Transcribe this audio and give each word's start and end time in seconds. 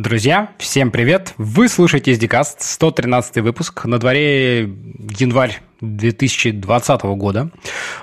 Друзья, 0.00 0.48
всем 0.56 0.90
привет! 0.90 1.34
Вы 1.36 1.68
слушаете 1.68 2.12
SDCast, 2.12 2.56
113 2.60 3.36
выпуск, 3.42 3.84
на 3.84 3.98
дворе 3.98 4.60
январь 4.60 5.60
2020 5.82 7.02
года. 7.02 7.50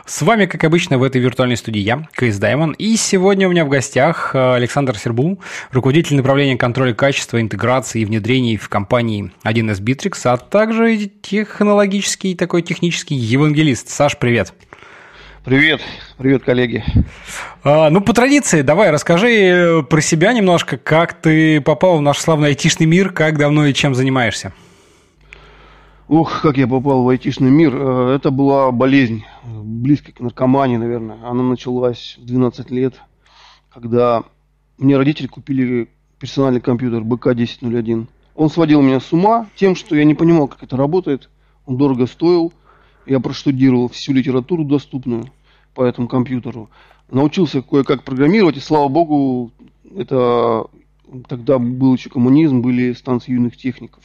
С 0.05 0.21
вами, 0.21 0.45
как 0.45 0.63
обычно, 0.63 0.99
в 0.99 1.03
этой 1.03 1.19
виртуальной 1.19 1.57
студии 1.57 1.79
я, 1.79 2.07
Кейс 2.15 2.37
Даймон, 2.37 2.73
и 2.73 2.95
сегодня 2.97 3.47
у 3.47 3.51
меня 3.51 3.65
в 3.65 3.69
гостях 3.69 4.35
э, 4.35 4.53
Александр 4.53 4.95
Сербу, 4.95 5.39
руководитель 5.71 6.17
направления 6.17 6.55
контроля 6.55 6.93
качества, 6.93 7.41
интеграции 7.41 8.01
и 8.01 8.05
внедрений 8.05 8.57
в 8.57 8.69
компании 8.69 9.31
1С 9.43 9.81
Bittrex, 9.81 10.19
а 10.25 10.37
также 10.37 11.07
технологический 11.07 12.35
такой 12.35 12.61
технический 12.61 13.15
евангелист. 13.15 13.89
Саш, 13.89 14.19
привет! 14.19 14.53
Привет, 15.47 15.79
привет, 16.17 16.43
коллеги. 16.43 16.83
А, 17.63 17.89
ну, 17.89 18.01
по 18.01 18.11
традиции, 18.11 18.63
давай 18.63 18.91
расскажи 18.91 19.29
э, 19.29 19.81
про 19.81 20.01
себя 20.01 20.33
немножко, 20.33 20.77
как 20.77 21.13
ты 21.21 21.61
попал 21.61 21.99
в 21.99 22.01
наш 22.01 22.17
славный 22.17 22.49
айтишный 22.49 22.85
мир, 22.85 23.13
как 23.13 23.37
давно 23.37 23.65
и 23.65 23.73
чем 23.73 23.95
занимаешься. 23.95 24.51
Ух, 26.09 26.41
как 26.41 26.57
я 26.57 26.67
попал 26.67 27.05
в 27.05 27.07
айтишный 27.07 27.49
мир. 27.49 27.73
Э, 27.73 28.15
это 28.17 28.29
была 28.29 28.73
болезнь, 28.73 29.23
близкая 29.45 30.13
к 30.13 30.19
наркомании, 30.19 30.75
наверное. 30.75 31.17
Она 31.23 31.43
началась 31.43 32.17
в 32.17 32.25
12 32.25 32.69
лет, 32.71 32.95
когда 33.73 34.25
мне 34.77 34.97
родители 34.97 35.27
купили 35.27 35.87
персональный 36.19 36.59
компьютер 36.59 37.05
БК-1001. 37.05 38.07
Он 38.35 38.49
сводил 38.49 38.81
меня 38.81 38.99
с 38.99 39.13
ума 39.13 39.47
тем, 39.55 39.77
что 39.77 39.95
я 39.95 40.03
не 40.03 40.13
понимал, 40.13 40.49
как 40.49 40.63
это 40.63 40.75
работает. 40.75 41.29
Он 41.65 41.77
дорого 41.77 42.05
стоил. 42.05 42.51
Я 43.07 43.19
проштудировал 43.21 43.87
всю 43.87 44.13
литературу 44.13 44.65
доступную 44.65 45.31
по 45.73 45.83
этому 45.83 46.07
компьютеру. 46.07 46.69
Научился 47.09 47.61
кое-как 47.61 48.03
программировать, 48.03 48.57
и 48.57 48.59
слава 48.59 48.89
богу, 48.89 49.51
это 49.95 50.65
тогда 51.29 51.57
был 51.57 51.95
еще 51.95 52.09
коммунизм, 52.09 52.61
были 52.61 52.91
станции 52.91 53.31
юных 53.31 53.55
техников. 53.55 54.03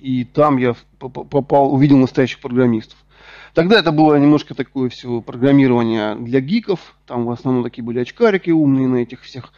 И 0.00 0.24
там 0.24 0.56
я 0.56 0.76
попал, 0.98 1.74
увидел 1.74 1.96
настоящих 1.96 2.38
программистов. 2.40 2.96
Тогда 3.54 3.78
это 3.78 3.92
было 3.92 4.14
немножко 4.16 4.54
такое 4.54 4.88
все 4.88 5.20
программирование 5.20 6.14
для 6.14 6.40
гиков. 6.40 6.94
Там 7.06 7.26
в 7.26 7.30
основном 7.30 7.64
такие 7.64 7.84
были 7.84 7.98
очкарики 7.98 8.50
умные 8.50 8.86
на 8.86 8.96
этих 8.96 9.22
всех 9.22 9.52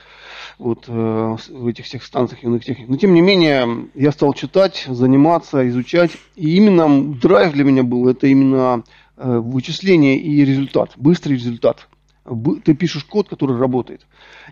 вот 0.59 0.85
э, 0.89 1.37
в 1.51 1.67
этих 1.67 1.85
всех 1.85 2.03
станциях 2.03 2.43
юных 2.43 2.65
техник. 2.65 2.89
Но 2.89 2.97
тем 2.97 3.15
не 3.15 3.21
менее, 3.21 3.89
я 3.95 4.13
стал 4.13 4.33
читать, 4.35 4.87
заниматься, 4.89 5.69
изучать. 5.69 6.13
И 6.37 6.57
именно 6.57 7.15
драйв 7.15 7.53
для 7.53 7.65
меня 7.65 7.83
был 7.83 8.09
это 8.09 8.27
именно 8.27 8.85
э, 9.17 9.39
вычисление 9.39 10.19
и 10.19 10.45
результат, 10.45 10.93
быстрый 10.97 11.35
результат 11.35 11.89
ты 12.65 12.75
пишешь 12.75 13.05
код, 13.05 13.29
который 13.29 13.59
работает. 13.59 14.01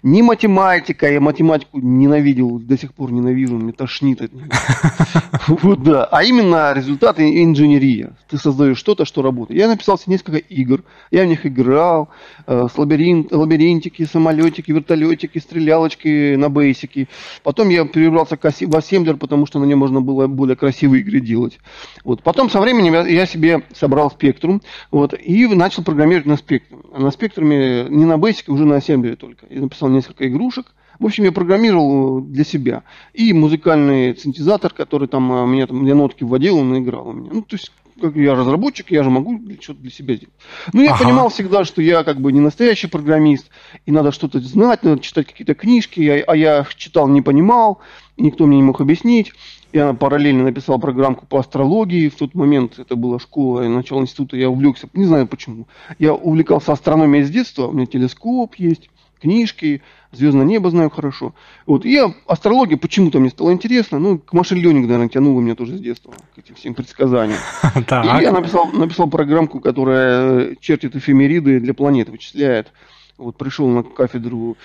Не 0.02 0.22
математика, 0.22 1.10
я 1.10 1.20
математику 1.20 1.78
ненавидел, 1.80 2.58
до 2.58 2.76
сих 2.76 2.92
пор 2.92 3.12
ненавижу, 3.12 3.56
мне 3.56 3.72
тошнит 3.72 4.20
от 4.20 4.32
нее. 4.32 4.48
Вот 5.48 5.82
да. 5.82 6.04
А 6.04 6.22
именно 6.22 6.72
результат 6.72 7.18
инженерия. 7.18 8.14
Ты 8.28 8.36
создаешь 8.36 8.78
что-то, 8.78 9.04
что 9.04 9.22
работает. 9.22 9.58
Я 9.58 9.68
написал 9.68 9.98
себе 9.98 10.12
несколько 10.12 10.38
игр, 10.38 10.84
я 11.10 11.24
в 11.24 11.26
них 11.26 11.46
играл, 11.46 12.10
э, 12.46 12.66
с 12.72 12.78
лабиринт, 12.78 13.32
лабиринтики, 13.32 14.04
самолетики, 14.04 14.70
вертолетики, 14.70 15.38
стрелялочки 15.38 16.36
на 16.36 16.48
бейсике. 16.48 17.08
Потом 17.42 17.70
я 17.70 17.84
перебрался 17.86 18.36
в 18.36 18.76
ассемблер, 18.76 19.16
потому 19.16 19.46
что 19.46 19.58
на 19.58 19.64
нем 19.64 19.78
можно 19.78 20.00
было 20.00 20.26
более 20.26 20.56
красивые 20.56 21.02
игры 21.02 21.20
делать. 21.20 21.58
Вот. 22.04 22.22
Потом 22.22 22.50
со 22.50 22.60
временем 22.60 22.92
я, 22.92 23.06
я 23.06 23.26
себе 23.26 23.62
собрал 23.74 24.10
спектрум 24.10 24.60
вот, 24.90 25.14
и 25.14 25.46
начал 25.46 25.82
программировать 25.82 26.26
на 26.26 26.36
спектруме. 26.36 26.82
На 26.96 27.10
спектруме 27.10 27.61
не 27.88 28.04
на 28.04 28.14
Basic, 28.14 28.44
уже 28.48 28.64
на 28.64 28.76
ассемблере 28.76 29.16
только. 29.16 29.46
Я 29.50 29.60
написал 29.60 29.88
несколько 29.88 30.28
игрушек. 30.28 30.66
В 30.98 31.06
общем, 31.06 31.24
я 31.24 31.32
программировал 31.32 32.20
для 32.20 32.44
себя. 32.44 32.84
И 33.12 33.32
музыкальный 33.32 34.16
синтезатор, 34.16 34.72
который 34.72 35.08
там 35.08 35.32
а, 35.32 35.46
мне 35.46 35.66
там 35.66 35.84
для 35.84 35.94
нотки 35.94 36.22
вводил, 36.22 36.58
он 36.58 36.78
играл 36.78 37.08
у 37.08 37.12
меня. 37.12 37.30
Ну, 37.32 37.42
то 37.42 37.56
есть, 37.56 37.72
как 38.00 38.14
я 38.14 38.34
разработчик, 38.34 38.90
я 38.90 39.02
же 39.02 39.10
могу 39.10 39.40
что-то 39.60 39.80
для 39.80 39.90
себя 39.90 40.14
сделать. 40.14 40.34
Но 40.72 40.82
я 40.82 40.92
ага. 40.92 41.04
понимал 41.04 41.28
всегда, 41.28 41.64
что 41.64 41.82
я 41.82 42.04
как 42.04 42.20
бы 42.20 42.32
не 42.32 42.40
настоящий 42.40 42.86
программист, 42.86 43.48
и 43.86 43.90
надо 43.90 44.12
что-то 44.12 44.40
знать, 44.40 44.82
надо 44.82 45.00
читать 45.00 45.26
какие-то 45.26 45.54
книжки, 45.54 46.24
а 46.26 46.36
я 46.36 46.66
читал, 46.76 47.08
не 47.08 47.22
понимал, 47.22 47.80
никто 48.16 48.46
мне 48.46 48.58
не 48.58 48.62
мог 48.62 48.80
объяснить. 48.80 49.32
Я 49.72 49.94
параллельно 49.94 50.44
написал 50.44 50.78
программку 50.78 51.26
по 51.26 51.38
астрологии. 51.38 52.08
В 52.08 52.16
тот 52.16 52.34
момент 52.34 52.78
это 52.78 52.94
была 52.94 53.18
школа, 53.18 53.62
начало 53.68 54.02
института, 54.02 54.36
я 54.36 54.50
увлекся, 54.50 54.88
не 54.92 55.04
знаю 55.04 55.26
почему. 55.26 55.66
Я 55.98 56.14
увлекался 56.14 56.72
астрономией 56.72 57.24
с 57.24 57.30
детства, 57.30 57.68
у 57.68 57.72
меня 57.72 57.86
телескоп 57.86 58.54
есть, 58.56 58.90
книжки, 59.22 59.82
звездное 60.10 60.44
небо 60.44 60.70
знаю 60.70 60.90
хорошо. 60.90 61.34
Вот. 61.66 61.86
И 61.86 61.92
я, 61.92 62.12
астрология 62.26 62.76
почему-то 62.76 63.20
мне 63.20 63.30
стало 63.30 63.52
интересно. 63.52 63.98
Ну, 63.98 64.18
к 64.18 64.32
машин 64.32 64.58
ленинг, 64.58 64.86
наверное, 64.86 65.08
тянуло 65.08 65.40
меня 65.40 65.54
тоже 65.54 65.78
с 65.78 65.80
детства, 65.80 66.12
к 66.34 66.38
этим 66.38 66.54
всем 66.56 66.74
предсказаниям. 66.74 67.38
И 67.74 68.22
я 68.22 68.32
написал, 68.32 68.70
написал 68.72 69.08
программку, 69.08 69.60
которая 69.60 70.56
чертит 70.56 70.96
эфемериды 70.96 71.60
для 71.60 71.72
планет, 71.72 72.08
вычисляет. 72.08 72.72
Вот 73.16 73.36
пришел 73.36 73.68
на 73.68 73.82
кафедру 73.82 74.56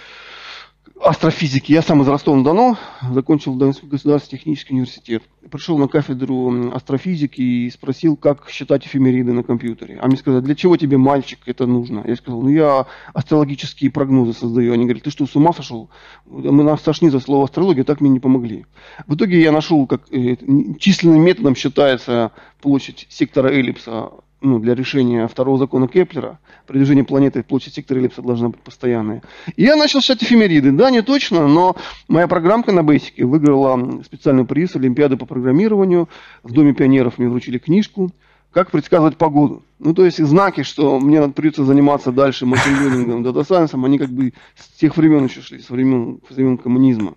астрофизики. 1.01 1.71
Я 1.71 1.81
сам 1.81 2.01
из 2.01 2.07
Ростова-на-Дону, 2.07 2.77
закончил 3.11 3.53
Государственный 3.55 4.39
технический 4.39 4.73
университет. 4.73 5.23
Пришел 5.49 5.77
на 5.77 5.87
кафедру 5.87 6.71
астрофизики 6.73 7.41
и 7.41 7.69
спросил, 7.69 8.17
как 8.17 8.49
считать 8.49 8.85
эфемериды 8.85 9.33
на 9.33 9.43
компьютере. 9.43 9.97
А 10.01 10.07
мне 10.07 10.17
сказали, 10.17 10.43
для 10.43 10.55
чего 10.55 10.75
тебе, 10.75 10.97
мальчик, 10.97 11.39
это 11.45 11.65
нужно? 11.65 12.03
Я 12.05 12.15
сказал, 12.15 12.41
ну 12.41 12.49
я 12.49 12.85
астрологические 13.13 13.91
прогнозы 13.91 14.33
создаю. 14.33 14.73
Они 14.73 14.83
говорят, 14.83 15.03
ты 15.03 15.11
что, 15.11 15.25
с 15.25 15.35
ума 15.35 15.53
сошел? 15.53 15.89
Мы 16.25 16.63
нас 16.63 16.81
сошли 16.81 17.09
за 17.09 17.19
слово 17.19 17.45
астрология, 17.45 17.83
так 17.83 18.01
мне 18.01 18.09
не 18.09 18.19
помогли. 18.19 18.65
В 19.07 19.15
итоге 19.15 19.41
я 19.41 19.51
нашел, 19.51 19.87
как 19.87 20.11
э, 20.11 20.35
численным 20.79 21.21
методом 21.21 21.55
считается 21.55 22.31
площадь 22.61 23.07
сектора 23.09 23.49
эллипса 23.49 24.09
ну, 24.41 24.59
для 24.59 24.75
решения 24.75 25.27
второго 25.27 25.57
закона 25.57 25.87
Кеплера, 25.87 26.39
при 26.67 26.77
движении 26.77 27.01
планеты 27.01 27.43
площадь 27.43 27.73
сектора 27.73 27.99
эллипса 27.99 28.21
должна 28.21 28.49
быть 28.49 28.59
постоянная. 28.61 29.23
И 29.55 29.63
я 29.63 29.75
начал 29.75 30.01
считать 30.01 30.23
эфемериды. 30.23 30.71
Да, 30.71 30.91
не 30.91 31.01
точно, 31.01 31.47
но 31.47 31.75
моя 32.07 32.27
программка 32.27 32.71
на 32.71 32.81
Basic 32.81 33.25
выиграла 33.25 34.03
специальный 34.03 34.45
приз 34.45 34.75
Олимпиады 34.75 35.17
по 35.17 35.25
программированию. 35.25 36.07
В 36.43 36.51
Доме 36.51 36.73
пионеров 36.73 37.17
мне 37.17 37.29
вручили 37.29 37.57
книжку 37.57 38.11
«Как 38.51 38.71
предсказывать 38.71 39.17
погоду». 39.17 39.63
Ну, 39.79 39.93
то 39.93 40.05
есть 40.05 40.23
знаки, 40.23 40.63
что 40.63 40.99
мне 40.99 41.19
надо 41.19 41.33
придется 41.33 41.63
заниматься 41.63 42.11
дальше 42.11 42.45
машин-ленингом, 42.45 43.23
дата-сайенсом, 43.23 43.85
они 43.85 43.97
как 43.97 44.09
бы 44.09 44.33
с 44.55 44.67
тех 44.79 44.97
времен 44.97 45.25
еще 45.25 45.41
шли, 45.41 45.59
с 45.59 45.69
времен, 45.69 46.19
с 46.29 46.35
времен 46.35 46.57
коммунизма. 46.57 47.15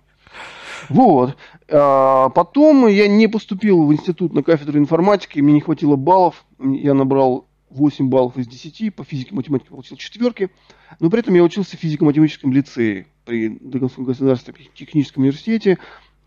Вот. 0.89 1.37
А 1.69 2.29
потом 2.29 2.87
я 2.87 3.07
не 3.07 3.27
поступил 3.27 3.85
в 3.85 3.93
институт 3.93 4.33
на 4.33 4.43
кафедру 4.43 4.79
информатики, 4.79 5.39
мне 5.39 5.53
не 5.53 5.61
хватило 5.61 5.95
баллов. 5.95 6.45
Я 6.59 6.93
набрал 6.93 7.47
8 7.69 8.09
баллов 8.09 8.37
из 8.37 8.47
10, 8.47 8.93
по 8.95 9.03
физике 9.03 9.33
математике 9.33 9.69
получил 9.69 9.97
четверки. 9.97 10.49
Но 10.99 11.09
при 11.09 11.19
этом 11.19 11.33
я 11.35 11.43
учился 11.43 11.77
в 11.77 11.79
физико-математическом 11.79 12.51
лицее 12.51 13.07
при 13.25 13.49
Дагонском 13.61 14.03
государственном 14.03 14.59
техническом 14.75 15.23
университете. 15.23 15.77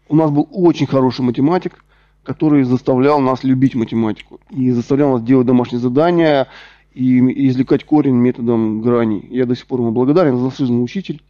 У 0.09 0.17
нас 0.17 0.31
был 0.31 0.49
очень 0.51 0.87
хороший 0.87 1.23
математик, 1.23 1.85
который 2.23 2.65
заставлял 2.65 3.21
нас 3.21 3.45
любить 3.45 3.75
математику. 3.75 4.41
И 4.51 4.71
заставлял 4.71 5.13
нас 5.13 5.23
делать 5.23 5.47
домашние 5.47 5.81
задания 5.81 6.49
и 6.95 7.49
извлекать 7.49 7.85
корень 7.85 8.15
методом 8.15 8.81
грани. 8.81 9.27
Я 9.31 9.47
до 9.47 9.55
сих 9.55 9.67
пор 9.67 9.81
ему 9.81 9.93
благодарен, 9.93 10.39
заслуженный 10.39 10.83
учитель 10.83 11.23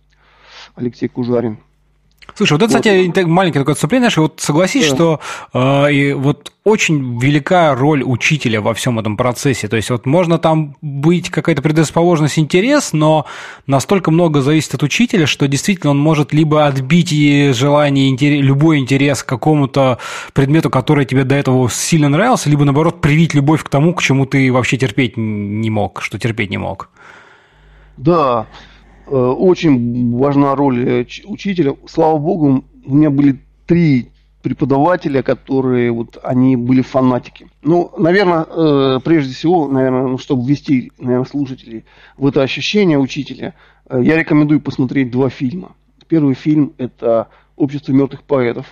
Алексей 0.74 1.08
Кужарин. 1.08 1.58
Слушай, 2.34 2.54
вот 2.54 2.62
это, 2.62 2.80
кстати, 2.80 3.06
вот. 3.06 3.26
маленькое 3.26 3.62
такое 3.62 3.74
отступление, 3.74 4.10
что 4.10 4.22
вот 4.22 4.40
согласись, 4.40 4.88
да. 4.90 4.94
что 4.94 5.20
э, 5.52 5.92
и 5.92 6.12
вот 6.14 6.52
очень 6.64 7.20
велика 7.20 7.74
роль 7.74 8.02
учителя 8.02 8.60
во 8.60 8.74
всем 8.74 8.98
этом 8.98 9.16
процессе. 9.16 9.68
То 9.68 9.76
есть 9.76 9.90
вот 9.90 10.06
можно 10.06 10.38
там 10.38 10.76
быть 10.80 11.30
какая-то 11.30 11.62
предрасположенность, 11.62 12.38
интерес, 12.38 12.92
но 12.92 13.26
настолько 13.66 14.10
много 14.10 14.40
зависит 14.40 14.74
от 14.74 14.82
учителя, 14.82 15.26
что 15.26 15.46
действительно 15.46 15.90
он 15.90 15.98
может 15.98 16.32
либо 16.32 16.66
отбить 16.66 17.10
желание, 17.54 18.08
интерес, 18.08 18.42
любой 18.42 18.78
интерес 18.78 19.22
к 19.22 19.26
какому-то 19.26 19.98
предмету, 20.32 20.70
который 20.70 21.04
тебе 21.04 21.24
до 21.24 21.34
этого 21.34 21.68
сильно 21.70 22.08
нравился, 22.08 22.50
либо 22.50 22.64
наоборот 22.64 23.00
привить 23.00 23.34
любовь 23.34 23.62
к 23.62 23.68
тому, 23.68 23.94
к 23.94 24.02
чему 24.02 24.26
ты 24.26 24.50
вообще 24.50 24.76
терпеть 24.76 25.16
не 25.16 25.70
мог, 25.70 26.00
что 26.02 26.18
терпеть 26.18 26.50
не 26.50 26.58
мог. 26.58 26.88
Да, 27.96 28.46
очень 29.12 30.16
важна 30.16 30.54
роль 30.54 30.88
э, 30.88 31.06
учителя. 31.24 31.74
Слава 31.86 32.18
богу, 32.18 32.64
у 32.84 32.94
меня 32.94 33.10
были 33.10 33.40
три 33.66 34.08
преподавателя, 34.42 35.22
которые 35.22 35.90
вот 35.90 36.18
они 36.22 36.56
были 36.56 36.82
фанатики. 36.82 37.48
Ну, 37.62 37.90
наверное, 37.96 38.44
э, 38.48 39.00
прежде 39.04 39.34
всего, 39.34 39.68
наверное, 39.68 40.06
ну, 40.06 40.18
чтобы 40.18 40.46
ввести, 40.46 40.92
наверное, 40.98 41.26
слушателей 41.26 41.84
в 42.18 42.26
это 42.26 42.42
ощущение 42.42 42.98
учителя, 42.98 43.54
я 43.90 44.16
рекомендую 44.16 44.60
посмотреть 44.60 45.10
два 45.10 45.28
фильма. 45.28 45.72
Первый 46.08 46.34
фильм 46.34 46.72
это 46.78 47.28
"Общество 47.56 47.92
мертвых 47.92 48.22
поэтов" 48.22 48.66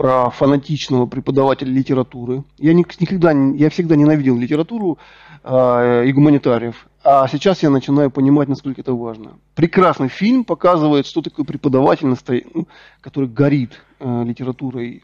про 0.00 0.30
фанатичного 0.30 1.04
преподавателя 1.04 1.70
литературы. 1.70 2.44
Я 2.56 2.72
никогда, 2.72 3.32
я 3.32 3.68
всегда 3.68 3.96
ненавидел 3.96 4.34
литературу 4.38 4.96
э, 4.96 5.29
и 5.44 6.12
гуманитариев. 6.12 6.86
А 7.02 7.26
сейчас 7.28 7.62
я 7.62 7.70
начинаю 7.70 8.10
понимать, 8.10 8.48
насколько 8.48 8.82
это 8.82 8.92
важно. 8.92 9.38
Прекрасный 9.54 10.08
фильм 10.08 10.44
показывает, 10.44 11.06
что 11.06 11.22
такое 11.22 11.46
преподаватель, 11.46 12.14
ну, 12.52 12.68
который 13.00 13.28
горит 13.28 13.80
э, 14.00 14.24
литературой. 14.24 15.02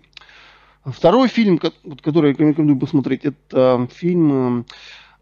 Второй 0.84 1.28
фильм, 1.28 1.58
который 1.58 2.32
я 2.32 2.48
рекомендую 2.48 2.78
посмотреть, 2.78 3.24
это 3.24 3.88
фильм 3.94 4.66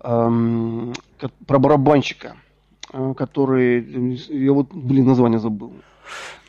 э, 0.02 0.92
э, 1.20 1.28
про 1.46 1.58
барабанщика, 1.60 2.36
э, 2.92 3.14
который, 3.16 4.18
я 4.28 4.52
вот, 4.52 4.74
блин, 4.74 5.06
название 5.06 5.38
забыл. 5.38 5.74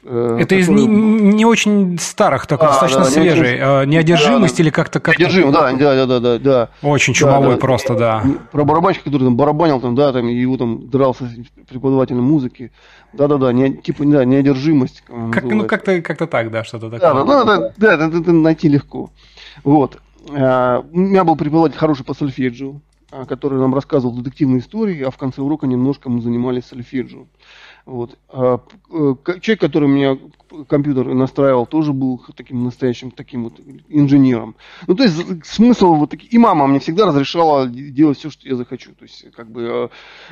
Э, 0.08 0.38
Это 0.40 0.56
который... 0.56 0.60
из 0.60 0.70
не, 0.70 0.86
не 0.86 1.46
очень 1.46 1.98
старых, 2.00 2.46
такой 2.46 2.68
а, 2.68 2.72
достаточно 2.72 3.04
да, 3.06 3.10
свежий. 3.10 3.58
Не 3.58 3.66
очень... 3.66 3.90
Неодержимость 3.90 4.58
да, 4.58 4.64
или 4.64 4.70
как-то 4.70 5.00
как 5.00 5.18
Неодержим, 5.18 5.52
да, 5.52 5.72
да, 5.74 6.06
да, 6.06 6.20
да, 6.20 6.38
да. 6.38 6.70
Очень 6.84 7.14
чумовой 7.14 7.50
да, 7.50 7.56
да. 7.56 7.58
просто, 7.58 7.96
да. 7.96 8.24
Про 8.52 8.66
барабанщика, 8.66 9.06
который 9.06 9.24
там 9.24 9.36
барабанил, 9.36 9.82
там, 9.82 9.96
да, 9.96 10.14
там, 10.14 10.28
его 10.28 10.58
там 10.58 10.90
дрался 10.90 11.26
с 11.26 11.68
преподавателем 11.68 12.24
музыки. 12.24 12.72
Да-да-да, 13.14 13.52
не, 13.52 13.74
типа, 13.74 14.06
да, 14.06 14.26
неодержимость. 14.26 15.04
Как, 15.32 15.44
ну, 15.44 15.66
как-то, 15.66 16.00
как-то 16.02 16.28
так, 16.28 16.52
да, 16.52 16.64
что-то 16.64 16.92
такое. 16.92 17.00
Да, 17.00 17.24
да, 17.24 17.44
да, 17.44 17.74
да, 17.76 17.98
да, 17.98 18.20
это 18.20 18.32
найти 18.32 18.70
легко. 18.70 19.10
Вот. 19.64 19.98
Э, 20.30 20.84
у 20.92 20.98
меня 21.00 21.24
был 21.24 21.36
преподаватель 21.36 21.78
хороший 21.78 22.06
по 22.06 22.14
сольфеджио, 22.14 22.76
э, 23.12 23.26
который 23.28 23.58
нам 23.58 23.74
рассказывал 23.74 24.14
детективные 24.14 24.60
истории, 24.60 25.02
а 25.02 25.10
в 25.10 25.18
конце 25.18 25.42
урока 25.42 25.66
немножко 25.66 26.10
мы 26.10 26.22
занимались 26.22 26.66
сольфеджио. 26.66 27.26
Вот. 27.86 28.18
А, 28.30 28.62
э, 28.90 29.16
человек, 29.42 29.60
который 29.60 29.88
меня 29.88 30.18
компьютер 30.68 31.14
настраивал, 31.14 31.68
тоже 31.68 31.94
был 31.94 32.20
таким 32.36 32.64
настоящим 32.64 33.12
таким 33.12 33.44
вот 33.44 33.60
инженером. 33.90 34.56
Ну, 34.88 34.96
то 34.96 35.04
есть 35.04 35.46
смысл 35.46 35.94
вот 35.94 36.10
такие. 36.10 36.30
И 36.30 36.40
мама 36.40 36.66
мне 36.66 36.80
всегда 36.80 37.06
разрешала 37.06 37.68
делать 37.68 38.18
все, 38.18 38.32
что 38.32 38.48
я 38.48 38.56
захочу. 38.56 38.92
То 38.98 39.04
есть, 39.04 39.32
как 39.36 39.52
бы 39.52 39.62
э, 39.62 39.90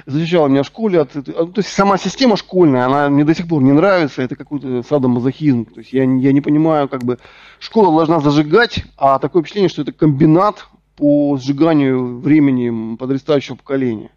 защищала 0.07 0.47
меня 0.47 0.63
в 0.63 0.67
школе 0.67 1.01
от. 1.01 1.11
То 1.11 1.53
есть 1.57 1.69
сама 1.69 1.97
система 1.97 2.37
школьная, 2.37 2.85
она 2.85 3.09
мне 3.09 3.23
до 3.23 3.35
сих 3.35 3.47
пор 3.47 3.61
не 3.61 3.71
нравится. 3.71 4.23
Это 4.23 4.35
какой-то 4.35 4.81
садомазохизм. 4.81 5.65
То 5.65 5.81
есть 5.81 5.93
я, 5.93 6.03
я 6.03 6.33
не 6.33 6.41
понимаю, 6.41 6.89
как 6.89 7.03
бы 7.03 7.19
школа 7.59 7.95
должна 7.95 8.19
зажигать, 8.19 8.83
а 8.97 9.19
такое 9.19 9.43
впечатление, 9.43 9.69
что 9.69 9.83
это 9.83 9.91
комбинат 9.91 10.65
по 10.95 11.37
сжиганию 11.37 12.19
времени 12.19 12.95
подрастающего 12.95 13.57
поколения. 13.57 14.09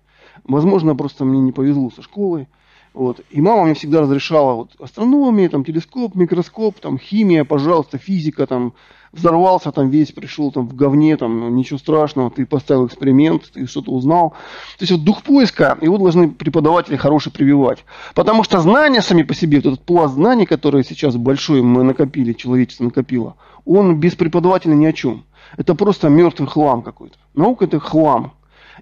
Возможно, 0.44 0.96
просто 0.96 1.26
мне 1.26 1.40
не 1.40 1.52
повезло 1.52 1.90
со 1.90 2.00
школой. 2.00 2.48
Вот. 2.96 3.20
И 3.28 3.42
мама 3.42 3.64
мне 3.64 3.74
всегда 3.74 4.00
разрешала 4.00 4.54
вот, 4.54 4.70
астрономия, 4.80 5.50
там, 5.50 5.66
телескоп, 5.66 6.14
микроскоп, 6.14 6.80
там, 6.80 6.98
химия, 6.98 7.44
пожалуйста, 7.44 7.98
физика, 7.98 8.46
там, 8.46 8.72
взорвался 9.12 9.70
там 9.70 9.90
весь, 9.90 10.12
пришел 10.12 10.50
там 10.50 10.66
в 10.66 10.74
говне, 10.74 11.18
там, 11.18 11.40
ну, 11.40 11.50
ничего 11.50 11.78
страшного, 11.78 12.30
ты 12.30 12.46
поставил 12.46 12.86
эксперимент, 12.86 13.50
ты 13.52 13.66
что-то 13.66 13.92
узнал. 13.92 14.30
То 14.78 14.82
есть 14.84 14.92
вот 14.92 15.04
дух 15.04 15.22
поиска, 15.24 15.76
его 15.82 15.98
должны 15.98 16.30
преподаватели 16.30 16.96
хорошие 16.96 17.34
прививать. 17.34 17.84
Потому 18.14 18.42
что 18.44 18.60
знания 18.60 19.02
сами 19.02 19.24
по 19.24 19.34
себе, 19.34 19.58
вот 19.58 19.66
этот 19.66 19.84
пласт 19.84 20.14
знаний, 20.14 20.46
который 20.46 20.82
сейчас 20.82 21.16
большой 21.16 21.60
мы 21.60 21.82
накопили, 21.82 22.32
человечество 22.32 22.84
накопило, 22.84 23.36
он 23.66 24.00
без 24.00 24.14
преподавателя 24.14 24.72
ни 24.72 24.86
о 24.86 24.94
чем. 24.94 25.24
Это 25.58 25.74
просто 25.74 26.08
мертвый 26.08 26.48
хлам 26.48 26.80
какой-то. 26.80 27.18
Наука 27.34 27.66
это 27.66 27.78
хлам. 27.78 28.32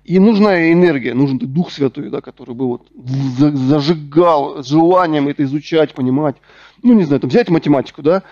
И 0.03 0.19
нужна 0.19 0.73
энергия, 0.73 1.15
нужен 1.15 1.39
Дух 1.39 1.71
Святой, 1.71 2.11
да, 2.11 2.21
который 2.21 2.55
бы 2.55 2.67
вот 2.67 2.89
зажигал 2.95 4.63
желанием 4.63 5.29
это 5.29 5.45
изучать, 5.45 5.95
понимать. 5.95 6.37
Ну, 6.83 6.95
не 6.95 7.05
знаю, 7.05 7.21
там 7.21 7.31
взять 7.31 7.49
математику, 7.49 8.03
да, 8.03 8.23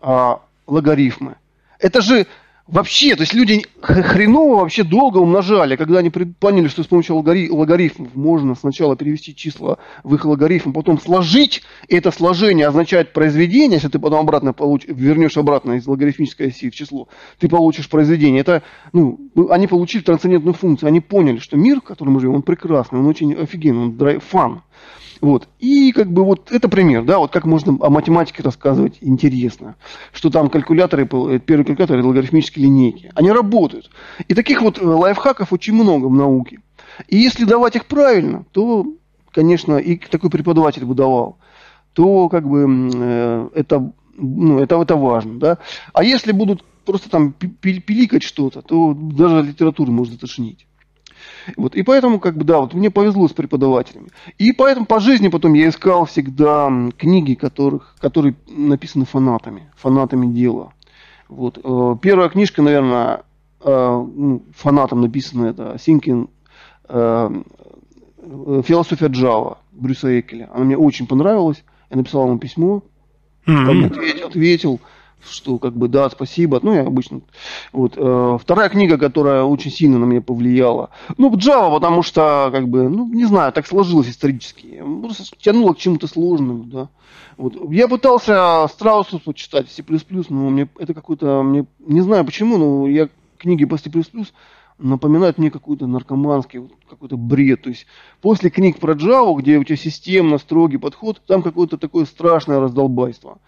а, 0.00 0.40
логарифмы. 0.66 1.36
Это 1.80 2.00
же 2.00 2.26
Вообще, 2.66 3.14
то 3.14 3.20
есть 3.22 3.34
люди 3.34 3.66
хреново 3.82 4.60
вообще 4.60 4.84
долго 4.84 5.18
умножали, 5.18 5.76
когда 5.76 5.98
они 5.98 6.08
поняли, 6.08 6.68
что 6.68 6.82
с 6.82 6.86
помощью 6.86 7.16
логарифмов 7.16 8.14
можно 8.14 8.54
сначала 8.54 8.96
перевести 8.96 9.36
числа 9.36 9.76
в 10.02 10.14
их 10.14 10.24
логарифм, 10.24 10.72
потом 10.72 10.98
сложить, 10.98 11.60
это 11.88 12.10
сложение 12.10 12.66
означает 12.66 13.12
произведение, 13.12 13.74
если 13.74 13.88
ты 13.88 13.98
потом 13.98 14.20
обратно 14.20 14.54
получ... 14.54 14.84
вернешь 14.86 15.36
обратно 15.36 15.72
из 15.72 15.86
логарифмической 15.86 16.48
оси 16.48 16.70
в 16.70 16.74
число, 16.74 17.08
ты 17.38 17.48
получишь 17.48 17.90
произведение. 17.90 18.40
Это, 18.40 18.62
ну, 18.94 19.30
они 19.50 19.66
получили 19.66 20.02
трансцендентную 20.02 20.54
функцию, 20.54 20.88
они 20.88 21.02
поняли, 21.02 21.40
что 21.40 21.58
мир, 21.58 21.82
в 21.82 21.84
котором 21.84 22.14
мы 22.14 22.20
живем, 22.20 22.36
он 22.36 22.42
прекрасный, 22.42 22.98
он 22.98 23.06
очень 23.06 23.34
офигенный, 23.34 23.82
он 23.82 23.96
драйв, 23.98 24.24
фан. 24.24 24.62
Вот. 25.24 25.48
И 25.58 25.92
как 25.92 26.12
бы 26.12 26.22
вот 26.22 26.52
это 26.52 26.68
пример, 26.68 27.02
да, 27.02 27.18
вот 27.18 27.32
как 27.32 27.46
можно 27.46 27.78
о 27.80 27.88
математике 27.88 28.42
рассказывать 28.42 28.98
интересно. 29.00 29.74
Что 30.12 30.28
там 30.28 30.50
калькуляторы, 30.50 31.04
э, 31.04 31.38
первые 31.38 31.64
калькуляторы, 31.64 32.04
логарифмические 32.04 32.66
линейки. 32.66 33.10
Они 33.14 33.32
работают. 33.32 33.90
И 34.28 34.34
таких 34.34 34.60
вот 34.60 34.78
э, 34.78 34.84
лайфхаков 34.84 35.50
очень 35.50 35.72
много 35.72 36.08
в 36.08 36.12
науке. 36.12 36.60
И 37.08 37.16
если 37.16 37.46
давать 37.46 37.74
их 37.74 37.86
правильно, 37.86 38.44
то, 38.52 38.86
конечно, 39.30 39.78
и 39.78 39.96
такой 39.96 40.28
преподаватель 40.28 40.84
бы 40.84 40.94
давал, 40.94 41.38
то 41.94 42.28
как 42.28 42.46
бы 42.46 42.90
э, 42.94 43.48
это, 43.54 43.92
ну, 44.18 44.58
это, 44.58 44.78
это 44.78 44.94
важно, 44.94 45.38
да. 45.38 45.58
А 45.94 46.04
если 46.04 46.32
будут 46.32 46.62
просто 46.84 47.08
там 47.08 47.32
пиликать 47.32 48.24
что-то, 48.24 48.60
то 48.60 48.92
даже 48.92 49.40
литературу 49.40 49.90
можно 49.90 50.18
тошнить. 50.18 50.66
Вот, 51.56 51.74
и 51.74 51.82
поэтому, 51.82 52.20
как 52.20 52.36
бы, 52.36 52.44
да, 52.44 52.60
вот 52.60 52.74
мне 52.74 52.90
повезло 52.90 53.28
с 53.28 53.32
преподавателями. 53.32 54.08
И 54.38 54.52
поэтому 54.52 54.86
по 54.86 55.00
жизни 55.00 55.28
потом 55.28 55.54
я 55.54 55.68
искал 55.68 56.06
всегда 56.06 56.70
книги, 56.96 57.34
которых, 57.34 57.96
которые 58.00 58.34
написаны 58.48 59.04
фанатами, 59.04 59.70
фанатами 59.76 60.26
дела. 60.26 60.72
Вот. 61.28 61.58
Э, 61.62 61.96
первая 62.00 62.28
книжка, 62.28 62.62
наверное, 62.62 63.22
э, 63.60 64.06
ну, 64.14 64.42
фанатом 64.54 65.00
написана, 65.00 65.46
это 65.46 65.76
Синкин 65.78 66.28
э, 66.88 67.42
«Философия 68.64 69.06
Джава» 69.08 69.58
Брюса 69.72 70.18
Экеля. 70.20 70.50
Она 70.52 70.64
мне 70.64 70.76
очень 70.76 71.06
понравилась. 71.06 71.62
Я 71.90 71.98
написал 71.98 72.26
ему 72.26 72.38
письмо, 72.38 72.82
mm-hmm. 73.46 73.86
ответил, 73.86 74.26
ответил 74.26 74.80
что 75.28 75.58
как 75.58 75.76
бы 75.76 75.88
да, 75.88 76.08
спасибо. 76.10 76.60
Ну, 76.62 76.72
я 76.72 76.82
обычно. 76.82 77.20
Вот. 77.72 77.94
Э, 77.96 78.38
вторая 78.40 78.68
книга, 78.68 78.98
которая 78.98 79.42
очень 79.42 79.70
сильно 79.70 79.98
на 79.98 80.04
меня 80.04 80.20
повлияла. 80.20 80.90
Ну, 81.16 81.34
Java, 81.34 81.72
потому 81.74 82.02
что, 82.02 82.50
как 82.52 82.68
бы, 82.68 82.88
ну, 82.88 83.06
не 83.06 83.24
знаю, 83.24 83.52
так 83.52 83.66
сложилось 83.66 84.08
исторически. 84.08 84.82
Просто 85.02 85.24
тянуло 85.38 85.74
к 85.74 85.78
чему-то 85.78 86.06
сложному, 86.06 86.64
да. 86.64 86.88
Вот. 87.36 87.54
Я 87.70 87.88
пытался 87.88 88.66
Страусу 88.68 89.18
почитать, 89.18 89.70
C++, 89.70 89.84
но 90.28 90.50
мне 90.50 90.68
это 90.78 90.94
какой-то, 90.94 91.42
мне, 91.42 91.66
не 91.80 92.00
знаю 92.00 92.24
почему, 92.24 92.58
но 92.58 92.86
я 92.86 93.08
книги 93.38 93.64
по 93.64 93.76
C++ 93.76 93.90
напоминают 94.78 95.38
мне 95.38 95.50
какой-то 95.50 95.86
наркоманский, 95.86 96.68
какой-то 96.88 97.16
бред. 97.16 97.62
То 97.62 97.70
есть 97.70 97.86
после 98.20 98.50
книг 98.50 98.78
про 98.78 98.94
Java, 98.94 99.36
где 99.38 99.58
у 99.58 99.64
тебя 99.64 99.76
системно 99.76 100.38
строгий 100.38 100.78
подход, 100.78 101.22
там 101.26 101.42
какое-то 101.42 101.78
такое 101.78 102.04
страшное 102.04 102.60
раздолбайство. 102.60 103.38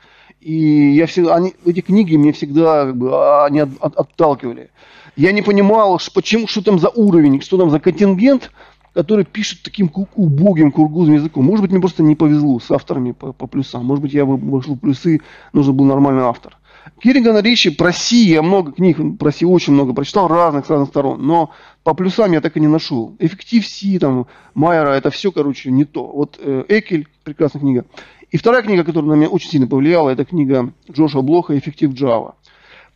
И 0.40 0.92
я 0.92 1.06
всегда, 1.06 1.34
они, 1.36 1.54
эти 1.64 1.80
книги 1.80 2.16
мне 2.16 2.32
всегда 2.32 2.86
как 2.86 2.96
бы, 2.96 3.10
а, 3.12 3.46
они 3.46 3.60
от, 3.60 3.70
от, 3.81 3.96
отталкивали. 3.96 4.70
Я 5.16 5.32
не 5.32 5.43
понимал, 5.43 6.00
почему, 6.14 6.46
что 6.46 6.62
там 6.62 6.78
за 6.78 6.88
уровень, 6.90 7.40
что 7.40 7.56
там 7.56 7.70
за 7.70 7.81
контингент, 7.81 8.50
который 8.93 9.24
пишет 9.24 9.62
таким 9.62 9.90
убогим 10.14 10.72
кургузным 10.72 11.16
языком. 11.16 11.44
Может 11.44 11.62
быть, 11.62 11.70
мне 11.70 11.81
просто 11.81 12.02
не 12.02 12.14
повезло 12.14 12.60
с 12.60 12.70
авторами 12.70 13.12
по, 13.12 13.32
по 13.32 13.46
плюсам. 13.46 13.84
Может 13.84 14.02
быть, 14.02 14.12
я 14.12 14.24
вошел 14.24 14.74
в 14.74 14.78
плюсы, 14.78 15.20
нужен 15.52 15.74
был 15.74 15.84
нормальный 15.84 16.22
автор. 16.22 16.56
Киригана 17.00 17.43
Ричи 17.43 17.70
про 17.70 17.93
Си, 17.93 18.28
я 18.28 18.43
много 18.43 18.72
книг 18.72 18.98
про 19.19 19.32
Си 19.32 19.44
очень 19.44 19.72
много 19.72 19.93
прочитал, 19.93 20.28
разных, 20.28 20.66
с 20.66 20.70
разных 20.70 20.88
сторон, 20.88 21.26
но 21.26 21.50
по 21.82 21.94
плюсам 21.94 22.32
я 22.32 22.40
так 22.40 22.56
и 22.56 22.60
не 22.60 22.69
нашел. 22.69 23.14
Эффектив 23.19 23.66
Си, 23.66 23.98
там, 23.98 24.26
Майера, 24.55 24.90
это 24.90 25.10
все, 25.10 25.31
короче, 25.32 25.70
не 25.70 25.84
то. 25.84 26.06
Вот 26.06 26.38
э, 26.40 26.64
Экель, 26.69 27.06
прекрасная 27.24 27.60
книга. 27.60 27.84
И 28.30 28.38
вторая 28.38 28.62
книга, 28.62 28.84
которая 28.84 29.10
на 29.10 29.14
меня 29.14 29.28
очень 29.28 29.50
сильно 29.50 29.66
повлияла, 29.66 30.10
это 30.10 30.24
книга 30.24 30.72
Джоша 30.90 31.20
Блоха 31.20 31.56
«Эффектив 31.56 31.92
Java». 31.92 32.34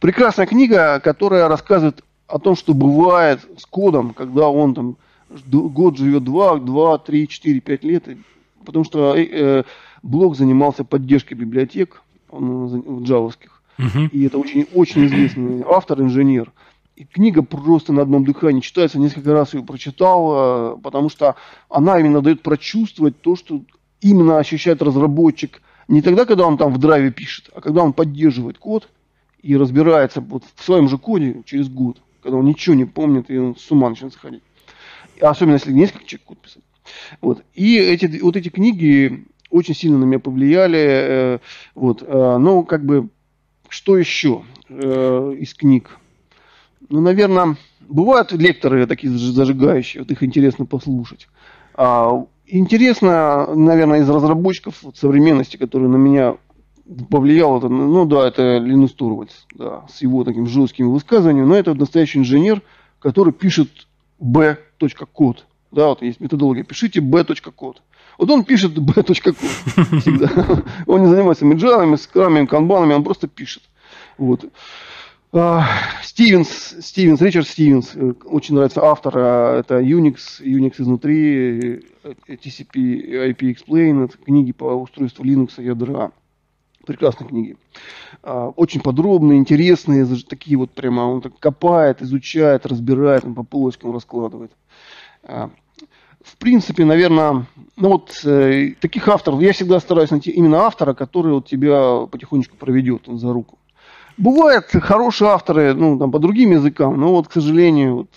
Прекрасная 0.01 0.47
книга, 0.47 1.01
которая 1.01 1.49
рассказывает 1.49 2.03
о 2.27 2.39
том, 2.39 2.57
что 2.57 2.75
бывает 2.75 3.41
с 3.59 3.67
кодом, 3.67 4.15
когда 4.15 4.49
он 4.49 4.75
там 4.75 4.97
год 5.53 5.99
живет 5.99 6.25
2, 6.25 6.59
2, 6.61 6.99
3, 6.99 7.29
4, 7.29 7.61
5 7.61 7.85
лет. 7.85 8.05
Потому 8.65 8.85
что 8.85 9.15
э, 9.15 9.25
э, 9.31 9.63
Блок 10.03 10.37
занимался 10.37 10.85
поддержкой 10.85 11.35
библиотек 11.35 12.03
он, 12.31 13.03
джавовских. 13.05 13.63
Uh-huh. 13.79 14.09
И 14.11 14.25
это 14.25 14.39
очень, 14.39 14.67
очень 14.75 15.07
известный 15.07 15.63
автор, 15.67 16.01
инженер. 16.01 16.53
И 16.97 17.05
книга 17.05 17.43
просто 17.43 17.93
на 17.93 18.03
одном 18.03 18.25
дыхании 18.25 18.61
читается. 18.61 18.99
Несколько 18.99 19.33
раз 19.33 19.55
ее 19.55 19.63
прочитал, 19.63 20.75
э, 20.75 20.77
потому 20.83 21.09
что 21.09 21.37
она 21.69 21.99
именно 21.99 22.21
дает 22.21 22.43
прочувствовать 22.43 23.21
то, 23.21 23.37
что 23.37 23.63
именно 24.01 24.39
ощущает 24.39 24.83
разработчик 24.83 25.63
не 25.89 26.03
тогда, 26.03 26.25
когда 26.25 26.47
он 26.47 26.57
там 26.57 26.73
в 26.73 26.79
драйве 26.79 27.11
пишет, 27.11 27.51
а 27.55 27.61
когда 27.61 27.83
он 27.83 27.93
поддерживает 27.93 28.59
код 28.59 28.89
и 29.43 29.57
разбирается 29.57 30.21
вот 30.21 30.45
в 30.55 30.65
своем 30.65 30.89
же 30.89 30.99
коде 30.99 31.43
через 31.45 31.69
год, 31.69 32.01
когда 32.23 32.39
он 32.39 32.45
ничего 32.45 32.77
не 32.77 32.85
помнит 32.85 33.29
и 33.29 33.37
он 33.37 33.57
с 33.57 33.71
ума 33.71 33.91
начинает 33.91 34.15
сходить. 34.15 34.43
Особенно 35.21 35.55
если 35.55 35.73
несколько 35.73 36.07
человек 36.07 36.27
код 36.27 36.39
писать. 36.39 36.63
Вот. 37.21 37.43
И 37.55 37.77
эти, 37.77 38.21
вот 38.21 38.37
эти 38.37 38.49
книги 38.49 39.27
очень 39.51 39.75
сильно 39.75 39.99
на 39.99 40.05
меня 40.05 40.21
повлияли. 40.21 40.79
Э, 40.81 41.39
вот. 41.75 42.03
Э, 42.07 42.37
но 42.39 42.63
как 42.63 42.85
бы 42.85 43.09
что 43.69 43.97
еще 43.97 44.45
э, 44.69 45.35
из 45.39 45.55
книг? 45.55 45.99
Ну, 46.89 47.01
наверное, 47.01 47.57
бывают 47.81 48.33
лекторы 48.33 48.87
такие 48.87 49.13
зажигающие, 49.13 50.03
вот 50.03 50.11
их 50.11 50.23
интересно 50.23 50.67
послушать. 50.67 51.29
А, 51.75 52.27
интересно, 52.51 53.55
наверное, 53.55 54.01
из 54.01 54.09
разработчиков 54.09 54.83
современности, 54.95 55.57
которые 55.57 55.89
на 55.89 55.97
меня 55.97 56.37
повлиял 57.09 57.59
это, 57.59 57.69
ну 57.69 58.05
да, 58.05 58.27
это 58.27 58.59
Линус 58.59 58.93
Турвальдс, 58.93 59.45
да, 59.55 59.85
с 59.89 60.03
его 60.03 60.25
таким 60.25 60.47
жестким 60.47 60.91
высказыванием, 60.91 61.49
но 61.49 61.55
это 61.55 61.75
настоящий 61.75 62.19
инженер, 62.19 62.63
который 62.99 63.33
пишет 63.33 63.69
b.код. 64.19 65.47
Да, 65.71 65.89
вот 65.89 66.03
есть 66.03 66.21
методология, 66.21 66.65
пишите 66.65 67.01
b.код. 67.01 67.83
Вот 68.19 68.31
он 68.31 68.45
пишет 68.45 68.77
b.код 68.79 69.09
всегда. 69.17 70.63
Он 70.87 71.03
не 71.03 71.09
занимается 71.09 71.45
меджалами, 71.45 71.97
скрамами, 71.97 72.47
канбанами, 72.47 72.95
он 72.95 73.05
просто 73.05 73.29
пишет. 73.29 73.63
Вот. 74.19 74.45
А, 75.33 75.65
Стивенс, 76.03 76.75
Стивенс, 76.81 77.21
Ричард 77.21 77.47
Стивенс, 77.47 77.93
э, 77.95 78.15
очень 78.25 78.57
нравится 78.57 78.83
автор, 78.83 79.15
а, 79.17 79.61
это 79.61 79.79
Unix, 79.79 80.41
Unix 80.41 80.75
изнутри, 80.81 81.83
э, 82.03 82.15
TCP, 82.27 83.31
IP 83.31 83.55
Explain, 83.55 84.11
книги 84.25 84.51
по 84.51 84.65
устройству 84.75 85.25
Linux 85.25 85.63
ядра. 85.63 86.11
Прекрасные 86.85 87.29
книги. 87.29 87.57
А, 88.25 88.49
очень 88.49 88.81
подробные, 88.81 89.39
интересные, 89.39 90.05
такие 90.29 90.57
вот 90.57 90.73
прямо, 90.73 91.03
он 91.03 91.21
так 91.21 91.39
копает, 91.39 92.03
изучает, 92.03 92.67
разбирает, 92.67 93.23
по 93.23 93.45
полочкам 93.45 93.93
раскладывает. 93.93 94.51
В 95.23 96.37
принципе, 96.39 96.85
наверное, 96.85 97.47
ну 97.77 97.89
вот 97.89 98.21
э, 98.25 98.75
таких 98.81 99.07
авторов, 99.09 99.41
я 99.41 99.53
всегда 99.53 99.79
стараюсь 99.79 100.11
найти 100.11 100.31
именно 100.31 100.63
автора, 100.63 100.93
который 100.93 101.33
вот 101.33 101.47
тебя 101.47 102.07
потихонечку 102.07 102.57
проведет 102.57 103.03
за 103.07 103.33
руку. 103.33 103.60
Бывают 104.17 104.67
хорошие 104.71 105.31
авторы, 105.31 105.75
ну, 105.75 105.99
там, 105.99 106.11
по 106.11 106.19
другим 106.19 106.53
языкам, 106.53 106.99
но 107.01 107.09
вот, 107.09 107.29
к 107.29 107.33
сожалению, 107.33 107.97
вот, 107.97 108.09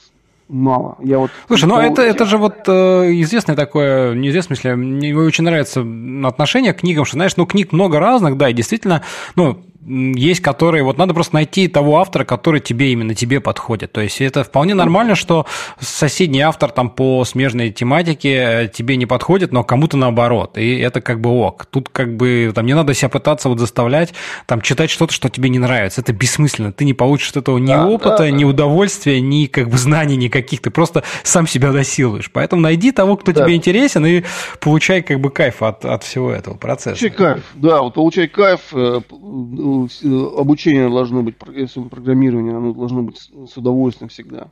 мало. 0.50 0.98
Я 1.02 1.20
вот 1.20 1.32
Слушай, 1.48 1.66
ну 1.66 1.80
это, 1.80 2.02
это 2.02 2.26
же 2.26 2.38
вот 2.38 2.68
э, 2.68 2.72
известное 3.22 3.56
такое, 3.56 4.14
неизвестное, 4.14 4.56
если 4.56 4.74
мне 4.74 5.16
очень 5.16 5.44
нравится 5.44 5.86
отношение 6.28 6.74
к 6.74 6.80
книгам, 6.80 7.06
что, 7.06 7.16
знаешь, 7.16 7.36
ну, 7.38 7.46
книг 7.46 7.72
много 7.72 8.00
разных, 8.00 8.38
да, 8.38 8.50
и 8.50 8.54
действительно, 8.54 9.04
ну, 9.36 9.64
есть 9.86 10.42
которые, 10.42 10.84
вот 10.84 10.98
надо 10.98 11.14
просто 11.14 11.36
найти 11.36 11.68
того 11.68 12.00
автора, 12.00 12.24
который 12.26 12.60
тебе 12.60 12.92
именно 12.92 13.16
тебе 13.16 13.40
подходит. 13.40 13.92
То 13.92 14.02
есть 14.02 14.22
это 14.22 14.44
вполне 14.44 14.74
нормально, 14.74 15.16
что 15.16 15.46
соседний 15.80 16.42
автор 16.42 16.72
там 16.72 16.90
по 16.90 17.26
смежной 17.26 17.72
тематике 17.72 18.34
э, 18.34 18.68
тебе 18.68 18.96
не 18.96 19.06
подходит, 19.06 19.52
но 19.52 19.64
кому-то 19.64 19.98
наоборот. 19.98 20.58
И 20.58 20.78
это 20.80 21.02
как 21.02 21.20
бы 21.20 21.30
ок. 21.32 21.66
Тут 21.66 21.90
как 21.90 22.16
бы 22.16 22.52
там 22.56 22.66
не 22.66 22.74
надо 22.74 22.94
себя 22.94 23.10
пытаться 23.10 23.50
вот 23.50 23.60
заставлять 23.60 24.14
там 24.46 24.62
читать 24.62 24.90
что-то, 24.90 25.14
что 25.14 25.30
тебе 25.30 25.50
не 25.50 25.60
нравится. 25.60 26.02
Это 26.02 26.14
бессмысленно. 26.14 26.72
Ты 26.72 26.86
не 26.86 26.94
получишь 26.94 27.32
от 27.32 27.38
этого 27.38 27.58
ни 27.58 27.68
да, 27.68 27.88
опыта, 27.88 28.18
да, 28.20 28.30
ни 28.30 28.44
удовольствия, 28.44 29.20
ни 29.20 29.48
как 29.48 29.70
бы 29.70 29.78
знаний 29.78 30.16
никаких. 30.16 30.62
Ты 30.62 30.70
просто 30.70 31.04
сам 31.24 31.48
себя 31.48 31.72
досилуешь. 31.72 32.32
Поэтому 32.32 32.62
найди 32.62 32.92
того, 32.92 33.18
кто 33.18 33.32
да. 33.32 33.44
тебе 33.44 33.56
интересен, 33.56 34.06
и 34.06 34.24
получай 34.60 35.02
как 35.02 35.20
бы 35.20 35.30
кайф 35.30 35.62
от, 35.62 35.86
от 35.86 36.04
всего 36.04 36.32
этого 36.32 36.56
процесса. 36.56 37.00
Получай 37.00 37.10
кайф, 37.10 37.44
да, 37.56 37.82
вот 37.82 37.94
получай 37.96 38.28
кайф, 38.28 38.62
обучение 40.38 40.90
должно 40.90 41.24
быть, 41.24 41.36
если 41.54 41.82
программирование, 41.82 42.56
оно 42.56 42.74
должно 42.74 43.04
быть 43.04 43.18
с 43.18 43.58
удовольствием 43.58 44.10
всегда. 44.10 44.48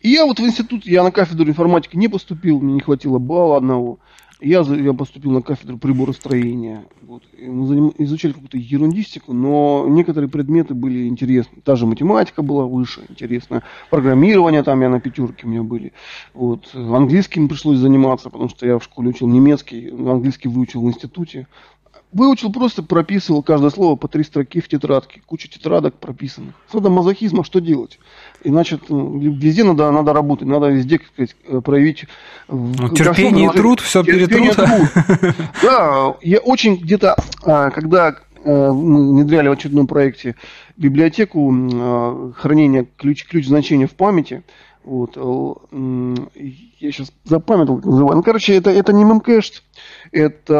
И 0.00 0.10
я 0.10 0.26
вот 0.26 0.40
в 0.40 0.44
институт, 0.44 0.86
я 0.86 1.02
на 1.02 1.12
кафедру 1.12 1.48
информатики 1.48 1.96
не 1.96 2.08
поступил, 2.08 2.60
мне 2.60 2.74
не 2.74 2.80
хватило 2.80 3.18
балла 3.18 3.56
одного. 3.56 3.98
Я, 4.40 4.60
я 4.60 4.94
поступил 4.94 5.32
на 5.32 5.42
кафедру 5.42 5.76
приборостроения. 5.76 6.84
Вот. 7.02 7.22
Мы 7.38 7.66
заним, 7.66 7.92
изучали 7.98 8.32
какую-то 8.32 8.56
ерундистику, 8.56 9.34
но 9.34 9.84
некоторые 9.86 10.30
предметы 10.30 10.72
были 10.72 11.08
интересны. 11.08 11.60
Та 11.62 11.76
же 11.76 11.86
математика 11.86 12.40
была 12.40 12.64
выше, 12.64 13.02
интересная. 13.10 13.62
Программирование 13.90 14.62
там 14.62 14.80
я 14.80 14.88
на 14.88 14.98
пятерке 14.98 15.46
у 15.46 15.50
меня 15.50 15.62
были. 15.62 15.92
Вот. 16.32 16.70
Английским 16.74 17.48
пришлось 17.48 17.78
заниматься, 17.78 18.30
потому 18.30 18.48
что 18.48 18.66
я 18.66 18.78
в 18.78 18.84
школе 18.84 19.10
учил 19.10 19.28
немецкий, 19.28 19.90
английский 19.90 20.48
выучил 20.48 20.82
в 20.82 20.86
институте. 20.86 21.46
Выучил 22.12 22.52
просто, 22.52 22.82
прописывал 22.82 23.42
каждое 23.42 23.70
слово 23.70 23.94
по 23.94 24.08
три 24.08 24.24
строки 24.24 24.60
в 24.60 24.66
тетрадке. 24.66 25.22
Куча 25.26 25.48
тетрадок 25.48 25.94
прописанных. 25.94 26.54
С 26.70 26.74
мазохизма 26.74 27.44
что 27.44 27.60
делать? 27.60 28.00
Иначе 28.42 28.80
везде 28.88 29.62
надо, 29.62 29.92
надо 29.92 30.12
работать, 30.12 30.48
надо 30.48 30.70
везде, 30.70 30.98
как 30.98 31.08
сказать, 31.08 31.36
э, 31.46 31.60
проявить... 31.60 32.06
Ну, 32.48 32.88
терпение 32.88 33.48
и 33.48 33.52
труд, 33.52 33.80
все 33.80 34.02
перетрут. 34.02 34.56
Да, 35.62 36.16
я 36.22 36.38
очень 36.38 36.76
где-то, 36.76 37.14
а, 37.44 37.70
когда 37.70 38.16
э, 38.44 38.72
мы 38.72 39.12
внедряли 39.12 39.48
в 39.48 39.52
очередном 39.52 39.86
проекте 39.86 40.34
библиотеку 40.76 41.52
а, 41.52 42.32
хранения 42.36 42.86
ключ, 42.96 43.24
ключ 43.26 43.46
значения 43.46 43.86
в 43.86 43.94
памяти, 43.94 44.42
вот, 44.82 45.16
я 45.16 46.92
сейчас 46.92 47.12
запамятовал, 47.24 47.78
как 47.78 47.86
называю. 47.86 48.16
Ну, 48.16 48.22
короче, 48.22 48.56
это, 48.56 48.70
это 48.70 48.92
не 48.92 49.04
мемкэш, 49.04 49.62
это 50.10 50.54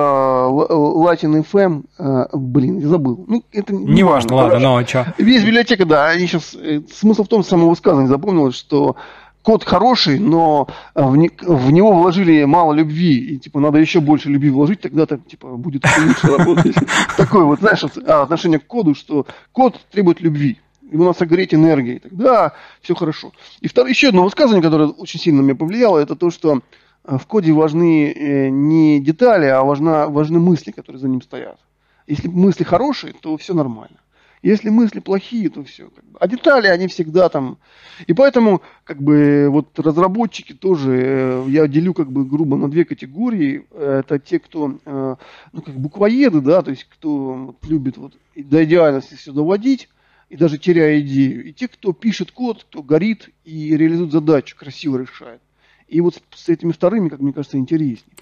Latin 0.51 1.45
FM, 1.45 1.85
э, 1.99 2.27
блин, 2.35 2.79
я 2.79 2.89
забыл. 2.89 3.25
Ну, 3.27 3.43
это 3.51 3.75
не, 3.75 3.95
не 3.95 4.03
важно, 4.03 4.37
ладно, 4.37 4.59
но 4.59 4.77
ну, 4.77 4.83
а 4.83 4.87
что? 4.87 5.15
Весь 5.17 5.43
библиотека, 5.43 5.87
да, 5.87 6.09
они 6.09 6.27
сейчас, 6.27 6.55
э, 6.55 6.83
смысл 6.93 7.25
в 7.25 7.29
том, 7.29 7.43
самого 7.43 7.71
высказывания 7.71 8.09
запомнилось, 8.09 8.57
что 8.57 8.97
код 9.43 9.65
хороший, 9.65 10.19
но 10.19 10.69
в, 10.95 11.17
не, 11.17 11.31
в 11.41 11.71
него 11.71 11.93
вложили 11.93 12.45
мало 12.45 12.75
любви, 12.75 13.35
и 13.35 13.39
типа 13.39 13.59
надо 13.61 13.79
еще 13.79 14.01
больше 14.01 14.29
любви 14.29 14.51
вложить, 14.51 14.83
тогда 14.83 15.07
так 15.07 15.27
типа 15.27 15.57
будет 15.57 15.85
лучше 15.99 16.27
работать. 16.27 16.77
Такое 17.17 17.45
вот, 17.45 17.61
знаешь, 17.61 17.83
а, 18.07 18.23
отношение 18.23 18.59
к 18.59 18.67
коду, 18.67 18.95
что 18.95 19.27
код 19.53 19.81
требует 19.91 20.21
любви 20.21 20.59
его 20.91 21.05
надо 21.05 21.19
согреть 21.19 21.55
энергией, 21.55 22.01
тогда 22.01 22.53
все 22.83 22.95
хорошо. 22.95 23.33
И 23.61 23.69
второе, 23.69 23.91
еще 23.91 24.09
одно 24.09 24.25
высказывание, 24.25 24.63
которое 24.63 24.89
очень 24.89 25.21
сильно 25.21 25.41
меня 25.41 25.55
повлияло, 25.55 25.99
это 25.99 26.17
то, 26.17 26.31
что 26.31 26.63
э, 27.05 27.19
в 27.19 27.27
коде 27.27 27.53
важны 27.53 28.13
э, 28.13 28.49
не 28.49 29.01
детали, 29.01 29.47
а 29.47 29.63
важна, 29.63 30.09
важны 30.09 30.41
мысли, 30.41 30.73
которые 30.73 31.01
за 31.01 31.09
ним 31.09 31.23
стоят. 31.23 31.59
Если 32.07 32.29
мысли 32.29 32.65
хорошие, 32.65 33.13
то 33.13 33.37
все 33.37 33.55
нормально. 33.55 33.97
Если 34.43 34.71
мысли 34.71 35.01
плохие, 35.01 35.51
то 35.51 35.63
все. 35.63 35.91
Как 35.91 36.05
бы. 36.05 36.19
А 36.19 36.27
детали, 36.27 36.67
они 36.67 36.89
всегда 36.89 37.29
там. 37.29 37.59
И 38.07 38.15
поэтому, 38.15 38.63
как 38.85 39.01
бы, 39.03 39.49
вот 39.51 39.79
разработчики 39.79 40.55
тоже, 40.55 40.99
э, 40.99 41.45
я 41.49 41.69
делю, 41.69 41.95
как 41.95 42.11
бы, 42.11 42.25
грубо 42.25 42.57
на 42.57 42.71
две 42.71 42.85
категории. 42.85 43.67
Это 43.79 44.19
те, 44.19 44.41
кто, 44.41 44.79
ну, 44.87 45.63
как 45.63 45.75
буквоеды, 45.77 46.41
да, 46.41 46.63
то 46.63 46.71
есть, 46.71 46.85
кто 46.85 47.35
вот, 47.35 47.57
любит 47.69 47.99
вот 47.99 48.15
до 48.35 48.65
идеальности 48.65 49.15
все 49.15 49.33
доводить, 49.33 49.89
и 50.31 50.37
даже 50.37 50.57
теряя 50.59 51.01
идею. 51.01 51.45
И 51.45 51.53
те, 51.53 51.69
кто 51.69 51.93
пишет 51.93 52.31
код, 52.31 52.65
кто 52.65 52.83
горит 52.83 53.29
и 53.45 53.77
реализует 53.77 54.13
задачу, 54.13 54.57
красиво 54.57 54.99
решает. 54.99 55.43
И 55.89 56.01
вот 56.01 56.23
с, 56.33 56.49
этими 56.49 56.71
вторыми, 56.71 57.09
как 57.09 57.19
мне 57.19 57.33
кажется, 57.33 57.59
интереснее. 57.59 58.15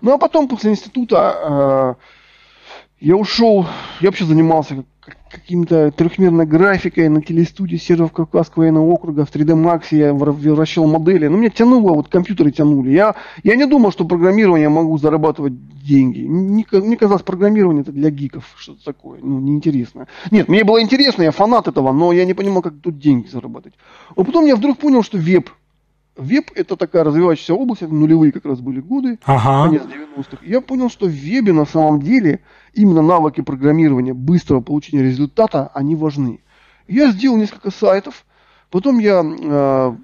Ну 0.00 0.12
а 0.12 0.18
потом 0.18 0.48
после 0.48 0.70
института 0.70 1.96
э, 1.98 2.19
я 3.00 3.16
ушел, 3.16 3.66
я 4.00 4.08
вообще 4.08 4.24
занимался 4.24 4.84
каким-то 5.30 5.90
трехмерной 5.90 6.44
графикой 6.44 7.08
на 7.08 7.22
телестудии 7.22 7.76
серверов 7.76 8.12
Кавказского 8.12 8.62
военного 8.62 8.84
округа 8.86 9.24
в 9.24 9.34
3D 9.34 9.54
Max 9.54 9.84
я 9.90 10.12
вращал 10.12 10.86
модели. 10.86 11.28
Но 11.28 11.38
меня 11.38 11.50
тянуло, 11.50 11.94
вот 11.94 12.08
компьютеры 12.08 12.50
тянули. 12.50 12.90
Я, 12.90 13.14
я 13.42 13.56
не 13.56 13.66
думал, 13.66 13.90
что 13.92 14.04
программирование 14.04 14.68
могу 14.68 14.98
зарабатывать 14.98 15.54
деньги. 15.82 16.26
Мне, 16.26 16.66
мне 16.70 16.96
казалось, 16.96 17.22
программирование 17.22 17.82
это 17.82 17.92
для 17.92 18.10
гиков, 18.10 18.44
что-то 18.58 18.84
такое, 18.84 19.20
ну, 19.22 19.40
неинтересно. 19.40 20.06
Нет, 20.30 20.48
мне 20.48 20.64
было 20.64 20.82
интересно, 20.82 21.22
я 21.22 21.30
фанат 21.30 21.68
этого, 21.68 21.92
но 21.92 22.12
я 22.12 22.24
не 22.26 22.34
понимал, 22.34 22.60
как 22.60 22.74
тут 22.82 22.98
деньги 22.98 23.28
зарабатывать. 23.28 23.74
А 24.14 24.22
потом 24.22 24.44
я 24.44 24.56
вдруг 24.56 24.78
понял, 24.78 25.02
что 25.02 25.16
веб 25.16 25.48
Веб 26.20 26.50
это 26.54 26.76
такая 26.76 27.02
развивающаяся 27.02 27.54
область, 27.54 27.82
это 27.82 27.94
нулевые 27.94 28.30
как 28.30 28.44
раз 28.44 28.60
были 28.60 28.80
годы, 28.80 29.18
ага. 29.24 29.64
конец 29.64 29.82
90-х. 29.84 30.38
Я 30.42 30.60
понял, 30.60 30.90
что 30.90 31.06
в 31.06 31.10
вебе 31.10 31.52
на 31.52 31.64
самом 31.64 32.00
деле 32.02 32.40
именно 32.74 33.00
навыки 33.00 33.40
программирования, 33.40 34.12
быстрого 34.12 34.60
получения 34.60 35.02
результата, 35.02 35.70
они 35.72 35.96
важны. 35.96 36.40
Я 36.86 37.10
сделал 37.10 37.38
несколько 37.38 37.70
сайтов, 37.70 38.26
потом 38.70 38.98
я 38.98 39.22
э, 39.24 39.96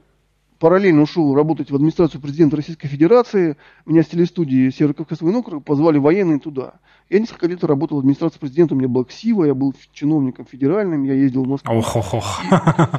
параллельно 0.59 1.03
ушел 1.03 1.35
работать 1.35 1.71
в 1.71 1.75
администрацию 1.75 2.21
президента 2.21 2.57
Российской 2.57 2.89
Федерации. 2.89 3.57
Меня 3.85 4.03
с 4.03 4.07
телестудии 4.07 4.71
Северо-Кавказского 4.71 5.37
округа 5.37 5.61
позвали 5.61 5.99
военные 5.99 6.39
туда. 6.39 6.75
Я 7.09 7.21
несколько 7.21 7.47
лет 7.47 7.63
работал 7.63 7.99
в 7.99 8.01
администрации 8.01 8.41
президента, 8.41 8.75
у 8.75 8.77
меня 8.77 8.89
была 8.89 9.05
КСИВа, 9.05 9.45
я 9.45 9.55
был 9.55 9.73
чиновником 9.93 10.45
федеральным, 10.45 11.05
я 11.05 11.15
ездил 11.15 11.45
в 11.45 11.49
Москву. 11.49 11.73
Ох, 11.73 11.95
ох, 11.95 12.15
ох. 12.15 12.41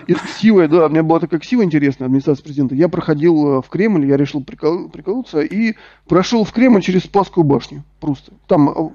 Из 0.07 0.17
КСИВа, 0.17 0.69
да, 0.69 0.85
у 0.85 0.89
меня 0.89 1.03
была 1.03 1.19
такая 1.19 1.41
КСИВа 1.41 1.63
интересная, 1.63 2.05
администрация 2.05 2.43
президента. 2.43 2.73
Я 2.73 2.87
проходил 2.87 3.57
э, 3.57 3.61
в 3.61 3.67
Кремль, 3.67 4.05
я 4.05 4.15
решил 4.15 4.41
прикол, 4.41 4.87
приколоться 4.87 5.41
и 5.41 5.75
прошел 6.07 6.45
в 6.45 6.53
Кремль 6.53 6.81
через 6.81 7.03
Спасскую 7.03 7.43
башню. 7.43 7.83
Просто. 7.99 8.31
Там 8.47 8.69
э, 8.69 8.89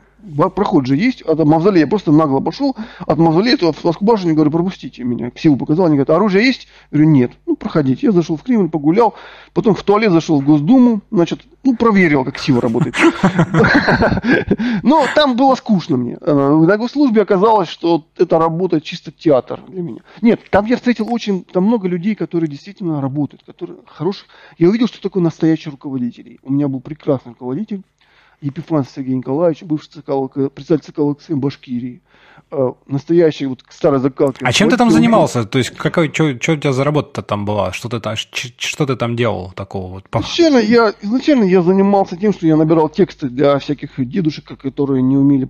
проход 0.54 0.86
же 0.86 0.96
есть, 0.96 1.22
от 1.22 1.38
мавзолея, 1.44 1.86
просто 1.86 2.12
нагло 2.12 2.40
пошел, 2.40 2.76
от 3.00 3.18
мавзолея, 3.18 3.56
то 3.56 3.72
в 3.72 3.84
Москву 3.84 4.06
башню, 4.06 4.34
говорю, 4.34 4.50
пропустите 4.50 5.04
меня, 5.04 5.30
силу 5.34 5.56
показал, 5.56 5.86
они 5.86 5.96
говорят, 5.96 6.10
оружие 6.10 6.46
есть? 6.46 6.68
Я 6.90 6.98
говорю, 6.98 7.10
нет, 7.10 7.32
ну, 7.46 7.56
проходите. 7.56 8.06
Я 8.06 8.12
зашел 8.12 8.36
в 8.36 8.42
Кремль, 8.42 8.68
погулял, 8.68 9.14
потом 9.52 9.74
в 9.74 9.82
туалет 9.82 10.12
зашел 10.12 10.40
в 10.40 10.44
Госдуму, 10.44 11.02
значит, 11.10 11.40
ну, 11.64 11.76
проверил, 11.76 12.24
как 12.24 12.38
сила 12.38 12.60
работает. 12.60 12.94
Но 14.82 15.06
там 15.14 15.36
было 15.36 15.54
скучно 15.54 15.96
мне. 15.96 16.18
Э, 16.20 16.32
на 16.32 16.76
госслужбе 16.76 17.22
оказалось, 17.22 17.68
что 17.68 18.04
это 18.16 18.38
работа 18.38 18.80
чисто 18.80 19.12
театр 19.12 19.60
для 19.68 19.82
меня. 19.82 20.00
Нет, 20.20 20.40
там 20.50 20.66
я 20.66 20.76
встретил 20.76 21.12
очень, 21.12 21.44
там 21.44 21.64
много 21.64 21.88
людей, 21.88 22.14
которые 22.14 22.48
действительно 22.48 23.00
работают, 23.00 23.42
которые 23.44 23.78
хорошие. 23.86 24.26
Я 24.58 24.68
увидел, 24.68 24.86
что 24.86 25.00
такое 25.00 25.22
настоящий 25.22 25.70
руководитель. 25.70 26.38
У 26.42 26.52
меня 26.52 26.68
был 26.68 26.80
прекрасный 26.80 27.30
руководитель, 27.30 27.82
Епифан 28.42 28.84
Сергей 28.84 29.14
Николаевич, 29.14 29.62
бывший 29.62 29.88
ЦК, 29.88 30.06
председатель 30.52 30.92
ЦК 30.92 30.98
ЛКСМ 30.98 31.38
Башкирии, 31.38 32.02
э, 32.02 32.31
настоящий 32.86 33.46
вот 33.46 33.64
старый 33.68 34.00
закалки. 34.00 34.44
А 34.44 34.52
чем 34.52 34.68
ты 34.68 34.76
там 34.76 34.90
занимался? 34.90 35.44
То 35.44 35.58
есть 35.58 35.70
какой, 35.70 36.12
что, 36.12 36.38
что 36.40 36.52
у 36.52 36.56
тебя 36.56 36.72
за 36.72 36.84
работа 36.84 37.22
там 37.22 37.44
была? 37.44 37.72
Что 37.72 37.88
ты 37.88 38.00
там, 38.00 38.14
что 38.16 38.86
ты 38.86 38.96
там 38.96 39.16
делал 39.16 39.52
такого 39.52 39.92
вот? 39.92 40.04
Изначально 40.14 40.58
я, 40.58 40.92
изначально 41.00 41.44
я 41.44 41.62
занимался 41.62 42.16
тем, 42.16 42.32
что 42.32 42.46
я 42.46 42.56
набирал 42.56 42.88
тексты 42.88 43.28
для 43.28 43.58
всяких 43.58 43.90
дедушек, 44.08 44.58
которые 44.58 45.02
не 45.02 45.16
умели 45.16 45.46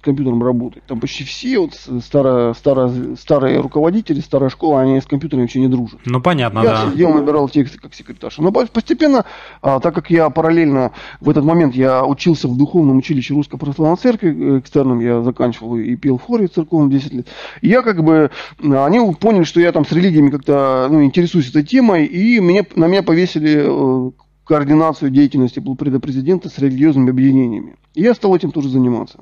компьютером 0.00 0.42
работать. 0.42 0.82
Там 0.86 1.00
почти 1.00 1.24
все 1.24 1.58
вот 1.58 1.74
старые, 2.02 2.54
старые, 2.54 3.16
старые 3.16 3.60
руководители, 3.60 4.20
старая 4.20 4.50
школа, 4.50 4.80
они 4.80 5.00
с 5.00 5.06
компьютерами 5.06 5.44
вообще 5.44 5.60
не 5.60 5.68
дружат. 5.68 6.00
Ну 6.04 6.20
понятно, 6.20 6.60
я 6.60 6.64
да. 6.64 6.92
Я 6.94 7.08
набирал 7.08 7.48
тексты 7.48 7.78
как 7.78 7.94
секретарша. 7.94 8.42
Но 8.42 8.52
постепенно, 8.52 9.24
а, 9.62 9.80
так 9.80 9.94
как 9.94 10.10
я 10.10 10.28
параллельно 10.30 10.92
в 11.20 11.30
этот 11.30 11.44
момент 11.44 11.74
я 11.74 12.04
учился 12.04 12.48
в 12.48 12.56
духовном 12.56 12.98
училище 12.98 13.34
Русской 13.34 13.58
Православной 13.58 13.96
Церкви, 13.96 14.56
э, 14.56 14.58
экстерном 14.58 15.00
я 15.00 15.22
заканчивал 15.22 15.76
и 15.76 15.94
пел 16.06 16.18
в 16.18 16.22
хоре 16.22 16.46
церковном 16.46 16.88
10 16.88 17.12
лет. 17.14 17.26
Я 17.62 17.82
как 17.82 18.04
бы, 18.04 18.30
они 18.60 19.00
поняли, 19.18 19.42
что 19.42 19.58
я 19.60 19.72
там 19.72 19.84
с 19.84 19.90
религиями 19.90 20.30
как-то 20.30 20.86
ну, 20.88 21.02
интересуюсь 21.02 21.50
этой 21.50 21.64
темой, 21.64 22.06
и 22.06 22.38
меня, 22.38 22.64
на 22.76 22.86
меня 22.86 23.02
повесили 23.02 23.64
э, 23.66 24.10
координацию 24.46 25.10
деятельности 25.10 25.60
президента 25.60 26.48
с 26.48 26.58
религиозными 26.58 27.10
объединениями. 27.10 27.76
И 27.94 28.02
я 28.02 28.14
стал 28.14 28.36
этим 28.36 28.52
тоже 28.52 28.68
заниматься. 28.68 29.20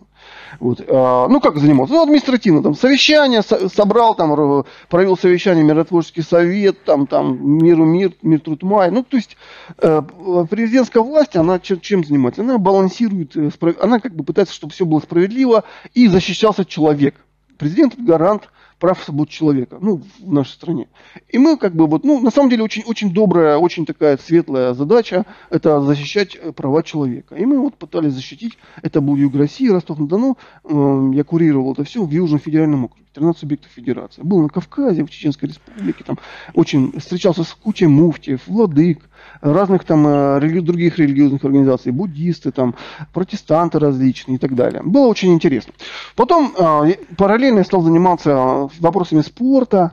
Вот. 0.61 0.85
А, 0.87 1.29
ну, 1.29 1.41
как 1.41 1.57
занимался? 1.59 1.95
Ну, 1.95 2.03
административно. 2.03 2.63
Там, 2.63 2.75
совещание 2.75 3.43
со, 3.43 3.69
собрал, 3.71 4.15
там, 4.15 4.65
провел 4.91 5.17
совещание, 5.17 5.65
миротворческий 5.65 6.23
совет, 6.23 6.85
там, 6.85 7.07
там, 7.07 7.39
миру 7.59 7.87
мир, 7.87 8.13
мир 8.21 8.41
труд 8.41 8.63
май. 8.63 8.91
Ну, 8.91 9.03
то 9.03 9.17
есть, 9.17 9.37
э, 9.79 10.03
президентская 10.51 11.03
власть, 11.03 11.37
она 11.37 11.59
чем, 11.59 11.81
чем 11.81 12.05
занимается? 12.05 12.43
Она 12.43 12.59
балансирует, 12.59 13.35
э, 13.37 13.51
она 13.81 14.01
как 14.01 14.15
бы 14.15 14.25
пытается, 14.25 14.55
чтобы 14.55 14.75
все 14.75 14.85
было 14.85 15.01
справедливо 15.01 15.65
и 15.95 16.07
защищался 16.07 16.67
человек. 16.67 17.15
Президент– 17.57 17.95
гарант 17.99 18.51
прав 18.79 19.03
свобод 19.03 19.29
человека, 19.29 19.79
ну, 19.81 20.03
в 20.19 20.33
нашей 20.33 20.53
стране. 20.53 20.89
И 21.29 21.39
мы 21.39 21.57
как 21.57 21.75
бы 21.75 21.87
вот, 21.87 22.05
ну, 22.05 22.21
на 22.21 22.31
самом 22.31 22.51
деле 22.51 22.63
очень, 22.63 22.83
очень 22.85 23.13
добрая, 23.13 23.57
очень 23.57 23.87
такая 23.87 24.19
светлая 24.19 24.75
задача, 24.75 25.25
это 25.51 25.81
защищать 25.81 26.37
э, 26.37 26.53
права 26.53 26.83
человека. 26.83 27.35
И 27.35 27.45
мы 27.45 27.61
вот 27.61 27.77
пытались 27.77 28.13
защитить, 28.13 28.59
это 28.83 29.01
был 29.01 29.17
Юг 29.17 29.35
России, 29.37 29.69
Ростов-на-Дону, 29.69 30.37
э, 30.65 31.11
я 31.15 31.25
курировал 31.25 31.73
это 31.73 31.85
все 31.85 32.05
в 32.05 32.11
Южном 32.11 32.41
федеральном 32.41 32.85
округе. 32.85 33.04
13 33.15 33.41
субъектов 33.41 33.71
федерации. 33.71 34.23
Был 34.23 34.43
на 34.43 34.49
Кавказе, 34.49 35.05
в 35.05 35.11
Чеченской 35.11 35.49
республике, 35.49 36.05
там 36.05 36.19
очень 36.55 36.99
встречался 36.99 37.45
с 37.45 37.55
кучей 37.55 37.87
муфтиев, 37.87 38.41
владык, 38.47 39.09
разных 39.41 39.85
там 39.85 40.07
э, 40.07 40.41
религи, 40.41 40.59
других 40.61 40.99
религиозных 40.99 41.45
организаций, 41.45 41.93
буддисты, 41.93 42.51
там, 42.51 42.75
протестанты 43.13 43.79
различные 43.79 44.37
и 44.37 44.39
так 44.39 44.55
далее. 44.55 44.83
Было 44.85 45.07
очень 45.07 45.33
интересно. 45.33 45.73
Потом 46.17 46.55
э, 46.59 46.97
параллельно 47.17 47.59
я 47.59 47.65
стал 47.65 47.83
заниматься 47.83 48.69
вопросами 48.81 49.23
спорта, 49.23 49.93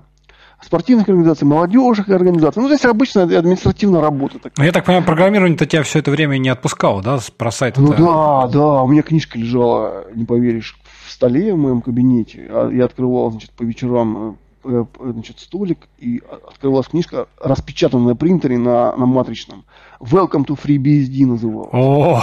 спортивных 0.61 1.07
организаций, 1.07 1.47
молодежных 1.47 2.09
организаций. 2.09 2.61
Ну, 2.61 2.67
здесь 2.69 2.85
обычная 2.85 3.23
административная 3.23 4.01
работа. 4.01 4.37
Такая. 4.37 4.53
Ну, 4.57 4.63
я 4.63 4.71
так 4.71 4.85
понимаю, 4.85 5.05
программирование-то 5.05 5.65
тебя 5.65 5.83
все 5.83 5.99
это 5.99 6.11
время 6.11 6.37
не 6.37 6.49
отпускало, 6.49 7.01
да, 7.01 7.19
про 7.37 7.51
сайт? 7.51 7.77
Ну 7.77 7.93
да, 7.93 8.47
да, 8.47 8.83
у 8.83 8.87
меня 8.87 9.01
книжка 9.01 9.37
лежала, 9.37 10.05
не 10.13 10.25
поверишь, 10.25 10.77
столе 11.21 11.53
в 11.53 11.57
моем 11.57 11.81
кабинете. 11.81 12.47
А 12.49 12.69
я 12.71 12.85
открывал, 12.85 13.29
значит, 13.29 13.51
по 13.51 13.61
вечерам 13.61 14.37
э, 14.63 14.85
э, 14.99 15.11
значит, 15.11 15.39
столик, 15.39 15.87
и 15.99 16.19
открывалась 16.47 16.87
книжка, 16.87 17.27
распечатанная 17.39 18.07
на 18.07 18.15
принтере 18.15 18.57
на, 18.57 18.95
на 18.95 19.05
матричном. 19.05 19.63
Welcome 19.99 20.47
to 20.47 20.59
FreeBSD 20.59 21.27
называл. 21.27 21.69
О! 21.73 22.19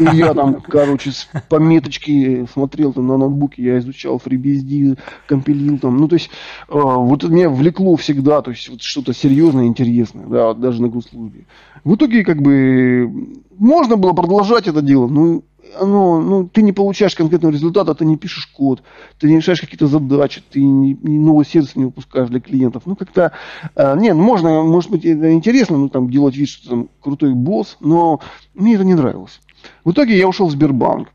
И 0.00 0.16
я 0.16 0.34
там, 0.34 0.60
короче, 0.60 1.12
с 1.12 1.28
пометочки 1.48 2.48
смотрел 2.52 2.92
там 2.92 3.06
на 3.06 3.16
ноутбуке, 3.16 3.62
я 3.62 3.78
изучал 3.78 4.20
FreeBSD, 4.24 4.98
компилил 5.28 5.78
там. 5.78 5.98
Ну, 5.98 6.08
то 6.08 6.16
есть, 6.16 6.30
э, 6.68 6.72
вот 6.72 7.22
меня 7.22 7.48
влекло 7.48 7.94
всегда, 7.94 8.42
то 8.42 8.50
есть, 8.50 8.68
вот 8.68 8.82
что-то 8.82 9.14
серьезное, 9.14 9.66
интересное, 9.66 10.26
да, 10.26 10.52
даже 10.52 10.82
на 10.82 10.88
госслужбе. 10.88 11.46
В 11.84 11.94
итоге, 11.94 12.24
как 12.24 12.42
бы, 12.42 13.38
можно 13.56 13.96
было 13.96 14.14
продолжать 14.14 14.66
это 14.66 14.82
дело, 14.82 15.06
ну, 15.06 15.44
оно, 15.78 16.20
ну, 16.20 16.48
ты 16.48 16.62
не 16.62 16.72
получаешь 16.72 17.14
конкретного 17.14 17.52
результата, 17.52 17.94
ты 17.94 18.04
не 18.04 18.16
пишешь 18.16 18.46
код, 18.46 18.82
ты 19.18 19.28
не 19.28 19.36
решаешь 19.36 19.60
какие-то 19.60 19.86
задачи, 19.86 20.42
ты 20.50 20.62
не, 20.62 20.96
не 21.02 21.18
новый 21.18 21.46
сервис 21.46 21.76
не 21.76 21.84
выпускаешь 21.84 22.28
для 22.28 22.40
клиентов. 22.40 22.84
Ну, 22.86 22.96
как-то, 22.96 23.32
э, 23.74 23.96
нет, 23.98 24.16
можно, 24.16 24.62
может 24.62 24.90
быть, 24.90 25.04
это 25.04 25.32
интересно, 25.32 25.78
ну, 25.78 25.88
там, 25.88 26.10
делать 26.10 26.36
вид, 26.36 26.48
что 26.48 26.70
там 26.70 26.88
крутой 27.00 27.34
босс, 27.34 27.76
но 27.80 28.20
мне 28.54 28.74
это 28.74 28.84
не 28.84 28.94
нравилось. 28.94 29.40
В 29.84 29.92
итоге 29.92 30.16
я 30.18 30.28
ушел 30.28 30.48
в 30.48 30.52
Сбербанк. 30.52 31.08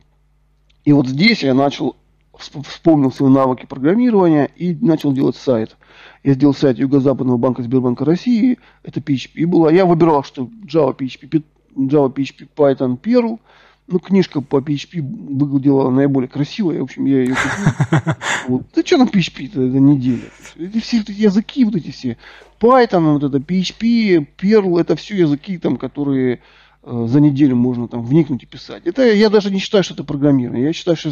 И 0.86 0.94
вот 0.94 1.08
здесь 1.08 1.44
я 1.44 1.54
начал, 1.54 1.96
вспомнил 2.38 3.12
свои 3.12 3.30
навыки 3.30 3.66
программирования 3.66 4.50
и 4.56 4.74
начал 4.76 5.12
делать 5.12 5.36
сайт. 5.36 5.76
Я 6.24 6.34
сделал 6.34 6.54
сайт 6.54 6.78
Юго-Западного 6.78 7.38
банка 7.38 7.64
Сбербанка 7.64 8.06
России, 8.06 8.58
это 8.84 9.00
PHP 9.00 9.46
было. 9.46 9.70
Я 9.70 9.86
выбирал, 9.86 10.24
что 10.24 10.50
Java, 10.66 10.96
PHP, 10.96 11.44
Java, 11.76 12.14
PHP, 12.14 12.48
Python, 12.56 13.00
Perl– 13.00 13.40
ну, 13.88 14.00
книжка 14.00 14.42
по 14.42 14.58
PHP 14.58 15.02
выглядела 15.02 15.90
наиболее 15.90 16.28
красивая, 16.28 16.80
в 16.80 16.84
общем, 16.84 17.06
я 17.06 17.20
ее 17.22 17.36
купил. 17.36 18.14
Вот. 18.48 18.64
Да 18.76 18.82
что 18.86 18.98
там 18.98 19.08
PHP-то, 19.08 19.62
это 19.62 19.80
неделя. 19.80 20.30
Это 20.58 20.80
все 20.80 21.02
эти 21.02 21.12
языки, 21.12 21.66
вот 21.66 21.76
эти 21.76 21.92
все. 21.92 22.18
Python, 22.60 23.14
вот 23.14 23.24
это 23.24 23.38
PHP, 23.38 24.28
Perl, 24.38 24.80
это 24.80 24.96
все 24.96 25.16
языки, 25.16 25.58
там, 25.58 25.78
которые 25.78 26.42
э, 26.84 27.06
за 27.08 27.20
неделю 27.20 27.56
можно 27.56 27.88
там 27.88 28.04
вникнуть 28.04 28.44
и 28.44 28.46
писать. 28.46 28.84
Это 28.86 29.04
я 29.04 29.30
даже 29.30 29.52
не 29.52 29.60
считаю, 29.60 29.84
что 29.84 29.94
это 29.94 30.04
программирование. 30.04 30.66
Я 30.66 30.74
считаю, 30.74 30.98
что 30.98 31.12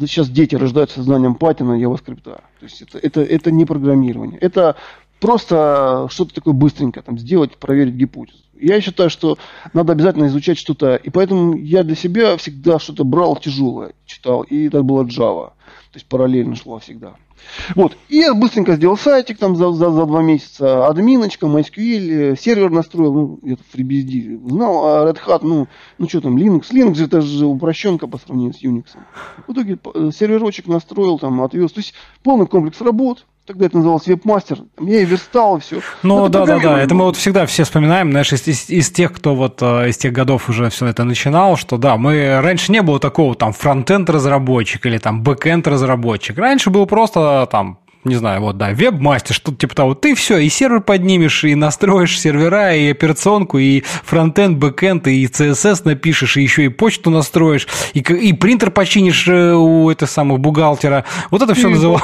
сейчас 0.00 0.28
дети 0.28 0.54
рождаются 0.54 1.02
знанием 1.02 1.36
Python 1.38 1.78
и 1.78 1.82
JavaScript. 1.82 2.22
То 2.22 2.40
есть 2.62 2.82
это, 2.82 2.98
это, 2.98 3.22
это 3.22 3.50
не 3.50 3.64
программирование. 3.64 4.38
Это 4.40 4.76
просто 5.20 6.08
что-то 6.10 6.34
такое 6.34 6.54
быстренько 6.54 7.02
там 7.02 7.18
сделать, 7.18 7.56
проверить 7.56 7.94
гипотезу. 7.94 8.38
Я 8.60 8.80
считаю, 8.80 9.08
что 9.08 9.38
надо 9.72 9.92
обязательно 9.92 10.26
изучать 10.26 10.58
что-то. 10.58 10.96
И 10.96 11.10
поэтому 11.10 11.56
я 11.56 11.84
для 11.84 11.94
себя 11.94 12.36
всегда 12.36 12.78
что-то 12.78 13.04
брал 13.04 13.36
тяжелое, 13.36 13.92
читал. 14.04 14.42
И 14.42 14.66
это 14.66 14.82
было 14.82 15.04
Java. 15.04 15.52
То 15.92 15.96
есть 15.96 16.06
параллельно 16.06 16.56
шло 16.56 16.78
всегда. 16.78 17.14
Вот. 17.74 17.96
И 18.08 18.16
я 18.16 18.34
быстренько 18.34 18.74
сделал 18.74 18.96
сайтик 18.96 19.38
там 19.38 19.56
за, 19.56 19.70
за, 19.72 19.90
за 19.90 20.06
два 20.06 20.22
месяца. 20.22 20.86
Админочка, 20.86 21.46
MySQL, 21.46 22.38
сервер 22.38 22.70
настроил. 22.70 23.12
Ну, 23.12 23.40
это 23.44 23.62
FreeBSD 23.72 24.48
знал. 24.48 24.84
А 24.84 25.10
Red 25.10 25.18
Hat, 25.24 25.40
ну, 25.42 25.68
ну 25.98 26.08
что 26.08 26.20
там, 26.20 26.36
Linux. 26.36 26.72
Linux 26.72 27.02
это 27.02 27.20
же 27.20 27.46
упрощенка 27.46 28.06
по 28.06 28.18
сравнению 28.18 28.54
с 28.54 28.62
Unix. 28.62 28.86
В 29.46 29.52
итоге 29.52 29.78
э, 29.94 30.10
серверочек 30.14 30.66
настроил, 30.66 31.18
там, 31.18 31.40
отвез. 31.42 31.72
То 31.72 31.80
есть 31.80 31.94
полный 32.22 32.46
комплекс 32.46 32.80
работ 32.80 33.24
тогда 33.48 33.64
это 33.64 33.78
называлось 33.78 34.06
веб-мастер, 34.06 34.58
я 34.78 35.00
и 35.00 35.06
верстал, 35.06 35.58
все. 35.58 35.80
Ну, 36.02 36.28
да, 36.28 36.44
да, 36.44 36.58
да, 36.58 36.82
это 36.82 36.94
мы 36.94 37.04
вот 37.06 37.16
всегда 37.16 37.46
все 37.46 37.64
вспоминаем, 37.64 38.10
знаешь, 38.10 38.30
из, 38.30 38.46
из, 38.46 38.68
из 38.68 38.90
тех, 38.90 39.10
кто 39.10 39.34
вот 39.34 39.62
э, 39.62 39.88
из 39.88 39.96
тех 39.96 40.12
годов 40.12 40.50
уже 40.50 40.68
все 40.68 40.86
это 40.86 41.04
начинал, 41.04 41.56
что 41.56 41.78
да, 41.78 41.96
мы 41.96 42.40
раньше 42.42 42.70
не 42.70 42.82
было 42.82 43.00
такого 43.00 43.34
там 43.34 43.54
фронтенд 43.54 44.10
разработчик 44.10 44.84
или 44.84 44.98
там 44.98 45.22
бэкенд 45.22 45.66
разработчик. 45.66 46.36
Раньше 46.36 46.68
был 46.68 46.84
просто 46.84 47.48
там 47.50 47.78
не 48.04 48.14
знаю, 48.14 48.40
вот, 48.40 48.56
да, 48.56 48.70
веб-мастер, 48.70 49.34
что-то 49.34 49.58
типа 49.58 49.74
того, 49.74 49.94
ты 49.94 50.14
все, 50.14 50.38
и 50.38 50.48
сервер 50.48 50.80
поднимешь, 50.80 51.44
и 51.44 51.54
настроишь 51.54 52.18
сервера, 52.18 52.74
и 52.74 52.90
операционку, 52.90 53.58
и 53.58 53.82
фронтенд, 54.04 54.58
бэкенд, 54.58 55.08
и 55.08 55.24
CSS 55.26 55.82
напишешь, 55.84 56.36
и 56.36 56.42
еще 56.42 56.64
и 56.64 56.68
почту 56.68 57.10
настроишь, 57.10 57.66
и, 57.94 58.00
и 58.00 58.32
принтер 58.32 58.70
починишь 58.70 59.26
э, 59.28 59.54
у 59.54 59.90
этого 59.90 60.08
самого 60.08 60.38
бухгалтера. 60.38 61.04
Вот 61.30 61.42
это 61.42 61.54
все 61.54 61.68
называлось. 61.68 62.02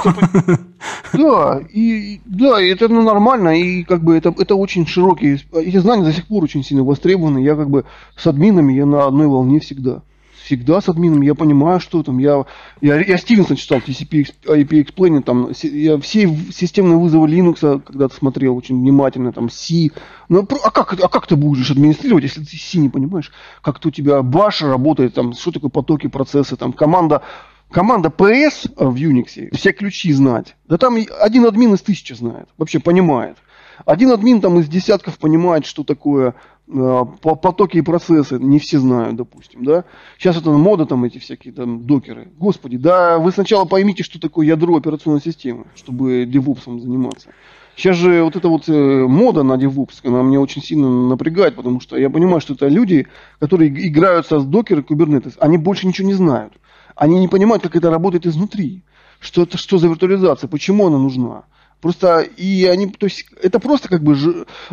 Да, 1.14 1.61
и 1.72 2.20
да, 2.26 2.61
это 2.61 2.88
ну, 2.88 3.02
нормально, 3.02 3.59
и 3.59 3.85
как 3.85 4.02
бы 4.02 4.16
это, 4.16 4.35
это 4.37 4.54
очень 4.54 4.87
широкие, 4.87 5.40
эти 5.52 5.78
знания 5.78 6.04
до 6.04 6.12
сих 6.12 6.26
пор 6.26 6.44
очень 6.44 6.62
сильно 6.62 6.85
востребованы. 6.85 7.38
Я 7.38 7.57
как 7.57 7.70
бы 7.70 7.87
с 8.16 8.26
админами, 8.26 8.74
я 8.74 8.85
на 8.85 9.07
одной 9.07 9.26
волне 9.26 9.61
всегда. 9.61 10.02
Всегда 10.44 10.80
с 10.80 10.88
админом, 10.88 11.22
я 11.22 11.35
понимаю, 11.35 11.80
что 11.80 12.02
там, 12.02 12.18
я, 12.18 12.44
я, 12.80 13.00
я 13.00 13.16
Стивенсон 13.16 13.57
читал, 13.57 13.78
TCP 13.78 14.26
IP 14.44 14.85
Explainer, 14.85 15.22
там, 15.22 15.50
я 15.62 15.98
все 15.98 16.28
системные 16.52 16.98
вызовы 16.98 17.28
Linux 17.28 17.80
когда-то 17.80 18.14
смотрел 18.14 18.57
очень 18.57 18.78
внимательно, 18.78 19.33
там, 19.33 19.48
C, 19.48 19.88
ну, 20.28 20.46
а 20.62 20.70
как, 20.70 20.92
а 21.00 21.09
как 21.09 21.26
ты 21.26 21.37
будешь 21.37 21.70
администрировать, 21.70 22.24
если 22.24 22.44
ты 22.44 22.57
C 22.57 22.78
не 22.78 22.90
понимаешь, 22.90 23.33
как-то 23.62 23.88
у 23.88 23.90
тебя 23.90 24.22
баш 24.22 24.62
работает, 24.62 25.14
там, 25.14 25.33
что 25.33 25.50
такое 25.50 25.70
потоки, 25.70 26.09
процессы, 26.09 26.57
там, 26.57 26.72
команда, 26.72 27.22
команда 27.70 28.11
PS 28.11 28.70
в 28.76 28.94
Unix, 28.94 29.54
все 29.57 29.72
ключи 29.72 30.12
знать, 30.12 30.57
да 30.68 30.76
там 30.76 30.98
один 31.20 31.46
админ 31.46 31.74
из 31.74 31.80
тысячи 31.80 32.12
знает, 32.12 32.48
вообще 32.59 32.80
понимает. 32.80 33.38
Один 33.87 34.12
админ 34.12 34.40
там 34.40 34.59
из 34.61 34.68
десятков 34.68 35.18
понимает, 35.18 35.66
что 35.66 35.83
такое 35.83 36.28
э, 36.28 36.33
потоки 36.66 37.77
и 37.77 37.83
процессы, 37.83 38.38
не 38.38 38.59
все 38.59 38.79
знают, 38.79 39.16
допустим, 39.16 39.64
да. 39.64 39.85
Сейчас 40.18 40.37
это 40.37 40.50
мода 40.50 40.87
там 40.87 41.05
эти 41.05 41.18
всякие 41.18 41.53
там 41.53 41.85
докеры. 41.85 42.33
Господи, 42.38 42.79
да 42.79 43.18
вы 43.18 43.33
сначала 43.33 43.64
поймите, 43.66 44.03
что 44.03 44.18
такое 44.18 44.46
ядро 44.46 44.77
операционной 44.77 45.20
системы, 45.20 45.66
чтобы 45.74 46.24
девопсом 46.24 46.81
заниматься. 46.81 47.29
Сейчас 47.77 47.96
же 47.96 48.22
вот 48.22 48.37
эта 48.37 48.48
вот 48.48 48.68
э, 48.68 48.72
мода 48.72 49.42
на 49.42 49.55
DevOps, 49.55 49.94
она 50.05 50.22
меня 50.22 50.40
очень 50.40 50.62
сильно 50.62 51.09
напрягает, 51.09 51.57
потому 51.57 51.81
что 51.81 51.96
я 51.96 52.09
понимаю, 52.09 52.40
что 52.40 52.55
это 52.55 52.68
люди, 52.68 53.09
которые 53.40 53.68
играются 53.68 54.38
с 54.38 54.44
докер 54.44 54.79
и 54.79 54.83
Kubernetes, 54.83 55.35
они 55.40 55.59
больше 55.59 55.87
ничего 55.87 56.07
не 56.07 56.14
знают. 56.14 56.55
Они 56.94 57.18
не 57.18 57.27
понимают, 57.27 57.64
как 57.64 57.74
это 57.74 57.90
работает 57.90 58.27
изнутри. 58.27 58.85
Что 59.18 59.42
это 59.42 59.59
что 59.59 59.79
за 59.79 59.88
виртуализация, 59.88 60.48
почему 60.48 60.87
она 60.87 60.98
нужна. 60.98 61.44
Просто 61.85 62.20
и 62.20 62.64
они, 62.64 62.87
то 62.88 63.05
есть 63.05 63.27
это 63.42 63.61
просто 63.61 63.90
как 63.90 64.03
бы, 64.03 64.16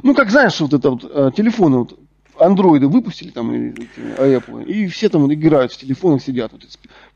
ну 0.01 0.15
как 0.15 0.29
знаешь, 0.29 0.61
вот 0.61 0.71
это 0.71 0.91
вот 0.91 1.03
э, 1.03 1.31
телефоны, 1.35 1.79
вот 1.79 1.99
андроиды 2.39 2.87
выпустили 2.87 3.31
там, 3.31 3.53
и, 3.53 3.73
Apple, 4.17 4.63
и 4.63 4.87
все 4.87 5.09
там 5.09 5.31
играют 5.33 5.73
в 5.73 5.77
телефонах, 5.77 6.23
сидят. 6.23 6.53
Вот, 6.53 6.63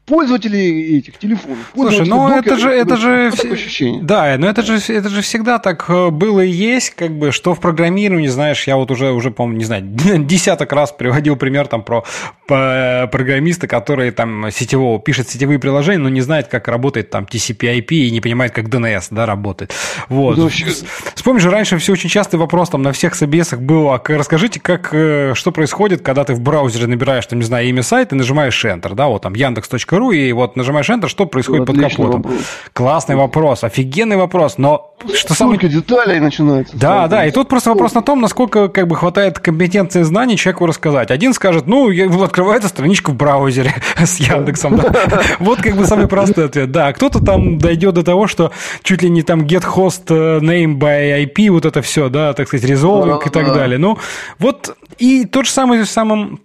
пользователи 0.06 0.98
этих 0.98 1.18
телефонов. 1.18 1.72
Слушай, 1.74 2.08
ну 2.08 2.30
это 2.30 2.58
же, 2.58 2.70
это 2.70 2.96
же, 2.96 3.28
ощущение. 3.30 4.04
да, 4.04 4.36
но 4.38 4.48
это 4.48 4.62
же, 4.62 4.78
это 4.94 5.10
же 5.10 5.22
всегда 5.22 5.58
так 5.58 5.86
э, 5.90 6.10
было 6.10 6.42
и 6.42 6.50
есть, 6.50 6.92
как 6.92 7.12
бы, 7.18 7.32
что 7.32 7.56
в 7.56 7.60
программировании, 7.60 8.28
знаешь, 8.28 8.68
я 8.68 8.78
вот 8.78 8.92
уже, 8.92 9.12
уже, 9.12 9.32
по-моему, 9.32 9.58
не 9.58 9.66
знаю, 9.66 9.84
десяток 10.26 10.72
раз 10.74 10.92
приводил 10.92 11.36
пример 11.36 11.68
там 11.68 11.84
про 11.84 12.04
программиста, 12.46 13.68
который 13.68 14.12
там 14.12 14.52
сетевого 14.52 15.00
пишет 15.00 15.30
сетевые 15.30 15.58
приложения, 15.58 15.98
но 15.98 16.10
не 16.10 16.22
знает, 16.22 16.48
как 16.48 16.68
работает 16.68 17.10
там 17.10 17.24
TCP/IP 17.24 17.88
и 17.88 18.12
не 18.12 18.22
понимает, 18.22 18.52
как 18.52 18.68
DNS, 18.68 19.08
да, 19.10 19.26
работает. 19.26 19.74
Вот. 20.10 20.38
Да, 20.38 20.48
Вспомни 21.16 21.40
же, 21.40 21.50
раньше 21.50 21.80
все 21.80 21.94
очень 21.94 22.10
частый 22.10 22.40
вопрос 22.40 22.70
там 22.70 22.84
на 22.84 22.92
всех 22.92 23.16
собесах 23.16 23.62
был, 23.62 23.90
а 23.90 24.02
расскажите, 24.08 24.60
как, 24.60 24.90
э, 24.94 25.34
что 25.34 25.52
происходит, 25.52 26.04
когда 26.04 26.24
ты 26.24 26.36
в 26.36 26.42
браузере 26.42 26.86
набираешь, 26.86 27.26
там, 27.26 27.40
не 27.40 27.46
знаю, 27.46 27.68
имя 27.68 27.82
сайта 27.82 28.14
и 28.14 28.18
нажимаешь 28.18 28.64
Enter, 28.64 28.94
да, 28.94 29.08
вот 29.08 29.24
там 29.24 29.34
Яндекс.ру 29.34 29.95
ру, 29.98 30.12
и 30.12 30.32
вот 30.32 30.56
нажимаешь 30.56 30.90
Enter, 30.90 31.08
что 31.08 31.26
происходит 31.26 31.66
под 31.66 31.80
капотом? 31.80 32.22
Вопрос. 32.22 32.36
Классный 32.74 33.16
вопрос, 33.16 33.64
офигенный 33.64 34.18
вопрос, 34.18 34.58
но 34.58 34.94
что 35.14 35.34
самое... 35.34 35.60
деталей 35.60 36.20
начинается. 36.20 36.76
Да, 36.78 37.08
да, 37.08 37.26
и 37.26 37.32
тут 37.32 37.48
просто 37.48 37.70
вопрос 37.70 37.94
на 37.94 38.02
том, 38.02 38.22
насколько 38.22 38.68
как 38.68 38.88
бы 38.88 38.96
хватает 38.96 39.40
компетенции 39.40 40.02
и 40.02 40.04
знаний 40.04 40.38
человеку 40.38 40.66
рассказать. 40.66 41.12
Один 41.12 41.34
скажет, 41.34 41.68
ну, 41.68 41.90
открывается 42.24 42.70
страничка 42.70 43.12
в 43.12 43.16
браузере 43.16 43.74
с 43.98 44.18
Яндексом. 44.18 44.80
Вот 45.40 45.62
как 45.62 45.76
бы 45.76 45.86
самый 45.86 46.08
простой 46.08 46.46
ответ. 46.46 46.72
Да, 46.72 46.94
кто-то 46.94 47.24
там 47.24 47.58
дойдет 47.58 47.96
до 47.96 48.04
того, 48.04 48.28
что 48.28 48.52
чуть 48.84 49.02
ли 49.02 49.10
не 49.10 49.22
там 49.22 49.42
get 49.42 49.64
host 49.64 50.04
э, 50.10 50.40
name 50.40 50.78
by 50.78 51.26
IP, 51.26 51.50
вот 51.50 51.66
это 51.66 51.82
все, 51.82 52.10
да, 52.10 52.34
так 52.34 52.48
сказать, 52.48 52.70
resolving 52.70 53.20
и 53.26 53.30
так 53.30 53.54
далее. 53.54 53.78
Ну, 53.78 53.98
вот 54.40 54.76
и 54.98 55.26
тот 55.26 55.46
же 55.46 55.52
самый 55.52 55.86
самым 55.86 56.40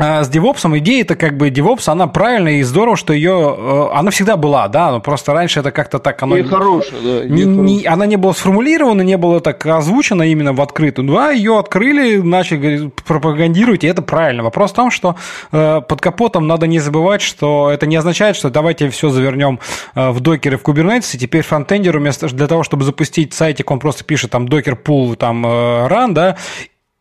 с 0.00 0.30
DevOps 0.30 0.78
идея 0.78 1.02
это 1.02 1.14
как 1.14 1.36
бы 1.36 1.50
DevOps, 1.50 1.88
она 1.90 2.06
правильная 2.06 2.54
и 2.54 2.62
здорово, 2.62 2.96
что 2.96 3.12
ее, 3.12 3.54
э, 3.56 3.88
она 3.92 4.10
всегда 4.10 4.36
была, 4.36 4.68
да, 4.68 4.92
но 4.92 5.00
просто 5.00 5.32
раньше 5.32 5.60
это 5.60 5.70
как-то 5.70 5.98
так 5.98 6.22
оно... 6.22 6.36
И 6.36 6.42
хорошая, 6.42 7.00
да. 7.02 7.24
Не, 7.26 7.44
не, 7.44 7.84
она 7.84 8.06
не 8.06 8.16
была 8.16 8.32
сформулирована, 8.32 9.02
не 9.02 9.16
было 9.16 9.40
так 9.40 9.64
озвучено 9.66 10.22
именно 10.22 10.52
в 10.52 10.60
открытую. 10.60 11.04
Ну, 11.04 11.18
а 11.18 11.32
ее 11.32 11.58
открыли, 11.58 12.16
начали 12.16 12.90
пропагандировать, 13.06 13.84
и 13.84 13.86
это 13.86 14.00
правильно. 14.00 14.42
Вопрос 14.42 14.70
в 14.72 14.74
том, 14.74 14.90
что 14.90 15.16
э, 15.52 15.82
под 15.86 16.00
капотом 16.00 16.46
надо 16.46 16.66
не 16.66 16.78
забывать, 16.78 17.20
что 17.20 17.70
это 17.70 17.86
не 17.86 17.96
означает, 17.96 18.36
что 18.36 18.48
давайте 18.50 18.88
все 18.88 19.10
завернем 19.10 19.60
э, 19.94 20.10
в 20.10 20.20
докеры 20.20 20.56
в 20.56 20.62
Kubernetes, 20.62 21.14
и 21.14 21.18
теперь 21.18 21.42
фронтендеру 21.42 22.00
вместо 22.00 22.28
для 22.28 22.46
того, 22.46 22.62
чтобы 22.62 22.84
запустить 22.84 23.34
сайтик, 23.34 23.70
он 23.70 23.78
просто 23.78 24.04
пишет 24.04 24.30
там 24.30 24.48
докер 24.48 24.76
пул 24.76 25.14
там 25.16 25.44
э, 25.44 25.48
run, 25.88 26.12
да, 26.12 26.36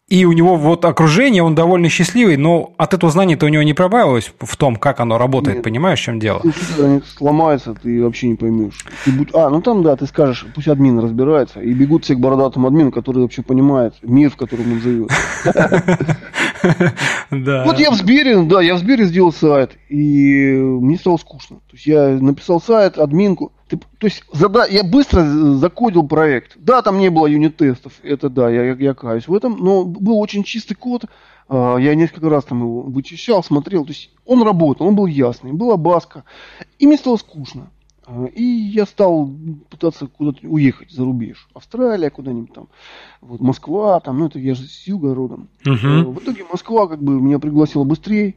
и 0.10 0.26
у 0.26 0.32
него 0.32 0.56
вот 0.56 0.86
окружение, 0.86 1.43
он 1.43 1.54
довольно 1.54 1.88
счастливый, 1.88 2.36
но 2.36 2.74
от 2.78 2.93
этого 2.93 3.12
знания-то 3.12 3.45
у 3.45 3.50
него 3.50 3.62
не 3.62 3.74
прибавилось 3.74 4.34
в 4.39 4.58
том, 4.58 4.76
как 4.76 5.00
оно 5.00 5.17
работает, 5.17 5.58
Нет. 5.58 5.63
понимаешь, 5.63 6.00
в 6.00 6.04
чем 6.04 6.19
дело? 6.19 6.41
Если 6.43 6.82
они 6.82 7.02
сломаются, 7.02 7.76
ты 7.76 8.04
вообще 8.04 8.30
не 8.30 8.36
поймешь. 8.36 8.86
Ты 9.06 9.12
будь... 9.12 9.30
А, 9.34 9.50
ну 9.50 9.62
там, 9.62 9.84
да, 9.84 9.95
ты 9.95 10.08
скажешь, 10.08 10.45
пусть 10.56 10.67
админ 10.67 11.00
разбирается, 11.00 11.60
и 11.60 11.74
бегут 11.74 12.06
все 12.06 12.15
к 12.15 12.19
бородатому 12.19 12.67
админу, 12.67 12.91
который 12.91 13.22
вообще 13.22 13.43
понимает 13.43 13.93
мир, 14.02 14.32
в 14.32 14.36
котором 14.36 14.72
он 14.74 14.80
живет. 14.80 15.12
Да. 17.32 17.63
Вот 17.63 17.80
я 17.80 17.91
в 17.91 17.95
Сбере, 17.95 18.41
да, 18.41 18.62
я 18.62 18.76
в 18.76 18.80
Сбере 18.80 19.06
сделал 19.06 19.32
сайт, 19.32 19.78
и 19.88 20.52
мне 20.56 20.98
стало 20.98 21.15
скучно. 21.15 21.58
То 21.58 21.74
есть 21.74 21.86
я 21.86 22.10
написал 22.10 22.60
сайт, 22.60 22.98
админку, 22.98 23.54
ты, 23.69 23.77
то 23.77 24.08
есть 24.08 24.23
зада, 24.34 24.65
я 24.67 24.84
быстро 24.84 25.23
закодил 25.23 26.08
проект. 26.08 26.58
Да, 26.58 26.82
там 26.82 26.97
не 26.97 27.10
было 27.10 27.27
юнит-тестов, 27.27 27.93
это 28.03 28.29
да, 28.29 28.49
я, 28.49 28.63
я, 28.63 28.73
я 28.73 28.93
каюсь 28.93 29.27
в 29.27 29.34
этом, 29.34 29.58
но 29.58 29.86
был 29.86 30.19
очень 30.19 30.43
чистый 30.43 30.73
код. 30.73 31.05
Э, 31.47 31.77
я 31.79 31.95
несколько 31.95 32.29
раз 32.29 32.45
там 32.45 32.62
его 32.62 32.82
вычищал, 32.82 33.43
смотрел. 33.43 33.86
То 33.86 33.91
есть 33.91 34.12
он 34.25 34.43
работал, 34.43 34.88
он 34.88 34.95
был 34.95 35.05
ясный, 35.05 35.53
была 35.53 35.77
баска. 35.77 36.23
И 36.79 36.88
мне 36.88 36.97
стало 36.97 37.17
скучно. 37.17 37.69
Э, 38.08 38.27
и 38.34 38.43
я 38.43 38.86
стал 38.86 39.29
пытаться 39.69 40.08
куда-то 40.08 40.47
уехать 40.47 40.91
за 40.91 41.03
рубеж. 41.03 41.47
Австралия, 41.53 42.10
куда-нибудь 42.10 42.53
там. 42.53 42.67
Вот 43.21 43.39
Москва, 43.39 43.99
там, 43.99 44.17
ну 44.17 44.25
это 44.25 44.39
я 44.39 44.55
же 44.55 44.63
с 44.63 44.88
юга 44.88 45.13
родом. 45.13 45.47
Uh-huh. 45.63 46.05
В 46.05 46.23
итоге 46.23 46.43
Москва 46.51 46.88
как 46.88 47.01
бы 47.03 47.21
меня 47.21 47.38
пригласила 47.38 47.84
быстрее. 47.84 48.36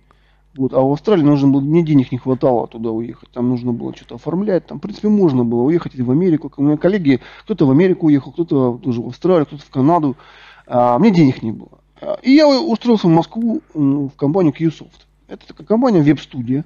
Вот, 0.55 0.75
а 0.75 0.81
в 0.81 0.93
Австралии 0.93 1.23
нужно 1.23 1.49
было, 1.49 1.61
мне 1.61 1.83
денег 1.83 2.13
не 2.13 2.19
хватало 2.19 2.67
туда 2.67 2.91
уехать. 2.91 3.31
Там 3.31 3.49
нужно 3.49 3.73
было 3.73 3.95
что-то 3.97 4.17
оформлять. 4.17 4.67
Там, 4.67 4.79
в 4.79 4.81
принципе, 4.83 5.09
можно 5.09 5.45
было 5.45 5.63
уехать 5.63 5.99
в 5.99 6.11
Америку. 6.11 6.53
У 6.57 6.63
меня 6.63 6.77
коллеги, 6.77 7.21
кто-то 7.45 7.67
в 7.67 7.71
Америку 7.71 8.07
уехал, 8.07 8.33
кто-то 8.33 8.79
тоже 8.83 9.01
в 9.01 9.09
Австралию, 9.09 9.47
кто-то 9.47 9.63
в 9.63 9.71
Канаду. 9.71 10.17
А 10.67 10.99
мне 10.99 11.11
денег 11.11 11.43
не 11.43 11.53
было. 11.53 11.81
И 12.23 12.33
я 12.33 12.49
устроился 12.49 13.07
в 13.07 13.11
Москву 13.11 13.63
в 13.73 14.11
компанию 14.17 14.53
QSoft. 14.53 15.07
Это 15.29 15.47
такая 15.47 15.67
компания 15.67 16.03
веб-студия. 16.03 16.65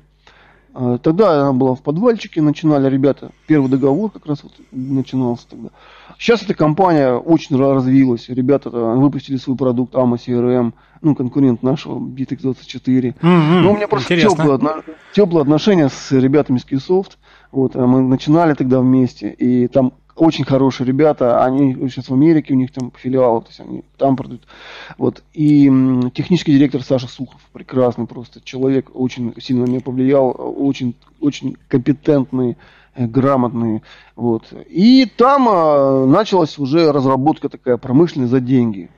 А, 0.79 0.99
тогда 0.99 1.41
она 1.41 1.55
была 1.55 1.75
в 1.75 1.81
подвальчике, 1.81 2.43
начинали 2.43 2.91
ребята, 2.91 3.31
первый 3.47 3.71
договор 3.71 4.11
как 4.11 4.27
раз 4.27 4.43
вот 4.43 4.53
начинался 4.71 5.49
тогда. 5.49 5.71
Сейчас 6.19 6.43
эта 6.43 6.53
компания 6.53 7.15
очень 7.15 7.57
развилась, 7.57 8.29
ребята 8.29 8.69
выпустили 8.69 9.39
свой 9.39 9.57
продукт 9.57 9.95
AMA 9.95 10.17
CRM, 10.17 10.75
ну, 11.01 11.15
конкурент 11.15 11.63
нашего 11.63 11.99
BitX24. 11.99 12.85
Mm-hmm. 12.85 13.61
Но 13.61 13.73
у 13.73 13.77
меня 13.77 13.89
просто 13.89 14.21
теплые, 14.21 14.59
теплые 15.15 15.43
отношения 15.43 15.89
с 15.89 16.13
ребятами 16.13 16.59
с 16.59 16.67
Keysoft. 16.67 17.13
Вот, 17.53 17.75
а 17.75 17.87
мы 17.87 18.03
начинали 18.03 18.53
тогда 18.53 18.81
вместе, 18.81 19.31
и 19.31 19.69
там 19.69 19.95
очень 20.17 20.45
хорошие 20.45 20.87
ребята, 20.87 21.45
они 21.45 21.75
сейчас 21.89 22.09
в 22.09 22.15
Америке, 22.15 22.55
у 22.55 22.57
них 22.57 22.73
там 22.73 22.91
филиалы, 22.97 23.43
то 23.43 23.49
есть 23.49 23.61
они 23.61 23.85
там 23.99 24.17
продают. 24.17 24.43
Вот. 24.97 25.23
И 25.35 25.71
технический 26.15 26.53
директор 26.53 26.83
Саша 26.83 27.07
Сухов, 27.07 27.41
прекрасный 27.53 28.07
просто 28.07 28.41
человек, 28.43 28.91
очень 28.95 29.35
сильно 29.41 29.67
на 29.67 29.71
меня 29.71 29.81
повлиял, 29.81 30.35
очень, 30.39 30.95
очень 31.21 31.57
компетентный, 31.69 32.57
э, 32.95 33.07
грамотный. 33.07 33.83
Вот. 34.17 34.53
И 34.71 35.07
там 35.17 35.49
а, 35.51 36.07
началась 36.07 36.59
уже 36.59 36.93
разработка 36.93 37.51
такая 37.51 37.77
промышленная 37.77 38.29
за 38.29 38.41
деньги. 38.41 38.89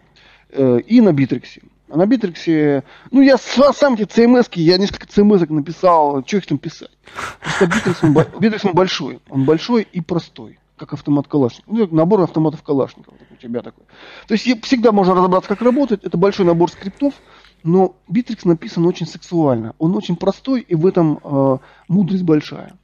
Э, 0.51 0.79
и 0.79 1.01
на 1.01 1.13
Битриксе. 1.13 1.63
А 1.91 1.97
на 1.97 2.07
Битриксе, 2.07 2.85
ну, 3.11 3.23
я 3.23 3.39
сам 3.39 3.95
эти 3.95 4.03
CMS, 4.03 4.51
я 4.55 4.79
несколько 4.79 5.07
CMS 5.07 5.51
написал, 5.53 6.23
что 6.25 6.37
их 6.37 6.47
там 6.47 6.59
писать. 6.59 6.91
Просто 7.41 7.67
Битрикс, 7.67 8.05
он, 8.05 8.13
Битрикс 8.39 8.65
он 8.65 8.75
большой, 8.75 9.21
он 9.31 9.45
большой 9.45 9.89
и 9.91 10.01
простой 10.01 10.58
как 10.79 10.95
автомат 10.95 11.29
Калашников. 11.29 11.73
Ну, 11.73 11.87
набор 11.91 12.23
автоматов 12.23 12.63
Калашникова 12.63 13.15
у 13.31 13.37
тебя 13.37 13.63
такой. 13.63 13.85
То 14.27 14.35
есть 14.35 14.45
всегда 14.65 14.93
можно 14.93 15.15
разобраться, 15.15 15.49
как 15.49 15.61
работает. 15.63 16.05
Это 16.05 16.17
большой 16.17 16.47
набор 16.47 16.71
скриптов, 16.71 17.15
но 17.63 17.97
Битрикс 18.09 18.45
написан 18.45 18.87
очень 18.87 19.07
сексуально. 19.07 19.75
Он 19.79 19.95
очень 19.97 20.17
простой, 20.17 20.61
и 20.61 20.75
в 20.75 20.87
этом 20.87 21.21
э, 21.23 21.59
мудрость 21.89 22.23
большая. 22.23 22.75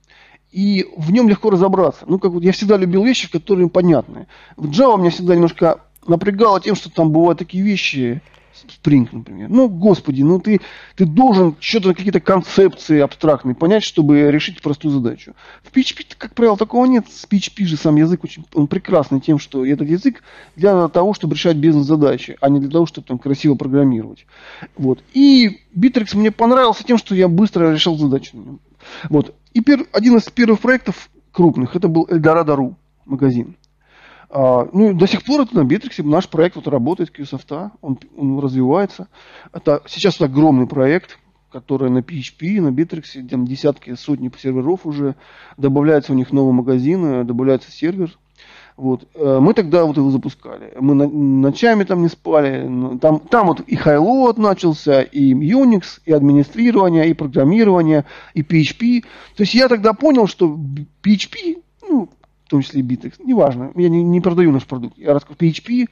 И 0.51 0.87
в 0.97 1.11
нем 1.11 1.29
легко 1.29 1.51
разобраться. 1.51 2.05
Ну, 2.07 2.19
как 2.19 2.33
вот 2.33 2.43
я 2.43 2.53
всегда 2.53 2.77
любил 2.77 3.05
вещи, 3.05 3.31
которые 3.31 3.69
понятны. 3.69 4.27
В 4.57 4.71
Java 4.71 4.99
меня 4.99 5.11
всегда 5.11 5.35
немножко 5.35 5.81
напрягало 6.07 6.61
тем, 6.61 6.75
что 6.75 6.91
там 6.91 7.11
бывают 7.11 7.39
такие 7.39 7.65
вещи, 7.65 8.23
Spring, 8.69 9.09
например. 9.11 9.49
Ну, 9.51 9.69
господи, 9.69 10.23
ну 10.23 10.39
ты, 10.39 10.61
ты 10.97 11.07
должен 11.07 11.57
что-то, 11.59 11.95
какие-то 11.95 12.21
концепции 12.21 13.01
абстрактные 13.01 13.55
понять, 13.55 13.83
чтобы 13.83 14.31
решить 14.31 14.63
простую 14.63 14.93
задачу. 14.93 15.35
В 15.63 15.73
PHP, 15.77 16.15
как 16.17 16.35
правило, 16.35 16.57
такого 16.57 16.87
нет. 16.87 17.07
С 17.11 17.27
PHP 17.27 17.65
же 17.65 17.77
сам 17.77 17.97
язык 17.97 18.25
очень 18.25 18.45
он 18.55 18.67
прекрасный 18.67 19.21
тем, 19.21 19.39
что 19.39 19.67
этот 19.67 19.89
язык 19.89 20.23
для 20.57 20.89
того, 20.89 21.15
чтобы 21.15 21.35
решать 21.35 21.57
бизнес-задачи, 21.57 22.37
а 22.41 22.49
не 22.49 22.61
для 22.61 22.71
того, 22.71 22.87
чтобы 22.87 23.07
там 23.07 23.19
красиво 23.19 23.55
программировать. 23.55 24.27
Вот. 24.77 25.03
И 25.13 25.61
Битрикс 25.77 26.17
мне 26.17 26.31
понравился 26.31 26.85
тем, 26.85 26.99
что 26.99 27.15
я 27.15 27.29
быстро 27.29 27.73
решал 27.73 27.97
задачу 27.97 28.37
на 28.37 28.41
нем. 28.43 28.61
Вот. 29.09 29.35
И 29.53 29.61
пер, 29.61 29.87
один 29.93 30.17
из 30.17 30.25
первых 30.31 30.61
проектов 30.61 31.11
крупных, 31.33 31.77
это 31.77 31.89
был 31.89 32.07
Eldorado.ru 32.09 32.75
магазин. 33.05 33.57
А, 34.31 34.69
ну, 34.73 34.95
до 34.95 35.07
сих 35.07 35.23
пор 35.25 35.43
это 35.43 35.57
на 35.57 35.65
Битриксе 35.65 36.03
наш 36.03 36.29
проект 36.29 36.57
вот 36.57 36.69
работает, 36.69 37.13
QSoft, 37.17 37.71
он, 37.81 37.99
он 38.17 38.39
развивается. 38.39 39.09
Это 39.53 39.83
сейчас 39.87 40.17
это 40.17 40.27
огромный 40.27 40.67
проект, 40.67 41.19
который 41.51 41.91
на 41.91 41.99
PHP, 41.99 42.61
на 42.61 42.73
Битриксе, 42.73 43.23
там 43.23 43.47
десятки, 43.47 43.95
сотни 43.95 44.31
серверов 44.37 44.87
уже. 44.87 45.15
Добавляются 45.57 46.13
у 46.13 46.17
них 46.17 46.33
новые 46.33 46.53
магазины, 46.53 47.25
добавляется 47.25 47.71
сервер. 47.71 48.17
Вот. 48.77 49.07
Э, 49.15 49.39
мы 49.41 49.55
тогда 49.55 49.85
вот 49.85 49.97
его 49.97 50.11
запускали. 50.11 50.73
Мы 50.81 50.95
ночами 50.95 51.85
там 51.85 52.03
не 52.03 52.09
спали. 52.09 52.69
Там, 52.99 53.21
там 53.21 53.47
вот 53.47 53.61
и 53.69 53.77
Highload 53.77 54.41
начался, 54.41 55.03
и 55.03 55.33
Unix, 55.33 56.01
и 56.05 56.13
администрирование, 56.13 57.09
и 57.09 57.15
программирование, 57.15 58.05
и 58.35 58.43
PHP. 58.43 59.03
То 59.37 59.43
есть 59.45 59.55
я 59.55 59.69
тогда 59.69 59.93
понял, 59.93 60.27
что 60.27 60.59
PHP, 61.05 61.63
в 62.45 62.49
том 62.51 62.63
числе 62.63 62.83
Bittrex, 62.83 63.15
неважно, 63.25 63.73
я 63.75 63.89
не, 63.89 64.03
не 64.03 64.21
продаю 64.21 64.53
наш 64.53 64.65
продукт. 64.65 64.99
Я 64.99 65.13
рассказываю, 65.13 65.51
PHP 65.51 65.87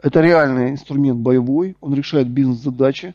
это 0.00 0.20
реальный 0.20 0.70
инструмент 0.70 1.18
боевой, 1.18 1.76
он 1.80 1.94
решает 1.94 2.28
бизнес-задачи. 2.28 3.14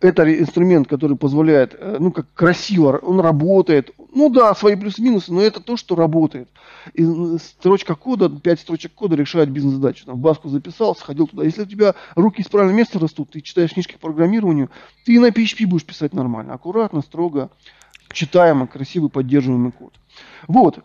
Это 0.00 0.22
инструмент, 0.40 0.88
который 0.88 1.16
позволяет, 1.16 1.76
э, 1.78 1.98
ну, 2.00 2.10
как 2.10 2.26
красиво, 2.32 2.98
он 3.02 3.20
работает. 3.20 3.90
Ну 4.14 4.30
да, 4.30 4.54
свои 4.54 4.74
плюсы-минусы, 4.74 5.30
но 5.30 5.42
это 5.42 5.60
то, 5.60 5.76
что 5.76 5.94
работает. 5.94 6.48
И 6.94 7.04
строчка 7.38 7.94
кода, 7.94 8.30
5 8.30 8.60
строчек 8.60 8.94
кода 8.94 9.14
решает 9.14 9.50
бизнес-задачу. 9.50 10.06
Там 10.06 10.16
в 10.16 10.20
баску 10.20 10.48
записал, 10.48 10.96
сходил 10.96 11.26
туда. 11.26 11.44
Если 11.44 11.62
у 11.62 11.66
тебя 11.66 11.94
руки 12.14 12.40
из 12.40 12.48
правильного 12.48 12.78
места 12.78 12.98
растут, 12.98 13.30
ты 13.30 13.42
читаешь 13.42 13.74
книжки 13.74 13.98
по 14.00 14.08
программированию, 14.08 14.70
ты 15.04 15.14
и 15.14 15.18
на 15.18 15.28
PHP 15.28 15.66
будешь 15.66 15.84
писать 15.84 16.14
нормально. 16.14 16.54
Аккуратно, 16.54 17.02
строго, 17.02 17.50
читаемо, 18.10 18.66
красивый, 18.66 19.10
поддерживаемый 19.10 19.72
код. 19.72 19.92
Вот. 20.48 20.78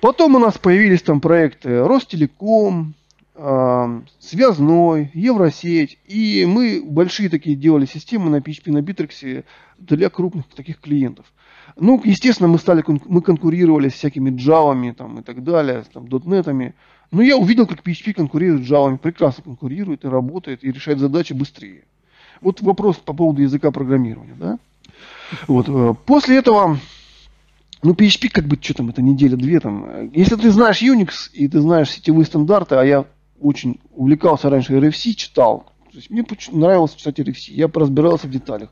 Потом 0.00 0.36
у 0.36 0.38
нас 0.38 0.56
появились 0.58 1.02
там 1.02 1.20
проекты 1.20 1.82
Ростелеком, 1.82 2.94
э, 3.34 4.00
Связной, 4.20 5.10
Евросеть. 5.12 5.98
И 6.06 6.46
мы 6.46 6.82
большие 6.84 7.28
такие 7.28 7.56
делали 7.56 7.86
системы 7.86 8.30
на 8.30 8.36
PHP, 8.36 8.70
на 8.70 8.78
Bittrex 8.78 9.44
для 9.78 10.08
крупных 10.08 10.46
таких 10.54 10.80
клиентов. 10.80 11.26
Ну, 11.76 12.00
естественно, 12.04 12.48
мы 12.48 12.58
стали, 12.58 12.84
мы 12.86 13.22
конкурировали 13.22 13.88
с 13.88 13.94
всякими 13.94 14.30
Java 14.30 14.94
там, 14.94 15.18
и 15.18 15.22
так 15.22 15.42
далее, 15.42 15.84
с 15.84 15.88
там, 15.88 16.04
.NET. 16.06 16.74
Но 17.10 17.22
я 17.22 17.36
увидел, 17.36 17.66
как 17.66 17.82
PHP 17.82 18.14
конкурирует 18.14 18.66
с 18.66 18.70
Java, 18.70 18.96
прекрасно 18.98 19.44
конкурирует 19.44 20.04
и 20.04 20.08
работает, 20.08 20.62
и 20.62 20.70
решает 20.70 20.98
задачи 20.98 21.32
быстрее. 21.32 21.84
Вот 22.40 22.60
вопрос 22.60 22.96
по 22.96 23.12
поводу 23.12 23.42
языка 23.42 23.72
программирования. 23.72 24.36
Да? 24.38 24.58
Вот. 25.48 25.68
Э, 25.68 25.94
после 26.06 26.36
этого 26.36 26.78
ну, 27.82 27.92
PHP 27.92 28.28
как 28.30 28.46
бы, 28.46 28.58
что 28.60 28.74
там, 28.74 28.88
это 28.88 29.02
неделя-две 29.02 29.60
там. 29.60 30.10
Если 30.12 30.36
ты 30.36 30.50
знаешь 30.50 30.82
Unix 30.82 31.30
и 31.32 31.48
ты 31.48 31.60
знаешь 31.60 31.90
сетевые 31.90 32.26
стандарты, 32.26 32.74
а 32.74 32.84
я 32.84 33.04
очень 33.40 33.80
увлекался 33.94 34.50
раньше 34.50 34.74
RFC, 34.74 35.14
читал. 35.14 35.72
То 35.90 35.96
есть 35.96 36.10
мне 36.10 36.24
нравилось 36.52 36.94
читать 36.94 37.20
RFC, 37.20 37.50
я 37.50 37.68
поразбирался 37.68 38.26
в 38.26 38.30
деталях. 38.30 38.70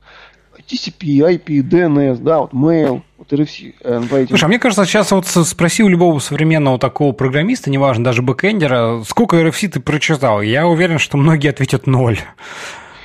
TCP, 0.69 1.19
IP, 1.19 1.62
DNS, 1.62 2.16
да, 2.19 2.40
вот 2.40 2.53
mail, 2.53 3.03
вот 3.19 3.33
RFC. 3.33 3.75
Э, 3.81 4.01
Слушай, 4.27 4.45
а 4.45 4.49
мне 4.49 4.59
кажется, 4.59 4.85
сейчас 4.87 5.11
вот 5.12 5.27
спроси 5.27 5.83
у 5.83 5.88
любого 5.88 6.19
современного 6.19 6.79
такого 6.79 7.12
программиста, 7.12 7.71
неважно, 7.71 8.05
даже 8.05 8.23
бэкэндера, 8.23 9.03
сколько 9.07 9.37
RFC 9.37 9.69
ты 9.69 9.81
прочитал? 9.81 10.40
Я 10.40 10.66
уверен, 10.66 10.99
что 10.99 11.16
многие 11.19 11.51
ответят 11.51 11.87
ноль. 11.87 12.19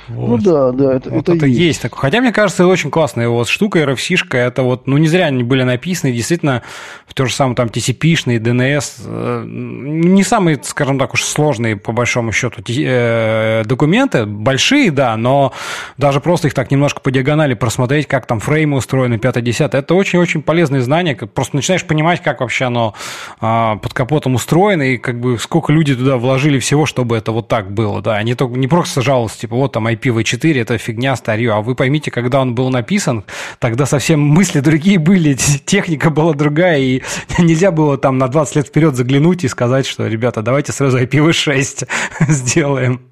Вот. 0.08 0.28
Ну 0.28 0.38
да, 0.38 0.72
да, 0.72 0.94
это, 0.94 1.10
вот 1.10 1.28
это, 1.28 1.36
это 1.36 1.46
есть. 1.46 1.60
есть 1.60 1.82
такое. 1.82 2.00
Хотя, 2.00 2.20
мне 2.20 2.32
кажется, 2.32 2.66
очень 2.66 2.90
классная 2.90 3.28
вот 3.28 3.48
штука, 3.48 3.80
RFC-шка, 3.80 4.36
это 4.36 4.62
вот, 4.62 4.86
ну, 4.86 4.98
не 4.98 5.08
зря 5.08 5.26
они 5.26 5.44
были 5.44 5.62
написаны, 5.62 6.12
действительно, 6.12 6.62
в 7.06 7.14
то 7.14 7.26
же 7.26 7.34
самое 7.34 7.54
там 7.54 7.68
TCP-шные, 7.68 8.38
DNS, 8.38 8.84
э, 9.04 9.44
не 9.46 10.24
самые, 10.24 10.58
скажем 10.62 10.98
так, 10.98 11.14
уж 11.14 11.22
сложные, 11.22 11.76
по 11.76 11.92
большому 11.92 12.32
счету, 12.32 12.62
э, 12.68 13.62
документы, 13.64 14.26
большие, 14.26 14.90
да, 14.90 15.16
но 15.16 15.52
даже 15.98 16.20
просто 16.20 16.48
их 16.48 16.54
так 16.54 16.70
немножко 16.70 17.00
по 17.00 17.10
диагонали 17.10 17.54
просмотреть, 17.54 18.08
как 18.08 18.26
там 18.26 18.40
фреймы 18.40 18.78
устроены, 18.78 19.14
5-10, 19.14 19.70
это 19.72 19.94
очень-очень 19.94 20.42
полезные 20.42 20.82
знания, 20.82 21.14
просто 21.14 21.56
начинаешь 21.56 21.84
понимать, 21.84 22.22
как 22.22 22.40
вообще 22.40 22.64
оно 22.64 22.94
а, 23.40 23.76
под 23.76 23.92
капотом 23.92 24.34
устроено, 24.34 24.82
и 24.82 24.96
как 24.96 25.20
бы 25.20 25.38
сколько 25.38 25.72
люди 25.72 25.94
туда 25.94 26.16
вложили 26.16 26.58
всего, 26.58 26.86
чтобы 26.86 27.16
это 27.16 27.30
вот 27.30 27.48
так 27.48 27.72
было, 27.72 28.02
да, 28.02 28.20
не, 28.22 28.34
только, 28.34 28.58
не 28.58 28.68
просто 28.68 29.02
жаловаться, 29.02 29.38
типа, 29.38 29.54
вот 29.54 29.72
там 29.72 29.91
IPv4 29.94 30.60
это 30.60 30.78
фигня 30.78 31.16
старье. 31.16 31.52
А 31.52 31.60
вы 31.60 31.74
поймите, 31.74 32.10
когда 32.10 32.40
он 32.40 32.54
был 32.54 32.70
написан, 32.70 33.24
тогда 33.58 33.86
совсем 33.86 34.20
мысли 34.38 34.60
другие 34.60 34.98
были, 34.98 35.34
техника 35.66 36.10
была 36.10 36.34
другая, 36.34 36.78
и 36.78 37.02
нельзя 37.38 37.70
было 37.70 37.98
там 37.98 38.18
на 38.18 38.28
20 38.28 38.56
лет 38.56 38.66
вперед 38.66 38.94
заглянуть 38.94 39.44
и 39.44 39.48
сказать, 39.48 39.86
что, 39.86 40.06
ребята, 40.06 40.42
давайте 40.42 40.72
сразу 40.72 40.98
IPv6 40.98 41.88
сделаем. 42.28 43.02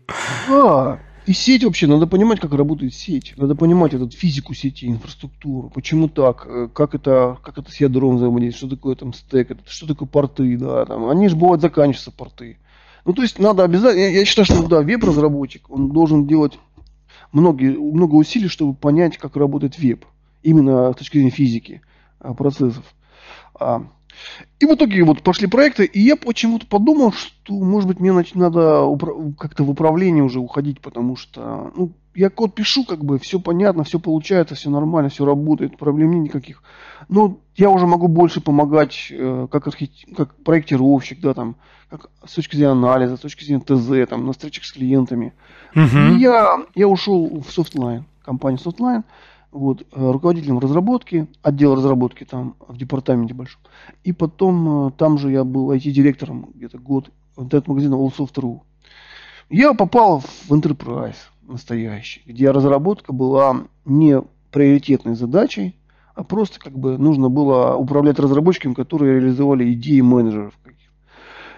А, 0.49 0.99
и 1.27 1.33
сеть 1.33 1.63
вообще, 1.63 1.87
надо 1.87 2.07
понимать, 2.07 2.41
как 2.41 2.53
работает 2.55 2.95
сеть. 2.95 3.35
Надо 3.37 3.55
понимать 3.55 3.95
эту 3.95 4.11
физику 4.11 4.55
сети, 4.55 4.87
инфраструктуру. 4.87 5.71
Почему 5.71 6.09
так? 6.09 6.47
Э, 6.49 6.69
как 6.73 6.95
это, 6.95 7.39
как 7.43 7.59
это 7.59 7.71
с 7.71 7.77
ядром 7.77 8.17
взаимодействует? 8.17 8.73
Что 8.73 8.77
такое 8.77 8.97
там 8.97 9.13
стек? 9.13 9.57
Что 9.67 9.87
такое 9.87 10.09
порты? 10.09 10.57
Да, 10.57 10.85
там. 10.87 11.09
Они 11.09 11.29
же 11.29 11.37
бывают 11.37 11.61
заканчиваются 11.61 12.11
порты. 12.11 12.57
Ну, 13.05 13.13
то 13.13 13.23
есть 13.23 13.39
надо 13.39 13.65
обязательно, 13.65 14.01
я, 14.01 14.09
я 14.09 14.25
считаю, 14.25 14.45
что 14.45 14.67
да, 14.67 14.83
веб-разработчик, 14.83 15.71
он 15.71 15.91
должен 15.91 16.27
делать 16.27 16.59
многие, 17.33 17.77
много 17.77 18.15
усилий, 18.15 18.49
чтобы 18.49 18.75
понять, 18.75 19.19
как 19.19 19.37
работает 19.37 19.79
веб. 19.79 20.05
Именно 20.43 20.93
с 20.93 20.97
точки 20.97 21.19
зрения 21.19 21.31
физики 21.31 21.83
а, 22.19 22.35
процессов. 22.35 22.85
А, 23.59 23.87
и 24.59 24.67
в 24.67 24.75
итоге 24.75 25.03
вот 25.05 25.23
пошли 25.23 25.47
проекты, 25.47 25.85
и 25.85 26.01
я 26.01 26.17
почему-то 26.17 26.67
подумал, 26.67 27.13
что, 27.13 27.55
может 27.55 27.89
быть, 27.89 28.01
мне 28.01 28.13
надо 28.35 28.87
как-то 29.39 29.65
в 29.65 29.71
управление 29.71 30.23
уже 30.23 30.41
уходить, 30.41 30.81
потому 30.81 31.17
что, 31.17 31.73
ну, 31.75 31.93
я 32.15 32.31
код 32.31 32.55
пишу, 32.55 32.85
как 32.85 33.05
бы, 33.05 33.19
все 33.19 33.41
понятно, 33.41 33.85
все 33.85 34.01
получается, 34.01 34.55
все 34.55 34.71
нормально, 34.71 35.11
все 35.11 35.25
работает, 35.25 35.79
проблем 35.79 36.13
нет 36.13 36.25
никаких. 36.25 36.63
Но 37.09 37.39
я 37.57 37.71
уже 37.71 37.87
могу 37.87 38.09
больше 38.09 38.41
помогать 38.41 39.09
э, 39.11 39.47
как, 39.51 39.67
архит... 39.67 39.93
как 40.17 40.35
проектировщик, 40.37 41.21
да, 41.21 41.35
там, 41.35 41.57
как 41.89 42.11
с 42.25 42.35
точки 42.35 42.57
зрения 42.57 42.73
анализа, 42.73 43.17
с 43.17 43.21
точки 43.21 43.45
зрения 43.45 43.63
ТЗ, 43.63 44.09
там, 44.09 44.27
на 44.27 44.33
встречах 44.33 44.65
с 44.65 44.73
клиентами. 44.73 45.33
Uh-huh. 45.75 46.15
И 46.15 46.21
я, 46.21 46.59
я 46.75 46.89
ушел 46.89 47.41
в 47.41 47.49
Softline, 47.49 48.05
компанию 48.25 48.61
Softline, 48.61 49.05
вот, 49.53 49.83
э, 49.83 49.85
руководителем 50.11 50.59
разработки, 50.59 51.29
отдел 51.43 51.75
разработки 51.75 52.25
там 52.25 52.57
в 52.67 52.77
департаменте 52.77 53.35
большом. 53.35 53.61
И 54.05 54.13
потом 54.13 54.89
э, 54.89 54.91
там 54.93 55.19
же 55.19 55.31
я 55.31 55.45
был 55.45 55.73
IT-директором 55.73 56.51
где-то 56.55 56.79
год 56.79 57.11
интернет-магазина 57.37 57.95
AllSoft.ru. 57.95 58.61
Я 59.49 59.75
попал 59.75 60.21
в 60.21 60.51
Enterprise 60.51 61.17
настоящий, 61.51 62.23
где 62.27 62.51
разработка 62.51 63.13
была 63.13 63.65
не 63.85 64.23
приоритетной 64.51 65.15
задачей, 65.15 65.77
а 66.15 66.25
просто 66.25 66.59
как 66.59 66.79
бы 66.79 66.99
нужно 66.99 67.29
было 67.29 67.77
управлять 67.77 68.19
разработчиками, 68.19 68.75
которые 68.75 69.21
реализовали 69.21 69.73
идеи 69.73 70.01
менеджеров. 70.01 70.55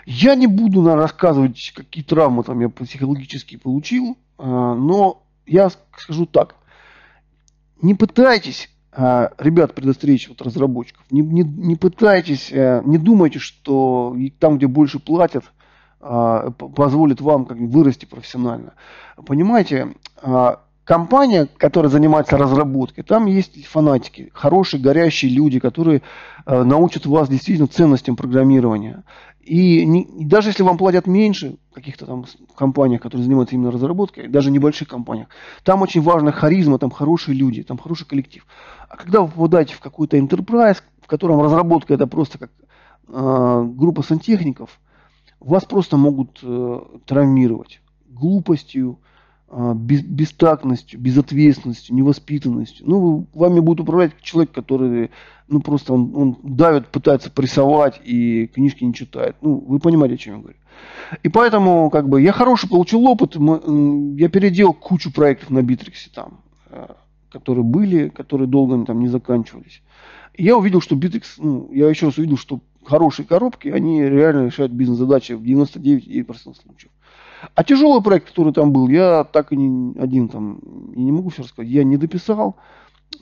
Я 0.04 0.34
не 0.34 0.48
буду 0.48 0.82
наверное, 0.82 1.02
рассказывать, 1.02 1.72
какие 1.76 2.02
травмы 2.02 2.42
там 2.42 2.58
я 2.60 2.68
психологически 2.68 3.56
получил, 3.56 4.18
а, 4.36 4.74
но 4.74 5.22
я 5.46 5.70
скажу 5.70 6.26
так 6.26 6.56
не 7.82 7.94
пытайтесь, 7.94 8.70
а, 8.92 9.32
ребят, 9.38 9.74
предостеречь 9.74 10.28
вот 10.28 10.40
разработчиков, 10.40 11.04
не, 11.10 11.20
не, 11.20 11.42
не 11.42 11.76
пытайтесь, 11.76 12.50
э, 12.52 12.80
не 12.84 12.96
думайте, 12.96 13.38
что 13.38 14.16
там, 14.38 14.56
где 14.56 14.68
больше 14.68 14.98
платят, 15.00 15.44
позволит 16.02 17.20
вам 17.20 17.46
как 17.46 17.58
вырасти 17.58 18.06
профессионально. 18.06 18.74
Понимаете, 19.24 19.94
а, 20.20 20.60
компания, 20.84 21.48
которая 21.56 21.90
занимается 21.90 22.36
разработкой, 22.36 23.04
там 23.04 23.26
есть 23.26 23.64
фанатики, 23.66 24.30
хорошие, 24.34 24.82
горящие 24.82 25.30
люди, 25.30 25.60
которые 25.60 26.02
э, 26.44 26.62
научат 26.64 27.06
вас 27.06 27.28
действительно 27.28 27.68
ценностям 27.68 28.16
программирования. 28.16 29.04
И, 29.40 29.84
не, 29.84 30.06
даже 30.24 30.50
если 30.50 30.62
вам 30.62 30.78
платят 30.78 31.06
меньше, 31.06 31.56
в 31.70 31.74
каких-то 31.74 32.06
там 32.06 32.24
компаниях, 32.56 33.00
которые 33.00 33.24
занимаются 33.24 33.54
именно 33.54 33.70
разработкой, 33.70 34.28
даже 34.28 34.50
небольших 34.50 34.88
компаниях, 34.88 35.28
там 35.64 35.82
очень 35.82 36.00
важна 36.00 36.32
харизма, 36.32 36.78
там 36.78 36.90
хорошие 36.90 37.36
люди, 37.36 37.62
там 37.62 37.78
хороший 37.78 38.06
коллектив. 38.06 38.46
А 38.88 38.96
когда 38.96 39.22
вы 39.22 39.28
попадаете 39.28 39.74
в 39.74 39.80
какой-то 39.80 40.16
enterprise, 40.16 40.78
в 41.00 41.06
котором 41.06 41.40
разработка 41.40 41.94
это 41.94 42.06
просто 42.06 42.38
как 42.38 42.50
э, 43.08 43.64
группа 43.76 44.02
сантехников, 44.02 44.80
вас 45.44 45.64
просто 45.64 45.96
могут 45.96 46.40
э, 46.42 46.80
травмировать 47.06 47.80
глупостью, 48.08 48.98
без, 49.74 50.00
бестактностью, 50.02 50.98
безответственностью, 50.98 51.94
невоспитанностью. 51.94 52.86
Ну, 52.88 53.26
вами 53.34 53.60
будет 53.60 53.80
управлять 53.80 54.12
человек, 54.22 54.52
который, 54.52 55.10
ну, 55.46 55.60
просто 55.60 55.92
он, 55.92 56.12
он 56.14 56.38
давит, 56.42 56.88
пытается 56.88 57.30
прессовать 57.30 58.00
и 58.02 58.46
книжки 58.46 58.84
не 58.84 58.94
читает. 58.94 59.36
Ну, 59.42 59.62
вы 59.66 59.78
понимаете, 59.78 60.14
о 60.14 60.18
чем 60.18 60.34
я 60.36 60.40
говорю. 60.40 60.56
И 61.22 61.28
поэтому, 61.28 61.90
как 61.90 62.08
бы, 62.08 62.22
я 62.22 62.32
хороший 62.32 62.68
получил 62.68 63.06
опыт, 63.06 63.36
я 63.36 64.28
переделал 64.28 64.72
кучу 64.72 65.12
проектов 65.12 65.50
на 65.50 65.62
Битриксе 65.62 66.10
там, 66.14 66.40
э, 66.70 66.86
которые 67.30 67.64
были, 67.64 68.08
которые 68.08 68.48
долго 68.48 68.82
там 68.86 69.00
не 69.00 69.08
заканчивались. 69.08 69.82
И 70.32 70.44
я 70.44 70.56
увидел, 70.56 70.80
что 70.80 70.96
Битрикс, 70.96 71.36
ну, 71.36 71.70
я 71.72 71.90
еще 71.90 72.06
раз 72.06 72.16
увидел, 72.16 72.38
что 72.38 72.60
хорошие 72.84 73.26
коробки, 73.26 73.68
они 73.68 74.02
реально 74.02 74.46
решают 74.46 74.72
бизнес-задачи 74.72 75.32
в 75.32 75.42
99% 75.42 76.36
случаев. 76.36 76.90
А 77.54 77.64
тяжелый 77.64 78.02
проект, 78.02 78.28
который 78.28 78.52
там 78.52 78.72
был, 78.72 78.88
я 78.88 79.24
так 79.24 79.52
и 79.52 79.56
не 79.56 79.98
один 79.98 80.28
там, 80.28 80.58
и 80.94 81.02
не 81.02 81.12
могу 81.12 81.30
все 81.30 81.42
рассказать, 81.42 81.70
я 81.70 81.84
не 81.84 81.96
дописал. 81.96 82.56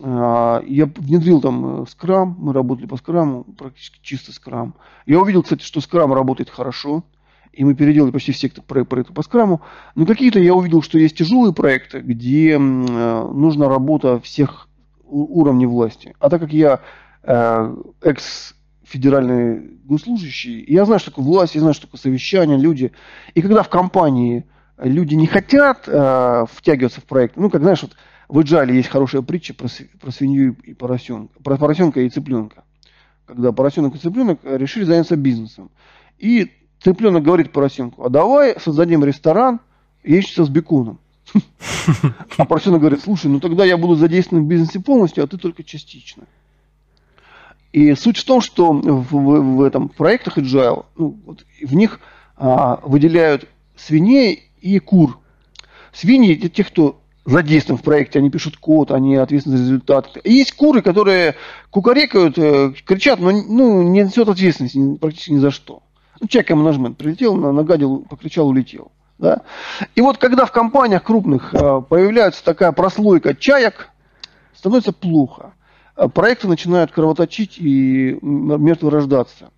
А, 0.03 0.62
я 0.66 0.87
внедрил 0.87 1.40
там 1.40 1.87
скрам, 1.87 2.37
мы 2.38 2.53
работали 2.53 2.87
по 2.87 2.96
скраму, 2.96 3.44
практически 3.44 3.99
чисто 4.03 4.33
скрам. 4.33 4.75
Я 5.07 5.20
увидел, 5.20 5.42
кстати, 5.42 5.62
что 5.62 5.81
скрам 5.81 6.12
работает 6.12 6.51
хорошо, 6.51 7.05
и 7.53 7.64
мы 7.64 7.75
переделали 7.75 8.11
почти 8.11 8.33
все 8.33 8.49
проекты 8.49 9.12
по 9.12 9.23
скраму. 9.23 9.62
Но 9.94 10.07
какие-то 10.07 10.38
я 10.38 10.55
увидел, 10.55 10.83
что 10.83 10.99
есть 10.99 11.16
тяжелые 11.16 11.53
проекты, 11.53 12.01
где 12.01 12.59
нужна 12.59 13.68
работа 13.68 14.20
всех 14.20 14.68
уровней 15.05 15.66
власти. 15.66 16.14
А 16.20 16.31
так 16.31 16.40
как 16.40 16.53
я 16.53 16.81
э, 17.25 17.77
экс 18.90 18.92
федеральный 18.92 19.79
госслужащий. 19.85 20.64
я 20.66 20.85
знаю, 20.85 21.00
что 21.00 21.11
такое 21.11 21.24
власть, 21.24 21.55
я 21.55 21.61
знаю, 21.61 21.74
что 21.74 21.87
такое 21.87 22.00
совещание, 22.00 22.59
люди. 22.59 22.92
И 23.35 23.42
когда 23.42 23.62
в 23.62 23.68
компании 23.68 24.44
люди 24.79 25.14
не 25.14 25.26
хотят 25.26 25.85
э, 25.87 26.44
втягиваться 26.53 27.00
в 27.00 27.05
проект, 27.05 27.37
ну, 27.37 27.50
как 27.50 27.62
знаешь, 27.62 27.83
вот 27.83 27.92
в 28.29 28.40
Иджале 28.42 28.74
есть 28.74 28.88
хорошая 28.88 29.22
притча 29.22 29.55
про, 29.55 29.68
про 30.00 30.11
свинью 30.11 30.57
и 30.64 30.74
поросенка, 30.74 31.33
про 31.42 31.57
поросенка 31.57 32.00
и 32.00 32.09
цыпленка. 32.09 32.64
Когда 33.26 33.53
поросенок 33.53 33.94
и 33.94 33.98
цыпленок 33.98 34.40
решили 34.44 34.85
заняться 34.85 35.16
бизнесом. 35.16 35.70
И 36.18 36.50
цыпленок 36.83 37.22
говорит 37.22 37.53
поросенку, 37.53 38.05
а 38.05 38.09
давай 38.09 38.59
создадим 38.61 39.05
ресторан 39.05 39.61
яичница 40.03 40.44
с 40.44 40.48
беконом. 40.48 40.98
А 42.37 42.44
поросенок 42.44 42.81
говорит, 42.81 43.03
слушай, 43.03 43.26
ну 43.26 43.40
тогда 43.40 43.64
я 43.64 43.76
буду 43.76 43.94
задействован 43.94 44.44
в 44.44 44.48
бизнесе 44.48 44.81
полностью, 44.81 45.22
а 45.22 45.26
ты 45.26 45.38
только 45.38 45.62
частично. 45.62 46.24
И 47.72 47.94
суть 47.94 48.18
в 48.18 48.24
том, 48.24 48.40
что 48.40 48.72
в, 48.72 49.12
в, 49.12 49.56
в 49.56 49.62
этом 49.62 49.88
проектах 49.88 50.38
Agile, 50.38 50.87
ну, 50.96 51.16
вот, 51.24 51.44
в 51.62 51.74
них 51.74 52.00
а, 52.37 52.80
выделяют 52.83 53.46
свиней 53.76 54.50
и 54.61 54.78
кур. 54.78 55.18
Свиньи 55.92 56.37
это 56.37 56.48
те, 56.48 56.64
кто 56.64 57.00
задействован 57.24 57.78
в 57.78 57.83
проекте, 57.83 58.18
они 58.18 58.30
пишут 58.30 58.56
код, 58.56 58.90
они 58.90 59.16
ответственны 59.16 59.56
за 59.56 59.64
результат. 59.64 60.16
И 60.24 60.33
есть 60.33 60.52
куры, 60.52 60.83
которые 60.83 61.37
кукарекают, 61.70 62.38
э, 62.38 62.72
кричат, 62.85 63.20
но 63.20 63.30
ну, 63.30 63.83
не 63.83 64.02
несет 64.02 64.28
ответственности 64.28 64.96
практически 64.96 65.33
ни 65.33 65.38
за 65.38 65.50
что. 65.50 65.83
Ну, 66.20 66.26
чек 66.26 66.50
менеджмент 66.50 66.96
прилетел, 66.96 67.37
нагадил, 67.37 68.06
покричал, 68.09 68.48
улетел. 68.48 68.90
Да? 69.18 69.42
И 69.94 70.00
вот 70.00 70.18
когда 70.18 70.46
в 70.46 70.52
компаниях 70.52 71.04
крупных 71.04 71.54
э, 71.54 71.83
появляется 71.88 72.42
такая 72.44 72.72
прослойка 72.72 73.35
чаек, 73.35 73.90
становится 74.54 74.92
плохо. 74.92 75.52
Э, 76.01 76.09
проекты 76.09 76.49
начинают 76.49 76.91
кровоточить 76.93 77.59
и 77.59 78.19
мертво 78.23 78.91
рождаться. 78.91 79.51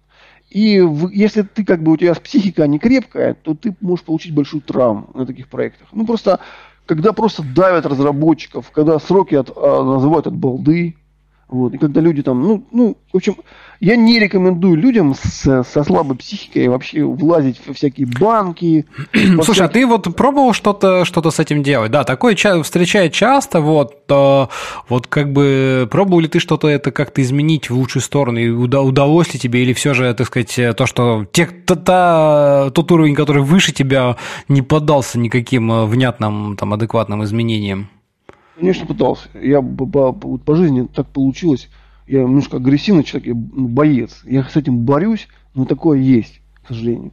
И 0.51 0.85
если 1.13 1.43
ты 1.43 1.65
как 1.65 1.83
бы 1.83 1.93
у 1.93 1.97
тебя 1.97 2.15
психика 2.15 2.67
не 2.67 2.79
крепкая, 2.79 3.35
то 3.35 3.55
ты 3.55 3.75
можешь 3.81 4.05
получить 4.05 4.35
большую 4.35 4.61
травму 4.61 5.09
на 5.15 5.25
таких 5.25 5.49
проектах. 5.49 5.89
Ну 5.93 6.05
просто 6.05 6.41
когда 6.85 7.13
просто 7.13 7.43
давят 7.43 7.87
разработчиков, 7.87 8.71
когда 8.73 8.99
сроки 8.99 9.37
от, 9.37 9.51
а, 9.57 9.85
называют 9.85 10.27
от 10.27 10.35
балды, 10.35 10.97
вот, 11.49 11.75
и 11.75 11.79
когда 11.79 12.01
люди 12.01 12.23
там, 12.23 12.43
ну, 12.43 12.67
ну, 12.73 12.97
в 13.13 13.17
общем, 13.17 13.37
я 13.83 13.97
не 13.97 14.21
рекомендую 14.21 14.77
людям 14.77 15.13
с, 15.13 15.65
со 15.65 15.85
слабой 15.85 16.17
психикой 16.17 16.69
вообще 16.69 17.03
влазить 17.03 17.61
в 17.67 17.75
всякие 17.75 18.07
банки. 18.07 18.87
Слушай, 19.43 19.67
а 19.67 19.69
ты 19.69 19.85
вот 19.85 20.15
пробовал 20.15 20.53
что-то 20.53 21.05
что 21.05 21.29
с 21.29 21.41
этим 21.41 21.65
делать? 21.65 21.91
Да, 21.91 22.05
такое 22.05 22.37
ча- 22.37 22.63
встречает 22.63 23.13
часто, 23.13 23.61
вот, 23.61 24.07
то, 24.07 24.51
вот 24.89 25.09
как 25.09 25.33
бы 25.33 25.89
пробовал 25.91 26.21
ли 26.21 26.29
ты 26.29 26.39
что-то 26.39 26.69
это 26.69 26.93
как-то 26.93 27.23
изменить 27.23 27.71
в 27.71 27.77
лучшую 27.77 28.05
сторону, 28.05 28.39
и 28.39 28.51
уда- 28.51 28.83
удалось 28.83 29.35
ли 29.35 29.41
тебе, 29.41 29.63
или 29.63 29.73
все 29.73 29.95
же, 29.95 30.15
так 30.15 30.29
сказать, 30.29 30.77
то, 30.77 30.87
что 30.87 31.27
те, 31.33 31.47
та, 31.47 31.75
та, 31.75 32.71
тот 32.71 32.93
уровень, 32.93 33.17
который 33.17 33.43
выше 33.43 33.73
тебя, 33.73 34.17
не 34.47 34.63
поддался 34.63 35.19
никаким 35.19 35.73
э, 35.73 35.87
внятным, 35.87 36.57
там, 36.57 36.73
адекватным 36.73 37.25
изменениям? 37.25 37.89
Конечно, 38.57 38.87
пытался. 38.87 39.29
Я 39.35 39.61
по, 39.61 39.87
по, 39.87 40.13
по 40.13 40.55
жизни 40.55 40.87
так 40.95 41.09
получилось 41.09 41.69
я 42.13 42.25
немножко 42.25 42.59
агрессивный 42.59 43.05
человек, 43.05 43.29
я 43.29 43.35
ну, 43.35 43.69
боец. 43.69 44.21
Я 44.25 44.45
с 44.45 44.55
этим 44.55 44.81
борюсь, 44.81 45.29
но 45.55 45.65
такое 45.65 45.99
есть, 45.99 46.43
к 46.63 46.69
сожалению. 46.69 47.13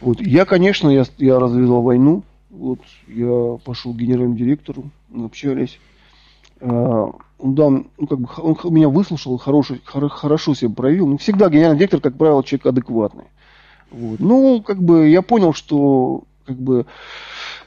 Вот. 0.00 0.20
Я, 0.22 0.46
конечно, 0.46 0.88
я, 0.88 1.04
я 1.18 1.38
развязал 1.38 1.82
войну. 1.82 2.22
Вот, 2.48 2.80
я 3.08 3.58
пошел 3.62 3.92
к 3.92 3.98
генеральному 3.98 4.36
директору, 4.36 4.90
мы 5.10 5.26
общались. 5.26 5.78
А, 6.62 7.10
он, 7.38 7.54
да, 7.54 7.68
ну, 7.68 8.06
как 8.08 8.20
бы, 8.20 8.28
он 8.38 8.56
меня 8.72 8.88
выслушал, 8.88 9.36
хороший, 9.36 9.82
хор, 9.84 10.08
хорошо 10.08 10.54
себя 10.54 10.70
проявил. 10.70 11.06
Ну, 11.06 11.18
всегда 11.18 11.50
генеральный 11.50 11.76
директор, 11.76 12.00
как 12.00 12.16
правило, 12.16 12.42
человек 12.42 12.66
адекватный. 12.66 13.24
Вот. 13.90 14.18
Ну, 14.18 14.62
как 14.62 14.82
бы 14.82 15.08
я 15.08 15.20
понял, 15.20 15.52
что 15.52 16.24
как 16.46 16.56
бы 16.56 16.86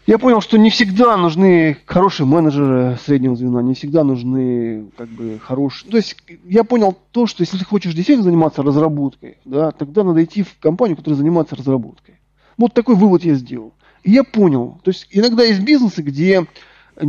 я 0.08 0.18
понял, 0.18 0.42
что 0.42 0.58
не 0.58 0.70
всегда 0.70 1.16
нужны 1.18 1.78
хорошие 1.86 2.26
менеджеры 2.26 2.98
среднего 3.04 3.36
звена, 3.36 3.62
не 3.62 3.76
всегда 3.76 4.04
нужны 4.04 4.88
как 4.98 5.08
бы 5.10 5.40
хорошие. 5.40 5.92
То 5.92 5.98
есть 5.98 6.18
я 6.46 6.64
понял 6.64 6.98
то, 7.12 7.28
что 7.28 7.42
если 7.42 7.58
ты 7.58 7.66
хочешь 7.66 7.94
действительно 7.94 8.24
заниматься 8.24 8.64
разработкой, 8.64 9.38
да, 9.46 9.72
тогда 9.72 10.04
надо 10.04 10.24
идти 10.24 10.44
в 10.44 10.58
компанию, 10.60 10.98
которая 10.98 11.18
занимается 11.18 11.56
разработкой. 11.56 12.16
Вот 12.58 12.74
такой 12.74 12.96
вывод 12.96 13.24
я 13.24 13.36
сделал. 13.36 13.74
И 14.04 14.12
я 14.12 14.24
понял. 14.24 14.80
То 14.84 14.90
есть 14.90 15.08
иногда 15.12 15.44
есть 15.44 15.62
бизнесы, 15.62 16.02
где 16.02 16.46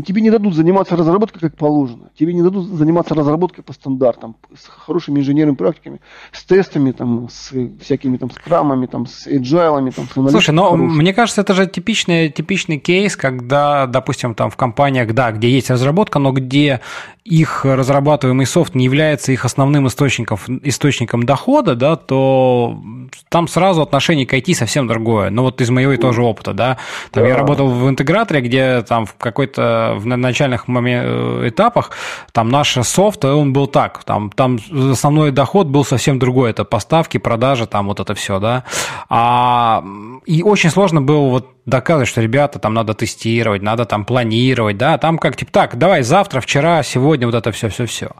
тебе 0.04 0.22
не 0.22 0.30
дадут 0.30 0.54
заниматься 0.54 0.96
разработкой 0.96 1.40
как 1.40 1.56
положено. 1.56 2.10
Тебе 2.18 2.32
не 2.32 2.42
дадут 2.42 2.66
заниматься 2.66 3.14
разработкой 3.14 3.64
по 3.64 3.72
стандартам, 3.72 4.36
с 4.56 4.66
хорошими 4.66 5.20
инженерными 5.20 5.56
практиками, 5.56 6.00
с 6.32 6.44
тестами, 6.44 6.92
там, 6.92 7.28
с 7.28 7.52
всякими 7.80 8.16
там 8.16 8.30
скрамами, 8.30 8.86
там, 8.86 9.06
с 9.06 9.26
эджайлами, 9.26 9.90
там, 9.90 10.06
с 10.06 10.30
Слушай, 10.30 10.52
но 10.52 10.70
хорошим. 10.70 10.96
мне 10.96 11.12
кажется, 11.12 11.40
это 11.40 11.54
же 11.54 11.66
типичный, 11.66 12.30
типичный 12.30 12.78
кейс, 12.78 13.16
когда, 13.16 13.86
допустим, 13.86 14.34
там 14.34 14.50
в 14.50 14.56
компаниях, 14.56 15.12
да, 15.14 15.32
где 15.32 15.50
есть 15.50 15.70
разработка, 15.70 16.18
но 16.18 16.32
где 16.32 16.80
их 17.24 17.64
разрабатываемый 17.64 18.46
софт 18.46 18.74
не 18.74 18.84
является 18.84 19.30
их 19.32 19.44
основным 19.44 19.86
источником, 19.86 20.38
источником 20.62 21.24
дохода, 21.24 21.76
да, 21.76 21.96
то 21.96 22.80
там 23.28 23.46
сразу 23.46 23.82
отношение 23.82 24.26
к 24.26 24.34
IT 24.34 24.54
совсем 24.54 24.88
другое. 24.88 25.30
Ну 25.30 25.42
вот 25.42 25.60
из 25.60 25.70
моего 25.70 25.96
тоже 25.96 26.22
опыта, 26.22 26.52
да. 26.52 26.78
Там 27.12 27.22
да. 27.22 27.28
я 27.28 27.36
работал 27.36 27.68
в 27.68 27.88
интеграторе, 27.88 28.40
где 28.40 28.82
там 28.82 29.06
в 29.06 29.14
какой-то 29.14 29.81
в 29.94 30.06
начальных 30.06 30.68
момент, 30.68 31.06
этапах 31.48 31.90
там 32.32 32.48
наш 32.48 32.72
софт, 32.82 33.24
он 33.24 33.52
был 33.52 33.66
так, 33.66 34.04
там, 34.04 34.30
там 34.30 34.58
основной 34.90 35.30
доход 35.30 35.66
был 35.66 35.84
совсем 35.84 36.18
другой, 36.18 36.50
это 36.50 36.64
поставки, 36.64 37.18
продажи, 37.18 37.66
там 37.66 37.86
вот 37.86 38.00
это 38.00 38.14
все, 38.14 38.38
да. 38.38 38.64
А, 39.08 39.84
и 40.24 40.42
очень 40.42 40.70
сложно 40.70 41.02
было 41.02 41.28
вот 41.28 41.48
доказывать, 41.64 42.08
что, 42.08 42.20
ребята, 42.20 42.58
там 42.58 42.74
надо 42.74 42.94
тестировать, 42.94 43.62
надо 43.62 43.84
там 43.84 44.04
планировать, 44.04 44.76
да, 44.76 44.98
там 44.98 45.18
как, 45.18 45.36
типа, 45.36 45.52
так, 45.52 45.78
давай 45.78 46.02
завтра, 46.02 46.40
вчера, 46.40 46.82
сегодня, 46.82 47.26
вот 47.26 47.36
это 47.36 47.52
все-все-все. 47.52 48.10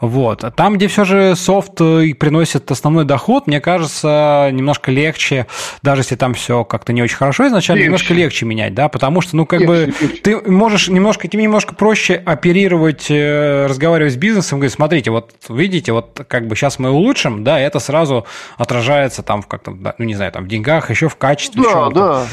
Вот. 0.00 0.42
А 0.42 0.50
там, 0.50 0.76
где 0.76 0.88
все 0.88 1.04
же 1.04 1.36
софт 1.36 1.80
э, 1.80 2.14
приносит 2.18 2.70
основной 2.70 3.04
доход, 3.04 3.46
мне 3.46 3.60
кажется, 3.60 4.48
немножко 4.52 4.90
легче, 4.90 5.46
даже 5.82 6.00
если 6.00 6.16
там 6.16 6.32
все 6.32 6.64
как-то 6.64 6.94
не 6.94 7.02
очень 7.02 7.16
хорошо 7.16 7.46
изначально, 7.48 7.80
легче. 7.80 7.86
немножко 7.86 8.14
легче 8.14 8.46
менять, 8.46 8.74
да, 8.74 8.88
потому 8.88 9.20
что, 9.20 9.36
ну, 9.36 9.44
как 9.44 9.60
легче, 9.60 9.68
бы, 9.68 9.94
легче. 10.00 10.20
ты 10.22 10.50
можешь 10.50 10.88
немножко, 10.88 11.28
тебе 11.28 11.42
немножко 11.42 11.74
проще 11.74 12.14
оперировать, 12.14 13.10
э, 13.10 13.66
разговаривать 13.66 14.14
с 14.14 14.16
бизнесом, 14.16 14.60
говорить, 14.60 14.74
смотрите, 14.74 15.10
вот 15.10 15.34
видите, 15.50 15.92
вот 15.92 16.24
как 16.26 16.46
бы 16.46 16.56
сейчас 16.56 16.78
мы 16.78 16.90
улучшим, 16.90 17.44
да, 17.44 17.60
это 17.60 17.80
сразу 17.80 18.26
отражается 18.56 19.22
там 19.22 19.42
в 19.42 19.46
как-то, 19.46 19.76
ну, 19.98 20.04
не 20.04 20.14
знаю, 20.14 20.32
там 20.32 20.44
в 20.44 20.48
деньгах, 20.48 20.88
еще 20.88 21.10
в 21.10 21.16
качестве. 21.16 21.62
Да, 21.62 21.90
да. 21.90 22.26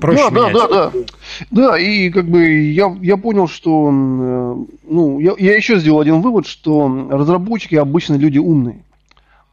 Проще 0.00 0.30
да, 0.30 0.50
да, 0.52 0.52
да, 0.52 0.68
да. 0.68 0.92
Да, 1.50 1.78
и 1.78 2.10
как 2.10 2.28
бы 2.28 2.44
я, 2.72 2.96
я 3.00 3.16
понял, 3.16 3.46
что 3.46 3.88
э, 3.90 4.64
ну, 4.88 5.20
я, 5.20 5.34
я 5.38 5.56
еще 5.56 5.78
сделал 5.78 6.00
один 6.00 6.22
вывод, 6.22 6.46
что 6.46 7.08
разработчики 7.10 7.76
обычно 7.76 8.14
люди 8.14 8.38
умные. 8.38 8.82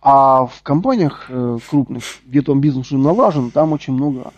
А 0.02 0.48
в 0.48 0.63
компаниях 0.63 1.28
э, 1.30 1.60
крупных, 1.69 2.04
где 2.26 2.41
там 2.41 2.62
бизнес 2.62 2.88
уже 2.88 2.98
налажен, 2.98 3.52
там 3.52 3.74
очень 3.74 3.93
много, 3.93 4.34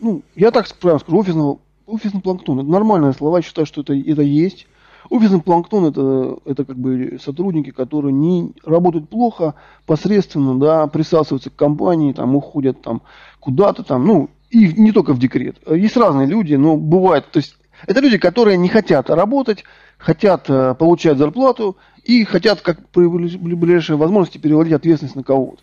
ну, 0.00 0.22
я 0.34 0.50
так 0.50 0.66
прямо 0.80 0.98
скажу, 0.98 1.18
офисного, 1.18 1.58
офисный 1.86 2.20
планктон. 2.20 2.60
Это 2.60 2.68
нормальное 2.68 3.12
слово, 3.12 3.36
я 3.36 3.42
считаю, 3.42 3.66
что 3.66 3.82
это, 3.82 3.94
это 3.94 4.22
есть. 4.22 4.66
Офисный 5.10 5.42
планктон 5.42 5.84
это, 5.84 6.38
это 6.46 6.64
как 6.64 6.78
бы 6.78 7.18
сотрудники, 7.22 7.70
которые 7.70 8.12
не 8.12 8.52
работают 8.64 9.10
плохо, 9.10 9.54
посредственно, 9.84 10.58
да, 10.58 10.86
присасываются 10.86 11.50
к 11.50 11.56
компании, 11.56 12.14
там, 12.14 12.34
уходят 12.34 12.80
там 12.80 13.02
куда-то 13.38 13.82
там, 13.82 14.06
ну, 14.06 14.30
и 14.54 14.80
не 14.80 14.92
только 14.92 15.12
в 15.12 15.18
декрет. 15.18 15.56
Есть 15.68 15.96
разные 15.96 16.26
люди, 16.26 16.54
но 16.54 16.76
бывает, 16.76 17.30
то 17.30 17.38
есть 17.38 17.56
Это 17.86 18.00
люди, 18.00 18.18
которые 18.18 18.56
не 18.56 18.68
хотят 18.68 19.10
работать, 19.10 19.64
хотят 19.98 20.48
э, 20.48 20.74
получать 20.74 21.18
зарплату 21.18 21.76
и 22.04 22.24
хотят, 22.24 22.60
как 22.60 22.86
при 22.90 23.06
ближайшей 23.06 23.96
возможности, 23.96 24.38
переводить 24.38 24.74
ответственность 24.74 25.16
на 25.16 25.22
кого-то. 25.22 25.62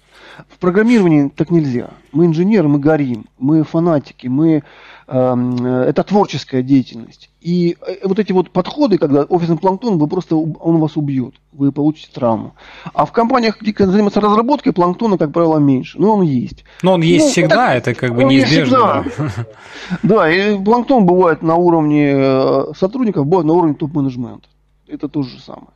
В 0.49 0.57
программировании 0.57 1.29
так 1.29 1.51
нельзя. 1.51 1.91
Мы 2.11 2.25
инженеры, 2.25 2.67
мы 2.67 2.79
горим, 2.79 3.25
мы 3.37 3.63
фанатики, 3.63 4.27
мы, 4.27 4.63
эм, 5.07 5.65
э, 5.65 5.85
это 5.85 6.03
творческая 6.03 6.63
деятельность. 6.63 7.29
И 7.41 7.77
э, 7.85 8.07
вот 8.07 8.17
эти 8.17 8.31
вот 8.31 8.49
подходы, 8.49 8.97
когда 8.97 9.23
офисный 9.23 9.57
планктон, 9.57 9.97
вы 9.97 10.07
просто, 10.07 10.35
он 10.35 10.77
вас 10.77 10.97
убьет, 10.97 11.35
вы 11.51 11.71
получите 11.71 12.09
травму. 12.13 12.53
А 12.93 13.05
в 13.05 13.11
компаниях, 13.11 13.61
где 13.61 13.73
занимаются 13.85 14.21
разработкой, 14.21 14.73
планктона, 14.73 15.17
как 15.17 15.31
правило, 15.31 15.57
меньше. 15.57 15.99
Но 15.99 16.15
он 16.15 16.21
есть. 16.23 16.63
Но 16.81 16.93
он 16.93 17.01
есть 17.01 17.25
ну, 17.25 17.31
всегда, 17.31 17.75
это, 17.75 17.91
это 17.91 17.99
как 17.99 18.15
бы 18.15 18.23
неизбежно. 18.23 19.05
Да. 19.17 19.45
да, 20.03 20.31
и 20.31 20.57
планктон 20.63 21.05
бывает 21.05 21.43
на 21.43 21.55
уровне 21.55 22.13
э, 22.15 22.63
сотрудников, 22.77 23.27
бывает 23.27 23.45
на 23.45 23.53
уровне 23.53 23.75
топ-менеджмента. 23.75 24.47
Это 24.87 25.07
то 25.07 25.23
же 25.23 25.39
самое. 25.39 25.69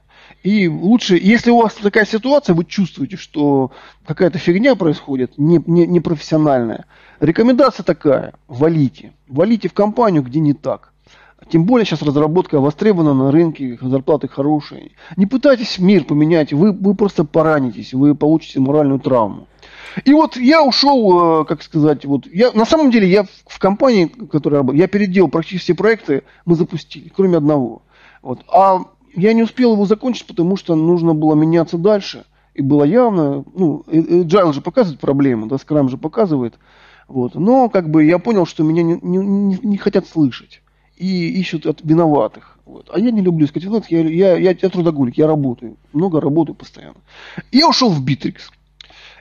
И 0.46 0.68
лучше, 0.68 1.18
если 1.20 1.50
у 1.50 1.58
вас 1.58 1.74
такая 1.74 2.06
ситуация, 2.06 2.54
вы 2.54 2.66
чувствуете, 2.66 3.18
что 3.18 3.72
какая-то 4.06 4.38
фигня 4.38 4.76
происходит, 4.76 5.40
не, 5.40 5.60
не, 5.66 5.88
непрофессиональная, 5.88 6.86
рекомендация 7.20 7.84
такая, 7.84 8.36
валите. 8.48 9.14
Валите 9.28 9.70
в 9.70 9.74
компанию, 9.74 10.22
где 10.22 10.40
не 10.40 10.54
так. 10.54 10.94
Тем 11.50 11.66
более 11.66 11.84
сейчас 11.84 12.04
разработка 12.04 12.60
востребована 12.60 13.16
на 13.16 13.32
рынке, 13.32 13.80
зарплаты 13.82 14.28
хорошие. 14.28 14.92
Не 15.18 15.26
пытайтесь 15.26 15.80
мир 15.80 16.04
поменять, 16.04 16.54
вы, 16.54 16.72
вы 16.74 16.94
просто 16.94 17.24
поранитесь, 17.26 17.96
вы 17.96 18.14
получите 18.14 18.60
моральную 18.60 19.00
травму. 19.00 19.48
И 20.04 20.14
вот 20.14 20.38
я 20.38 20.62
ушел, 20.62 21.42
э, 21.42 21.46
как 21.46 21.64
сказать, 21.64 22.06
вот 22.06 22.28
я 22.28 22.52
на 22.52 22.66
самом 22.66 22.92
деле 22.92 23.10
я 23.10 23.26
в 23.48 23.58
компании, 23.58 24.06
которая 24.32 24.64
я 24.74 24.88
переделал 24.88 25.28
практически 25.28 25.64
все 25.64 25.74
проекты, 25.74 26.22
мы 26.46 26.56
запустили, 26.56 27.10
кроме 27.10 27.38
одного. 27.38 27.82
Вот. 28.22 28.44
А 28.48 28.82
я 29.16 29.34
не 29.34 29.44
успел 29.44 29.74
его 29.74 29.86
закончить, 29.86 30.28
потому 30.28 30.58
что 30.58 30.76
нужно 30.76 31.14
было 31.14 31.36
меняться 31.36 31.78
дальше. 31.78 32.26
И 32.54 32.62
было 32.62 32.84
явно, 32.84 33.44
ну, 33.54 33.84
Agile 33.88 34.54
же 34.54 34.62
показывает 34.62 35.02
проблемы, 35.02 35.48
да, 35.48 35.56
Scrum 35.56 35.90
же 35.90 35.98
показывает. 35.98 36.56
Вот. 37.08 37.36
Но 37.36 37.70
как 37.70 37.90
бы 37.90 38.06
я 38.06 38.18
понял, 38.18 38.46
что 38.46 38.64
меня 38.64 38.84
не, 38.84 39.00
не, 39.02 39.60
не 39.62 39.78
хотят 39.78 40.08
слышать 40.08 40.62
и 40.96 41.30
ищут 41.40 41.66
от 41.66 41.82
виноватых. 41.84 42.58
Вот. 42.66 42.90
А 42.94 43.00
я 43.00 43.12
не 43.12 43.22
люблю 43.22 43.46
сказать 43.48 43.66
виноват, 43.66 43.86
я, 43.90 44.00
я, 44.02 44.38
я, 44.38 44.56
я 44.60 44.70
трудоголик, 44.70 45.18
я 45.18 45.28
работаю, 45.28 45.78
много 45.94 46.22
работаю 46.22 46.56
постоянно. 46.56 46.98
И 47.52 47.58
я 47.58 47.68
ушел 47.68 47.90
в 47.90 48.04
Битрикс. 48.04 48.50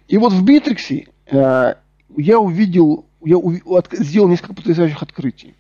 И 0.09 0.17
вот 0.17 0.33
в 0.33 0.45
Битриксе 0.45 1.09
э, 1.27 1.75
я 2.17 2.39
увидел, 2.39 3.05
я 3.23 3.37
ув, 3.37 3.55
от, 3.67 3.89
сделал 3.93 4.29
несколько 4.29 4.55
потрясающих 4.55 5.03
открытий. 5.03 5.55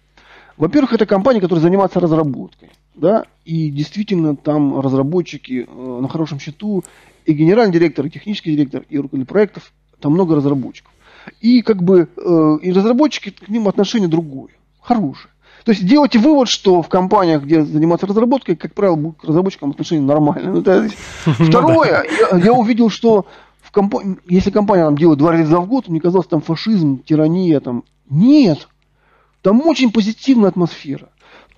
Во-первых, 0.56 0.92
это 0.92 1.06
компания, 1.06 1.40
которая 1.40 1.62
занимается 1.62 2.00
разработкой. 2.00 2.70
Да, 2.94 3.24
и 3.44 3.70
действительно 3.70 4.36
там 4.36 4.80
разработчики 4.80 5.66
э, 5.66 5.98
на 6.00 6.08
хорошем 6.08 6.38
счету, 6.38 6.84
и 7.24 7.32
генеральный 7.32 7.72
директор, 7.72 8.06
и 8.06 8.10
технический 8.10 8.54
директор, 8.54 8.84
и 8.88 8.98
руководитель 8.98 9.28
проектов, 9.28 9.72
там 10.00 10.12
много 10.12 10.36
разработчиков. 10.36 10.92
И 11.40 11.62
как 11.62 11.82
бы 11.82 12.08
э, 12.16 12.58
и 12.62 12.72
разработчики 12.72 13.30
к 13.30 13.48
ним 13.48 13.66
отношение 13.66 14.08
другое, 14.08 14.50
хорошее. 14.80 15.32
То 15.64 15.72
есть 15.72 15.86
делайте 15.86 16.18
вывод, 16.18 16.48
что 16.48 16.82
в 16.82 16.88
компаниях, 16.88 17.42
где 17.42 17.64
занимаются 17.64 18.06
разработкой, 18.06 18.54
как 18.54 18.74
правило, 18.74 18.96
будет 18.96 19.16
к 19.16 19.24
разработчикам 19.24 19.70
отношение 19.70 20.04
нормальное. 20.04 20.52
Ну, 20.52 20.62
ну 21.26 21.46
второе, 21.46 22.04
я, 22.32 22.52
увидел, 22.52 22.90
что 22.90 23.26
в 23.62 23.72
комп... 23.72 23.94
если 24.28 24.50
компания 24.50 24.84
там, 24.84 24.96
делает 24.96 25.18
два 25.18 25.32
раза 25.32 25.58
в 25.60 25.66
год, 25.66 25.88
мне 25.88 26.00
казалось, 26.00 26.26
там 26.26 26.42
фашизм, 26.42 27.02
тирания, 27.02 27.60
там. 27.60 27.84
Нет. 28.10 28.68
Там 29.40 29.66
очень 29.66 29.90
позитивная 29.90 30.50
атмосфера. 30.50 31.08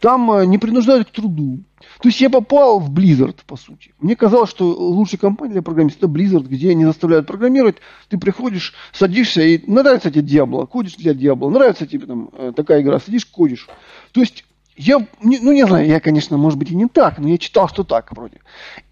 Там 0.00 0.30
э, 0.30 0.46
не 0.46 0.58
принуждают 0.58 1.08
к 1.08 1.12
труду. 1.12 1.60
То 2.00 2.08
есть 2.08 2.20
я 2.20 2.28
попал 2.28 2.80
в 2.80 2.92
Blizzard, 2.92 3.36
по 3.46 3.56
сути. 3.56 3.94
Мне 3.98 4.14
казалось, 4.14 4.50
что 4.50 4.66
лучшая 4.66 5.18
компания 5.18 5.52
для 5.54 5.62
программиста 5.62 6.06
Blizzard, 6.06 6.46
где 6.46 6.74
не 6.74 6.84
заставляют 6.84 7.26
программировать. 7.26 7.76
Ты 8.08 8.18
приходишь, 8.18 8.74
садишься, 8.92 9.42
и 9.42 9.62
нравится 9.70 10.10
тебе 10.10 10.38
Diablo, 10.38 10.66
кодишь 10.66 10.96
для 10.96 11.12
Diablo, 11.12 11.48
нравится 11.48 11.86
тебе 11.86 12.06
там 12.06 12.30
э, 12.32 12.52
такая 12.54 12.82
игра, 12.82 12.98
сидишь, 12.98 13.24
кодишь. 13.24 13.68
То 14.12 14.20
есть 14.20 14.44
я, 14.76 15.06
ну 15.22 15.52
не 15.52 15.66
знаю, 15.66 15.86
я, 15.86 16.00
конечно, 16.00 16.36
может 16.36 16.58
быть 16.58 16.70
и 16.70 16.76
не 16.76 16.86
так, 16.86 17.18
но 17.18 17.28
я 17.28 17.38
читал, 17.38 17.68
что 17.68 17.82
так 17.82 18.12
вроде. 18.12 18.40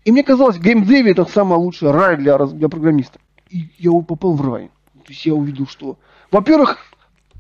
И 0.07 0.13
мне 0.13 0.23
казалось, 0.23 0.59
геймдеви 0.59 1.11
это 1.11 1.27
самый 1.27 1.59
лучший 1.59 1.91
рай 1.91 2.17
для, 2.17 2.39
для 2.39 2.69
программиста. 2.71 3.19
И 3.51 3.69
я 3.79 3.93
попал 4.01 4.33
в 4.33 4.49
рай. 4.49 4.71
То 5.05 5.11
есть 5.13 5.27
я 5.27 5.35
увидел, 5.35 5.67
что, 5.67 5.99
во-первых, 6.31 6.79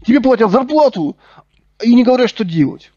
тебе 0.06 0.20
платят 0.20 0.50
зарплату, 0.50 1.16
и 1.82 1.94
не 1.94 2.04
говорят, 2.04 2.28
что 2.28 2.44
делать 2.44 2.92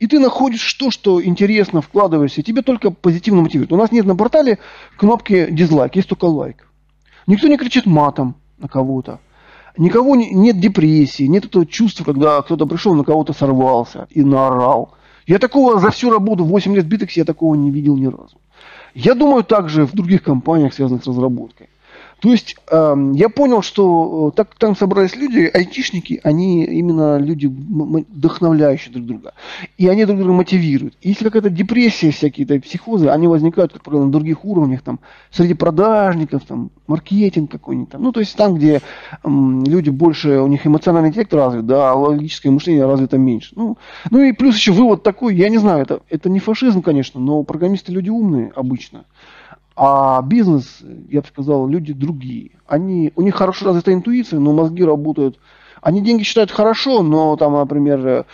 и 0.00 0.06
ты 0.06 0.18
находишь 0.18 0.74
то, 0.74 0.90
что 0.90 1.22
интересно, 1.22 1.82
вкладываешься, 1.82 2.40
и 2.40 2.44
тебе 2.44 2.62
только 2.62 2.90
позитивно 2.90 3.42
мотивирует. 3.42 3.70
У 3.72 3.76
нас 3.76 3.92
нет 3.92 4.06
на 4.06 4.16
портале 4.16 4.58
кнопки 4.96 5.48
дизлайк, 5.50 5.94
есть 5.94 6.08
только 6.08 6.24
лайк. 6.24 6.66
Никто 7.26 7.48
не 7.48 7.58
кричит 7.58 7.86
матом 7.86 8.34
на 8.58 8.66
кого-то. 8.66 9.20
Никого 9.76 10.16
не, 10.16 10.30
нет 10.30 10.58
депрессии, 10.58 11.24
нет 11.24 11.44
этого 11.44 11.66
чувства, 11.66 12.04
когда 12.04 12.42
кто-то 12.42 12.66
пришел, 12.66 12.94
на 12.94 13.04
кого-то 13.04 13.32
сорвался 13.34 14.08
и 14.10 14.22
наорал. 14.22 14.94
Я 15.26 15.38
такого 15.38 15.78
за 15.78 15.90
всю 15.90 16.10
работу, 16.10 16.44
8 16.44 16.74
лет 16.74 16.84
в 16.86 16.88
Битексе, 16.88 17.20
я 17.20 17.24
такого 17.24 17.54
не 17.54 17.70
видел 17.70 17.96
ни 17.96 18.06
разу. 18.06 18.40
Я 18.94 19.14
думаю, 19.14 19.44
также 19.44 19.86
в 19.86 19.92
других 19.92 20.22
компаниях, 20.22 20.74
связанных 20.74 21.04
с 21.04 21.06
разработкой. 21.06 21.68
То 22.20 22.30
есть 22.30 22.56
э, 22.70 22.94
я 23.14 23.28
понял, 23.30 23.62
что 23.62 24.28
э, 24.28 24.36
так 24.36 24.54
там 24.56 24.76
собрались 24.76 25.16
люди, 25.16 25.50
айтишники, 25.52 26.20
они 26.22 26.64
именно 26.64 27.18
люди 27.18 27.46
вдохновляющие 27.46 28.92
друг 28.92 29.06
друга. 29.06 29.32
И 29.78 29.88
они 29.88 30.04
друг 30.04 30.18
друга 30.18 30.32
мотивируют. 30.32 30.94
И 31.00 31.08
если 31.08 31.24
какая-то 31.24 31.48
депрессия, 31.48 32.10
всякие 32.10 32.46
да, 32.46 32.60
психозы, 32.60 33.08
они 33.08 33.26
возникают, 33.26 33.72
как 33.72 33.82
правило, 33.82 34.04
на 34.04 34.12
других 34.12 34.44
уровнях, 34.44 34.82
там, 34.82 35.00
среди 35.30 35.54
продажников, 35.54 36.44
там, 36.44 36.70
маркетинг 36.86 37.50
какой-нибудь 37.50 37.90
там. 37.90 38.02
Ну, 38.02 38.12
то 38.12 38.20
есть 38.20 38.36
там, 38.36 38.54
где 38.54 38.76
э, 38.76 38.80
люди 39.24 39.88
больше, 39.88 40.40
у 40.40 40.46
них 40.46 40.66
эмоциональный 40.66 41.08
интеллект 41.08 41.32
развит, 41.32 41.66
да, 41.66 41.90
а 41.90 41.94
логическое 41.94 42.50
мышление 42.50 42.84
развито 42.84 43.16
меньше. 43.16 43.52
Ну, 43.56 43.78
ну 44.10 44.22
и 44.22 44.32
плюс 44.32 44.56
еще 44.56 44.72
вывод 44.72 45.02
такой, 45.02 45.34
я 45.34 45.48
не 45.48 45.58
знаю, 45.58 45.82
это, 45.82 46.00
это 46.10 46.28
не 46.28 46.38
фашизм, 46.38 46.82
конечно, 46.82 47.18
но 47.18 47.42
программисты 47.44 47.92
люди 47.92 48.10
умные 48.10 48.52
обычно. 48.54 49.04
А 49.82 50.20
бизнес, 50.20 50.82
я 51.08 51.22
бы 51.22 51.26
сказал, 51.26 51.66
люди 51.66 51.94
другие. 51.94 52.50
Они, 52.66 53.14
у 53.16 53.22
них 53.22 53.34
хорошо 53.34 53.64
развита 53.64 53.94
интуиция, 53.94 54.38
но 54.38 54.52
мозги 54.52 54.84
работают. 54.84 55.38
Они 55.80 56.02
деньги 56.02 56.22
считают 56.22 56.50
хорошо, 56.50 57.02
но 57.02 57.34
там, 57.36 57.54
например, 57.54 58.06
э, 58.06 58.24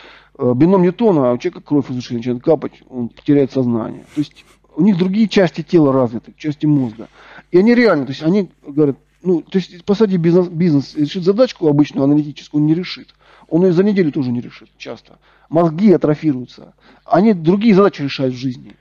бином 0.57 0.83
Ньютона, 0.83 1.35
у 1.35 1.39
человека 1.39 1.61
кровь 1.61 1.89
из 1.89 1.99
ушей 1.99 2.17
начинает 2.17 2.43
капать, 2.43 2.83
он 2.91 3.13
теряет 3.25 3.53
сознание. 3.53 4.07
То 4.17 4.23
есть 4.23 4.45
у 4.75 4.83
них 4.83 4.99
другие 4.99 5.29
части 5.29 5.63
тела 5.63 5.93
развиты, 5.93 6.35
части 6.37 6.67
мозга. 6.67 7.07
И 7.53 7.59
они 7.59 7.77
реально, 7.77 8.07
то 8.07 8.11
есть 8.11 8.25
они 8.25 8.51
говорят, 8.67 8.97
ну, 9.23 9.41
то 9.41 9.59
есть, 9.59 9.85
посади 9.85 10.17
бизнес, 10.17 10.49
бизнес 10.49 10.97
решит 10.97 11.23
задачку 11.23 11.69
обычную, 11.69 12.03
аналитическую, 12.03 12.61
он 12.61 12.67
не 12.67 12.75
решит. 12.75 13.15
Он 13.49 13.65
ее 13.65 13.73
за 13.73 13.85
неделю 13.85 14.11
тоже 14.11 14.33
не 14.33 14.41
решит 14.41 14.69
часто. 14.79 15.21
Мозги 15.49 15.93
атрофируются. 15.93 16.75
Они 17.05 17.35
другие 17.35 17.77
задачи 17.77 18.03
решают 18.03 18.35
в 18.35 18.37
жизни. 18.37 18.73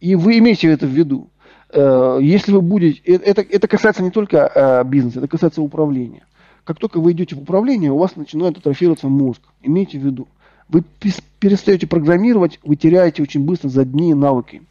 И 0.00 0.14
вы 0.14 0.38
имейте 0.38 0.68
это 0.68 0.86
в 0.86 0.90
виду. 0.90 1.28
Э, 1.70 2.18
если 2.20 2.52
вы 2.52 2.60
будете, 2.60 3.00
э, 3.04 3.16
это, 3.16 3.42
это 3.42 3.68
касается 3.68 4.02
не 4.02 4.10
только 4.10 4.50
э, 4.54 4.84
бизнеса, 4.84 5.18
это 5.18 5.28
касается 5.28 5.62
управления. 5.62 6.24
Как 6.64 6.78
только 6.78 7.00
вы 7.00 7.12
идете 7.12 7.36
в 7.36 7.42
управление, 7.42 7.92
у 7.92 7.98
вас 7.98 8.16
начинает 8.16 8.58
атрофироваться 8.58 9.08
мозг. 9.08 9.40
Имейте 9.62 9.98
в 9.98 10.02
виду. 10.02 10.28
Вы 10.68 10.82
перестаете 11.38 11.86
программировать, 11.86 12.58
вы 12.64 12.74
теряете 12.74 13.22
очень 13.22 13.44
быстро 13.44 13.68
за 13.68 13.84
дни 13.84 14.14
навыки. 14.14 14.62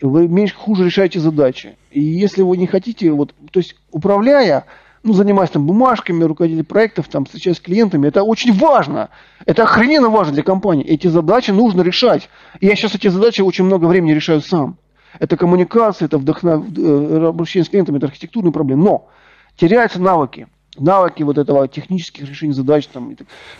Вы 0.00 0.28
меньше, 0.28 0.54
хуже 0.54 0.84
решаете 0.84 1.18
задачи. 1.18 1.76
И 1.90 2.00
если 2.00 2.42
вы 2.42 2.56
не 2.56 2.66
хотите, 2.66 3.10
вот, 3.10 3.34
то 3.50 3.58
есть 3.58 3.74
управляя, 3.90 4.66
ну, 5.02 5.14
занимаясь 5.14 5.50
там 5.50 5.66
бумажками, 5.66 6.22
руководитель 6.22 6.64
проектов, 6.64 7.08
там, 7.08 7.24
встречаясь 7.24 7.56
с 7.56 7.60
клиентами, 7.60 8.06
это 8.06 8.22
очень 8.22 8.52
важно. 8.52 9.08
Это 9.46 9.62
охрененно 9.62 10.10
важно 10.10 10.34
для 10.34 10.42
компании. 10.42 10.84
Эти 10.84 11.06
задачи 11.06 11.50
нужно 11.50 11.82
решать. 11.82 12.28
И 12.60 12.66
я 12.66 12.76
сейчас 12.76 12.94
эти 12.94 13.08
задачи 13.08 13.40
очень 13.40 13.64
много 13.64 13.86
времени 13.86 14.12
решаю 14.12 14.42
сам. 14.42 14.76
Это 15.18 15.36
коммуникация, 15.36 16.06
это 16.06 16.18
вдохнов... 16.18 16.66
Э, 16.76 17.32
с 17.44 17.68
клиентами, 17.68 17.98
это 17.98 18.06
архитектурные 18.06 18.52
проблемы. 18.52 18.84
Но 18.84 19.08
теряются 19.56 20.00
навыки. 20.00 20.48
Навыки 20.78 21.22
вот 21.22 21.38
этого 21.38 21.68
технических 21.68 22.28
решений 22.28 22.52
задач. 22.52 22.86
Там, 22.86 23.14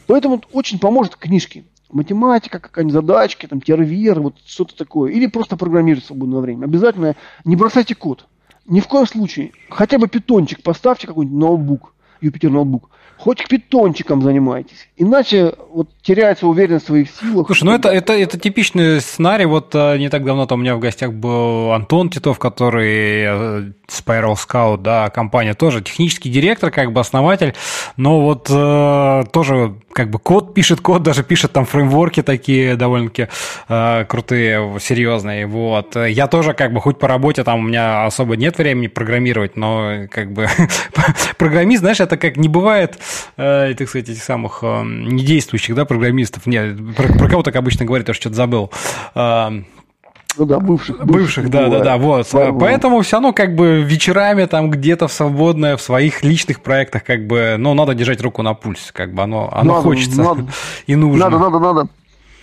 Поэтому 0.06 0.42
очень 0.52 0.78
поможет 0.78 1.16
книжки. 1.16 1.64
Математика, 1.90 2.58
какая-нибудь 2.58 2.94
задачки, 2.94 3.46
там, 3.46 3.60
тервер, 3.60 4.20
вот 4.20 4.34
что-то 4.44 4.76
такое. 4.76 5.12
Или 5.12 5.26
просто 5.26 5.56
программировать 5.56 6.04
в 6.04 6.08
свободное 6.08 6.40
время. 6.40 6.64
Обязательно 6.64 7.14
не 7.44 7.56
бросайте 7.56 7.94
код. 7.94 8.26
Ни 8.66 8.80
в 8.80 8.88
коем 8.88 9.06
случае. 9.06 9.52
Хотя 9.70 9.98
бы 9.98 10.08
питончик 10.08 10.62
поставьте 10.62 11.06
какой-нибудь 11.06 11.38
ноутбук, 11.38 11.94
Юпитер 12.20 12.50
ноутбук 12.50 12.90
хоть 13.18 13.42
к 13.42 13.48
питончикам 13.48 14.22
занимайтесь. 14.22 14.88
Иначе 14.96 15.54
вот 15.70 15.88
теряется 16.02 16.46
уверенность 16.46 16.84
в 16.84 16.88
своих 16.88 17.10
силах. 17.10 17.46
Слушай, 17.46 17.64
ну 17.64 17.72
это, 17.72 17.88
это, 17.88 18.12
это 18.12 18.38
типичный 18.38 19.00
сценарий. 19.00 19.46
Вот 19.46 19.72
а, 19.74 19.96
не 19.96 20.08
так 20.08 20.24
давно 20.24 20.46
там 20.46 20.60
у 20.60 20.62
меня 20.62 20.76
в 20.76 20.80
гостях 20.80 21.12
был 21.12 21.72
Антон 21.72 22.10
Титов, 22.10 22.38
который 22.38 23.22
э, 23.22 23.72
Spiral 23.88 24.34
Scout, 24.34 24.82
да, 24.82 25.10
компания 25.10 25.54
тоже 25.54 25.82
технический 25.82 26.30
директор, 26.30 26.70
как 26.70 26.92
бы 26.92 27.00
основатель, 27.00 27.54
но 27.96 28.20
вот 28.20 28.48
э, 28.50 29.24
тоже 29.32 29.76
как 29.96 30.10
бы 30.10 30.18
код 30.18 30.52
пишет, 30.52 30.82
код 30.82 31.02
даже 31.02 31.24
пишет 31.24 31.52
там 31.52 31.64
фреймворки 31.64 32.22
такие 32.22 32.76
довольно-таки 32.76 33.28
э, 33.68 34.04
крутые, 34.06 34.78
серьезные. 34.78 35.46
Вот. 35.46 35.96
Я 35.96 36.26
тоже 36.26 36.52
как 36.52 36.74
бы, 36.74 36.82
хоть 36.82 36.98
по 36.98 37.08
работе 37.08 37.44
там 37.44 37.60
у 37.60 37.62
меня 37.62 38.04
особо 38.04 38.36
нет 38.36 38.58
времени 38.58 38.88
программировать, 38.88 39.56
но 39.56 40.06
как 40.10 40.32
бы 40.32 40.48
программист, 41.38 41.80
знаешь, 41.80 42.00
это 42.00 42.18
как 42.18 42.36
не 42.36 42.48
бывает, 42.48 42.98
э, 43.38 43.72
так 43.76 43.88
сказать, 43.88 44.10
этих 44.10 44.22
самых 44.22 44.58
э, 44.60 44.82
недействующих, 44.84 45.74
да, 45.74 45.86
программистов. 45.86 46.44
Нет, 46.44 46.76
про, 46.94 47.08
про 47.18 47.28
кого 47.30 47.42
так 47.42 47.56
обычно 47.56 47.86
говорят, 47.86 48.08
я 48.08 48.14
что-то 48.14 48.34
забыл. 48.34 48.70
Э, 49.14 49.62
ну 50.38 50.44
да, 50.44 50.60
бывших. 50.60 50.98
Бывших, 50.98 51.44
бывших 51.44 51.50
да, 51.50 51.68
да, 51.68 51.80
да, 51.80 51.96
вот. 51.96 52.28
По 52.30 52.52
Поэтому 52.52 53.00
все 53.02 53.16
равно 53.16 53.32
как 53.32 53.54
бы 53.54 53.82
вечерами 53.82 54.44
там 54.44 54.70
где-то 54.70 55.08
в 55.08 55.12
свободное, 55.12 55.76
в 55.76 55.82
своих 55.82 56.22
личных 56.22 56.60
проектах 56.62 57.04
как 57.04 57.26
бы, 57.26 57.56
ну, 57.58 57.74
надо 57.74 57.94
держать 57.94 58.20
руку 58.20 58.42
на 58.42 58.54
пульсе, 58.54 58.92
как 58.92 59.14
бы 59.14 59.22
оно, 59.22 59.48
оно 59.52 59.74
надо, 59.74 59.82
хочется 59.82 60.22
надо, 60.22 60.46
и 60.86 60.94
нужно. 60.94 61.28
Надо, 61.28 61.38
надо, 61.38 61.58
надо. 61.58 61.88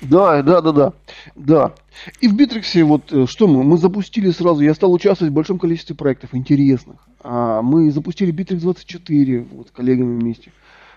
Да, 0.02 0.41
да, 0.41 0.62
да, 0.62 0.72
да, 0.72 0.94
да. 1.36 1.72
И 2.20 2.28
в 2.28 2.36
Битриксе 2.36 2.84
вот 2.84 3.12
э, 3.12 3.26
что 3.28 3.48
мы? 3.48 3.64
Мы 3.64 3.78
запустили 3.78 4.32
сразу, 4.32 4.62
я 4.62 4.74
стал 4.74 4.91
участвовать 4.91 5.32
в 5.32 5.36
большом 5.36 5.60
количестве 5.60 5.96
проектов 5.96 6.32
интересных. 6.34 6.98
А, 7.24 7.62
мы 7.62 7.91
запустили 7.91 8.34
Bittrex 8.34 8.60
24 8.60 9.46
вот, 9.52 9.70
с 9.70 9.72
коллегами 9.72 10.20
вместе. 10.20 10.52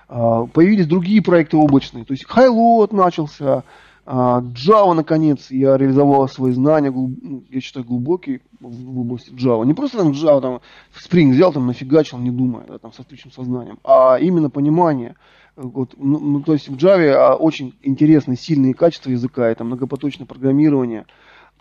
А, 0.08 0.46
появились 0.46 0.86
другие 0.86 1.22
проекты 1.22 1.56
облачные. 1.56 2.04
То 2.04 2.12
есть 2.12 2.24
Highload 2.24 2.94
начался, 2.94 3.62
Java, 4.06 4.94
наконец, 4.94 5.50
я 5.50 5.76
реализовал 5.76 6.28
свои 6.28 6.52
знания, 6.52 6.92
ну, 6.92 7.42
я 7.50 7.60
считаю, 7.60 7.84
глубокие 7.84 8.40
в 8.60 9.00
области 9.00 9.30
Java. 9.30 9.66
Не 9.66 9.74
просто 9.74 9.98
там 9.98 10.12
Java, 10.12 10.40
там, 10.40 10.60
Spring 10.94 11.30
взял, 11.30 11.52
там, 11.52 11.66
нафигачил, 11.66 12.18
не 12.18 12.30
думая, 12.30 12.64
да, 12.66 12.78
там, 12.78 12.92
со 12.92 13.02
включенным 13.02 13.32
сознанием, 13.32 13.78
а 13.82 14.18
именно 14.20 14.48
понимание. 14.48 15.16
Вот, 15.56 15.94
ну, 15.96 16.20
ну, 16.20 16.40
то 16.42 16.52
есть 16.52 16.68
в 16.68 16.76
Java 16.76 17.10
а, 17.14 17.34
очень 17.34 17.74
интересные, 17.82 18.36
сильные 18.36 18.74
качества 18.74 19.10
языка, 19.10 19.48
это 19.48 19.64
многопоточное 19.64 20.26
программирование– 20.26 21.06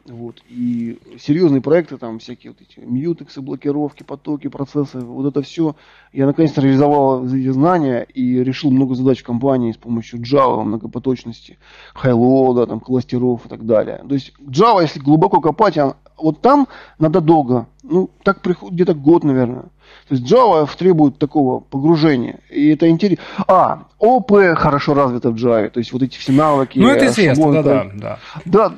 вот. 0.06 0.44
И 0.50 1.00
серьезные 1.20 1.62
проекты, 1.62 1.98
там 1.98 2.20
всякие 2.20 2.52
вот 2.52 2.62
эти 2.62 2.80
мьютексы, 2.80 3.42
блокировки, 3.42 4.04
потоки, 4.04 4.48
процессы, 4.48 5.00
вот 5.00 5.26
это 5.26 5.42
все. 5.42 5.76
Я 6.14 6.28
наконец-то 6.28 6.62
реализовал 6.62 7.26
эти 7.26 7.50
знания 7.50 8.06
и 8.14 8.44
решил 8.44 8.70
много 8.70 8.94
задач 8.94 9.22
в 9.22 9.26
компании 9.26 9.72
с 9.72 9.78
помощью 9.78 10.20
Java, 10.22 10.64
многопоточности, 10.64 11.58
хайлода, 11.96 12.68
там, 12.68 12.80
кластеров 12.80 13.48
и 13.48 13.50
так 13.50 13.66
далее. 13.66 14.04
То 14.08 14.14
есть 14.14 14.34
Java, 14.40 14.84
если 14.84 15.00
глубоко 15.00 15.42
копать, 15.42 15.78
вот 16.18 16.40
там 16.42 16.68
надо 17.00 17.20
долго, 17.20 17.66
ну, 17.82 18.10
так 18.24 18.42
приходит 18.42 18.76
где-то 18.76 18.94
год, 18.94 19.24
наверное. 19.24 19.66
То 20.08 20.16
есть 20.16 20.32
Java 20.32 20.70
требует 20.78 21.18
такого 21.18 21.62
погружения. 21.62 22.42
И 22.52 22.70
это 22.70 22.88
интересно. 22.88 23.24
А, 23.48 23.88
ОП 23.98 24.56
хорошо 24.56 24.94
развито 24.94 25.32
в 25.32 25.36
Java. 25.36 25.70
То 25.70 25.80
есть 25.80 25.92
вот 25.92 26.04
эти 26.04 26.18
все 26.18 26.32
навыки. 26.32 26.78
Ну, 26.78 26.90
это 26.90 27.08
известно, 27.08 27.52
да, 27.52 27.64
да, 27.64 27.92
да. 27.96 28.20
Да, 28.46 28.74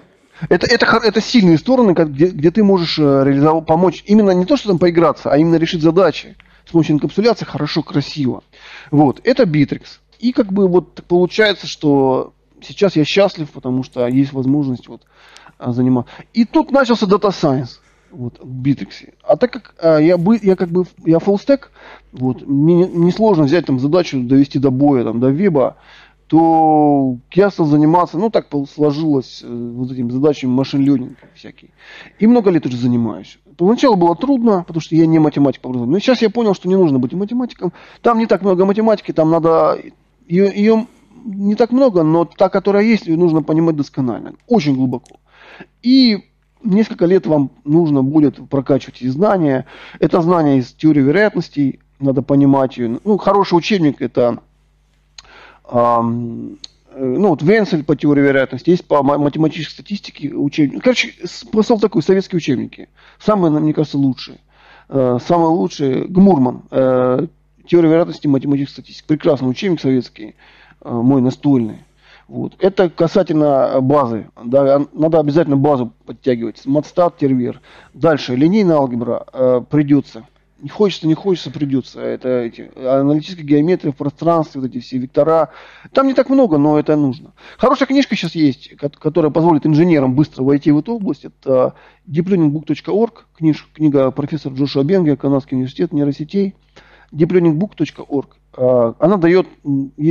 это, 0.49 0.67
это, 0.67 0.85
это 1.03 1.21
сильные 1.21 1.57
стороны, 1.57 1.91
где, 1.91 2.27
где 2.27 2.51
ты 2.51 2.63
можешь 2.63 2.99
э, 2.99 3.23
реализовать, 3.23 3.65
помочь. 3.65 4.03
Именно 4.05 4.31
не 4.31 4.45
то, 4.45 4.57
что 4.57 4.69
там 4.69 4.79
поиграться, 4.79 5.31
а 5.31 5.37
именно 5.37 5.55
решить 5.55 5.81
задачи. 5.81 6.35
С 6.65 6.71
помощью 6.71 6.95
инкапсуляции 6.95 7.45
хорошо, 7.45 7.81
красиво. 7.81 8.43
Вот, 8.91 9.21
это 9.23 9.43
Bittrex. 9.43 9.83
И 10.19 10.33
как 10.33 10.51
бы 10.51 10.67
вот 10.67 11.03
получается, 11.07 11.67
что 11.67 12.33
сейчас 12.61 12.95
я 12.95 13.05
счастлив, 13.05 13.49
потому 13.49 13.83
что 13.83 14.07
есть 14.07 14.33
возможность 14.33 14.87
вот 14.87 15.03
а, 15.57 15.71
заниматься. 15.71 16.11
И 16.33 16.45
тут 16.45 16.71
начался 16.71 17.05
Data 17.05 17.29
Science 17.29 17.79
вот, 18.11 18.39
в 18.39 18.61
Bittrex. 18.61 19.13
А 19.23 19.37
так 19.37 19.51
как 19.51 19.75
а, 19.79 19.97
я, 19.97 20.17
бы, 20.17 20.39
я 20.41 20.55
как 20.55 20.69
бы 20.69 20.85
я 21.05 21.17
full 21.17 21.35
stack, 21.35 21.65
вот, 22.11 22.45
мне 22.45 22.87
несложно 22.87 23.43
взять 23.43 23.65
там 23.65 23.79
задачу 23.79 24.19
довести 24.21 24.59
до 24.59 24.71
боя, 24.71 25.03
там, 25.03 25.19
до 25.19 25.29
веба, 25.29 25.77
то 26.27 27.17
я 27.31 27.49
стал 27.49 27.65
заниматься, 27.65 28.17
ну 28.17 28.29
так 28.29 28.47
сложилось, 28.73 29.41
э, 29.43 29.47
вот 29.47 29.91
этими 29.91 30.09
задачами 30.09 30.51
машин 30.51 30.81
ленинга 30.81 31.15
всякие. 31.33 31.71
И 32.19 32.27
много 32.27 32.49
лет 32.49 32.65
уже 32.65 32.77
занимаюсь. 32.77 33.39
Поначалу 33.55 33.95
было 33.95 34.15
трудно, 34.15 34.63
потому 34.67 34.81
что 34.81 34.95
я 34.95 35.05
не 35.05 35.19
математик 35.19 35.61
по 35.61 35.69
образованию. 35.69 35.95
Но 35.95 35.99
сейчас 35.99 36.21
я 36.21 36.29
понял, 36.29 36.53
что 36.53 36.67
не 36.67 36.75
нужно 36.75 36.99
быть 36.99 37.13
математиком. 37.13 37.71
Там 38.01 38.19
не 38.19 38.25
так 38.27 38.41
много 38.41 38.65
математики, 38.65 39.13
там 39.13 39.31
надо... 39.31 39.79
Ее, 40.27 40.51
ее 40.53 40.87
не 41.25 41.55
так 41.55 41.71
много, 41.71 42.03
но 42.03 42.25
та, 42.25 42.49
которая 42.49 42.83
есть, 42.83 43.07
ее 43.07 43.17
нужно 43.17 43.41
понимать 43.41 43.77
досконально. 43.77 44.33
Очень 44.47 44.75
глубоко. 44.75 45.19
И 45.81 46.25
несколько 46.61 47.05
лет 47.05 47.25
вам 47.25 47.51
нужно 47.63 48.03
будет 48.03 48.49
прокачивать 48.49 48.97
эти 48.97 49.07
знания. 49.07 49.65
Это 49.99 50.21
знания 50.21 50.57
из 50.57 50.73
теории 50.73 51.01
вероятностей, 51.01 51.79
надо 51.99 52.21
понимать 52.21 52.77
ее. 52.77 52.99
Ну, 53.03 53.17
хороший 53.17 53.57
учебник– 53.57 53.97
это 54.01 54.39
ну, 55.69 57.29
вот 57.29 57.41
Венцель 57.43 57.83
по 57.83 57.95
теории 57.95 58.21
вероятности, 58.21 58.71
есть 58.71 58.85
по 58.85 59.03
математической 59.03 59.73
статистике 59.73 60.33
учебники. 60.33 60.81
Короче, 60.81 61.13
просто 61.51 61.77
такой, 61.77 62.01
советские 62.01 62.37
учебники. 62.37 62.89
Самые, 63.19 63.51
мне 63.51 63.73
кажется, 63.73 63.97
лучшие. 63.97 64.39
Э, 64.89 65.19
самые 65.25 65.49
лучшие, 65.49 66.05
Гмурман, 66.05 66.63
э, 66.71 67.27
теория 67.67 67.89
вероятности, 67.89 68.27
математическая 68.27 68.83
статистика. 68.83 69.07
Прекрасный 69.07 69.49
учебник 69.49 69.81
советский, 69.81 70.35
мой 70.83 71.21
настольный. 71.21 71.79
Вот. 72.27 72.55
Это 72.59 72.89
касательно 72.89 73.79
базы. 73.81 74.27
Да, 74.43 74.85
надо 74.93 75.19
обязательно 75.19 75.57
базу 75.57 75.93
подтягивать. 76.05 76.65
Матстат, 76.65 77.17
тервер. 77.17 77.61
Дальше, 77.93 78.35
линейная 78.35 78.77
алгебра 78.77 79.65
придется 79.69 80.27
не 80.59 80.69
хочется, 80.69 81.07
не 81.07 81.13
хочется, 81.13 81.51
придется. 81.51 82.01
Это 82.01 82.29
эти, 82.29 82.71
аналитическая 82.75 83.43
геометрия 83.43 83.91
в 83.91 83.95
пространстве, 83.95 84.61
вот 84.61 84.71
эти 84.71 84.79
все 84.79 84.97
вектора. 84.97 85.49
Там 85.93 86.07
не 86.07 86.13
так 86.13 86.29
много, 86.29 86.57
но 86.57 86.79
это 86.79 86.95
нужно. 86.95 87.33
Хорошая 87.57 87.87
книжка 87.87 88.15
сейчас 88.15 88.33
есть, 88.35 88.75
которая 88.75 89.31
позволит 89.31 89.65
инженерам 89.65 90.15
быстро 90.15 90.43
войти 90.43 90.71
в 90.71 90.79
эту 90.79 90.95
область. 90.95 91.25
Это 91.25 91.75
deeplearningbook.org, 92.07 93.27
книж, 93.37 93.67
книга 93.73 94.11
профессора 94.11 94.55
Джошуа 94.55 94.83
Бенга, 94.83 95.15
Канадский 95.15 95.55
университет 95.55 95.93
нейросетей. 95.93 96.55
deeplearningbook.org. 97.11 98.27
А, 98.57 98.95
она 98.99 99.17
дает, 99.17 99.47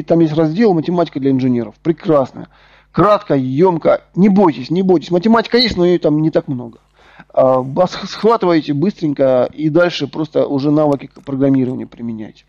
там 0.06 0.20
есть 0.20 0.34
раздел 0.34 0.74
математика 0.74 1.18
для 1.18 1.32
инженеров. 1.32 1.74
Прекрасная. 1.82 2.48
Кратко, 2.92 3.34
емко. 3.34 4.04
Не 4.14 4.28
бойтесь, 4.28 4.70
не 4.70 4.82
бойтесь. 4.82 5.10
Математика 5.10 5.58
есть, 5.58 5.76
но 5.76 5.84
ее 5.84 5.98
там 5.98 6.22
не 6.22 6.30
так 6.30 6.48
много. 6.48 6.78
А, 7.38 7.62
схватываете 7.86 8.72
быстренько 8.72 9.46
и 9.52 9.68
дальше 9.68 10.06
просто 10.06 10.46
уже 10.46 10.70
навыки 10.70 11.10
программирования 11.22 11.86
применяете. 11.86 12.46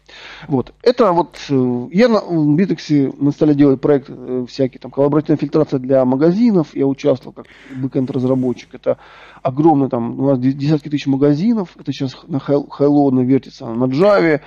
Вот. 0.47 0.73
Это 0.81 1.11
вот 1.11 1.37
э, 1.49 1.87
я 1.91 2.07
на 2.07 2.21
Битриксе 2.55 3.11
мы 3.19 3.33
стали 3.33 3.53
делать 3.53 3.81
проект 3.81 4.05
э, 4.09 4.45
всякий, 4.47 4.79
там 4.79 4.89
коллаборативная 4.89 5.37
фильтрация 5.37 5.79
для 5.79 6.05
магазинов. 6.05 6.73
Я 6.73 6.87
участвовал 6.87 7.33
как 7.33 7.47
бэкенд 7.75 8.09
разработчик. 8.11 8.69
Это 8.75 8.97
огромный 9.41 9.89
там, 9.89 10.21
у 10.21 10.29
нас 10.29 10.39
десятки 10.39 10.87
тысяч 10.87 11.07
магазинов. 11.07 11.75
Это 11.77 11.91
сейчас 11.91 12.15
на 12.25 12.39
Хайло 12.39 13.11
вертится 13.21 13.65
на 13.65 13.85
Java, 13.87 14.39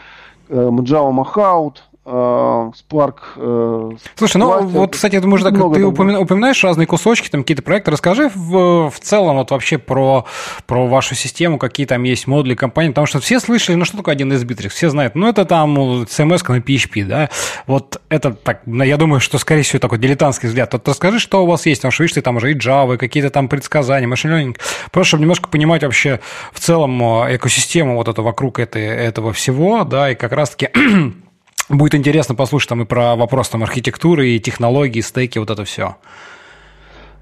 э, 0.49 0.55
Java 0.55 1.13
Mahout, 1.13 1.75
Spark. 2.07 3.17
Э, 3.37 3.91
Слушай, 4.15 4.39
ну 4.39 4.51
Spark, 4.51 4.67
вот, 4.67 4.93
кстати, 4.93 5.15
я 5.17 5.21
думаю, 5.21 5.43
так, 5.43 5.55
ты 5.55 5.85
упомина, 5.85 6.21
упоминаешь 6.21 6.63
разные 6.65 6.87
кусочки, 6.87 7.29
там 7.29 7.43
какие-то 7.43 7.63
проекты. 7.63 7.91
Расскажи 7.91 8.31
в, 8.35 8.91
в 8.91 9.01
целом 9.01 9.37
вот 9.37 9.51
вообще 9.51 9.77
про, 9.77 10.25
про 10.67 10.87
вашу 10.87 11.15
систему, 11.15 11.59
какие 11.59 11.87
там 11.87 12.03
есть 12.05 12.27
модули 12.27 12.55
компании, 12.55 12.91
потому 12.91 13.07
что 13.07 13.21
все 13.21 13.39
слышали, 13.39 13.77
ну 13.77 13.85
что 13.85 13.99
такое 13.99 14.15
один 14.15 14.33
из 14.33 14.43
Bittrex, 14.45 14.71
все 14.71 14.89
знают, 14.89 15.15
ну 15.15 15.29
это 15.29 15.45
там 15.45 15.79
CMS 15.79 16.43
на 16.51 16.59
PHP, 16.59 17.05
да, 17.05 17.31
вот 17.67 18.01
это 18.09 18.33
так, 18.33 18.63
ну, 18.65 18.83
я 18.83 18.97
думаю, 18.97 19.21
что 19.21 19.39
скорее 19.39 19.63
всего 19.63 19.79
такой 19.79 19.99
дилетантский 19.99 20.49
взгляд. 20.49 20.73
Вот 20.73 20.89
расскажи, 20.89 21.19
что 21.19 21.45
у 21.45 21.47
вас 21.47 21.67
есть, 21.67 21.83
потому 21.83 21.93
что 21.93 22.03
видишь, 22.03 22.15
ты 22.15 22.23
там 22.23 22.37
уже 22.37 22.53
и 22.53 22.55
Java, 22.55 22.95
и 22.95 22.99
какие-то 22.99 23.31
там 23.31 23.49
предсказания, 23.49 24.09
машин 24.09 24.33
learning, 24.33 24.57
просто 24.91 25.11
чтобы 25.11 25.23
немножко 25.23 25.49
понимать 25.49 25.83
вообще 25.83 26.21
в 26.53 26.61
целом 26.61 27.03
э, 27.03 27.37
экосистему 27.37 27.97
вот 27.97 28.09
эту 28.09 28.23
вокруг 28.23 28.59
этой, 28.59 28.85
этого 28.85 29.33
всего, 29.33 29.85
да, 29.85 30.11
и 30.11 30.15
как 30.15 30.33
раз-таки 30.33 30.71
Будет 31.71 31.95
интересно 31.95 32.35
послушать 32.35 32.69
там 32.69 32.83
и 32.83 32.85
про 32.85 33.15
вопрос 33.15 33.49
там 33.49 33.63
архитектуры, 33.63 34.31
и 34.31 34.41
технологии, 34.41 35.01
стейки, 35.01 35.39
вот 35.39 35.51
это 35.51 35.65
все. 35.65 35.97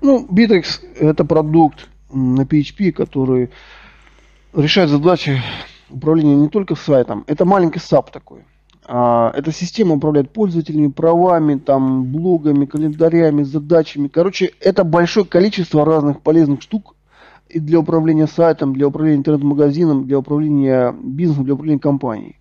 Ну, 0.01 0.27
Bittrex– 0.27 0.81
это 0.99 1.27
продукт 1.27 1.87
на 2.11 2.43
PHP, 2.43 2.93
который 2.93 3.51
решает 4.55 4.89
задачи 4.89 5.43
управления 5.91 6.35
не 6.35 6.49
только 6.49 6.77
сайтом. 6.77 7.25
Это 7.27 7.45
маленький 7.45 7.79
SAP 7.79 8.11
такой. 8.11 8.39
А, 8.87 9.35
эта 9.37 9.53
система 9.53 9.97
управляет 9.97 10.33
пользователями, 10.33 10.89
правами, 10.89 11.59
там, 11.59 12.05
блогами, 12.05 12.65
календарями, 12.65 13.43
задачами. 13.43 14.09
Короче, 14.09 14.53
это 14.61 14.83
большое 14.83 15.27
количество 15.27 15.85
разных 15.85 16.23
полезных 16.23 16.63
штук 16.63 16.95
и 17.51 17.61
для 17.61 17.81
управления 17.81 18.27
сайтом, 18.27 18.73
для 18.73 18.89
управления 18.89 19.19
интернет-магазином, 19.19 20.07
для 20.07 20.19
управления 20.19 20.95
бизнесом, 21.03 21.45
для 21.45 21.53
управления 21.53 21.81
компанией. 21.81 22.37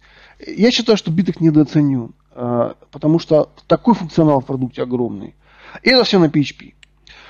Я 0.45 0.71
считаю, 0.71 0.97
что 0.97 1.11
биток 1.11 1.41
недооценен, 1.41 2.11
а, 2.31 2.75
потому 2.91 3.19
что 3.19 3.49
такой 3.67 3.95
функционал 3.95 4.41
в 4.41 4.45
продукте 4.45 4.83
огромный. 4.83 5.35
И 5.83 5.89
это 5.89 6.03
все 6.03 6.19
на 6.19 6.25
PHP. 6.25 6.73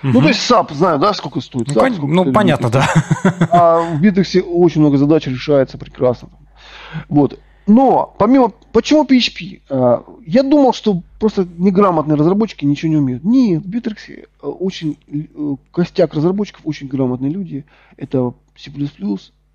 Угу. 0.04 0.12
Ну, 0.12 0.22
то 0.22 0.28
есть 0.28 0.40
SAP, 0.50 0.74
знаю, 0.74 1.00
да, 1.00 1.14
сколько 1.14 1.42
стоит. 1.42 1.68
Ну, 1.68 1.74
SAP, 1.74 1.96
сколько 1.96 2.14
ну 2.14 2.32
понятно, 2.32 2.70
да. 2.70 2.88
А 3.52 3.96
в 3.96 4.02
Bittrex 4.02 4.42
очень 4.42 4.82
много 4.82 4.98
задач 4.98 5.26
решается 5.28 5.78
прекрасно. 5.78 6.30
Вот. 7.10 7.40
Но, 7.66 8.16
помимо, 8.18 8.54
почему 8.72 9.06
PHP? 9.06 9.62
А, 9.70 10.04
я 10.26 10.44
думал, 10.44 10.74
что 10.74 11.02
просто 11.20 11.48
неграмотные 11.58 12.16
разработчики 12.16 12.66
ничего 12.66 12.92
не 12.92 12.98
умеют. 12.98 13.24
Нет, 13.24 13.64
в 13.64 13.70
Bittrex 13.70 13.98
э, 14.08 14.46
очень, 14.46 14.98
э, 15.08 15.56
костяк 15.72 16.14
разработчиков 16.14 16.62
очень 16.64 16.88
грамотные 16.88 17.32
люди. 17.32 17.66
Это 17.98 18.34
C++, 18.56 18.72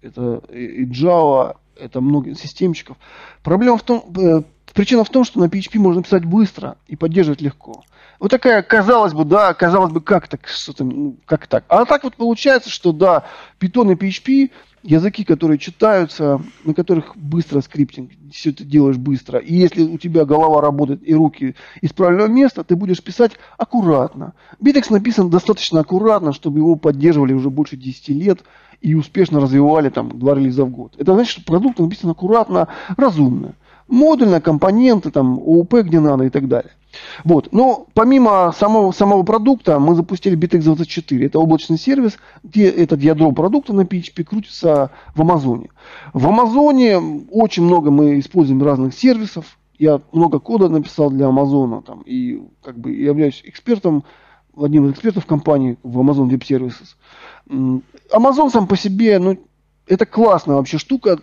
это 0.02 0.42
и 0.52 0.84
Java, 0.86 1.56
это 1.82 2.00
много 2.00 2.34
системщиков. 2.34 2.96
Проблема 3.42 3.76
в 3.76 3.82
том, 3.82 4.04
э, 4.16 4.42
причина 4.72 5.04
в 5.04 5.10
том, 5.10 5.24
что 5.24 5.40
на 5.40 5.44
PHP 5.46 5.78
можно 5.78 6.02
писать 6.02 6.24
быстро 6.24 6.76
и 6.86 6.96
поддерживать 6.96 7.40
легко. 7.40 7.84
Вот 8.18 8.30
такая, 8.30 8.62
казалось 8.62 9.12
бы, 9.12 9.24
да, 9.24 9.52
казалось 9.52 9.92
бы, 9.92 10.00
как 10.00 10.28
так, 10.28 10.46
что-то, 10.46 10.84
ну, 10.84 11.16
как 11.26 11.48
так. 11.48 11.64
А 11.68 11.84
так 11.84 12.04
вот 12.04 12.14
получается, 12.14 12.70
что 12.70 12.92
да, 12.92 13.24
Python 13.58 13.92
и 13.92 13.96
PHP 13.96 14.50
языки, 14.82 15.24
которые 15.24 15.58
читаются, 15.58 16.40
на 16.64 16.74
которых 16.74 17.16
быстро 17.16 17.60
скриптинг, 17.60 18.10
все 18.32 18.50
это 18.50 18.64
делаешь 18.64 18.96
быстро. 18.96 19.38
И 19.38 19.54
если 19.54 19.82
у 19.82 19.98
тебя 19.98 20.24
голова 20.24 20.60
работает 20.60 21.06
и 21.06 21.14
руки 21.14 21.54
из 21.80 21.92
правильного 21.92 22.28
места, 22.28 22.64
ты 22.64 22.76
будешь 22.76 23.02
писать 23.02 23.32
аккуратно. 23.58 24.34
Битекс 24.60 24.90
написан 24.90 25.30
достаточно 25.30 25.80
аккуратно, 25.80 26.32
чтобы 26.32 26.58
его 26.58 26.76
поддерживали 26.76 27.32
уже 27.32 27.50
больше 27.50 27.76
10 27.76 28.08
лет 28.10 28.44
и 28.80 28.94
успешно 28.94 29.40
развивали 29.40 29.88
там 29.88 30.18
два 30.18 30.34
релиза 30.34 30.64
в 30.64 30.70
год. 30.70 30.94
Это 30.98 31.14
значит, 31.14 31.32
что 31.32 31.44
продукт 31.44 31.78
написан 31.78 32.10
аккуратно, 32.10 32.68
разумно. 32.96 33.54
Модульно, 33.88 34.40
компоненты, 34.40 35.10
там, 35.10 35.38
ООП 35.38 35.74
где 35.82 36.00
надо 36.00 36.24
и 36.24 36.30
так 36.30 36.48
далее. 36.48 36.72
Вот. 37.24 37.52
Но 37.52 37.86
помимо 37.94 38.52
самого, 38.52 38.92
самого 38.92 39.22
продукта 39.22 39.78
мы 39.78 39.94
запустили 39.94 40.38
BitX24. 40.38 41.26
Это 41.26 41.38
облачный 41.38 41.78
сервис, 41.78 42.18
где 42.42 42.68
этот 42.68 43.00
ядро 43.00 43.32
продукта 43.32 43.72
на 43.72 43.82
PHP 43.82 44.24
крутится 44.24 44.90
в 45.14 45.20
Амазоне. 45.20 45.70
В 46.12 46.26
Амазоне 46.28 46.98
очень 47.30 47.64
много 47.64 47.90
мы 47.90 48.18
используем 48.18 48.62
разных 48.62 48.94
сервисов. 48.94 49.58
Я 49.78 50.00
много 50.12 50.38
кода 50.38 50.68
написал 50.68 51.10
для 51.10 51.26
Амазона 51.26 51.82
там, 51.82 52.02
и 52.02 52.42
как 52.62 52.78
бы 52.78 52.92
являюсь 52.92 53.42
экспертом, 53.44 54.04
одним 54.56 54.86
из 54.86 54.92
экспертов 54.92 55.26
компании 55.26 55.76
в 55.82 55.98
Amazon 55.98 56.28
Web 56.28 56.42
Services. 56.42 56.94
Amazon 58.12 58.50
сам 58.50 58.66
по 58.66 58.76
себе, 58.76 59.18
ну, 59.18 59.38
это 59.86 60.06
классная 60.06 60.56
вообще 60.56 60.78
штука, 60.78 61.18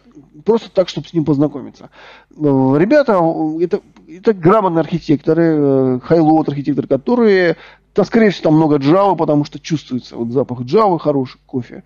просто 0.46 0.70
так, 0.70 0.90
чтобы 0.90 1.08
с 1.08 1.14
ним 1.14 1.26
познакомиться. 1.26 1.90
Ребята, 2.32 3.22
это, 3.62 3.82
это 4.08 4.34
грамотные 4.34 4.82
архитекторы, 4.82 6.00
хайлот 6.02 6.48
э, 6.48 6.52
архитекторы, 6.52 6.88
которые 6.88 7.58
да, 7.96 8.06
скорее 8.06 8.30
всего, 8.30 8.44
там 8.44 8.56
много 8.56 8.78
Java, 8.78 9.16
потому 9.18 9.44
что 9.44 9.60
чувствуется 9.60 10.16
вот 10.16 10.30
запах 10.30 10.62
Java, 10.62 10.98
хороший 11.00 11.40
кофе. 11.46 11.84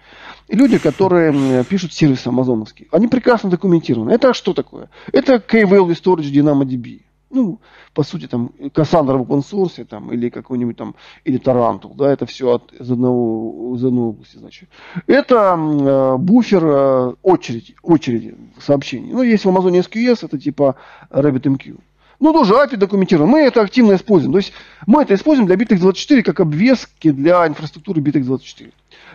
И 0.47 0.55
люди, 0.55 0.77
которые 0.77 1.63
пишут 1.63 1.93
сервисы 1.93 2.27
амазоновские, 2.27 2.87
они 2.91 3.07
прекрасно 3.07 3.49
документированы. 3.49 4.11
Это 4.11 4.33
что 4.33 4.53
такое? 4.53 4.89
Это 5.11 5.39
K-Value 5.39 5.97
Storage 5.99 6.31
DynamoDB 6.31 7.01
ну, 7.33 7.59
по 7.93 8.03
сути, 8.03 8.27
там, 8.27 8.51
Cassandra 8.59 9.17
в 9.17 9.31
source, 9.39 9.83
там, 9.85 10.11
или 10.13 10.29
какой-нибудь 10.29 10.77
там, 10.77 10.95
или 11.25 11.39
Tarantul, 11.39 11.95
да, 11.95 12.11
это 12.11 12.25
все 12.25 12.51
от, 12.51 12.71
из, 12.73 12.89
одного, 12.91 13.75
из 13.75 13.83
одной 13.83 14.09
области, 14.09 14.37
значит. 14.37 14.69
Это 15.07 15.57
э, 15.57 16.17
буфер 16.17 16.63
э, 16.65 17.13
очереди, 17.23 17.75
очереди 17.81 18.35
сообщений. 18.59 19.11
Ну, 19.11 19.23
есть 19.23 19.45
в 19.45 19.49
Amazon 19.49 19.79
SQS, 19.79 20.25
это 20.25 20.39
типа 20.39 20.75
RabbitMQ. 21.09 21.79
Ну, 22.19 22.31
тоже 22.31 22.53
API 22.53 22.77
документирован. 22.77 23.29
Мы 23.29 23.41
это 23.41 23.61
активно 23.61 23.95
используем. 23.95 24.31
То 24.31 24.37
есть 24.37 24.53
мы 24.87 25.01
это 25.01 25.13
используем 25.13 25.45
для 25.45 25.57
BitX24 25.57 26.21
как 26.23 26.39
обвески 26.39 27.11
для 27.11 27.45
инфраструктуры 27.45 28.01
BitX24. 28.01 28.71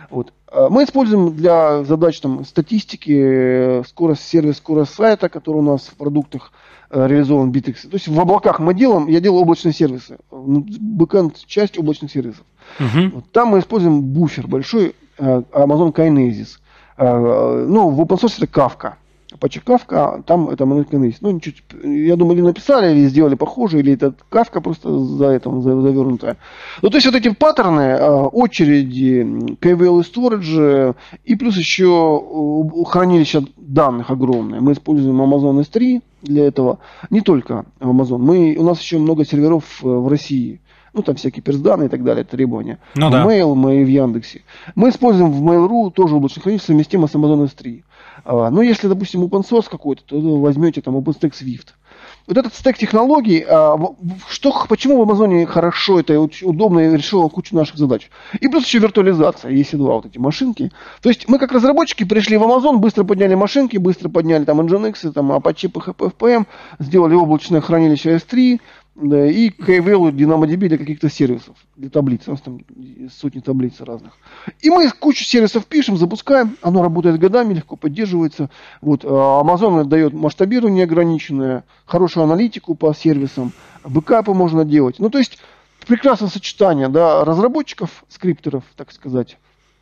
Вот. 0.09 0.33
А 0.51 0.69
мы 0.69 0.83
используем 0.83 1.35
для 1.35 1.83
задач 1.83 2.19
там, 2.19 2.43
статистики, 2.45 3.83
скорость 3.87 4.23
сервис, 4.23 4.57
скорость 4.57 4.93
сайта, 4.93 5.29
который 5.29 5.57
у 5.57 5.61
нас 5.61 5.83
в 5.83 5.95
продуктах 5.95 6.51
э, 6.89 7.07
реализован 7.07 7.51
BitX. 7.51 7.83
То 7.83 7.93
есть 7.93 8.07
в 8.07 8.19
облаках 8.19 8.59
мы 8.59 8.73
делаем, 8.73 9.07
я 9.07 9.19
делаю 9.19 9.41
облачные 9.41 9.73
сервисы, 9.73 10.17
бэкэнд 10.31 11.37
часть 11.45 11.77
облачных 11.77 12.11
сервисов. 12.11 12.43
Uh-huh. 12.79 13.11
Вот. 13.15 13.31
Там 13.31 13.49
мы 13.49 13.59
используем 13.59 14.01
буфер 14.01 14.47
большой, 14.47 14.95
э, 15.17 15.41
Amazon 15.51 15.93
Kinesis. 15.93 16.57
Э, 16.97 17.65
ну, 17.67 17.89
в 17.89 18.01
open 18.01 18.19
source 18.19 18.35
это 18.37 18.47
Kafka. 18.47 18.93
Kafka, 19.37 20.23
там 20.23 20.49
это 20.49 20.65
монолитный 20.65 21.07
есть. 21.07 21.21
Ну, 21.21 21.39
чуть, 21.39 21.63
я 21.83 22.15
думаю, 22.15 22.37
или 22.37 22.45
написали, 22.45 22.91
или 22.91 23.07
сделали 23.07 23.35
похоже, 23.35 23.79
или 23.79 23.93
это 23.93 24.13
Kafka 24.31 24.61
просто 24.61 24.99
за 24.99 25.25
это 25.27 25.49
завернутая. 25.61 26.37
Ну, 26.81 26.89
то 26.89 26.97
есть 26.97 27.05
вот 27.05 27.15
эти 27.15 27.29
паттерны, 27.29 27.93
а, 27.93 28.27
очереди, 28.27 29.21
KVL 29.61 30.01
и 30.01 30.03
storage, 30.03 30.95
и 31.25 31.35
плюс 31.35 31.57
еще 31.57 32.21
э, 32.21 32.83
хранилище 32.85 33.43
данных 33.57 34.09
огромное. 34.09 34.61
Мы 34.61 34.73
используем 34.73 35.21
Amazon 35.21 35.61
S3 35.61 36.01
для 36.23 36.45
этого. 36.45 36.79
Не 37.09 37.21
только 37.21 37.65
Amazon. 37.79 38.17
Мы, 38.17 38.55
у 38.57 38.63
нас 38.63 38.81
еще 38.81 38.97
много 38.97 39.25
серверов 39.25 39.63
э, 39.83 39.87
в 39.87 40.07
России 40.07 40.59
ну, 40.93 41.03
там 41.03 41.15
всякие 41.15 41.43
персданы 41.43 41.85
и 41.85 41.87
так 41.87 42.03
далее, 42.03 42.23
требования. 42.23 42.79
Ну, 42.95 43.09
да. 43.09 43.23
Mail 43.23 43.53
мы 43.53 43.83
в 43.83 43.87
Яндексе. 43.87 44.41
Мы 44.75 44.89
используем 44.89 45.31
в 45.31 45.43
Mail.ru 45.43 45.91
тоже 45.91 46.15
облачное 46.15 46.41
хранилище, 46.41 46.65
совместимо 46.65 47.07
с 47.07 47.13
Amazon 47.13 47.45
S3. 47.45 47.83
А, 48.29 48.51
ну, 48.51 48.61
если, 48.61 48.87
допустим, 48.87 49.23
open 49.23 49.41
source 49.41 49.67
какой-то, 49.67 50.03
то 50.05 50.19
вы 50.19 50.39
возьмете 50.39 50.81
там 50.81 50.95
OpenStack 50.95 51.31
Swift. 51.31 51.69
Вот 52.27 52.37
этот 52.37 52.53
стек 52.53 52.77
технологий, 52.77 53.43
а, 53.43 53.75
что, 54.29 54.53
почему 54.69 54.99
в 54.99 55.01
Амазоне 55.01 55.47
хорошо, 55.47 55.99
это 55.99 56.19
удобно 56.19 56.79
и 56.79 56.95
решило 56.95 57.27
кучу 57.27 57.55
наших 57.55 57.77
задач. 57.77 58.11
И 58.39 58.47
плюс 58.47 58.65
еще 58.65 58.77
виртуализация, 58.77 59.49
есть 59.49 59.75
два 59.75 59.95
вот 59.95 60.05
эти 60.05 60.19
машинки. 60.19 60.71
То 61.01 61.09
есть 61.09 61.27
мы 61.27 61.39
как 61.39 61.51
разработчики 61.51 62.03
пришли 62.03 62.37
в 62.37 62.43
Amazon, 62.43 62.77
быстро 62.77 63.03
подняли 63.03 63.33
машинки, 63.33 63.77
быстро 63.77 64.09
подняли 64.09 64.45
там 64.45 64.61
Nginx, 64.61 65.11
там 65.11 65.31
Apache, 65.31 65.71
PHP, 65.71 66.13
FPM, 66.13 66.45
сделали 66.77 67.15
облачное 67.15 67.61
хранилище 67.61 68.17
S3, 68.17 68.59
да, 68.88 68.88
и 69.01 69.49
KVL 69.49 70.11
DynamoDB 70.11 70.67
для 70.67 70.77
каких-то 70.77 71.09
сервисов, 71.09 71.55
для 71.75 71.89
таблиц. 71.89 72.27
У 72.27 72.31
нас 72.31 72.41
там 72.41 72.59
сотни 73.09 73.39
таблиц 73.39 73.79
разных. 73.79 74.13
И 74.61 74.69
мы 74.69 74.89
кучу 74.91 75.23
сервисов 75.23 75.65
пишем, 75.65 75.97
запускаем, 75.97 76.57
оно 76.61 76.81
работает 76.81 77.19
годами, 77.19 77.53
легко 77.53 77.75
поддерживается. 77.75 78.49
Вот, 78.81 79.05
а 79.05 79.41
Amazon 79.41 79.85
дает 79.85 80.13
масштабирование 80.13 80.83
ограниченное, 80.83 81.63
хорошую 81.85 82.25
аналитику 82.25 82.75
по 82.75 82.93
сервисам, 82.93 83.53
бэкапы 83.85 84.33
можно 84.33 84.65
делать. 84.65 84.99
Ну, 84.99 85.09
то 85.09 85.17
есть, 85.17 85.39
прекрасное 85.87 86.29
сочетание 86.29 86.89
да, 86.89 87.23
разработчиков, 87.23 88.03
скриптеров, 88.09 88.63
так 88.75 88.91
сказать, 88.91 89.37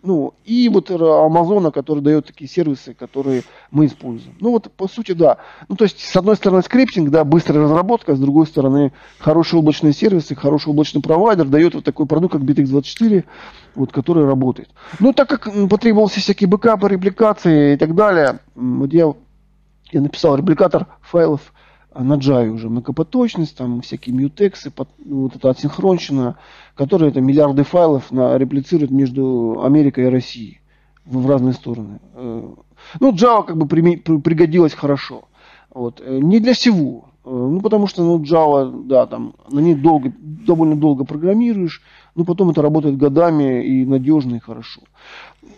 ну, 0.08 0.34
и 0.46 0.70
вот 0.70 0.90
Амазона, 0.90 1.72
который 1.72 2.02
дает 2.02 2.28
такие 2.28 2.50
сервисы, 2.50 2.94
которые 2.94 3.44
мы 3.72 3.88
используем. 3.88 4.38
Ну, 4.40 4.52
вот, 4.52 4.72
по 4.72 4.88
сути, 4.88 5.12
да. 5.12 5.40
Ну, 5.68 5.76
то 5.76 5.84
есть, 5.84 6.00
с 6.00 6.16
одной 6.16 6.38
стороны, 6.38 6.62
скриптинг, 6.62 7.10
да, 7.10 7.26
быстрая 7.26 7.64
разработка, 7.64 8.16
с 8.16 8.20
другой 8.20 8.48
стороны, 8.48 8.94
хорошие 9.20 9.60
облачные 9.60 9.92
сервисы, 9.92 10.34
хороший 10.34 10.70
облачный 10.70 11.02
провайдер 11.02 11.46
дает 11.46 11.76
вот 11.76 11.84
такой 11.84 12.06
продукт, 12.06 12.34
как 12.34 12.42
BitX24, 12.44 13.26
вот, 13.76 13.92
который 13.92 14.26
работает. 14.26 14.70
Ну, 15.02 15.12
так 15.12 15.28
как 15.28 15.50
потребовался 15.70 16.22
всякие 16.22 16.48
бэкапы, 16.48 16.88
репликации 16.88 17.74
и 17.74 17.78
так 17.78 17.94
далее, 17.94 18.40
вот 18.56 18.94
я, 18.94 19.14
я 19.92 20.02
написал 20.02 20.38
репликатор 20.38 20.88
файлов 21.02 21.54
на 21.94 22.14
Java 22.14 22.50
уже 22.50 22.70
многопоточность, 22.70 23.58
там 23.58 23.82
всякие 23.82 24.16
мьютексы, 24.16 24.72
вот 25.06 25.36
это 25.36 25.50
асинхронщина, 25.50 26.38
которые 26.76 27.10
это 27.10 27.22
миллиарды 27.22 27.64
файлов 27.64 28.12
на, 28.12 28.38
реплицируют 28.38 28.92
между 28.92 29.62
Америкой 29.64 30.06
и 30.06 30.10
Россией 30.10 30.62
в, 31.06 31.24
в 31.24 31.30
разные 31.30 31.54
стороны. 31.54 32.00
Э, 32.14 32.50
ну, 33.00 33.14
Java 33.14 33.46
как 33.46 33.58
бы 33.58 33.68
при, 33.68 33.98
при, 33.98 34.18
пригодилась 34.18 34.74
хорошо. 34.74 35.26
Вот. 35.74 36.02
Э, 36.04 36.20
не 36.20 36.40
для 36.40 36.54
всего. 36.54 37.06
Э, 37.26 37.30
ну, 37.30 37.62
потому 37.62 37.88
что 37.88 38.04
ну, 38.04 38.22
Java, 38.22 38.86
да, 38.86 39.08
там, 39.08 39.34
на 39.50 39.60
ней 39.60 39.76
долго, 39.76 40.14
довольно 40.20 40.76
долго 40.76 41.04
программируешь, 41.04 41.82
но 42.16 42.26
потом 42.26 42.52
это 42.52 42.62
работает 42.62 42.98
годами 42.98 43.66
и 43.66 43.86
надежно, 43.86 44.36
и 44.36 44.40
хорошо. 44.40 44.82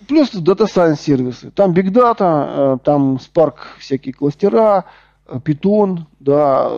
Плюс 0.08 0.34
Data 0.34 0.66
Science 0.66 1.00
сервисы. 1.00 1.52
Там 1.52 1.72
Big 1.72 1.90
Data, 1.90 2.80
там 2.84 3.16
Spark 3.16 3.56
всякие 3.80 4.14
кластера, 4.14 4.86
Python, 5.38 6.00
да, 6.20 6.72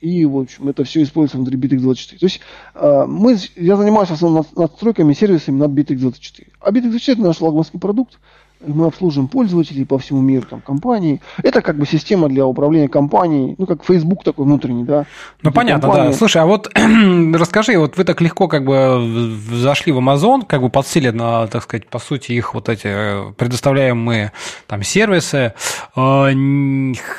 и, 0.00 0.24
в 0.24 0.38
общем, 0.38 0.68
это 0.68 0.84
все 0.84 1.02
используется 1.02 1.38
внутри 1.38 1.58
BitX24. 1.58 2.18
То 2.18 2.26
есть 2.26 2.40
э, 2.74 3.04
мы, 3.06 3.36
я 3.56 3.76
занимаюсь 3.76 4.08
в 4.08 4.12
основном 4.12 4.46
настройками 4.54 5.12
сервисами 5.14 5.58
над 5.58 5.72
BitX24. 5.72 6.46
А 6.60 6.70
BitX24 6.70 7.12
это 7.12 7.22
наш 7.22 7.36
флагманский 7.38 7.80
продукт, 7.80 8.18
мы 8.64 8.86
обслуживаем 8.86 9.28
пользователей 9.28 9.84
по 9.84 9.98
всему 9.98 10.20
миру, 10.20 10.46
там, 10.48 10.60
компании. 10.60 11.20
Это 11.42 11.62
как 11.62 11.76
бы 11.76 11.86
система 11.86 12.28
для 12.28 12.46
управления 12.46 12.88
компанией, 12.88 13.54
ну, 13.58 13.66
как 13.66 13.84
Facebook 13.84 14.24
такой 14.24 14.44
внутренний, 14.44 14.84
да. 14.84 15.06
Ну, 15.42 15.52
понятно, 15.52 15.88
компании... 15.88 16.10
да. 16.12 16.16
Слушай, 16.16 16.42
а 16.42 16.46
вот 16.46 16.70
расскажи, 17.34 17.78
вот 17.78 17.96
вы 17.96 18.04
так 18.04 18.20
легко 18.20 18.48
как 18.48 18.64
бы 18.64 19.36
зашли 19.52 19.92
в 19.92 19.98
Amazon, 19.98 20.44
как 20.46 20.62
бы 20.62 20.70
подсели 20.70 21.10
на, 21.10 21.46
так 21.46 21.62
сказать, 21.62 21.88
по 21.88 21.98
сути, 21.98 22.32
их 22.32 22.54
вот 22.54 22.68
эти 22.68 22.86
э, 22.86 23.32
предоставляемые 23.36 24.32
там 24.66 24.82
сервисы. 24.82 25.52
А, 25.94 26.30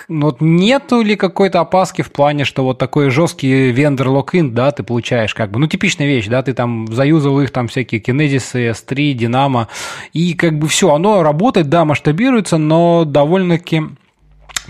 вот 0.10 0.42
нету 0.42 1.02
ли 1.02 1.16
какой-то 1.16 1.60
опаски 1.60 2.02
в 2.02 2.12
плане, 2.12 2.46
что 2.46 2.64
вот 2.64 2.78
такой 2.78 3.10
жесткий 3.10 3.72
вендор 3.72 4.10
локин, 4.10 4.54
да, 4.54 4.72
ты 4.72 4.84
получаешь 4.84 5.34
как 5.34 5.52
бы, 5.52 5.60
ну, 5.60 5.68
типичная 5.68 6.08
вещь, 6.08 6.28
да, 6.28 6.42
ты 6.42 6.54
там 6.54 6.88
заюзал 6.92 7.40
их 7.42 7.52
там 7.52 7.68
всякие 7.68 8.02
Kinesis, 8.02 8.72
S3, 8.72 9.14
Dynamo, 9.14 9.68
и 10.14 10.34
как 10.34 10.58
бы 10.58 10.68
все, 10.68 10.94
оно 10.94 11.24
работает, 11.28 11.70
да, 11.70 11.86
масштабируется, 11.86 12.58
но 12.58 13.06
довольно-таки 13.06 13.84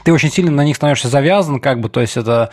ты 0.04 0.14
очень 0.14 0.32
сильно 0.32 0.52
на 0.52 0.64
них 0.64 0.76
становишься 0.76 1.10
завязан, 1.10 1.60
как 1.60 1.80
бы, 1.80 1.90
то 1.90 2.02
есть 2.02 2.18
это 2.18 2.50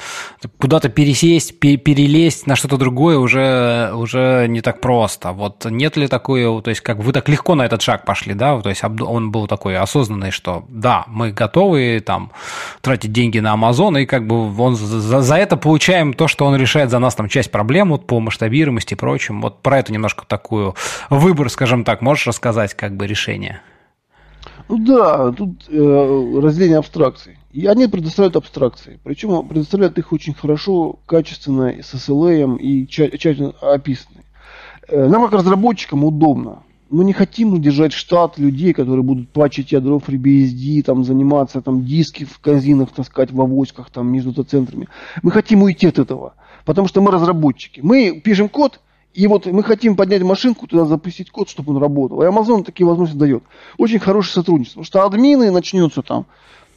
куда-то 0.59 0.89
пересесть, 0.89 1.59
перелезть 1.61 2.47
на 2.47 2.57
что-то 2.57 2.77
другое 2.77 3.19
уже, 3.19 3.93
уже 3.95 4.47
не 4.49 4.61
так 4.61 4.81
просто. 4.81 5.33
Вот 5.33 5.65
нет 5.65 5.97
ли 5.97 6.09
такой, 6.09 6.43
то 6.63 6.71
есть 6.71 6.81
как 6.81 6.99
вы 6.99 7.13
так 7.13 7.29
легко 7.29 7.55
на 7.55 7.65
этот 7.65 7.83
шаг 7.83 8.05
пошли, 8.05 8.35
да, 8.35 8.61
то 8.61 8.71
есть 8.71 8.83
он 8.83 9.31
был 9.31 9.47
такой 9.47 9.77
осознанный, 9.77 10.31
что 10.31 10.65
да, 10.69 11.05
мы 11.07 11.33
готовы 11.33 12.03
там 12.05 12.33
тратить 12.81 13.13
деньги 13.13 13.39
на 13.39 13.55
Amazon, 13.55 14.03
и 14.03 14.07
как 14.07 14.27
бы 14.27 14.61
он 14.61 14.77
за, 14.77 15.21
за 15.21 15.37
это 15.37 15.57
получаем 15.57 16.15
то, 16.15 16.29
что 16.29 16.47
он 16.47 16.57
решает 16.57 16.91
за 16.91 16.99
нас 16.99 17.15
там 17.15 17.29
часть 17.29 17.51
проблем 17.51 17.91
вот, 17.91 18.07
по 18.07 18.21
масштабируемости 18.21 18.95
и 18.95 18.97
прочим. 18.97 19.41
Вот 19.41 19.63
про 19.63 19.79
это 19.79 19.93
немножко 19.93 20.25
такую 20.27 20.75
выбор, 21.11 21.51
скажем 21.51 21.85
так, 21.85 22.01
можешь 22.01 22.27
рассказать, 22.27 22.75
как 22.75 22.97
бы 22.97 23.07
решение? 23.07 23.61
Ну 24.69 24.79
да, 24.79 25.33
тут 25.33 25.69
э, 25.69 26.41
разделение 26.41 26.79
абстракций. 26.79 27.39
И 27.53 27.67
они 27.67 27.87
предоставляют 27.87 28.37
абстракции. 28.37 28.99
Причем 29.05 29.47
предоставляют 29.47 29.99
их 29.99 30.13
очень 30.13 30.35
хорошо, 30.35 30.99
качественно, 31.07 31.71
с 31.83 31.95
SLA 31.95 32.59
и 32.59 32.87
тщательно 32.87 33.53
описаны. 33.61 34.25
Э, 34.89 35.07
нам, 35.09 35.25
как 35.25 35.35
разработчикам, 35.35 36.05
удобно. 36.05 36.63
Мы 36.91 37.05
не 37.05 37.13
хотим 37.13 37.61
держать 37.61 37.93
штат 37.93 38.39
людей, 38.39 38.73
которые 38.73 39.03
будут 39.03 39.31
пачить 39.31 39.73
ядро 39.73 40.01
FreeBSD, 40.05 40.83
там, 40.83 41.05
заниматься, 41.05 41.61
там, 41.61 41.85
диски 41.85 42.25
в 42.25 42.39
казинах 42.39 42.91
таскать 42.93 43.33
в 43.33 43.41
авоськах, 43.41 43.91
там, 43.91 44.13
между 44.13 44.33
центрами. 44.45 44.89
Мы 45.23 45.31
хотим 45.31 45.63
уйти 45.63 45.87
от 45.87 45.99
этого. 45.99 46.35
Потому 46.65 46.89
что 46.89 47.01
мы 47.01 47.11
разработчики. 47.11 47.81
Мы 47.83 48.21
пишем 48.25 48.49
код, 48.49 48.81
и 49.15 49.29
вот 49.29 49.47
мы 49.47 49.63
хотим 49.63 49.97
поднять 49.97 50.23
машинку, 50.23 50.67
туда 50.67 50.85
запустить 50.85 51.31
код, 51.31 51.49
чтобы 51.49 51.73
он 51.73 51.81
работал. 51.81 52.21
И 52.23 52.27
Amazon 52.27 52.65
такие 52.65 52.85
возможности 52.85 53.19
дает. 53.19 53.45
Очень 53.79 54.01
хорошее 54.01 54.35
сотрудничество. 54.35 54.81
Потому 54.81 54.87
что 54.87 55.05
админы 55.05 55.53
начнется 55.53 56.03
там, 56.03 56.27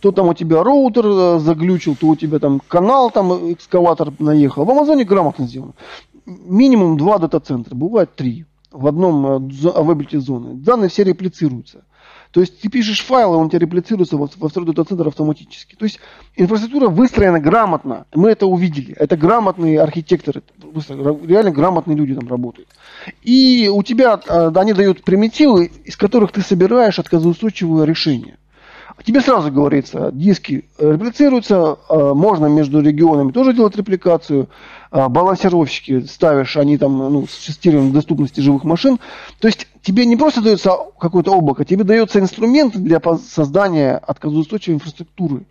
то 0.01 0.11
там 0.11 0.27
у 0.29 0.33
тебя 0.35 0.63
роутер 0.63 1.05
э, 1.05 1.39
заглючил, 1.39 1.95
то 1.95 2.07
у 2.07 2.15
тебя 2.15 2.37
там 2.37 2.61
канал, 2.67 3.09
там 3.09 3.51
экскаватор 3.51 4.13
наехал. 4.19 4.65
В 4.65 4.71
Амазоне 4.71 5.03
грамотно 5.03 5.47
сделано. 5.47 5.73
Минимум 6.25 6.97
два 6.97 7.17
дата-центра, 7.17 7.73
бывает 7.73 8.15
три 8.15 8.45
в 8.71 8.85
одном 8.85 9.49
э, 9.49 9.69
availability 9.69 10.17
зоны. 10.17 10.53
Данные 10.53 10.89
все 10.89 11.03
реплицируются. 11.03 11.85
То 12.37 12.41
есть 12.41 12.59
ты 12.59 12.69
пишешь 12.69 13.03
файл, 13.03 13.33
и 13.33 13.37
он 13.37 13.47
у 13.47 13.49
тебя 13.49 13.57
реплицируется 13.57 14.15
во, 14.15 14.29
во 14.37 14.49
второй 14.49 14.67
дата-центр 14.67 15.07
автоматически. 15.07 15.73
То 15.73 15.85
есть 15.85 15.99
инфраструктура 16.35 16.87
выстроена 16.87 17.39
грамотно. 17.39 18.05
Мы 18.13 18.29
это 18.29 18.45
увидели. 18.45 18.93
Это 18.93 19.17
грамотные 19.17 19.81
архитекторы, 19.81 20.43
реально 21.25 21.49
грамотные 21.49 21.97
люди 21.97 22.13
там 22.13 22.29
работают. 22.29 22.69
И 23.23 23.71
у 23.73 23.81
тебя 23.81 24.21
а, 24.27 24.51
они 24.55 24.73
дают 24.73 25.03
примитивы, 25.03 25.71
из 25.83 25.97
которых 25.97 26.31
ты 26.31 26.41
собираешь 26.41 26.99
отказоустойчивое 26.99 27.85
решение. 27.85 28.37
Тебе 29.03 29.21
сразу 29.21 29.51
говорится, 29.51 30.11
диски 30.13 30.65
реплицируются, 30.77 31.79
а, 31.89 32.13
можно 32.13 32.45
между 32.45 32.81
регионами 32.81 33.31
тоже 33.31 33.53
делать 33.53 33.75
репликацию, 33.75 34.47
балансировщики 34.91 36.05
ставишь, 36.05 36.57
они 36.57 36.77
там 36.77 36.97
ну, 36.97 37.27
с 37.27 37.45
тестированием 37.45 37.93
доступности 37.93 38.39
живых 38.41 38.63
машин. 38.63 38.99
То 39.39 39.47
есть 39.47 39.67
тебе 39.81 40.05
не 40.05 40.15
просто 40.15 40.41
дается 40.41 40.71
какое-то 40.99 41.35
облако, 41.35 41.65
тебе 41.65 41.83
дается 41.83 42.19
инструмент 42.19 42.75
для 42.75 43.01
создания 43.17 43.97
отказоустойчивой 43.97 44.75
инфраструктуры. 44.75 45.43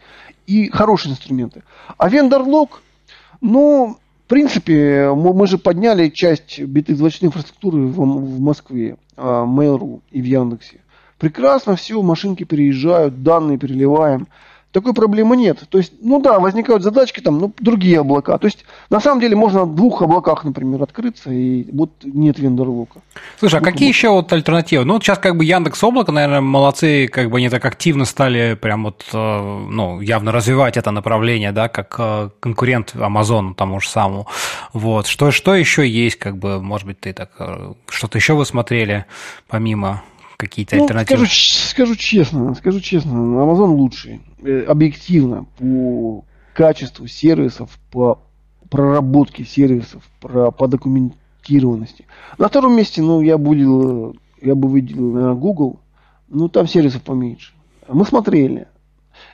И 0.47 0.69
хорошие 0.71 1.13
инструменты. 1.13 1.65
А 1.99 2.09
вендор-лог, 2.09 2.81
ну, 3.41 3.99
в 4.27 4.29
принципе, 4.29 5.13
мы, 5.15 5.35
мы 5.35 5.47
же 5.47 5.59
подняли 5.59 6.09
часть 6.09 6.61
битоизлочной 6.61 7.29
инфраструктуры 7.29 7.87
в, 7.87 7.97
в 7.97 8.41
Москве, 8.41 8.97
а, 9.17 9.45
Mail.ru 9.45 10.01
и 10.11 10.21
в 10.21 10.25
Яндексе. 10.25 10.81
Прекрасно 11.19 11.77
все, 11.77 12.01
машинки 12.03 12.45
переезжают, 12.45 13.23
данные 13.23 13.57
переливаем. 13.57 14.27
Такой 14.77 14.93
проблемы 14.93 15.39
нет. 15.39 15.61
То 15.71 15.79
есть, 15.79 15.95
ну 16.03 16.21
да, 16.21 16.39
возникают 16.39 16.83
задачки 16.83 17.21
там, 17.21 17.39
ну, 17.39 17.51
другие 17.59 18.01
облака. 18.01 18.37
То 18.37 18.47
есть, 18.47 18.67
на 18.91 19.01
самом 19.01 19.23
деле, 19.23 19.35
можно 19.35 19.65
в 19.65 19.75
двух 19.75 20.03
облаках, 20.03 20.45
например, 20.45 20.83
открыться, 20.83 21.31
и 21.31 21.67
вот 21.73 21.93
нет 22.05 22.39
вендор-лока. 22.39 23.01
Слушай, 23.41 23.61
а 23.61 23.63
какие 23.63 23.89
еще 23.89 24.11
вот 24.11 24.31
альтернативы? 24.35 24.85
Ну, 24.85 24.93
вот 24.93 25.03
сейчас 25.03 25.19
как 25.19 25.39
бы 25.39 25.47
Яндекс 25.47 25.83
Облако, 25.83 26.13
наверное, 26.13 26.43
молодцы, 26.43 27.09
как 27.09 27.31
бы 27.31 27.39
они 27.39 27.49
так 27.49 27.65
активно 27.65 28.05
стали 28.05 28.53
прям 28.53 28.85
вот, 28.85 29.07
э, 29.15 29.67
ну, 29.71 30.03
явно 30.03 30.31
развивать 30.31 30.77
это 30.77 30.91
направление, 30.91 31.53
да, 31.53 31.69
как 31.69 31.95
э, 31.99 32.29
конкурент 32.41 32.95
Амазону 32.95 33.55
тому 33.55 33.81
же 33.81 33.89
самому. 33.89 34.27
Вот. 34.75 35.07
Что, 35.07 35.31
что 35.31 35.55
еще 35.55 35.89
есть, 35.89 36.17
как 36.17 36.37
бы, 36.37 36.63
может 36.63 36.87
быть, 36.87 37.01
ты 37.01 37.15
так, 37.15 37.31
э, 37.39 37.73
что-то 37.89 38.19
еще 38.19 38.35
вы 38.35 38.45
смотрели 38.45 39.07
помимо 39.49 40.03
какие-то 40.37 40.77
ну, 40.77 40.83
альтернативы? 40.83 41.27
Скажу, 41.27 41.69
скажу 41.71 41.97
честно, 41.97 42.55
скажу 42.55 42.81
честно, 42.81 43.11
Amazon 43.11 43.75
лучший. 43.75 44.21
Э, 44.43 44.65
объективно 44.65 45.47
по 45.59 46.25
качеству 46.55 47.07
сервисов, 47.07 47.79
по 47.91 48.21
проработке 48.71 49.45
сервисов, 49.45 50.03
про, 50.21 50.51
по 50.51 50.69
документированности. 50.69 52.07
На 52.39 52.49
втором 52.49 52.77
месте, 52.77 53.03
ну, 53.03 53.21
я 53.21 53.39
бы, 53.39 54.15
я 54.41 54.55
бы 54.55 54.69
выделил, 54.69 55.13
наверное, 55.13 55.35
Google. 55.35 55.81
Ну, 56.29 56.49
там 56.49 56.67
сервисов 56.67 57.03
поменьше. 57.03 57.53
Мы 57.89 58.05
смотрели. 58.05 58.67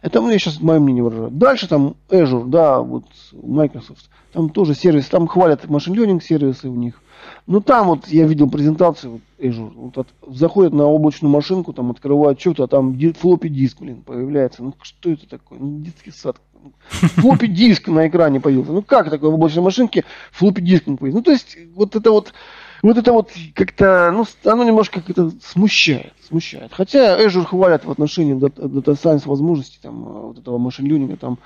Это 0.03 0.21
мне 0.21 0.39
сейчас 0.39 0.61
мое 0.61 0.79
мнение 0.79 1.03
выражает. 1.03 1.39
Дальше 1.39 1.69
там 1.69 1.97
Azure, 2.09 2.47
да, 2.47 2.81
вот 2.81 3.05
Microsoft. 3.33 4.11
Там 4.33 4.49
тоже 4.51 4.75
сервис, 4.75 5.07
там 5.07 5.27
хвалят 5.27 5.69
машин 5.69 5.95
learning 5.95 6.23
сервисы 6.23 6.69
у 6.69 6.75
них. 6.75 7.02
Ну 7.47 7.61
там 7.61 7.89
вот 7.89 8.09
я 8.09 8.27
видел 8.27 8.49
презентацию 8.49 9.13
вот, 9.13 9.21
Azure. 9.39 9.73
Вот 9.75 9.99
от, 9.99 10.09
заходят 10.35 10.73
на 10.73 10.85
облачную 10.85 11.33
машинку, 11.33 11.73
там 11.73 11.91
открывают 11.91 12.41
что-то, 12.41 12.65
а 12.65 12.69
там 12.69 12.99
флоппи 13.15 13.49
диск, 13.49 13.81
блин, 13.81 14.03
появляется. 14.03 14.63
Ну 14.63 14.75
что 14.83 15.11
это 15.11 15.29
такое? 15.29 15.59
Ну, 15.59 15.81
детский 15.81 16.11
сад. 16.11 16.37
Флоппи 16.89 17.47
диск 17.47 17.89
на 17.89 18.09
экране 18.09 18.41
появился. 18.41 18.73
Ну 18.73 18.83
как 18.83 19.11
такое 19.11 19.31
в 19.31 19.35
облачной 19.35 19.63
машинке 19.63 20.05
флоппи 20.31 20.61
диск 20.61 20.87
не 20.87 20.97
появился? 20.97 21.19
Ну 21.19 21.25
то 21.25 21.33
есть 21.33 21.59
вот 21.75 21.97
это 21.97 22.11
вот 22.11 22.33
вот 22.83 22.99
это 22.99 23.13
вот 23.13 23.31
как-то, 23.55 24.11
ну, 24.13 24.27
оно 24.51 24.65
немножко 24.65 25.01
как-то 25.01 25.31
смущает, 25.41 26.13
смущает. 26.27 26.73
Хотя 26.73 27.21
Azure 27.21 27.45
хвалят 27.45 27.85
в 27.85 27.91
отношении 27.91 28.35
Data 28.35 29.01
Science 29.01 29.23
возможностей, 29.27 29.79
там, 29.81 30.03
вот 30.03 30.39
этого 30.39 30.59
машин 30.59 31.17
там 31.17 31.39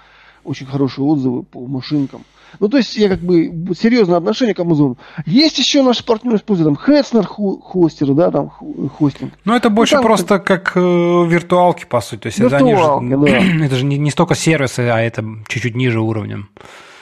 очень 0.47 0.67
хорошие 0.67 1.05
отзывы 1.05 1.43
по 1.43 1.67
машинкам. 1.67 2.25
Ну, 2.61 2.69
то 2.69 2.77
есть, 2.77 2.97
я 2.97 3.09
как 3.09 3.21
бы 3.21 3.53
серьезное 3.79 4.17
отношение 4.17 4.55
к 4.55 4.59
Amazon. 4.59 4.97
Есть 5.27 5.59
еще 5.59 5.83
наши 5.83 6.05
партнеры 6.05 6.37
используют, 6.37 6.77
там, 6.77 6.85
Хетснер 6.85 7.27
хостер, 7.27 8.15
да, 8.15 8.31
там, 8.31 8.51
хостинг. 8.99 9.35
Ну, 9.45 9.55
это 9.55 9.69
больше 9.69 9.97
ну, 9.97 10.03
там, 10.03 10.07
просто 10.07 10.39
как 10.39 10.73
э, 10.75 10.81
виртуалки, 10.81 11.85
по 11.85 12.01
сути. 12.01 12.23
То 12.23 12.27
есть, 12.29 12.39
виртуалки, 12.39 13.07
это, 13.07 13.27
же, 13.27 13.59
да. 13.59 13.65
это 13.67 13.77
же 13.77 13.85
не, 13.85 13.99
не 13.99 14.11
столько 14.11 14.35
сервисы, 14.35 14.81
а 14.81 15.01
это 15.01 15.25
чуть-чуть 15.49 15.75
ниже 15.75 16.01
уровнем. 16.01 16.49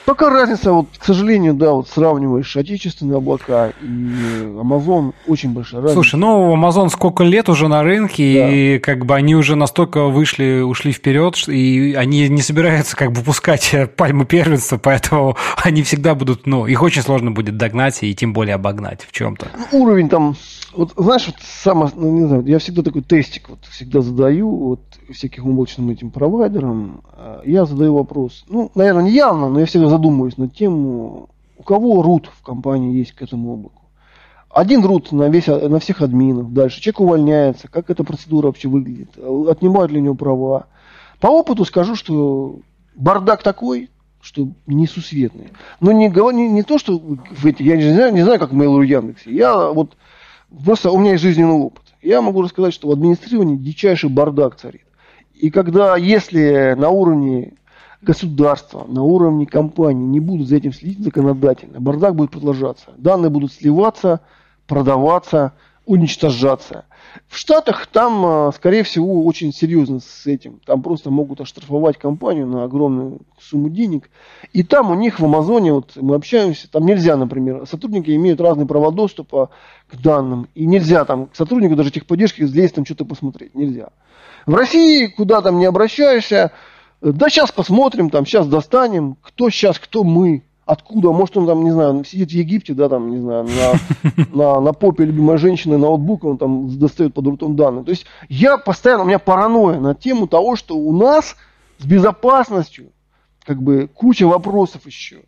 Только 0.05 0.29
разница, 0.29 0.71
вот, 0.71 0.87
к 0.97 1.03
сожалению, 1.03 1.55
да, 1.55 1.73
вот 1.73 1.89
сравниваешь 1.89 2.55
отечественные 2.55 3.17
облака 3.17 3.71
и 3.81 3.85
Amazon, 3.85 5.13
очень 5.25 5.49
большая 5.49 5.81
разница. 5.81 5.95
Слушай, 5.95 6.19
ну 6.19 6.55
Amazon 6.55 6.89
сколько 6.89 7.23
лет 7.23 7.49
уже 7.49 7.67
на 7.67 7.81
рынке, 7.81 8.39
да. 8.39 8.49
и 8.49 8.79
как 8.79 9.05
бы 9.05 9.15
они 9.15 9.35
уже 9.35 9.55
настолько 9.55 10.05
вышли, 10.05 10.61
ушли 10.61 10.91
вперед, 10.91 11.47
и 11.47 11.95
они 11.97 12.29
не 12.29 12.43
собираются 12.43 12.95
как 12.95 13.11
бы 13.13 13.21
пускать 13.21 13.73
пальму 13.95 14.25
первенства, 14.25 14.77
поэтому 14.77 15.37
они 15.63 15.81
всегда 15.81 16.13
будут, 16.13 16.45
ну, 16.45 16.67
их 16.67 16.83
очень 16.83 17.01
сложно 17.01 17.31
будет 17.31 17.57
догнать 17.57 18.03
и 18.03 18.13
тем 18.13 18.31
более 18.33 18.55
обогнать 18.55 19.01
в 19.07 19.11
чем-то. 19.11 19.47
Уровень 19.71 20.09
там, 20.09 20.35
вот 20.73 20.93
знаешь, 20.95 21.25
вот 21.25 21.35
сам, 21.41 21.91
ну, 21.95 22.11
не 22.11 22.27
знаю, 22.27 22.45
я 22.45 22.59
всегда 22.59 22.83
такой 22.83 23.01
тестик 23.01 23.49
вот 23.49 23.59
всегда 23.71 24.01
задаю, 24.01 24.55
вот 24.55 24.81
всяких 25.13 25.45
облачным 25.45 25.89
этим 25.89 26.11
провайдерам, 26.11 27.01
а, 27.13 27.41
я 27.45 27.65
задаю 27.65 27.95
вопрос, 27.95 28.45
ну, 28.49 28.71
наверное, 28.75 29.03
не 29.03 29.11
явно, 29.11 29.49
но 29.49 29.59
я 29.59 29.65
всегда 29.65 29.89
задумываюсь 29.89 30.37
над 30.37 30.53
тем, 30.53 30.85
у 30.85 31.63
кого 31.65 32.01
рут 32.01 32.29
в 32.33 32.43
компании 32.43 32.97
есть 32.97 33.13
к 33.13 33.21
этому 33.21 33.53
облаку. 33.53 33.81
Один 34.49 34.85
рут 34.85 35.11
на, 35.11 35.27
весь, 35.27 35.47
на 35.47 35.79
всех 35.79 36.01
админов. 36.01 36.53
Дальше 36.53 36.79
человек 36.79 37.01
увольняется. 37.01 37.67
Как 37.67 37.89
эта 37.89 38.05
процедура 38.05 38.47
вообще 38.47 38.69
выглядит? 38.69 39.09
Отнимают 39.17 39.91
ли 39.91 39.99
у 39.99 40.03
него 40.03 40.15
права? 40.15 40.67
По 41.19 41.27
опыту 41.27 41.65
скажу, 41.65 41.95
что 41.95 42.59
бардак 42.95 43.43
такой, 43.43 43.89
что 44.21 44.47
несусветный. 44.65 45.49
Но 45.81 45.91
не, 45.91 46.07
не, 46.07 46.49
не 46.49 46.63
то, 46.63 46.77
что 46.77 46.97
в 46.97 47.45
эти, 47.45 47.63
я 47.63 47.75
не 47.75 47.93
знаю, 47.93 48.13
не 48.13 48.23
знаю, 48.23 48.39
как 48.39 48.53
в 48.53 48.55
Mail.ru 48.55 48.85
Яндексе. 48.85 49.33
Я 49.33 49.71
вот 49.71 49.97
просто 50.63 50.89
у 50.89 50.99
меня 50.99 51.11
есть 51.11 51.23
жизненный 51.23 51.53
опыт. 51.53 51.83
Я 52.01 52.21
могу 52.21 52.41
рассказать, 52.41 52.73
что 52.73 52.87
в 52.87 52.91
администрировании 52.91 53.57
дичайший 53.57 54.09
бардак 54.09 54.55
царит. 54.55 54.84
И 55.37 55.49
когда, 55.49 55.97
если 55.97 56.75
на 56.77 56.89
уровне 56.89 57.53
государства, 58.01 58.85
на 58.87 59.03
уровне 59.03 59.45
компании 59.45 60.05
не 60.05 60.19
будут 60.19 60.47
за 60.47 60.57
этим 60.57 60.73
следить 60.73 61.03
законодательно, 61.03 61.79
бардак 61.79 62.15
будет 62.15 62.31
продолжаться. 62.31 62.91
Данные 62.97 63.29
будут 63.29 63.51
сливаться, 63.51 64.21
продаваться, 64.67 65.53
уничтожаться. 65.85 66.85
В 67.27 67.37
Штатах 67.37 67.87
там, 67.87 68.25
а, 68.25 68.51
скорее 68.53 68.83
всего, 68.83 69.23
очень 69.25 69.53
серьезно 69.53 69.99
с 69.99 70.25
этим. 70.25 70.59
Там 70.65 70.81
просто 70.81 71.11
могут 71.11 71.41
оштрафовать 71.41 71.97
компанию 71.97 72.47
на 72.47 72.63
огромную 72.63 73.19
сумму 73.39 73.69
денег. 73.69 74.09
И 74.51 74.63
там 74.63 74.91
у 74.91 74.95
них 74.95 75.19
в 75.19 75.25
Амазоне, 75.25 75.73
вот 75.73 75.93
мы 75.95 76.15
общаемся, 76.15 76.69
там 76.69 76.85
нельзя, 76.85 77.15
например, 77.15 77.65
сотрудники 77.67 78.13
имеют 78.15 78.41
разные 78.41 78.67
права 78.67 78.91
доступа 78.91 79.49
к 79.87 79.95
данным. 79.95 80.47
И 80.55 80.65
нельзя 80.65 81.05
там 81.05 81.27
к 81.27 81.35
сотруднику 81.35 81.75
даже 81.75 81.91
техподдержки 81.91 82.43
залезть 82.43 82.75
там 82.75 82.85
что-то 82.85 83.05
посмотреть. 83.05 83.55
Нельзя. 83.55 83.89
В 84.45 84.53
России, 84.53 85.07
куда 85.07 85.41
там 85.41 85.59
не 85.59 85.65
обращаешься, 85.65 86.51
Да, 87.01 87.29
сейчас 87.29 87.51
посмотрим, 87.51 88.09
там, 88.09 88.25
сейчас 88.25 88.47
достанем, 88.47 89.17
кто 89.21 89.49
сейчас, 89.49 89.79
кто 89.79 90.03
мы, 90.03 90.43
откуда, 90.65 91.11
может 91.11 91.37
он 91.37 91.45
там, 91.45 91.63
не 91.63 91.71
знаю, 91.71 92.03
сидит 92.03 92.29
в 92.29 92.33
Египте, 92.33 92.73
да, 92.73 92.89
там, 92.89 93.11
не 93.11 93.17
знаю, 93.19 93.45
на, 93.45 94.25
на, 94.33 94.61
на 94.61 94.73
попе 94.73 95.05
любимой 95.05 95.37
женщины 95.37 95.77
ноутбук, 95.77 96.23
он 96.23 96.37
там 96.37 96.79
достает 96.79 97.13
под 97.13 97.27
ртом 97.27 97.55
данные. 97.55 97.83
То 97.83 97.91
есть 97.91 98.05
я 98.29 98.57
постоянно, 98.57 99.03
у 99.03 99.07
меня 99.07 99.19
паранойя 99.19 99.79
на 99.79 99.93
тему 99.93 100.27
того, 100.27 100.55
что 100.55 100.75
у 100.75 100.95
нас 100.95 101.35
с 101.77 101.85
безопасностью 101.85 102.91
как 103.45 103.61
бы 103.61 103.87
куча 103.93 104.25
вопросов 104.25 104.85
еще. 104.85 105.23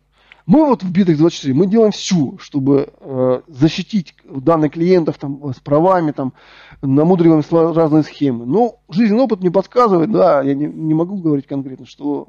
Мы 0.48 0.64
вот 0.64 0.82
в 0.82 0.90
битах 0.90 1.18
24, 1.18 1.52
мы 1.52 1.66
делаем 1.66 1.92
все, 1.92 2.38
чтобы 2.38 2.88
э, 3.00 3.40
защитить 3.48 4.14
данных 4.24 4.72
клиентов 4.72 5.18
там, 5.18 5.52
с 5.52 5.60
правами, 5.60 6.12
там, 6.12 6.32
намудриваем 6.80 7.42
разные 7.74 8.02
схемы. 8.02 8.46
Но 8.46 8.80
жизненный 8.88 9.24
опыт 9.24 9.40
мне 9.40 9.50
подсказывает, 9.50 10.10
да, 10.10 10.40
я 10.40 10.54
не, 10.54 10.64
не 10.64 10.94
могу 10.94 11.18
говорить 11.18 11.46
конкретно, 11.46 11.84
что 11.84 12.28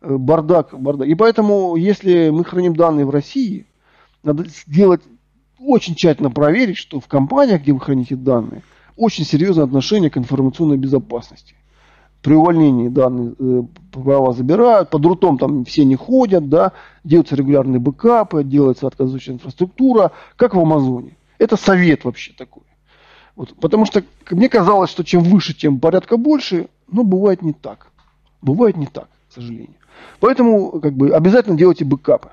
э, 0.00 0.12
бардак, 0.12 0.76
бардак. 0.76 1.06
И 1.06 1.14
поэтому, 1.14 1.76
если 1.76 2.30
мы 2.30 2.44
храним 2.44 2.74
данные 2.74 3.06
в 3.06 3.10
России, 3.10 3.64
надо 4.24 4.44
сделать, 4.48 5.02
очень 5.60 5.94
тщательно 5.94 6.32
проверить, 6.32 6.78
что 6.78 6.98
в 6.98 7.06
компаниях, 7.06 7.62
где 7.62 7.72
вы 7.72 7.78
храните 7.78 8.16
данные, 8.16 8.62
очень 8.96 9.24
серьезное 9.24 9.66
отношение 9.66 10.10
к 10.10 10.18
информационной 10.18 10.78
безопасности 10.78 11.54
при 12.22 12.34
увольнении 12.34 12.88
данные 12.88 13.34
э, 13.38 13.62
права 13.90 14.32
забирают, 14.32 14.90
под 14.90 15.04
рутом 15.04 15.38
там 15.38 15.64
все 15.64 15.84
не 15.84 15.96
ходят, 15.96 16.48
да, 16.48 16.72
делаются 17.04 17.34
регулярные 17.34 17.80
бэкапы, 17.80 18.44
делается 18.44 18.86
отказывающая 18.86 19.34
инфраструктура, 19.34 20.12
как 20.36 20.54
в 20.54 20.60
Амазоне. 20.60 21.16
Это 21.38 21.56
совет 21.56 22.04
вообще 22.04 22.32
такой. 22.32 22.62
Вот, 23.34 23.54
потому 23.60 23.86
что 23.86 24.04
мне 24.30 24.48
казалось, 24.48 24.90
что 24.90 25.04
чем 25.04 25.22
выше, 25.22 25.54
тем 25.54 25.80
порядка 25.80 26.16
больше, 26.16 26.68
но 26.90 27.02
бывает 27.02 27.42
не 27.42 27.52
так. 27.52 27.88
Бывает 28.40 28.76
не 28.76 28.86
так, 28.86 29.08
к 29.28 29.32
сожалению. 29.32 29.74
Поэтому 30.20 30.80
как 30.80 30.94
бы, 30.94 31.10
обязательно 31.10 31.56
делайте 31.56 31.84
бэкапы. 31.84 32.30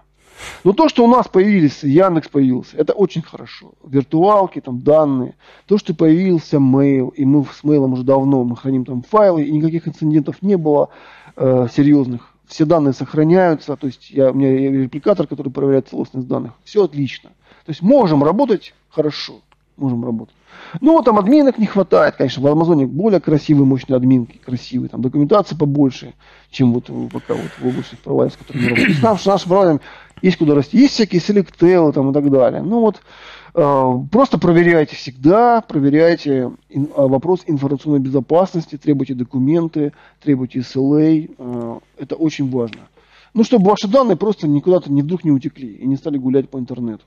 Но 0.63 0.73
то, 0.73 0.89
что 0.89 1.03
у 1.03 1.07
нас 1.07 1.27
появились, 1.27 1.83
Яндекс 1.83 2.29
появился, 2.29 2.77
это 2.77 2.93
очень 2.93 3.21
хорошо. 3.21 3.73
Виртуалки, 3.83 4.61
там 4.61 4.81
данные. 4.81 5.35
То, 5.65 5.77
что 5.77 5.93
появился 5.93 6.57
mail, 6.57 7.13
и 7.15 7.25
мы 7.25 7.43
с 7.45 7.63
mail 7.63 7.91
уже 7.91 8.03
давно, 8.03 8.43
мы 8.43 8.55
храним 8.55 8.85
там 8.85 9.01
файлы, 9.03 9.43
и 9.43 9.51
никаких 9.51 9.87
инцидентов 9.87 10.41
не 10.41 10.57
было 10.57 10.89
э, 11.35 11.67
серьезных. 11.73 12.33
Все 12.47 12.65
данные 12.65 12.93
сохраняются, 12.93 13.75
то 13.75 13.87
есть 13.87 14.09
я, 14.09 14.31
у 14.31 14.33
меня 14.33 14.51
репликатор, 14.51 15.27
который 15.27 15.51
проверяет 15.51 15.89
целостность 15.89 16.27
данных. 16.27 16.53
Все 16.63 16.83
отлично. 16.83 17.29
То 17.65 17.71
есть 17.71 17.81
можем 17.81 18.23
работать 18.23 18.73
хорошо, 18.89 19.41
можем 19.79 20.03
работать. 20.05 20.35
Ну, 20.81 20.93
вот 20.93 21.05
там 21.05 21.17
админок 21.17 21.57
не 21.57 21.65
хватает, 21.65 22.15
конечно, 22.15 22.43
в 22.43 22.47
Амазоне 22.47 22.85
более 22.85 23.19
красивые, 23.19 23.65
мощные 23.65 23.97
админки, 23.97 24.37
красивые, 24.37 24.89
там 24.89 25.01
документация 25.01 25.57
побольше, 25.57 26.13
чем 26.51 26.73
вот 26.73 26.85
пока 27.11 27.33
вот 27.33 27.51
в 27.59 27.67
облачных 27.67 27.99
провайдеров, 28.01 28.33
с 28.33 28.37
которыми 28.37 28.63
мы 28.63 28.69
работаем. 28.75 28.97
Нашим 29.01 29.49
провайдером 29.49 29.81
есть 30.21 30.37
куда 30.37 30.55
расти. 30.55 30.77
Есть 30.77 30.93
всякие 30.93 31.21
селектелы 31.21 31.93
там 31.93 32.11
и 32.11 32.13
так 32.13 32.29
далее. 32.29 32.61
Ну 32.61 32.81
вот 32.81 33.01
э, 33.55 33.93
просто 34.11 34.37
проверяйте 34.37 34.95
всегда, 34.95 35.61
проверяйте 35.61 36.51
ин, 36.69 36.89
а, 36.95 37.07
вопрос 37.07 37.43
информационной 37.47 37.99
безопасности, 37.99 38.77
требуйте 38.77 39.13
документы, 39.13 39.93
требуйте 40.21 40.59
SLA. 40.59 41.33
Э, 41.37 41.79
это 41.97 42.15
очень 42.15 42.49
важно. 42.49 42.81
Ну, 43.33 43.43
чтобы 43.43 43.69
ваши 43.69 43.87
данные 43.87 44.17
просто 44.17 44.47
никуда-то 44.47 44.91
не 44.91 45.01
вдруг 45.01 45.23
не 45.23 45.31
утекли 45.31 45.73
и 45.73 45.85
не 45.85 45.95
стали 45.95 46.17
гулять 46.17 46.49
по 46.49 46.57
интернету. 46.57 47.03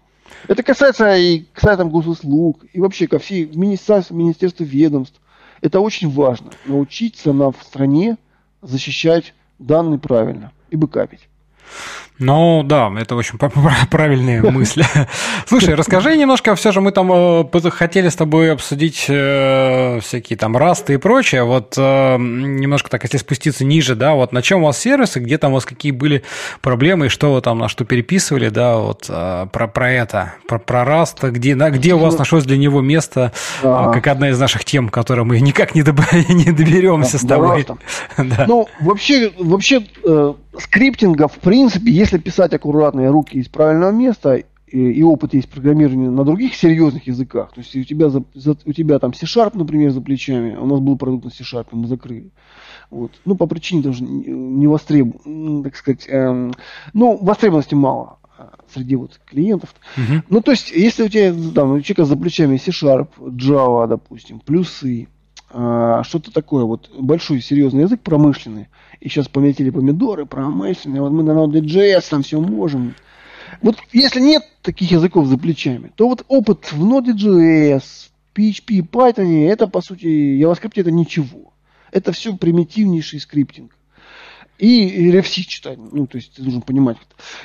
Это 0.48 0.62
касается 0.62 1.16
и 1.16 1.44
к 1.52 1.60
сайтам 1.60 1.90
госуслуг, 1.90 2.64
и 2.72 2.80
вообще 2.80 3.06
ко 3.06 3.18
всей 3.18 3.46
министерству, 3.46 4.16
министерству 4.16 4.64
ведомств. 4.64 5.20
Это 5.60 5.80
очень 5.80 6.08
важно. 6.10 6.50
Научиться 6.66 7.32
на 7.32 7.50
в 7.50 7.62
стране 7.62 8.16
защищать 8.62 9.34
данные 9.58 9.98
правильно 9.98 10.52
и 10.70 10.76
бэкапить. 10.76 11.28
Ну 12.22 12.62
да, 12.62 12.92
это 12.98 13.16
очень 13.16 13.38
правильные 13.38 14.42
мысли. 14.50 14.84
Слушай, 15.46 15.74
расскажи 15.74 16.16
немножко, 16.16 16.54
все 16.54 16.70
же 16.70 16.80
мы 16.80 16.92
там 16.92 17.10
э, 17.12 17.70
хотели 17.70 18.08
с 18.08 18.14
тобой 18.14 18.52
обсудить 18.52 19.06
э, 19.08 19.98
всякие 20.00 20.36
там 20.36 20.56
расты 20.56 20.94
и 20.94 20.96
прочее. 20.98 21.42
Вот 21.42 21.74
э, 21.76 22.16
немножко 22.18 22.90
так, 22.90 23.02
если 23.02 23.16
спуститься 23.16 23.64
ниже, 23.64 23.96
да, 23.96 24.14
вот 24.14 24.32
на 24.32 24.40
чем 24.40 24.62
у 24.62 24.66
вас 24.66 24.78
сервисы, 24.78 25.18
где 25.18 25.36
там 25.36 25.52
у 25.52 25.54
вас 25.54 25.64
какие 25.64 25.90
были 25.90 26.22
проблемы 26.60 27.06
и 27.06 27.08
что 27.08 27.34
вы 27.34 27.40
там 27.40 27.58
на 27.58 27.68
что 27.68 27.84
переписывали, 27.84 28.48
да, 28.48 28.76
вот 28.76 29.06
про, 29.06 29.66
про 29.68 29.90
это, 29.90 30.34
про, 30.46 30.58
про 30.58 30.84
раст, 30.84 31.22
где, 31.22 31.56
на, 31.56 31.70
где 31.70 31.94
у 31.94 31.98
вас 31.98 32.16
нашлось 32.16 32.44
для 32.44 32.56
него 32.56 32.80
место, 32.80 33.32
ага. 33.62 33.92
как 33.92 34.06
одна 34.06 34.30
из 34.30 34.38
наших 34.38 34.64
тем, 34.64 34.90
которой 34.90 35.24
мы 35.24 35.40
никак 35.40 35.74
не, 35.74 35.82
доб... 35.82 36.00
не 36.28 36.52
доберемся 36.52 37.18
с 37.18 37.26
тобой. 37.26 37.66
да. 38.16 38.44
Ну, 38.46 38.68
вообще, 38.80 39.32
вообще 39.38 39.84
скриптинга, 40.58 41.28
в 41.28 41.38
принципе, 41.38 41.90
если 41.90 42.11
писать 42.18 42.54
аккуратные 42.54 43.10
руки 43.10 43.38
из 43.38 43.48
правильного 43.48 43.90
места, 43.90 44.42
и, 44.72 44.92
и 44.92 45.02
опыт 45.02 45.34
есть 45.34 45.48
программирования 45.48 46.10
на 46.10 46.24
других 46.24 46.54
серьезных 46.54 47.06
языках, 47.06 47.52
то 47.52 47.60
есть 47.60 47.76
у 47.76 47.84
тебя, 47.84 48.08
за, 48.08 48.24
за, 48.34 48.56
у 48.64 48.72
тебя 48.72 48.98
там 48.98 49.12
C-Sharp, 49.12 49.52
например, 49.54 49.90
за 49.90 50.00
плечами, 50.00 50.56
у 50.56 50.66
нас 50.66 50.80
был 50.80 50.96
продукт 50.96 51.24
на 51.24 51.30
C-Sharp, 51.30 51.68
мы 51.72 51.86
закрыли. 51.86 52.30
Вот. 52.90 53.12
Ну, 53.24 53.36
по 53.36 53.46
причине 53.46 53.82
даже 53.82 54.02
не 54.04 54.66
востребован, 54.66 55.62
так 55.62 55.76
сказать, 55.76 56.06
эм, 56.08 56.52
ну, 56.92 57.16
востребованности 57.16 57.74
мало 57.74 58.18
а, 58.36 58.52
среди 58.72 58.96
вот 58.96 59.18
клиентов. 59.24 59.74
Uh-huh. 59.96 60.22
Ну, 60.28 60.40
то 60.42 60.50
есть, 60.50 60.70
если 60.70 61.04
у 61.04 61.08
тебя 61.08 61.32
там, 61.54 61.72
у 61.72 61.80
человека 61.80 62.04
за 62.04 62.16
плечами 62.16 62.56
C-Sharp, 62.56 63.08
Java, 63.18 63.88
допустим, 63.88 64.40
плюсы, 64.40 65.08
а, 65.54 66.02
что-то 66.04 66.32
такое, 66.32 66.64
вот 66.64 66.90
большой 66.98 67.42
серьезный 67.42 67.82
язык 67.82 68.00
промышленный, 68.00 68.68
и 69.00 69.08
сейчас 69.08 69.28
полетят 69.28 69.70
помидоры, 69.70 70.24
промышленные, 70.24 71.02
вот 71.02 71.12
мы 71.12 71.22
на 71.22 71.32
Node.js 71.32 72.04
там 72.08 72.22
все 72.22 72.40
можем. 72.40 72.94
Вот 73.60 73.76
если 73.92 74.20
нет 74.20 74.42
таких 74.62 74.90
языков 74.90 75.26
за 75.26 75.36
плечами, 75.36 75.92
то 75.94 76.08
вот 76.08 76.24
опыт 76.28 76.72
в 76.72 76.82
Node.js, 76.82 77.82
PHP, 78.34 78.88
Python, 78.88 79.46
это 79.46 79.66
по 79.66 79.82
сути, 79.82 80.06
JavaScript 80.40 80.72
это 80.76 80.90
ничего. 80.90 81.52
Это 81.90 82.12
все 82.12 82.34
примитивнейший 82.34 83.20
скриптинг. 83.20 83.76
И 84.58 85.10
RFC 85.10 85.42
читать, 85.42 85.78
ну, 85.78 86.06
то 86.06 86.16
есть 86.16 86.34
ты 86.34 86.42
должен 86.42 86.62
понимать. 86.62 86.96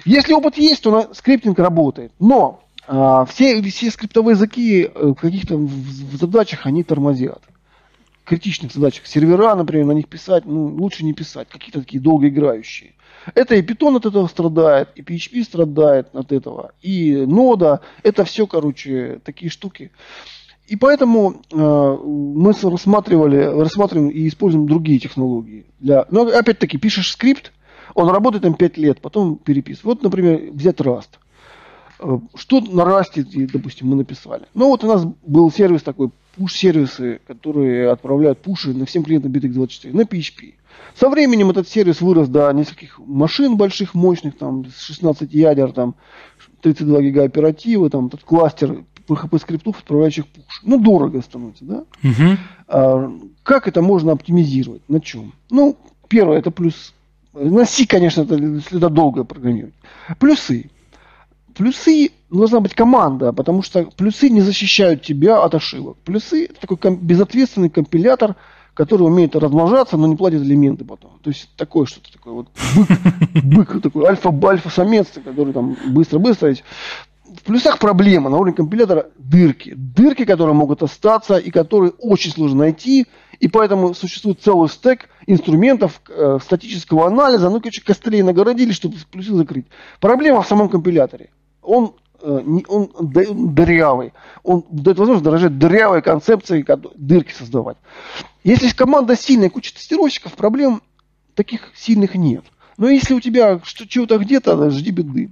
Если 0.05 0.33
опыт 0.33 0.57
есть, 0.57 0.83
то 0.83 0.91
на, 0.91 1.13
скриптинг 1.13 1.59
работает. 1.59 2.13
Но 2.19 2.63
а, 2.87 3.25
все, 3.25 3.61
все 3.63 3.91
скриптовые 3.91 4.35
языки 4.35 4.83
э, 4.83 5.07
в 5.07 5.15
каких-то 5.15 5.57
в 5.57 6.15
задачах 6.15 6.65
они 6.65 6.83
тормозят 6.83 7.41
критичных 8.27 8.73
задачах 8.73 9.07
сервера, 9.07 9.55
например, 9.55 9.85
на 9.85 9.93
них 9.93 10.07
писать, 10.07 10.45
ну, 10.45 10.67
лучше 10.67 11.05
не 11.05 11.13
писать, 11.13 11.47
какие-то 11.49 11.79
такие 11.79 12.01
долгоиграющие. 12.01 12.93
Это 13.35 13.55
и 13.55 13.61
Python 13.61 13.97
от 13.97 14.05
этого 14.05 14.27
страдает, 14.27 14.89
и 14.95 15.01
PHP 15.01 15.43
страдает 15.43 16.09
от 16.13 16.31
этого, 16.31 16.73
и 16.81 17.25
нода, 17.25 17.81
это 18.03 18.25
все, 18.25 18.45
короче, 18.45 19.21
такие 19.23 19.49
штуки. 19.49 19.91
И 20.67 20.75
поэтому 20.75 21.41
э, 21.51 21.55
мы 21.55 22.51
рассматривали, 22.51 23.37
рассматриваем 23.37 24.09
и 24.09 24.27
используем 24.27 24.67
другие 24.67 24.99
технологии. 24.99 25.65
Для, 25.79 26.05
но 26.11 26.23
опять-таки, 26.27 26.77
пишешь 26.77 27.11
скрипт, 27.11 27.53
он 27.93 28.09
работает 28.09 28.43
там 28.43 28.53
5 28.53 28.77
лет, 28.77 28.99
потом 28.99 29.37
переписываешь. 29.37 29.85
Вот, 29.85 30.03
например, 30.03 30.51
взять 30.51 30.77
Rust. 30.81 31.09
Э, 31.99 32.19
что 32.35 32.61
на 32.61 32.81
Rust, 32.81 33.47
допустим, 33.51 33.87
мы 33.87 33.95
написали? 33.95 34.43
Ну, 34.53 34.67
вот 34.67 34.83
у 34.83 34.87
нас 34.87 35.05
был 35.25 35.51
сервис 35.51 35.83
такой 35.83 36.11
пуш-сервисы, 36.35 37.19
которые 37.27 37.89
отправляют 37.89 38.39
пуши 38.39 38.73
на 38.73 38.85
всем 38.85 39.03
клиентам 39.03 39.31
BitX24 39.31 39.95
на 39.95 40.01
PHP. 40.01 40.53
Со 40.95 41.09
временем 41.09 41.49
этот 41.49 41.67
сервис 41.67 42.01
вырос 42.01 42.27
до 42.27 42.51
нескольких 42.51 42.99
машин 42.99 43.57
больших, 43.57 43.93
мощных, 43.93 44.37
там, 44.37 44.65
16 44.65 45.33
ядер, 45.33 45.71
там, 45.71 45.95
32 46.61 47.01
гига 47.01 47.23
оператива, 47.23 47.89
там, 47.89 48.07
этот 48.07 48.23
кластер 48.23 48.83
PHP 49.07 49.39
скриптов, 49.39 49.79
отправляющих 49.79 50.27
пуш. 50.27 50.61
Ну, 50.63 50.79
дорого 50.79 51.21
становится, 51.21 51.65
да? 51.65 51.83
Угу. 52.03 52.37
А, 52.67 53.11
как 53.43 53.67
это 53.67 53.81
можно 53.81 54.11
оптимизировать? 54.11 54.87
На 54.87 54.99
чем? 54.99 55.33
Ну, 55.49 55.77
первое, 56.07 56.39
это 56.39 56.51
плюс. 56.51 56.93
На 57.33 57.65
C, 57.65 57.85
конечно, 57.85 58.21
это, 58.21 58.35
это 58.35 58.89
долго 58.89 59.23
программировать. 59.23 59.75
Плюсы. 60.19 60.69
Плюсы 61.55 62.11
должна 62.29 62.59
быть 62.59 62.73
команда, 62.73 63.33
потому 63.33 63.61
что 63.61 63.85
плюсы 63.95 64.29
не 64.29 64.41
защищают 64.41 65.01
тебя 65.01 65.41
от 65.43 65.55
ошибок. 65.55 65.97
Плюсы 66.03 66.45
это 66.45 66.61
такой 66.61 66.77
ком- 66.77 66.97
безответственный 66.97 67.69
компилятор, 67.69 68.35
который 68.73 69.03
умеет 69.03 69.35
размножаться, 69.35 69.97
но 69.97 70.07
не 70.07 70.15
платит 70.15 70.41
элементы 70.41 70.85
потом. 70.85 71.19
То 71.23 71.29
есть 71.29 71.49
такое 71.55 71.85
что-то 71.85 72.11
такое 72.13 72.33
вот 72.33 72.47
бык, 72.75 73.43
бык 73.43 73.81
такой 73.81 74.05
альфа-бальфа-самец, 74.05 75.07
который 75.23 75.53
там 75.53 75.75
быстро-быстро. 75.87 76.53
В 77.25 77.43
плюсах 77.43 77.79
проблема 77.79 78.29
на 78.29 78.37
уровне 78.37 78.53
компилятора 78.53 79.07
дырки. 79.17 79.73
Дырки, 79.75 80.25
которые 80.25 80.53
могут 80.53 80.83
остаться 80.83 81.37
и 81.37 81.49
которые 81.49 81.91
очень 81.99 82.31
сложно 82.31 82.59
найти. 82.59 83.07
И 83.39 83.47
поэтому 83.47 83.93
существует 83.93 84.41
целый 84.41 84.69
стек 84.69 85.09
инструментов 85.27 86.01
э, 86.09 86.39
статического 86.41 87.07
анализа. 87.07 87.49
Ну, 87.49 87.59
короче, 87.59 87.83
кострей 87.83 88.21
нагородили, 88.23 88.71
чтобы 88.71 88.95
плюсы 89.11 89.33
закрыть. 89.33 89.65
Проблема 89.99 90.41
в 90.41 90.47
самом 90.47 90.69
компиляторе 90.69 91.29
он, 91.67 91.93
э, 92.21 92.61
он 92.67 92.89
дырявый. 93.53 94.13
Он 94.43 94.63
дает 94.71 94.97
возможность 94.97 95.25
дорожать 95.25 95.59
дырявой 95.59 96.01
концепцией, 96.01 96.65
дырки 96.95 97.33
создавать. 97.33 97.77
Если 98.43 98.69
команда 98.69 99.15
сильная, 99.15 99.49
куча 99.49 99.73
тестировщиков, 99.73 100.33
проблем 100.33 100.81
таких 101.35 101.71
сильных 101.75 102.15
нет. 102.15 102.45
Но 102.77 102.89
если 102.89 103.13
у 103.13 103.19
тебя 103.19 103.59
чего-то 103.87 104.17
где-то, 104.17 104.69
жди 104.71 104.91
беды. 104.91 105.31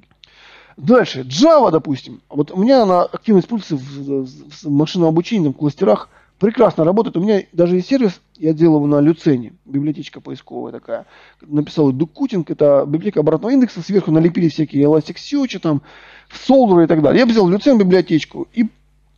Дальше. 0.78 1.22
Java, 1.22 1.72
допустим. 1.72 2.22
Вот 2.30 2.52
у 2.52 2.58
меня 2.58 2.84
она 2.84 3.04
активно 3.04 3.40
используется 3.40 3.78
в, 3.78 4.26
в 4.26 4.70
машинном 4.70 5.10
обучении, 5.10 5.50
в 5.50 5.54
кластерах. 5.54 6.10
Прекрасно 6.40 6.84
работает. 6.84 7.16
У 7.16 7.22
меня 7.22 7.44
даже 7.54 7.78
есть 7.78 7.88
сервис, 7.88 8.20
я 8.38 8.52
делал 8.54 8.78
его 8.78 8.88
на 8.88 9.00
Люцене, 9.00 9.54
библиотечка 9.64 10.20
поисковая 10.20 10.74
такая. 10.74 11.06
Написал 11.42 11.94
Дукутинг, 11.94 12.52
это 12.52 12.84
библиотека 12.86 13.22
обратного 13.22 13.54
индекса, 13.54 13.82
сверху 13.82 14.12
налепили 14.12 14.50
всякие 14.50 14.84
Elasticsearch, 14.84 15.60
там, 15.60 15.82
Solver 16.30 16.84
и 16.84 16.88
так 16.88 17.02
далее. 17.02 17.22
Я 17.22 17.26
взял 17.26 17.48
Люцен 17.48 17.78
библиотечку 17.78 18.50
и, 18.54 18.66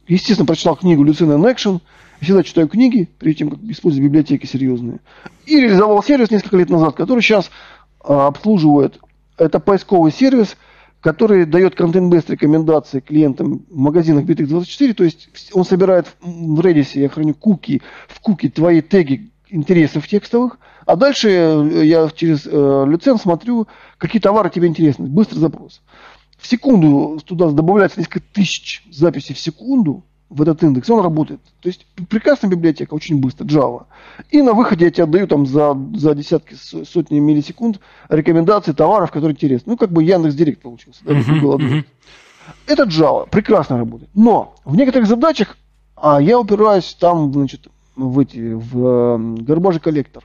естественно, 0.07 0.45
прочитал 0.45 0.75
книгу 0.75 1.03
Люцен 1.03 1.31
in 1.31 1.43
Action. 1.43 1.81
Всегда 2.21 2.43
читаю 2.43 2.67
книги, 2.67 3.09
перед 3.19 3.37
тем, 3.37 3.49
как 3.49 3.59
использовать 3.63 4.05
библиотеки 4.05 4.45
серьезные. 4.45 4.99
И 5.47 5.59
реализовал 5.59 6.03
сервис 6.03 6.29
несколько 6.29 6.57
лет 6.57 6.69
назад, 6.69 6.95
который 6.95 7.21
сейчас 7.21 7.49
а, 8.03 8.27
обслуживает. 8.27 8.99
Это 9.37 9.59
поисковый 9.59 10.11
сервис– 10.11 10.55
который 11.01 11.45
дает 11.45 11.75
контент-бест 11.75 12.29
рекомендации 12.29 12.99
клиентам 12.99 13.65
в 13.69 13.77
магазинах 13.77 14.25
Bittrex24, 14.25 14.93
то 14.93 15.03
есть 15.03 15.29
он 15.53 15.63
собирает 15.63 16.07
в 16.21 16.59
Redis, 16.59 16.99
я 16.99 17.09
храню 17.09 17.33
куки, 17.33 17.81
в 18.07 18.19
куки 18.19 18.49
твои 18.49 18.81
теги 18.81 19.31
интересов 19.49 20.07
текстовых, 20.07 20.59
а 20.85 20.95
дальше 20.95 21.29
я 21.29 22.09
через 22.15 22.45
э, 22.45 22.85
лиценз 22.87 23.21
смотрю, 23.21 23.67
какие 23.97 24.21
товары 24.21 24.49
тебе 24.49 24.67
интересны. 24.67 25.07
Быстрый 25.07 25.39
запрос. 25.39 25.81
В 26.37 26.47
секунду 26.47 27.19
туда 27.25 27.49
добавляется 27.49 27.99
несколько 27.99 28.21
тысяч 28.21 28.83
записей 28.91 29.35
в 29.35 29.39
секунду, 29.39 30.03
в 30.29 30.41
этот 30.41 30.63
индекс, 30.63 30.89
он 30.89 31.01
работает. 31.01 31.39
То 31.61 31.69
есть 31.69 31.85
прекрасная 32.09 32.49
библиотека, 32.49 32.93
очень 32.93 33.19
быстро, 33.19 33.45
Java. 33.45 33.85
И 34.29 34.41
на 34.41 34.53
выходе 34.53 34.85
я 34.85 34.91
тебе 34.91 35.03
отдаю 35.03 35.27
там 35.27 35.45
за, 35.45 35.77
за 35.95 36.15
десятки, 36.15 36.55
сотни 36.55 37.19
миллисекунд 37.19 37.79
рекомендации 38.09 38.73
товаров, 38.73 39.11
которые 39.11 39.33
интересны. 39.33 39.71
Ну, 39.71 39.77
как 39.77 39.91
бы 39.91 40.03
Яндекс 40.03 40.35
Директ 40.35 40.61
получился. 40.61 41.01
Да, 41.03 41.13
uh-huh, 41.13 41.41
uh-huh. 41.41 41.85
Это 42.65 42.83
Java, 42.83 43.29
прекрасно 43.29 43.77
работает. 43.77 44.09
Но 44.13 44.55
в 44.65 44.75
некоторых 44.75 45.07
задачах 45.07 45.57
а 45.99 46.21
я 46.21 46.39
упираюсь 46.39 46.95
там, 46.99 47.33
значит, 47.33 47.67
в 47.95 48.19
эти, 48.19 48.53
в 48.53 48.85
э, 48.85 49.17
гарбажи 49.41 49.79
коллектор. 49.79 50.23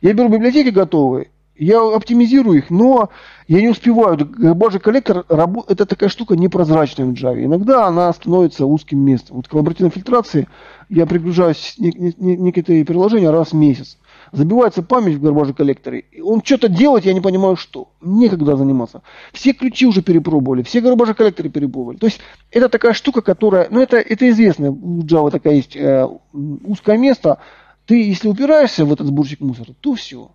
Я 0.00 0.12
беру 0.12 0.28
библиотеки 0.28 0.68
готовые 0.70 1.30
я 1.56 1.80
оптимизирую 1.80 2.58
их, 2.58 2.70
но 2.70 3.10
я 3.46 3.60
не 3.60 3.68
успеваю. 3.68 4.18
Божий 4.54 4.80
коллектор 4.80 5.24
это 5.28 5.86
такая 5.86 6.08
штука 6.08 6.36
непрозрачная 6.36 7.06
в 7.06 7.12
Java. 7.12 7.44
Иногда 7.44 7.86
она 7.86 8.12
становится 8.12 8.66
узким 8.66 9.00
местом. 9.00 9.36
Вот 9.36 9.46
к 9.46 9.50
коллаборативной 9.50 9.90
фильтрации 9.90 10.48
я 10.88 11.06
пригружаюсь 11.06 11.76
некоторые 11.78 12.84
приложения 12.84 13.30
раз 13.30 13.52
в 13.52 13.54
месяц. 13.54 13.98
Забивается 14.32 14.82
память 14.82 15.14
в 15.14 15.22
гарбаже 15.22 15.54
коллекторе. 15.54 16.06
Он 16.24 16.42
что-то 16.42 16.68
делает, 16.68 17.04
я 17.04 17.12
не 17.12 17.20
понимаю 17.20 17.54
что. 17.54 17.90
Некогда 18.00 18.56
заниматься. 18.56 19.02
Все 19.32 19.52
ключи 19.52 19.86
уже 19.86 20.02
перепробовали, 20.02 20.62
все 20.62 20.80
гарбажи 20.80 21.14
коллекторы 21.14 21.50
перепробовали. 21.50 21.98
То 21.98 22.06
есть 22.06 22.20
это 22.50 22.68
такая 22.68 22.94
штука, 22.94 23.22
которая, 23.22 23.68
ну 23.70 23.80
это, 23.80 23.98
это 23.98 24.28
известно, 24.30 24.72
у 24.72 25.02
Java 25.02 25.30
такая 25.30 25.54
есть 25.54 25.76
э, 25.76 26.08
узкое 26.32 26.98
место. 26.98 27.38
Ты, 27.86 28.02
если 28.02 28.28
упираешься 28.28 28.84
в 28.84 28.92
этот 28.92 29.06
сборщик 29.06 29.40
мусора, 29.40 29.74
то 29.80 29.94
все 29.94 30.30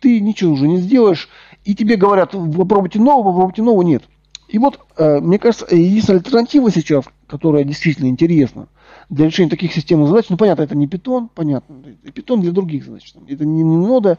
ты 0.00 0.20
ничего 0.20 0.52
уже 0.52 0.66
не 0.66 0.78
сделаешь, 0.78 1.28
и 1.64 1.74
тебе 1.74 1.96
говорят, 1.96 2.32
попробуйте 2.32 2.98
нового, 2.98 3.32
попробуйте 3.32 3.62
нового, 3.62 3.82
нет. 3.82 4.02
И 4.48 4.58
вот, 4.58 4.80
э, 4.96 5.20
мне 5.20 5.38
кажется, 5.38 5.66
есть 5.74 6.10
альтернатива 6.10 6.70
сейчас, 6.72 7.04
которая 7.28 7.62
действительно 7.64 8.08
интересна 8.08 8.66
для 9.08 9.26
решения 9.26 9.50
таких 9.50 9.72
системных 9.72 10.08
задач. 10.08 10.26
Ну, 10.28 10.36
понятно, 10.36 10.62
это 10.62 10.76
не 10.76 10.88
питон, 10.88 11.28
понятно, 11.28 11.76
питон 12.12 12.40
для 12.40 12.50
других 12.50 12.84
задач. 12.84 13.12
Это 13.28 13.44
не, 13.44 13.62
не 13.62 13.76
нода, 13.76 14.18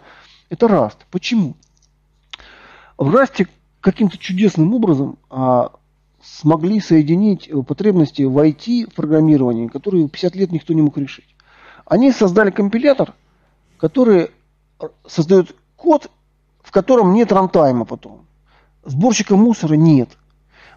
это 0.50 0.68
Rust. 0.68 1.00
Почему? 1.10 1.56
В 2.98 3.14
Rust 3.14 3.48
каким-то 3.82 4.18
чудесным 4.18 4.74
образом 4.74 5.18
а, 5.30 5.72
смогли 6.24 6.80
соединить 6.80 7.50
потребности 7.68 8.22
в 8.22 8.38
IT, 8.38 8.90
в 8.90 8.94
программировании, 8.94 9.68
которые 9.68 10.08
50 10.08 10.36
лет 10.36 10.52
никто 10.52 10.74
не 10.74 10.82
мог 10.82 10.98
решить. 10.98 11.36
Они 11.86 12.12
создали 12.12 12.52
компилятор, 12.52 13.16
который 13.78 14.30
создает 15.08 15.56
код, 15.82 16.12
в 16.62 16.72
котором 16.72 17.14
нет 17.14 17.32
рантайма 17.32 17.86
потом. 17.86 18.26
Сборщика 18.86 19.36
мусора 19.36 19.74
нет. 19.74 20.10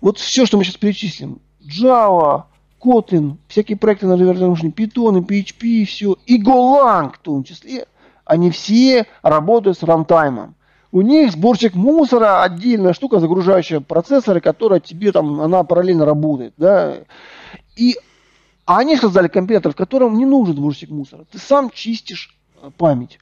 Вот 0.01 0.19
все, 0.19 0.47
что 0.47 0.57
мы 0.57 0.65
сейчас 0.65 0.77
перечислим. 0.77 1.41
Java, 1.61 2.45
Kotlin, 2.81 3.37
всякие 3.49 3.77
проекты 3.77 4.07
на 4.07 4.15
виртуальном 4.15 4.55
Python, 4.55 5.25
PHP, 5.27 5.85
все. 5.85 6.17
И 6.27 6.43
Golang 6.43 7.15
в 7.15 7.19
том 7.19 7.45
числе. 7.45 7.87
Они 8.25 8.51
все 8.51 9.07
работают 9.23 9.79
с 9.79 9.83
рантаймом. 9.83 10.55
У 10.91 11.03
них 11.03 11.33
сборщик 11.33 11.75
мусора 11.75 12.43
отдельная 12.43 12.95
штука, 12.95 13.19
загружающая 13.19 13.81
процессоры, 13.81 14.41
которая 14.41 14.81
тебе 14.81 15.13
там, 15.13 15.41
она 15.41 15.65
параллельно 15.65 16.05
работает. 16.05 16.55
Да? 16.57 16.99
И 17.77 17.99
а 18.65 18.79
они 18.79 18.97
создали 18.97 19.29
компьютер, 19.29 19.73
в 19.73 19.77
котором 19.77 20.17
не 20.17 20.25
нужен 20.25 20.57
сборщик 20.57 20.91
мусора. 20.91 21.27
Ты 21.31 21.39
сам 21.39 21.69
чистишь 21.71 22.35
э, 22.63 22.71
память. 22.79 23.19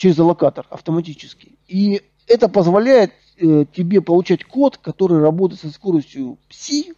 Через 0.00 0.18
аллокатор 0.18 0.66
автоматически. 0.70 1.58
И 1.68 2.00
это 2.26 2.48
позволяет 2.48 3.12
э, 3.36 3.66
тебе 3.70 4.00
получать 4.00 4.44
код, 4.44 4.78
который 4.78 5.20
работает 5.20 5.60
со 5.60 5.68
скоростью 5.68 6.38
C 6.48 6.94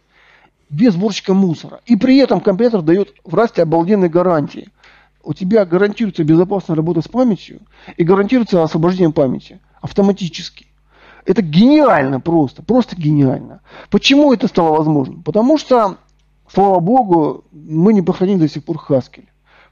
без 0.69 0.93
сборщика 0.93 1.33
мусора. 1.33 1.81
И 1.85 1.97
при 1.97 2.15
этом 2.19 2.39
компьютер 2.39 2.81
дает 2.81 3.13
в 3.25 3.35
расте 3.35 3.63
обалденные 3.63 4.09
гарантии. 4.09 4.69
У 5.21 5.33
тебя 5.33 5.65
гарантируется 5.65 6.23
безопасная 6.23 6.77
работа 6.77 7.01
с 7.01 7.09
памятью 7.09 7.59
и 7.97 8.05
гарантируется 8.05 8.63
освобождение 8.63 9.11
памяти 9.11 9.59
автоматически. 9.81 10.67
Это 11.25 11.41
гениально 11.41 12.21
просто, 12.21 12.63
просто 12.63 12.95
гениально. 12.95 13.59
Почему 13.89 14.31
это 14.31 14.47
стало 14.47 14.77
возможным? 14.77 15.23
Потому 15.23 15.57
что, 15.57 15.97
слава 16.49 16.79
богу, 16.79 17.43
мы 17.51 17.91
не 17.91 18.01
похоронили 18.01 18.39
до 18.39 18.47
сих 18.47 18.63
пор 18.63 18.77
Haskell 18.77 19.25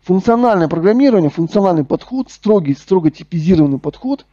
функциональное 0.03 0.67
программирование, 0.67 1.29
функциональный 1.29 1.85
подход, 1.85 2.31
строгий, 2.31 2.75
строго 2.75 3.11
типизированный 3.11 3.79
подход, 3.79 4.25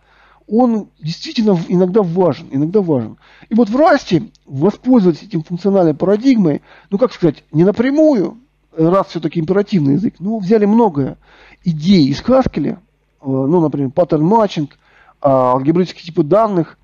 он 0.47 0.89
действительно 0.99 1.59
иногда 1.69 2.03
важен, 2.03 2.49
иногда 2.51 2.81
важен. 2.81 3.19
И 3.51 3.55
вот 3.55 3.69
в 3.69 3.77
Расте 3.77 4.31
воспользоваться 4.47 5.27
этим 5.27 5.43
функциональной 5.43 5.95
парадигмой, 5.95 6.63
ну 6.91 6.97
как 6.97 7.13
сказать, 7.13 7.45
не 7.53 7.65
напрямую, 7.65 8.39
раз 8.75 9.09
все-таки 9.09 9.41
императивный 9.41 9.95
язык, 9.95 10.15
но 10.19 10.39
взяли 10.39 10.65
многое 10.65 11.19
идей 11.65 12.09
из 12.09 12.23
Haskell, 12.23 12.67
э, 12.67 12.77
ну, 13.21 13.61
например, 13.61 13.91
pattern 13.91 14.25
matching, 14.25 14.79
а, 15.21 15.53
алгебраические 15.53 16.05
типы 16.05 16.23
данных, 16.23 16.79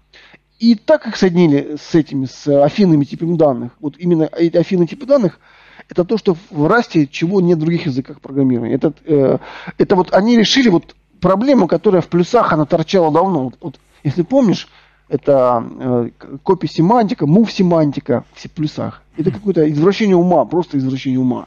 и 0.59 0.75
так 0.75 1.07
их 1.07 1.17
соединили 1.17 1.77
с 1.81 1.95
этими, 1.95 2.27
с 2.27 2.47
афинными 2.63 3.05
типами 3.05 3.37
данных, 3.37 3.73
вот 3.81 3.97
именно 3.97 4.29
эти 4.37 4.57
афинные 4.57 4.89
типы 4.89 5.07
данных– 5.07 5.41
это 5.89 6.05
то, 6.05 6.19
что 6.19 6.37
в 6.51 6.67
Расте 6.67 7.07
чего 7.07 7.41
нет 7.41 7.59
в 7.59 7.61
других 7.61 7.87
языках 7.87 8.21
программирования. 8.21 8.75
Это, 8.75 8.93
э, 9.05 9.39
это 9.79 9.97
вот 9.97 10.13
они 10.13 10.37
решили 10.37 10.69
вот 10.69 10.95
проблему, 11.21 11.67
которая 11.67 12.03
в 12.03 12.09
плюсах, 12.09 12.53
она 12.53 12.65
торчала 12.65 13.13
давно. 13.13 13.45
Вот, 13.45 13.55
вот 13.61 13.81
если 14.03 14.23
помнишь, 14.23 14.69
это 15.09 15.65
э, 15.79 16.11
copy 16.43 16.69
семантика, 16.69 17.27
move 17.27 17.53
семантика 17.53 18.25
в 18.35 18.51
плюсах. 18.51 19.03
Это 19.17 19.31
какое-то 19.31 19.71
извращение 19.71 20.17
ума, 20.17 20.45
просто 20.45 20.79
извращение 20.79 21.21
ума. 21.21 21.47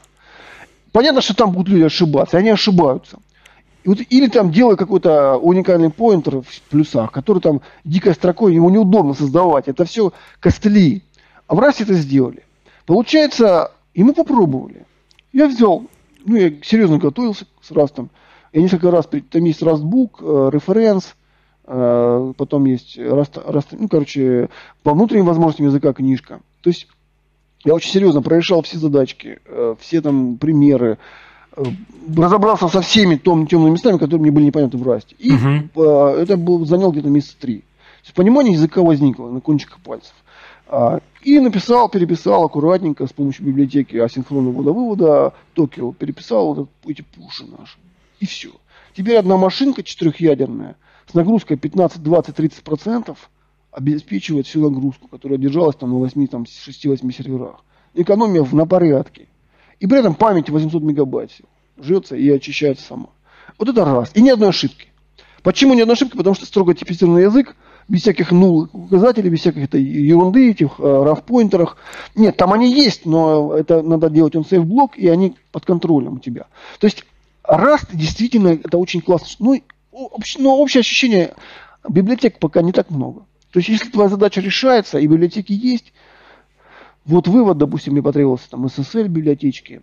Понятно, 0.92 1.20
что 1.20 1.34
там 1.34 1.52
будут 1.52 1.68
люди 1.68 1.82
ошибаться, 1.82 2.38
они 2.38 2.50
ошибаются. 2.50 3.18
И 3.84 3.88
вот, 3.88 3.98
или 4.10 4.26
там 4.28 4.50
делай 4.50 4.76
какой-то 4.76 5.36
уникальный 5.36 5.90
поинтер 5.90 6.40
в 6.40 6.60
плюсах, 6.70 7.12
который 7.12 7.40
там 7.40 7.60
дикой 7.84 8.14
строкой, 8.14 8.54
ему 8.54 8.70
неудобно 8.70 9.14
создавать. 9.14 9.68
Это 9.68 9.84
все 9.84 10.12
костыли. 10.40 11.02
А 11.46 11.54
в 11.54 11.60
Расте 11.60 11.84
это 11.84 11.94
сделали. 11.94 12.44
Получается, 12.86 13.70
и 13.98 14.04
мы 14.04 14.12
попробовали. 14.12 14.86
Я 15.32 15.48
взял, 15.48 15.84
ну, 16.24 16.36
я 16.36 16.52
серьезно 16.62 16.98
готовился 16.98 17.46
с 17.60 17.72
Растом. 17.72 18.10
Я 18.52 18.62
несколько 18.62 18.92
раз, 18.92 19.08
там 19.08 19.42
есть 19.42 19.60
Rust 19.60 19.87
Book, 19.87 20.20
э, 20.22 20.50
reference, 20.52 21.16
э, 21.66 22.32
потом 22.36 22.66
есть 22.66 22.96
Rust, 22.96 23.38
Rust, 23.44 23.70
ну, 23.72 23.88
короче, 23.88 24.50
по 24.84 24.94
внутренним 24.94 25.24
возможностям 25.24 25.66
языка 25.66 25.92
книжка. 25.92 26.38
То 26.60 26.70
есть 26.70 26.86
я 27.64 27.74
очень 27.74 27.90
серьезно 27.90 28.22
прорешал 28.22 28.62
все 28.62 28.78
задачки, 28.78 29.40
э, 29.44 29.74
все 29.80 30.00
там 30.00 30.36
примеры, 30.36 30.98
разобрался 32.16 32.68
со 32.68 32.82
всеми 32.82 33.16
том, 33.16 33.48
темными 33.48 33.72
местами, 33.72 33.98
которые 33.98 34.20
мне 34.20 34.30
были 34.30 34.44
непонятны 34.44 34.78
в 34.78 34.86
Расте. 34.86 35.16
И 35.18 35.32
uh-huh. 35.32 36.14
это 36.20 36.36
был, 36.36 36.64
занял 36.64 36.92
где-то 36.92 37.08
месяца 37.08 37.34
три. 37.40 37.62
То 37.62 38.04
есть 38.04 38.14
понимание 38.14 38.52
языка 38.52 38.80
возникло 38.80 39.28
на 39.28 39.40
кончиках 39.40 39.80
пальцев. 39.80 40.14
А, 40.68 41.00
и 41.22 41.40
написал, 41.40 41.88
переписал 41.88 42.44
аккуратненько 42.44 43.06
с 43.06 43.12
помощью 43.12 43.46
библиотеки 43.46 43.96
асинхронного 43.96 44.52
ввода-вывода 44.52 45.32
Токио, 45.54 45.92
переписал 45.92 46.54
вот 46.54 46.68
эти 46.86 47.02
пуши 47.02 47.44
наши. 47.46 47.78
И 48.20 48.26
все. 48.26 48.50
Теперь 48.94 49.16
одна 49.16 49.36
машинка 49.38 49.82
четырехъядерная 49.82 50.76
с 51.06 51.14
нагрузкой 51.14 51.56
15, 51.56 52.02
20, 52.02 52.34
30 52.34 52.62
процентов 52.62 53.30
обеспечивает 53.70 54.46
всю 54.46 54.60
нагрузку, 54.68 55.08
которая 55.08 55.38
держалась 55.38 55.76
там 55.76 55.90
на 55.90 55.96
8, 55.96 56.26
там, 56.26 56.42
6-8 56.42 57.12
серверах. 57.12 57.64
Экономия 57.94 58.46
на 58.52 58.66
порядке. 58.66 59.28
И 59.80 59.86
при 59.86 60.00
этом 60.00 60.14
память 60.14 60.50
800 60.50 60.82
мегабайт 60.82 61.30
жжется 61.80 62.14
и 62.16 62.28
очищается 62.28 62.84
сама. 62.84 63.08
Вот 63.58 63.68
это 63.68 63.84
раз. 63.84 64.10
И 64.14 64.20
ни 64.20 64.28
одной 64.28 64.50
ошибки. 64.50 64.88
Почему 65.42 65.74
не 65.74 65.82
одна 65.82 65.94
ошибка? 65.94 66.18
Потому 66.18 66.34
что 66.34 66.44
строго 66.44 66.74
типизированный 66.74 67.22
язык, 67.22 67.56
без 67.88 68.02
всяких 68.02 68.32
нул 68.32 68.68
указателей, 68.72 69.30
без 69.30 69.40
всяких 69.40 69.64
этой 69.64 69.82
ерунды, 69.82 70.50
этих 70.50 70.78
э, 70.78 70.82
RAV-поинтерах. 70.82 71.76
Нет, 72.14 72.36
там 72.36 72.52
они 72.52 72.72
есть, 72.72 73.06
но 73.06 73.54
это 73.54 73.82
надо 73.82 74.10
делать 74.10 74.36
он 74.36 74.44
сейф 74.44 74.64
блок, 74.64 74.96
и 74.96 75.08
они 75.08 75.36
под 75.52 75.64
контролем 75.64 76.14
у 76.14 76.18
тебя. 76.18 76.46
То 76.78 76.86
есть 76.86 77.04
Rust 77.48 77.88
действительно 77.92 78.48
это 78.48 78.76
очень 78.76 79.00
классно. 79.00 79.28
Ну, 79.38 79.62
но 80.38 80.56
общее 80.56 80.80
ощущение, 80.80 81.34
библиотек 81.88 82.38
пока 82.38 82.62
не 82.62 82.72
так 82.72 82.90
много. 82.90 83.24
То 83.52 83.60
есть, 83.60 83.70
если 83.70 83.88
твоя 83.88 84.10
задача 84.10 84.42
решается, 84.42 84.98
и 84.98 85.06
библиотеки 85.06 85.52
есть, 85.52 85.92
вот 87.06 87.26
вывод, 87.26 87.56
допустим, 87.56 87.94
мне 87.94 88.02
потребовался 88.02 88.50
там 88.50 88.66
SSL 88.66 89.08
библиотечки, 89.08 89.80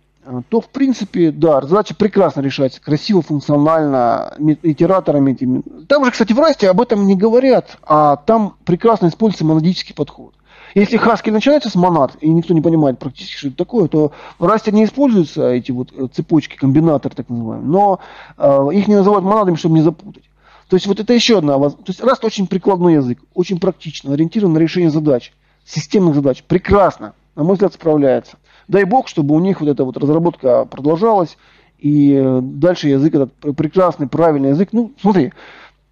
то, 0.48 0.60
в 0.60 0.68
принципе, 0.68 1.30
да, 1.30 1.60
задача 1.62 1.94
прекрасно 1.94 2.40
решается, 2.40 2.80
красиво, 2.80 3.22
функционально, 3.22 4.34
итераторами 4.62 5.32
этими. 5.32 5.62
Там 5.88 6.04
же, 6.04 6.10
кстати, 6.10 6.32
в 6.32 6.38
Расте 6.38 6.68
об 6.68 6.80
этом 6.80 7.06
не 7.06 7.16
говорят, 7.16 7.78
а 7.82 8.16
там 8.16 8.56
прекрасно 8.64 9.08
используется 9.08 9.44
монадический 9.44 9.94
подход. 9.94 10.34
Если 10.74 11.00
Haskell 11.00 11.32
начинается 11.32 11.70
с 11.70 11.74
монад, 11.74 12.16
и 12.20 12.28
никто 12.28 12.52
не 12.52 12.60
понимает 12.60 12.98
практически, 12.98 13.38
что 13.38 13.48
это 13.48 13.56
такое, 13.56 13.88
то 13.88 14.12
в 14.38 14.44
Расте 14.44 14.72
не 14.72 14.84
используются 14.84 15.48
эти 15.48 15.72
вот 15.72 15.90
э, 15.96 16.06
цепочки, 16.12 16.56
комбинаторы 16.56 17.14
так 17.14 17.30
называемые, 17.30 17.66
но 17.66 18.00
э, 18.36 18.68
их 18.74 18.86
не 18.86 18.96
называют 18.96 19.24
монадами, 19.24 19.56
чтобы 19.56 19.76
не 19.76 19.82
запутать. 19.82 20.24
То 20.68 20.76
есть 20.76 20.86
вот 20.86 21.00
это 21.00 21.12
еще 21.12 21.38
одна 21.38 21.58
То 21.58 21.76
есть 21.86 22.00
Rust 22.00 22.24
очень 22.24 22.46
прикладной 22.46 22.94
язык, 22.94 23.20
очень 23.34 23.60
практично, 23.60 24.12
ориентирован 24.12 24.52
на 24.54 24.58
решение 24.58 24.90
задач, 24.90 25.32
системных 25.64 26.14
задач. 26.14 26.42
Прекрасно, 26.42 27.14
на 27.36 27.44
мой 27.44 27.54
взгляд, 27.54 27.72
справляется. 27.72 28.36
Дай 28.68 28.84
бог, 28.84 29.08
чтобы 29.08 29.34
у 29.34 29.40
них 29.40 29.60
вот 29.60 29.68
эта 29.68 29.84
вот 29.84 29.96
разработка 29.96 30.64
продолжалась, 30.64 31.36
и 31.78 32.14
э, 32.14 32.40
дальше 32.42 32.88
язык 32.88 33.14
этот 33.14 33.56
прекрасный, 33.56 34.08
правильный 34.08 34.50
язык. 34.50 34.70
Ну, 34.72 34.92
смотри, 35.00 35.32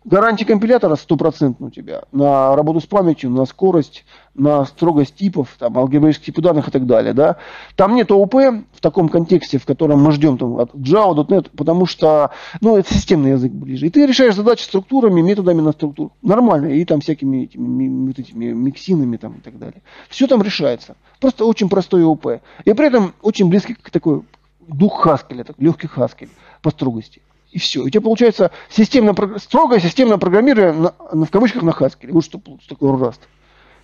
Гарантия 0.04 0.44
компилятора 0.44 0.96
стопроцентная 0.96 1.68
у 1.68 1.70
тебя 1.70 2.02
на 2.12 2.54
работу 2.54 2.78
с 2.80 2.84
памятью, 2.84 3.30
на 3.30 3.46
скорость, 3.46 4.04
на 4.34 4.66
строгость 4.66 5.14
типов, 5.14 5.56
там, 5.58 5.78
алгебраических 5.78 6.26
типов 6.26 6.44
данных 6.44 6.68
и 6.68 6.70
так 6.70 6.84
далее. 6.84 7.14
Да? 7.14 7.38
Там 7.74 7.94
нет 7.94 8.10
ООП 8.10 8.34
в 8.34 8.80
таком 8.82 9.08
контексте, 9.08 9.56
в 9.58 9.64
котором 9.64 10.02
мы 10.02 10.12
ждем 10.12 10.36
там, 10.36 10.58
от 10.58 10.74
Java, 10.74 11.26
.NET, 11.26 11.50
потому 11.56 11.86
что 11.86 12.32
ну, 12.60 12.76
это 12.76 12.92
системный 12.92 13.30
язык 13.30 13.50
ближе. 13.50 13.86
И 13.86 13.90
ты 13.90 14.04
решаешь 14.04 14.34
задачи 14.34 14.64
структурами, 14.64 15.22
методами 15.22 15.62
на 15.62 15.72
структуру. 15.72 16.12
Нормально. 16.20 16.66
И 16.66 16.84
там 16.84 17.00
всякими 17.00 17.44
этими, 17.44 18.06
вот 18.08 18.18
этими 18.18 18.52
миксинами 18.52 19.16
там, 19.16 19.38
и 19.38 19.40
так 19.40 19.58
далее. 19.58 19.80
Все 20.10 20.26
там 20.26 20.42
решается. 20.42 20.96
Просто 21.18 21.46
очень 21.46 21.70
простой 21.70 22.04
ООП. 22.04 22.42
И 22.66 22.72
при 22.74 22.88
этом 22.88 23.14
очень 23.22 23.48
близкий 23.48 23.72
к 23.72 23.90
такой 23.90 24.22
дух 24.68 25.00
Хаскеля, 25.00 25.44
так, 25.44 25.56
легкий 25.58 25.86
Хаскель 25.86 26.28
по 26.60 26.70
строгости 26.70 27.22
и 27.54 27.58
все. 27.58 27.82
У 27.82 27.88
тебя 27.88 28.00
получается 28.00 28.50
системно, 28.68 29.14
строгое 29.38 29.78
системное 29.78 30.18
программирование 30.18 30.92
на, 31.12 31.24
в 31.24 31.30
кавычках 31.30 31.62
на 31.62 31.70
Haskell. 31.70 32.10
Вот 32.10 32.24
что, 32.24 32.40
что 32.60 32.74
такое 32.74 32.92
Rust. 32.92 33.20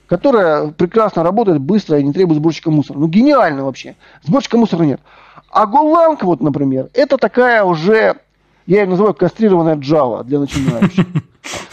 Которая 0.08 0.72
прекрасно 0.72 1.22
работает, 1.22 1.60
быстро 1.60 1.98
и 2.00 2.02
не 2.02 2.12
требует 2.12 2.40
сборщика 2.40 2.72
мусора. 2.72 2.98
Ну, 2.98 3.06
гениально 3.06 3.64
вообще. 3.64 3.94
Сборщика 4.24 4.58
мусора 4.58 4.82
нет. 4.82 5.00
А 5.52 5.66
Golang, 5.66 6.18
вот, 6.22 6.40
например, 6.40 6.90
это 6.94 7.16
такая 7.16 7.62
уже, 7.62 8.16
я 8.66 8.80
ее 8.80 8.88
называю 8.88 9.14
кастрированная 9.14 9.76
Java 9.76 10.24
для 10.24 10.40
начинающих. 10.40 11.06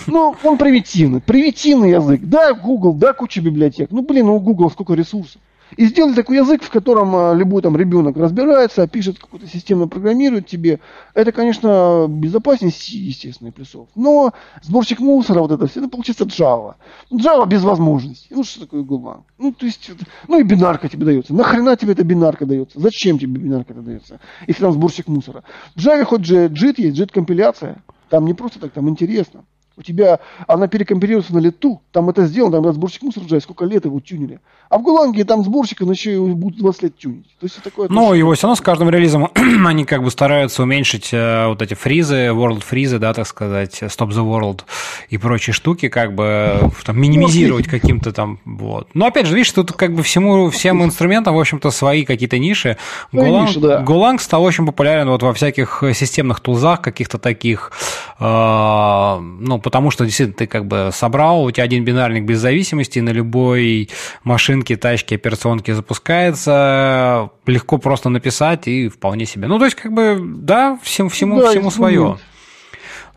Ну, 0.07 0.33
он 0.41 0.57
примитивный. 0.57 1.19
Примитивный 1.19 1.91
язык. 1.91 2.21
Да, 2.23 2.53
Google, 2.53 2.93
да, 2.93 3.11
куча 3.11 3.41
библиотек. 3.41 3.91
Ну, 3.91 4.01
блин, 4.01 4.29
у 4.29 4.39
Google 4.39 4.71
сколько 4.71 4.93
ресурсов. 4.93 5.41
И 5.76 5.86
сделали 5.88 6.13
такой 6.13 6.38
язык, 6.38 6.63
в 6.63 6.70
котором 6.70 7.15
а, 7.15 7.34
любой 7.34 7.61
там 7.61 7.76
ребенок 7.76 8.15
разбирается, 8.15 8.88
пишет 8.88 9.20
какую-то 9.20 9.47
систему, 9.47 9.88
программирует 9.88 10.47
тебе. 10.47 10.80
Это, 11.13 11.32
конечно, 11.32 12.05
безопаснее 12.07 12.72
естественно, 12.72 13.51
плюсов. 13.51 13.89
Но 13.95 14.34
сборщик 14.61 14.99
мусора, 14.99 15.41
вот 15.41 15.51
это 15.51 15.68
все, 15.68 15.82
это 15.82 15.89
получается 15.89 16.24
Java. 16.24 16.76
Java 17.11 17.45
без 17.47 17.63
возможностей. 17.63 18.28
Ну, 18.30 18.43
что 18.43 18.61
такое 18.61 18.84
Golang? 18.84 19.24
Ну, 19.38 19.51
то 19.51 19.65
есть, 19.65 19.91
ну 20.28 20.39
и 20.39 20.43
бинарка 20.43 20.88
тебе 20.88 21.05
дается. 21.05 21.34
Нахрена 21.34 21.76
тебе 21.76 21.91
эта 21.91 22.03
бинарка 22.03 22.45
дается? 22.45 22.80
Зачем 22.80 23.20
тебе 23.20 23.39
бинарка 23.39 23.74
это 23.74 23.82
дается? 23.82 24.20
Если 24.47 24.61
там 24.61 24.72
сборщик 24.72 25.07
мусора. 25.07 25.43
В 25.76 25.80
Java 25.80 26.05
хоть 26.05 26.26
же 26.26 26.47
JIT 26.47 26.76
есть, 26.78 26.97
JIT 26.97 27.11
компиляция. 27.11 27.84
Там 28.09 28.26
не 28.26 28.34
просто 28.34 28.59
так, 28.59 28.72
там 28.72 28.88
интересно 28.88 29.43
у 29.78 29.84
тебя 29.84 30.19
она 30.47 30.67
перекомпилируется 30.67 31.34
на 31.34 31.39
лету, 31.39 31.82
там 31.91 32.09
это 32.09 32.25
сделано, 32.25 32.61
там 32.61 32.73
сборщик 32.73 33.03
мусора 33.03 33.25
уже 33.25 33.39
сколько 33.39 33.65
лет 33.65 33.86
его 33.86 33.99
тюнили. 33.99 34.39
А 34.69 34.80
в 34.80 34.82
Гуланге 34.82 35.23
там 35.23 35.43
сборщик, 35.43 35.82
он 35.82 35.91
еще 35.91 36.15
и 36.15 36.17
будут 36.17 36.59
20 36.59 36.84
лет 36.84 36.97
тюнить. 36.97 37.28
То 37.39 37.45
есть 37.45 37.61
такое 37.63 37.88
ну, 37.89 38.13
его 38.13 38.34
все 38.34 38.47
равно 38.47 38.55
с 38.55 38.61
каждым 38.61 38.89
релизом 38.89 39.30
они 39.65 39.86
как 39.86 40.03
бы 40.03 40.11
стараются 40.11 40.63
уменьшить 40.63 41.09
э, 41.13 41.47
вот 41.47 41.61
эти 41.61 41.73
фризы, 41.73 42.28
world 42.28 42.61
фризы, 42.61 42.99
да, 42.99 43.13
так 43.13 43.28
сказать, 43.28 43.82
stop 43.84 44.09
the 44.09 44.25
world 44.25 44.61
и 45.09 45.17
прочие 45.17 45.53
штуки, 45.53 45.88
как 45.88 46.15
бы 46.15 46.71
там, 46.86 46.99
минимизировать 46.99 47.67
каким-то 47.67 48.11
там, 48.11 48.39
вот. 48.43 48.89
Но 48.93 49.05
опять 49.05 49.28
же, 49.28 49.36
видишь, 49.36 49.51
тут 49.51 49.71
как 49.71 49.93
бы 49.93 50.03
всему, 50.03 50.49
всем 50.49 50.84
инструментам, 50.84 51.36
в 51.36 51.39
общем-то, 51.39 51.71
свои 51.71 52.03
какие-то 52.03 52.38
ниши. 52.38 52.78
Golang, 53.13 53.47
ниши, 53.47 53.59
да. 53.59 54.17
Стал 54.17 54.43
очень 54.43 54.65
популярен 54.65 55.09
вот 55.09 55.21
во 55.23 55.34
всяких 55.34 55.84
системных 55.93 56.39
тулзах 56.39 56.82
каких-то 56.82 57.19
таких, 57.19 57.71
э, 58.19 58.23
ну, 58.23 59.59
потому 59.68 59.91
что 59.91 60.05
действительно 60.05 60.38
ты 60.38 60.47
как 60.47 60.65
бы 60.65 60.91
собрал, 60.93 61.43
у 61.43 61.51
тебя 61.51 61.65
один 61.65 61.84
бинарник 61.84 62.24
без 62.24 62.39
зависимости, 62.39 62.99
на 62.99 63.09
любой 63.09 63.89
машинке, 64.24 64.78
тачке, 64.78 65.15
операционке 65.15 65.76
запускается, 65.76 67.32
легко 67.45 67.78
просто 67.78 68.07
написать 68.07 68.70
и 68.70 68.88
вполне 68.88 69.26
себе. 69.26 69.49
Ну, 69.49 69.59
то 69.59 69.65
есть, 69.65 69.76
как 69.76 69.91
бы, 69.91 70.22
да, 70.22 70.80
всем, 70.84 71.09
всему, 71.09 71.41
да, 71.41 71.49
всему 71.49 71.70
свое. 71.70 72.18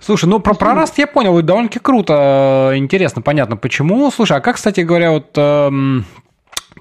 Слушай, 0.01 0.25
ну 0.25 0.41
про, 0.41 0.55
про 0.55 0.73
Rust 0.73 0.95
я 0.97 1.07
понял, 1.07 1.41
довольно-таки 1.41 1.79
круто, 1.79 2.73
интересно, 2.75 3.23
понятно 3.23 3.57
почему. 3.57 4.11
Слушай, 4.11 4.39
а 4.39 4.41
как, 4.41 4.57
кстати 4.57 4.81
говоря, 4.81 5.13
вот 5.13 5.31
эм, 5.37 6.05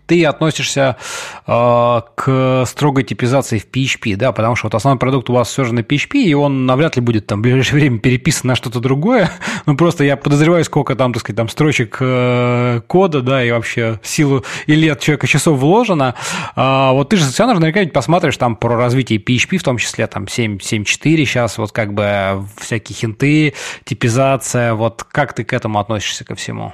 ты 0.09 0.25
относишься 0.25 0.97
э, 1.45 2.01
к 2.15 2.63
строгой 2.65 3.03
типизации 3.03 3.59
в 3.59 3.69
PHP, 3.69 4.15
да, 4.15 4.31
потому 4.31 4.55
что 4.55 4.65
вот 4.65 4.73
основной 4.73 4.97
продукт 4.97 5.29
у 5.29 5.33
вас 5.33 5.49
все 5.49 5.63
же 5.63 5.73
на 5.75 5.81
PHP, 5.81 6.17
и 6.17 6.33
он 6.33 6.65
навряд 6.65 6.95
ли 6.95 7.01
будет 7.03 7.27
там 7.27 7.39
в 7.39 7.41
ближайшее 7.43 7.81
время 7.81 7.99
переписан 7.99 8.47
на 8.47 8.55
что-то 8.55 8.79
другое. 8.79 9.29
ну, 9.67 9.77
просто 9.77 10.03
я 10.03 10.17
подозреваю, 10.17 10.65
сколько 10.65 10.95
там, 10.95 11.13
так 11.13 11.21
сказать, 11.21 11.37
там 11.37 11.47
строчек 11.47 11.97
э, 11.99 12.81
кода, 12.87 13.21
да, 13.21 13.43
и 13.43 13.51
вообще 13.51 13.99
силу 14.01 14.43
и 14.65 14.73
лет 14.73 14.99
человека 14.99 15.27
часов 15.27 15.59
вложено. 15.59 16.15
А, 16.55 16.91
вот 16.93 17.09
ты 17.09 17.17
же 17.17 17.25
все 17.29 17.45
наверняка 17.45 17.81
ведь 17.81 17.93
посмотришь 17.93 18.37
там 18.37 18.55
про 18.55 18.75
развитие 18.77 19.19
PHP, 19.19 19.57
в 19.57 19.63
том 19.63 19.77
числе 19.77 20.07
там 20.07 20.23
7.7.4 20.23 20.85
сейчас, 21.25 21.59
вот 21.59 21.71
как 21.71 21.93
бы 21.93 22.47
всякие 22.57 22.95
хинты, 22.95 23.53
типизация, 23.83 24.73
вот 24.73 25.03
как 25.03 25.33
ты 25.33 25.43
к 25.43 25.53
этому 25.53 25.77
относишься 25.77 26.25
ко 26.25 26.33
всему? 26.33 26.73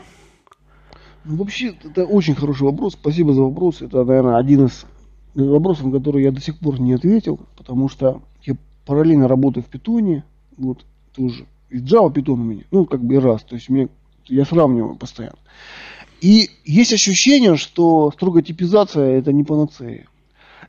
Ну, 1.26 1.38
вообще, 1.38 1.76
это 1.84 2.06
очень 2.06 2.36
хороший 2.36 2.64
вопрос. 2.64 2.94
Спасибо 2.94 3.34
за 3.34 3.42
вопрос. 3.42 3.82
Это, 3.82 4.04
наверное, 4.04 4.38
один 4.38 4.66
из 4.66 4.86
вопросов, 5.34 5.86
на 5.86 5.92
который 5.92 6.24
я 6.24 6.32
до 6.32 6.40
сих 6.40 6.58
пор 6.60 6.80
не 6.80 6.94
ответил, 6.94 7.40
потому 7.58 7.90
что 7.90 8.22
я 8.44 8.56
параллельно 8.86 9.28
работаю 9.28 9.64
в 9.64 9.68
питоне, 9.68 10.24
вот, 10.58 10.86
тоже. 11.16 11.46
И 11.70 11.80
Java 11.80 12.14
питон 12.14 12.42
у 12.42 12.44
меня, 12.44 12.64
ну, 12.72 12.86
как 12.86 13.04
бы 13.04 13.20
раз. 13.20 13.44
То 13.44 13.56
есть 13.56 13.70
мне, 13.70 13.90
я 14.28 14.46
сравниваю 14.46 14.96
постоянно. 14.96 15.38
И 16.22 16.50
есть 16.64 16.94
ощущение, 16.94 17.56
что 17.56 18.12
строгая 18.12 18.44
типизация 18.44 19.18
это 19.18 19.34
не 19.34 19.44
панацея. 19.44 20.06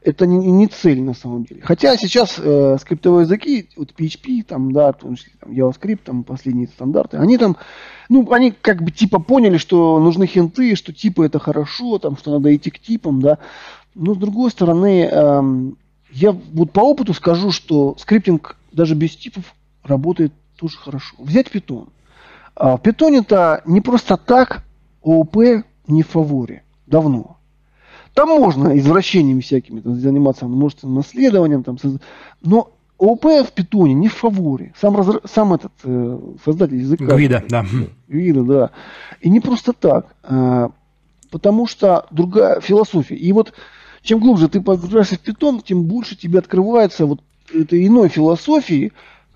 Это 0.07 0.24
не, 0.24 0.38
не 0.52 0.68
цель 0.68 1.02
на 1.02 1.14
самом 1.14 1.42
деле. 1.42 1.62
Хотя 1.62 1.96
сейчас 1.96 2.38
э, 2.38 2.76
скриптовые 2.80 3.24
языки, 3.24 3.70
вот 3.76 3.92
PHP, 3.98 4.44
там, 4.44 4.70
да, 4.70 4.92
там, 4.92 5.16
JavaScript, 5.44 6.00
там 6.04 6.22
последние 6.22 6.68
стандарты, 6.68 7.16
они 7.16 7.36
там 7.38 7.57
ну, 8.09 8.30
они 8.30 8.52
как 8.52 8.84
бы 8.84 8.92
типа 8.92 9.18
поняли, 9.18 9.59
что 9.59 9.98
нужны 9.98 10.28
хинты, 10.28 10.76
что 10.76 10.92
типы 10.92 11.26
это 11.26 11.40
хорошо, 11.40 11.98
там, 11.98 12.16
что 12.16 12.30
надо 12.30 12.54
идти 12.54 12.70
к 12.70 12.78
типам, 12.78 13.20
да. 13.20 13.38
Но 13.96 14.14
с 14.14 14.16
другой 14.16 14.52
стороны, 14.52 15.07
эм, 15.07 15.76
я 16.12 16.30
вот 16.30 16.70
по 16.70 16.82
опыту 16.82 17.12
скажу, 17.12 17.50
что 17.50 17.96
скриптинг 17.98 18.57
даже 18.70 18.94
без 18.94 19.16
типов 19.16 19.42
работает 19.82 20.32
тоже 20.54 20.78
хорошо. 20.78 21.16
Взять 21.18 21.50
питон. 21.50 21.88
А 22.54 22.76
в 22.76 22.80
питоне-то 22.80 23.62
не 23.66 23.80
просто 23.80 24.16
так 24.16 24.62
ООП 25.02 25.64
не 25.88 26.04
в 26.04 26.09
фаворе. 26.09 26.62
Давно. 26.86 27.38
Там 28.17 28.31
можно 28.31 28.77
извращениями 28.79 29.41
всякими 29.41 29.81
там, 29.81 29.95
заниматься 29.97 30.47
множественным 30.47 30.97
наследованием, 30.97 31.62
там, 31.62 31.77
но 32.41 32.73
ООП 32.99 33.25
в 33.47 33.53
питоне 33.55 33.93
не 33.93 34.09
в 34.09 34.14
фаворе. 34.14 34.73
Сам, 34.81 34.97
разр... 34.97 35.21
сам 35.31 35.53
этот 35.53 35.73
э, 35.85 36.19
создатель 36.43 36.79
языка. 36.79 37.05
Гвида, 37.05 37.45
да. 37.47 37.67
Гвида, 38.09 38.43
да. 38.43 38.71
И 39.21 39.29
не 39.29 39.41
просто 39.41 39.75
так. 39.75 40.17
А, 40.23 40.71
потому 41.31 41.67
что 41.67 42.07
другая 42.11 42.62
философия. 42.62 43.17
И 43.17 43.33
вот 43.33 43.53
чем 44.01 44.19
глубже 44.19 44.49
ты 44.49 44.62
погружаешься 44.62 45.17
в 45.17 45.21
питон, 45.21 45.61
тем 45.61 45.83
больше 45.83 46.17
тебе 46.17 46.38
открывается 46.38 47.05
вот 47.05 47.21
этой 47.53 47.87
иной 47.87 48.09
философии, 48.09 48.93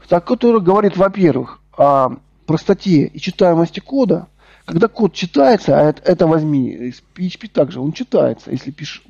так, 0.09 0.24
которая 0.24 0.62
говорит, 0.62 0.97
во-первых, 0.97 1.61
о 1.77 2.16
простоте 2.47 3.05
и 3.05 3.20
читаемости 3.20 3.81
кода. 3.81 4.28
Когда 4.70 4.88
код 4.88 5.14
читается, 5.14 5.78
а 5.78 5.90
это, 5.90 6.02
это 6.05 6.26
возьми, 6.26 6.92
PHP 7.16 7.51
также, 7.51 7.80
он 7.80 7.92
читается, 7.92 8.51
если 8.51 8.70
пишешь, 8.70 9.02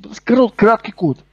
краткий 0.55 0.91
код– 0.91 1.19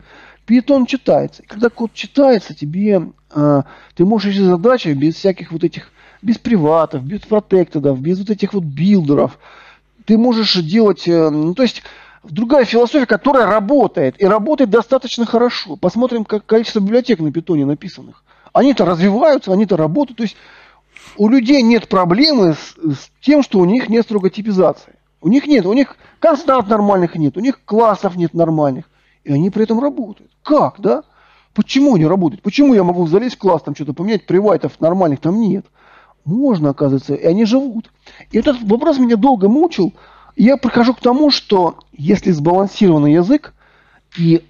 Питон 0.48 0.86
читается. 0.86 1.42
И 1.42 1.46
когда 1.46 1.68
код 1.68 1.92
читается, 1.92 2.54
тебе 2.54 3.12
э, 3.34 3.62
ты 3.94 4.04
можешь 4.06 4.32
решить 4.32 4.46
задачи 4.46 4.88
без 4.88 5.16
всяких 5.16 5.52
вот 5.52 5.62
этих 5.62 5.90
без 6.22 6.38
приватов, 6.38 7.04
без 7.04 7.20
протектедов, 7.20 8.00
без 8.00 8.18
вот 8.18 8.30
этих 8.30 8.54
вот 8.54 8.64
билдеров. 8.64 9.38
Ты 10.06 10.16
можешь 10.16 10.54
делать, 10.54 11.06
э, 11.06 11.28
ну, 11.28 11.52
то 11.52 11.62
есть 11.62 11.82
другая 12.24 12.64
философия, 12.64 13.04
которая 13.04 13.44
работает, 13.44 14.18
и 14.18 14.24
работает 14.24 14.70
достаточно 14.70 15.26
хорошо. 15.26 15.76
Посмотрим, 15.76 16.24
как 16.24 16.46
количество 16.46 16.80
библиотек 16.80 17.20
на 17.20 17.30
питоне 17.30 17.66
написанных. 17.66 18.24
Они-то 18.54 18.86
развиваются, 18.86 19.52
они-то 19.52 19.76
работают. 19.76 20.16
То 20.16 20.22
есть 20.22 20.36
у 21.16 21.28
людей 21.28 21.62
нет 21.62 21.88
проблемы 21.88 22.54
с, 22.54 22.76
с 22.76 23.10
тем, 23.20 23.42
что 23.42 23.58
у 23.58 23.64
них 23.64 23.88
нет 23.88 24.04
строгой 24.04 24.30
типизации. 24.30 24.94
У 25.20 25.28
них 25.28 25.46
нет, 25.46 25.66
у 25.66 25.72
них 25.72 25.96
констант 26.20 26.68
нормальных 26.68 27.16
нет, 27.16 27.36
у 27.36 27.40
них 27.40 27.60
классов 27.64 28.16
нет 28.16 28.34
нормальных. 28.34 28.88
И 29.24 29.32
они 29.32 29.50
при 29.50 29.64
этом 29.64 29.80
работают. 29.80 30.30
Как, 30.42 30.80
да? 30.80 31.02
Почему 31.54 31.96
они 31.96 32.06
работают? 32.06 32.42
Почему 32.42 32.72
я 32.74 32.84
могу 32.84 33.06
залезть 33.06 33.34
в 33.34 33.38
класс, 33.38 33.62
там 33.62 33.74
что-то 33.74 33.92
поменять, 33.92 34.26
привайтов 34.26 34.80
нормальных 34.80 35.20
там 35.20 35.40
нет? 35.40 35.66
Можно, 36.24 36.70
оказывается, 36.70 37.14
и 37.14 37.24
они 37.24 37.44
живут. 37.44 37.90
И 38.30 38.38
этот 38.38 38.62
вопрос 38.62 38.98
меня 38.98 39.16
долго 39.16 39.48
мучил. 39.48 39.94
Я 40.36 40.56
прихожу 40.56 40.94
к 40.94 41.00
тому, 41.00 41.30
что 41.30 41.78
если 41.92 42.30
сбалансированный 42.30 43.12
язык 43.12 43.54
и 44.16 44.44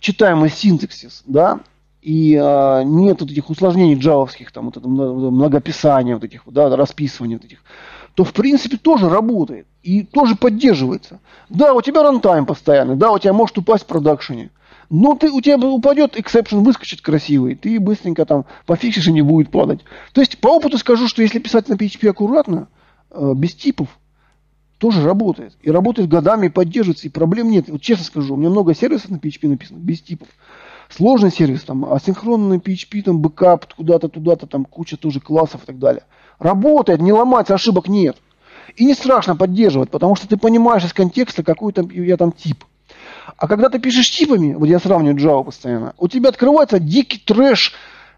читаемый 0.00 0.50
синтаксис, 0.50 1.22
да, 1.26 1.60
и 2.08 2.38
а, 2.40 2.84
нет 2.84 3.20
вот 3.20 3.30
этих 3.30 3.50
усложнений 3.50 3.96
джавовских, 3.96 4.50
там, 4.50 4.64
вот 4.64 4.78
это 4.78 4.88
многописания, 4.88 6.14
вот 6.14 6.24
этих, 6.24 6.40
да, 6.46 6.74
расписывания 6.74 7.36
вот 7.36 7.44
этих, 7.44 7.58
то 8.14 8.24
в 8.24 8.32
принципе 8.32 8.78
тоже 8.78 9.10
работает 9.10 9.66
и 9.82 10.04
тоже 10.04 10.34
поддерживается. 10.34 11.20
Да, 11.50 11.74
у 11.74 11.82
тебя 11.82 12.02
runtime 12.02 12.46
постоянный, 12.46 12.96
да, 12.96 13.12
у 13.12 13.18
тебя 13.18 13.34
может 13.34 13.58
упасть 13.58 13.84
в 13.84 13.88
продакшене, 13.88 14.48
но 14.88 15.16
ты, 15.16 15.30
у 15.30 15.42
тебя 15.42 15.58
упадет 15.58 16.18
exception, 16.18 16.60
выскочит 16.60 17.02
красивый, 17.02 17.56
ты 17.56 17.78
быстренько 17.78 18.24
там 18.24 18.46
пофиксишь 18.64 19.06
и 19.08 19.12
не 19.12 19.20
будет 19.20 19.50
падать. 19.50 19.80
То 20.14 20.22
есть 20.22 20.38
по 20.38 20.48
опыту 20.48 20.78
скажу, 20.78 21.08
что 21.08 21.20
если 21.20 21.40
писать 21.40 21.68
на 21.68 21.74
PHP 21.74 22.08
аккуратно, 22.08 22.68
э, 23.10 23.32
без 23.36 23.54
типов, 23.54 23.88
тоже 24.78 25.04
работает. 25.04 25.58
И 25.60 25.70
работает 25.70 26.08
годами, 26.08 26.46
и 26.46 26.50
поддерживается, 26.50 27.06
и 27.06 27.10
проблем 27.10 27.50
нет. 27.50 27.68
Вот 27.68 27.82
честно 27.82 28.06
скажу, 28.06 28.32
у 28.32 28.36
меня 28.38 28.48
много 28.48 28.74
сервисов 28.74 29.10
на 29.10 29.16
PHP 29.16 29.48
написано, 29.48 29.76
без 29.76 30.00
типов 30.00 30.28
сложный 30.88 31.30
сервис, 31.30 31.62
там, 31.62 31.84
асинхронный 31.84 32.58
PHP, 32.58 33.02
там, 33.02 33.20
бэкап, 33.20 33.74
куда-то, 33.74 34.08
туда-то, 34.08 34.46
там, 34.46 34.64
куча 34.64 34.96
тоже 34.96 35.20
классов 35.20 35.62
и 35.64 35.66
так 35.66 35.78
далее. 35.78 36.04
Работает, 36.38 37.00
не 37.00 37.12
ломается, 37.12 37.54
ошибок 37.54 37.88
нет. 37.88 38.16
И 38.76 38.84
не 38.84 38.94
страшно 38.94 39.36
поддерживать, 39.36 39.90
потому 39.90 40.14
что 40.14 40.28
ты 40.28 40.36
понимаешь 40.36 40.84
из 40.84 40.92
контекста, 40.92 41.42
какой 41.42 41.72
там, 41.72 41.90
я 41.90 42.16
там 42.16 42.32
тип. 42.32 42.64
А 43.36 43.48
когда 43.48 43.68
ты 43.68 43.78
пишешь 43.78 44.10
типами, 44.10 44.54
вот 44.54 44.66
я 44.66 44.78
сравниваю 44.78 45.16
Java 45.16 45.44
постоянно, 45.44 45.94
у 45.98 46.08
тебя 46.08 46.30
открывается 46.30 46.78
дикий 46.78 47.18
трэш, 47.18 47.74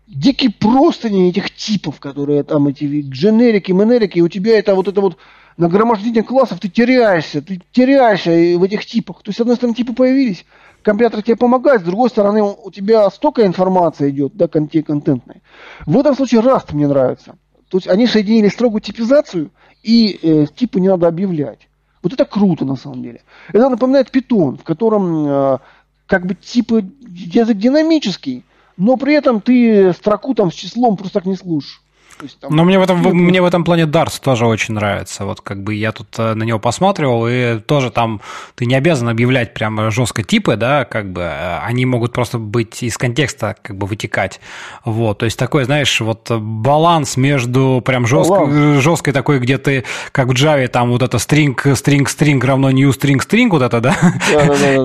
дикий 0.07 0.49
простыни 0.49 1.29
этих 1.29 1.51
типов, 1.55 2.01
которые 2.01 2.43
там 2.43 2.69
эти 2.69 3.03
дженерики, 3.03 3.73
менерики, 3.73 4.19
и 4.19 4.23
у 4.23 4.29
тебя 4.29 4.59
это 4.59 4.75
вот 4.75 4.89
это 4.89 5.01
вот 5.01 5.17
нагромождение 5.57 6.23
классов, 6.23 6.61
ты 6.61 6.69
теряешься, 6.69 7.43
ты 7.43 7.61
теряешься 7.73 8.31
в 8.31 8.63
этих 8.63 8.87
типах. 8.87 9.23
То 9.23 9.29
есть, 9.29 9.39
с 9.39 9.41
одной 9.41 9.57
стороны, 9.57 9.75
типы 9.75 9.93
появились, 9.93 10.45
компьютер 10.82 11.23
тебе 11.23 11.36
помогает, 11.36 11.82
с 11.82 11.85
другой 11.85 12.11
стороны, 12.11 12.43
у 12.43 12.70
тебя 12.70 13.09
столько 13.11 13.47
информации 13.47 14.11
идет, 14.11 14.35
да, 14.35 14.48
контентной. 14.48 15.43
В 15.86 15.98
этом 15.98 16.15
случае 16.15 16.40
Rust 16.40 16.74
мне 16.74 16.86
нравится. 16.86 17.36
То 17.69 17.78
есть 17.78 17.89
они 17.89 18.07
соединили 18.07 18.48
строгую 18.48 18.81
типизацию, 18.81 19.51
и 19.82 20.19
э, 20.23 20.47
типы 20.55 20.81
не 20.81 20.89
надо 20.89 21.09
объявлять. 21.09 21.69
Вот 22.02 22.12
это 22.12 22.24
круто 22.24 22.65
на 22.65 22.77
самом 22.77 23.02
деле. 23.02 23.23
Это 23.48 23.69
напоминает 23.69 24.15
Python, 24.15 24.59
в 24.59 24.65
котором 24.65 25.27
э, 25.27 25.59
как 26.07 26.27
бы 26.27 26.35
типы 26.35 26.85
язык 27.09 27.57
динамический, 27.57 28.44
но 28.77 28.97
при 28.97 29.15
этом 29.15 29.40
ты 29.40 29.93
строку 29.93 30.35
там 30.35 30.51
с 30.51 30.55
числом 30.55 30.97
просто 30.97 31.20
так 31.20 31.27
не 31.27 31.36
слушаешь 31.36 31.82
есть, 32.25 32.39
там, 32.41 32.55
Но 32.55 32.65
мне 32.65 32.79
в, 32.79 32.83
этом, 32.83 32.99
мне 32.99 33.41
в 33.43 33.45
этом 33.45 33.65
плане 33.65 33.87
Дарс 33.87 34.21
тоже 34.21 34.47
очень 34.47 34.75
нравится. 34.75 35.25
Вот 35.25 35.41
как 35.41 35.63
бы 35.63 35.75
я 35.75 35.93
тут 35.93 36.09
э, 36.19 36.35
на 36.35 36.43
него 36.45 36.59
посматривал, 36.59 37.27
и 37.29 37.59
тоже 37.61 37.91
там 37.91 38.21
ты 38.55 38.67
не 38.67 38.75
обязан 38.75 39.09
объявлять 39.09 39.55
прям 39.55 39.91
жестко 39.91 40.23
типы, 40.23 40.57
да, 40.57 40.85
как 40.85 41.13
бы 41.13 41.23
э, 41.23 41.59
они 41.63 41.87
могут 41.87 42.13
просто 42.13 42.39
быть 42.39 42.83
из 42.83 42.99
контекста 42.99 43.57
как 43.63 43.77
бы 43.77 43.87
вытекать. 43.87 44.41
Вот, 44.85 45.19
то 45.19 45.25
есть 45.25 45.39
такой, 45.39 45.65
знаешь, 45.65 46.01
вот 46.01 46.31
баланс 46.31 47.17
между 47.17 47.83
прям 47.85 48.07
жесткой, 48.07 48.81
жесткой 48.81 49.13
такой, 49.13 49.39
где 49.39 49.59
ты, 49.59 49.85
как 50.13 50.29
в 50.29 50.33
Java, 50.33 50.67
там 50.69 50.91
вот 50.91 51.03
это 51.03 51.17
string, 51.17 51.57
string, 51.57 52.07
string 52.07 52.45
равно 52.45 52.71
new 52.71 52.91
string, 52.91 53.19
string, 53.19 53.49
вот 53.51 53.63
это, 53.63 53.81
да? 53.81 53.97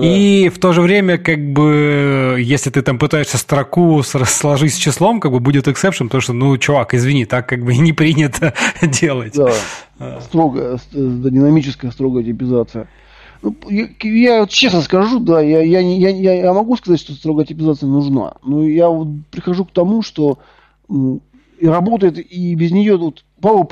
И 0.02 0.50
в 0.54 0.58
то 0.58 0.72
же 0.72 0.80
время, 0.80 1.18
как 1.18 1.38
бы, 1.52 2.36
если 2.40 2.70
ты 2.70 2.82
там 2.82 2.98
пытаешься 2.98 3.38
строку 3.38 4.02
сложить 4.02 4.74
с 4.74 4.76
числом, 4.76 5.20
как 5.20 5.32
бы 5.32 5.40
будет 5.40 5.68
exception, 5.68 6.04
потому 6.04 6.20
что, 6.20 6.32
ну, 6.32 6.56
чувак, 6.58 6.94
извини, 6.94 7.25
так 7.26 7.48
как 7.48 7.64
бы 7.64 7.76
не 7.76 7.92
принято 7.92 8.54
делать. 8.82 9.34
Да, 9.34 9.52
а. 9.98 10.20
строгая, 10.20 10.78
динамическая 10.92 11.90
строгая 11.90 12.24
типизация. 12.24 12.88
Ну, 13.42 13.54
я, 13.68 13.88
я 14.02 14.46
честно 14.46 14.80
скажу, 14.80 15.20
да, 15.20 15.40
я, 15.40 15.60
я, 15.60 15.80
я, 15.80 16.34
я, 16.34 16.52
могу 16.52 16.76
сказать, 16.76 17.00
что 17.00 17.12
строгая 17.12 17.44
типизация 17.44 17.86
нужна, 17.88 18.34
но 18.42 18.64
я 18.64 18.88
вот 18.88 19.08
прихожу 19.30 19.64
к 19.66 19.72
тому, 19.72 20.02
что 20.02 20.38
и 20.88 21.66
работает, 21.66 22.18
и 22.18 22.54
без 22.54 22.70
нее 22.70 22.98
тут... 22.98 23.24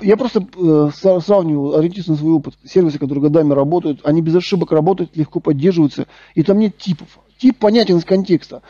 Я 0.02 0.16
просто 0.16 0.46
э, 0.56 0.90
сравниваю, 0.94 1.76
ориентируюсь 1.76 2.08
на 2.08 2.16
свой 2.16 2.34
опыт. 2.34 2.54
Сервисы, 2.64 2.98
которые 2.98 3.22
годами 3.22 3.52
работают, 3.52 4.00
они 4.04 4.22
без 4.22 4.36
ошибок 4.36 4.72
работают, 4.72 5.16
легко 5.16 5.40
поддерживаются, 5.40 6.06
и 6.34 6.42
там 6.42 6.58
нет 6.58 6.76
типов 6.78 7.18
тип 7.44 7.58
понятен 7.58 7.98
из 7.98 8.06
контекста. 8.06 8.62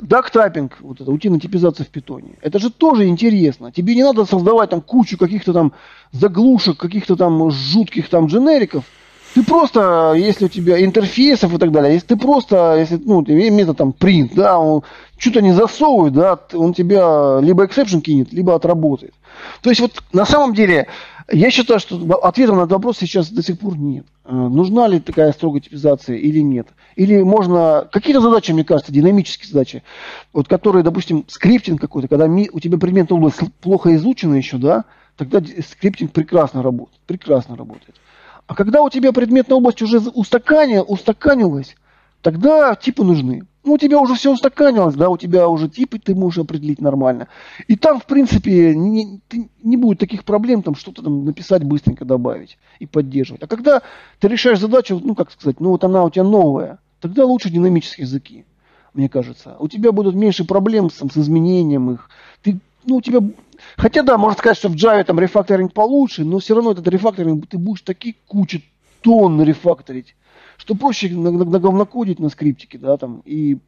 Дактапинг, 0.00 0.78
вот 0.80 1.02
это 1.02 1.10
утиная 1.10 1.38
типизация 1.38 1.84
в 1.84 1.88
питоне, 1.88 2.38
это 2.40 2.58
же 2.58 2.70
тоже 2.70 3.06
интересно. 3.06 3.70
Тебе 3.70 3.94
не 3.94 4.02
надо 4.02 4.24
создавать 4.24 4.70
там 4.70 4.80
кучу 4.80 5.18
каких-то 5.18 5.52
там 5.52 5.74
заглушек, 6.12 6.78
каких-то 6.78 7.16
там 7.16 7.50
жутких 7.50 8.08
там 8.08 8.26
дженериков. 8.26 8.84
Ты 9.34 9.42
просто, 9.42 10.14
если 10.16 10.46
у 10.46 10.48
тебя 10.48 10.82
интерфейсов 10.82 11.52
и 11.54 11.58
так 11.58 11.72
далее, 11.72 11.92
если 11.92 12.06
ты 12.06 12.16
просто, 12.16 12.76
если, 12.78 12.96
ну, 12.96 13.22
метод 13.26 13.76
там 13.76 13.94
print, 13.98 14.30
да, 14.34 14.58
он 14.58 14.82
что-то 15.18 15.42
не 15.42 15.52
засовывает, 15.52 16.14
да, 16.14 16.38
он 16.54 16.72
тебя 16.72 17.38
либо 17.42 17.66
exception 17.66 18.00
кинет, 18.00 18.32
либо 18.32 18.54
отработает. 18.54 19.12
То 19.60 19.68
есть 19.68 19.82
вот 19.82 20.02
на 20.12 20.24
самом 20.24 20.54
деле 20.54 20.86
я 21.32 21.50
считаю, 21.50 21.80
что 21.80 21.96
ответа 22.22 22.52
на 22.52 22.60
этот 22.60 22.72
вопрос 22.72 22.98
сейчас 22.98 23.30
до 23.30 23.42
сих 23.42 23.58
пор 23.58 23.76
нет. 23.76 24.06
Э, 24.24 24.32
нужна 24.32 24.86
ли 24.86 25.00
такая 25.00 25.32
строгая 25.32 25.60
типизация 25.60 26.16
или 26.16 26.40
нет? 26.40 26.68
Или 26.94 27.22
можно... 27.22 27.88
Какие-то 27.90 28.20
задачи, 28.20 28.52
мне 28.52 28.64
кажется, 28.64 28.92
динамические 28.92 29.48
задачи, 29.50 29.82
вот 30.32 30.46
которые, 30.46 30.82
допустим, 30.82 31.24
скриптинг 31.28 31.80
какой-то, 31.80 32.08
когда 32.08 32.26
у 32.26 32.60
тебя 32.60 32.78
предметная 32.78 33.16
область 33.16 33.40
плохо 33.60 33.94
изучена 33.96 34.34
еще, 34.34 34.58
да, 34.58 34.84
тогда 35.16 35.42
скриптинг 35.68 36.12
прекрасно 36.12 36.62
работает. 36.62 37.00
Прекрасно 37.06 37.56
работает. 37.56 37.96
А 38.46 38.54
когда 38.54 38.82
у 38.82 38.90
тебя 38.90 39.12
предметная 39.12 39.56
область 39.56 39.80
уже 39.80 40.00
устаканилась, 40.00 41.76
тогда 42.20 42.74
типы 42.74 43.04
нужны. 43.04 43.46
Ну, 43.64 43.74
у 43.74 43.78
тебя 43.78 44.00
уже 44.00 44.14
все 44.14 44.32
устаканилось, 44.32 44.96
да, 44.96 45.08
у 45.08 45.16
тебя 45.16 45.48
уже 45.48 45.68
типы 45.68 46.00
ты 46.00 46.16
можешь 46.16 46.38
определить 46.38 46.80
нормально. 46.80 47.28
И 47.68 47.76
там, 47.76 48.00
в 48.00 48.06
принципе, 48.06 48.74
не, 48.74 49.20
не 49.62 49.76
будет 49.76 50.00
таких 50.00 50.24
проблем, 50.24 50.62
там 50.62 50.74
что-то 50.74 51.02
там 51.02 51.24
написать, 51.24 51.62
быстренько 51.62 52.04
добавить 52.04 52.58
и 52.80 52.86
поддерживать. 52.86 53.42
А 53.44 53.46
когда 53.46 53.82
ты 54.18 54.26
решаешь 54.26 54.58
задачу, 54.58 55.00
ну, 55.02 55.14
как 55.14 55.30
сказать, 55.30 55.60
ну, 55.60 55.70
вот 55.70 55.84
она 55.84 56.02
у 56.02 56.10
тебя 56.10 56.24
новая, 56.24 56.80
тогда 57.00 57.24
лучше 57.24 57.50
динамические 57.50 58.04
языки, 58.04 58.44
мне 58.94 59.08
кажется. 59.08 59.54
У 59.60 59.68
тебя 59.68 59.92
будут 59.92 60.16
меньше 60.16 60.44
проблем 60.44 60.90
с, 60.90 60.96
с 60.96 61.16
изменением 61.16 61.92
их. 61.92 62.10
Ты, 62.42 62.58
ну, 62.84 62.96
у 62.96 63.00
тебя... 63.00 63.20
Хотя, 63.76 64.02
да, 64.02 64.18
можно 64.18 64.36
сказать, 64.36 64.58
что 64.58 64.70
в 64.70 64.74
Java 64.74 65.04
там 65.04 65.20
рефакторинг 65.20 65.72
получше, 65.72 66.24
но 66.24 66.40
все 66.40 66.56
равно 66.56 66.72
этот 66.72 66.88
рефакторинг, 66.88 67.46
ты 67.46 67.58
будешь 67.58 67.82
такие 67.82 68.16
кучи 68.26 68.64
тонн 69.02 69.40
рефакторить 69.40 70.16
что 70.62 70.76
проще 70.76 71.08
наговнокодить 71.08 72.20
на 72.20 72.28
скриптике, 72.28 72.78
да, 72.78 72.96
там, 72.96 73.20
и 73.24 73.58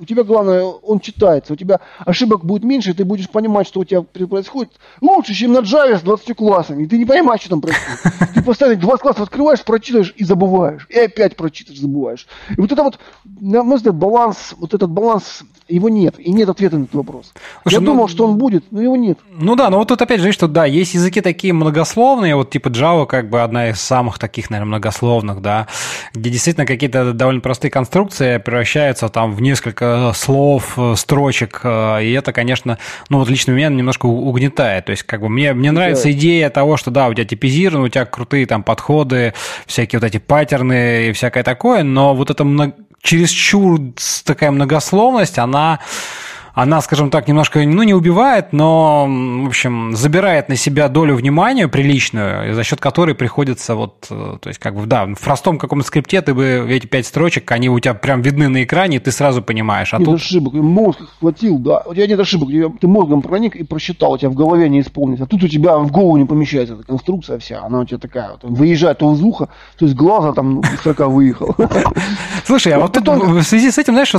у 0.00 0.04
тебя 0.04 0.24
главное, 0.24 0.62
он 0.62 1.00
читается, 1.00 1.52
у 1.52 1.56
тебя 1.56 1.80
ошибок 2.00 2.44
будет 2.44 2.64
меньше, 2.64 2.94
ты 2.94 3.04
будешь 3.04 3.28
понимать, 3.28 3.66
что 3.66 3.80
у 3.80 3.84
тебя 3.84 4.02
происходит 4.02 4.72
лучше, 5.00 5.34
чем 5.34 5.52
на 5.52 5.58
Java 5.58 5.98
с 5.98 6.02
20 6.02 6.36
классами, 6.36 6.84
и 6.84 6.86
ты 6.86 6.98
не 6.98 7.04
понимаешь, 7.04 7.40
что 7.40 7.50
там 7.50 7.60
происходит. 7.60 8.34
Ты 8.34 8.42
постоянно 8.42 8.80
20 8.80 9.02
классов 9.02 9.22
открываешь, 9.22 9.62
прочитаешь 9.64 10.12
и 10.16 10.24
забываешь, 10.24 10.86
и 10.90 10.98
опять 10.98 11.36
прочитаешь, 11.36 11.78
забываешь. 11.78 12.26
И 12.56 12.60
вот 12.60 12.72
это 12.72 12.82
вот, 12.82 12.98
на 13.40 13.62
мой 13.62 13.76
взгляд, 13.76 13.94
баланс, 13.94 14.54
вот 14.58 14.74
этот 14.74 14.90
баланс 14.90 15.42
его 15.68 15.88
нет, 15.88 16.16
и 16.18 16.32
нет 16.32 16.48
ответа 16.48 16.78
на 16.78 16.84
этот 16.84 16.94
вопрос. 16.94 17.32
Слушай, 17.62 17.74
Я 17.74 17.80
ну, 17.80 17.86
думал, 17.86 18.08
что 18.08 18.26
он 18.26 18.38
будет, 18.38 18.64
но 18.70 18.80
его 18.80 18.96
нет. 18.96 19.18
Ну 19.30 19.54
да, 19.56 19.70
но 19.70 19.78
вот 19.78 19.88
тут 19.88 20.02
опять 20.02 20.20
же, 20.20 20.32
что 20.32 20.48
да, 20.48 20.64
есть 20.64 20.94
языки 20.94 21.20
такие 21.20 21.52
многословные, 21.52 22.36
вот 22.36 22.50
типа 22.50 22.68
Java 22.68 23.06
как 23.06 23.30
бы 23.30 23.42
одна 23.42 23.70
из 23.70 23.80
самых 23.80 24.18
таких, 24.18 24.50
наверное, 24.50 24.68
многословных, 24.68 25.40
да, 25.40 25.68
где 26.14 26.30
действительно 26.30 26.66
какие-то 26.66 27.12
довольно 27.12 27.40
простые 27.40 27.70
конструкции 27.70 28.38
превращаются 28.38 29.08
там 29.08 29.32
в 29.32 29.40
несколько 29.40 29.81
слов, 30.14 30.78
строчек, 30.96 31.60
э, 31.64 32.04
и 32.04 32.12
это, 32.12 32.32
конечно, 32.32 32.78
ну 33.08 33.18
вот 33.18 33.28
лично 33.28 33.52
меня 33.52 33.68
немножко 33.68 34.06
угнетает, 34.06 34.86
то 34.86 34.90
есть 34.90 35.02
как 35.02 35.20
бы 35.20 35.28
мне, 35.28 35.52
мне 35.52 35.72
нравится 35.72 36.04
да. 36.04 36.12
идея 36.12 36.50
того, 36.50 36.76
что 36.76 36.90
да, 36.90 37.08
у 37.08 37.14
тебя 37.14 37.24
типизировано, 37.24 37.84
у 37.84 37.88
тебя 37.88 38.04
крутые 38.04 38.46
там 38.46 38.62
подходы, 38.62 39.34
всякие 39.66 40.00
вот 40.00 40.06
эти 40.06 40.18
паттерны 40.18 41.08
и 41.08 41.12
всякое 41.12 41.42
такое, 41.42 41.82
но 41.82 42.14
вот 42.14 42.30
это 42.30 42.44
много 42.44 42.74
чересчур 43.02 43.80
такая 44.24 44.50
многословность, 44.50 45.38
она 45.38 45.80
она, 46.54 46.80
скажем 46.82 47.10
так, 47.10 47.28
немножко, 47.28 47.60
ну, 47.64 47.82
не 47.82 47.94
убивает, 47.94 48.52
но, 48.52 49.06
в 49.06 49.46
общем, 49.46 49.96
забирает 49.96 50.48
на 50.48 50.56
себя 50.56 50.88
долю 50.88 51.16
внимания 51.16 51.66
приличную, 51.66 52.54
за 52.54 52.62
счет 52.62 52.80
которой 52.80 53.14
приходится 53.14 53.74
вот, 53.74 54.06
э, 54.10 54.36
то 54.40 54.48
есть, 54.48 54.60
как 54.60 54.74
бы, 54.74 54.86
да, 54.86 55.06
в 55.06 55.20
простом 55.20 55.58
каком-то 55.58 55.86
скрипте 55.86 56.20
ты 56.20 56.34
бы 56.34 56.66
эти 56.68 56.86
пять 56.86 57.06
строчек, 57.06 57.50
они 57.52 57.70
у 57.70 57.80
тебя 57.80 57.94
прям 57.94 58.20
видны 58.20 58.48
на 58.48 58.64
экране, 58.64 58.98
и 58.98 59.00
ты 59.00 59.12
сразу 59.12 59.42
понимаешь. 59.42 59.94
А 59.94 59.98
нет 59.98 60.06
тут... 60.06 60.16
ошибок, 60.16 60.52
мозг 60.54 61.00
хватил, 61.20 61.58
да, 61.58 61.82
у 61.86 61.94
тебя 61.94 62.06
нет 62.06 62.20
ошибок, 62.20 62.50
ты 62.80 62.86
мозгом 62.86 63.22
проник 63.22 63.56
и 63.56 63.64
просчитал, 63.64 64.12
у 64.12 64.18
тебя 64.18 64.28
в 64.28 64.34
голове 64.34 64.68
не 64.68 64.80
исполнится, 64.80 65.24
а 65.24 65.26
тут 65.26 65.42
у 65.42 65.48
тебя 65.48 65.78
в 65.78 65.90
голову 65.90 66.18
не 66.18 66.26
помещается 66.26 66.74
эта 66.74 66.82
конструкция 66.82 67.38
вся, 67.38 67.62
она 67.62 67.80
у 67.80 67.84
тебя 67.84 67.98
такая 67.98 68.32
вот, 68.32 68.40
выезжает 68.42 68.98
то 68.98 69.12
из 69.14 69.22
уха, 69.22 69.48
то 69.78 69.86
есть 69.86 69.96
глаза 69.96 70.32
там 70.32 70.56
ну, 70.56 70.62
строка 70.78 71.08
выехал. 71.08 71.56
Слушай, 72.44 72.74
а 72.74 72.80
вот 72.80 72.96
в 72.96 73.42
связи 73.42 73.70
с 73.70 73.78
этим, 73.78 73.94
знаешь, 73.94 74.10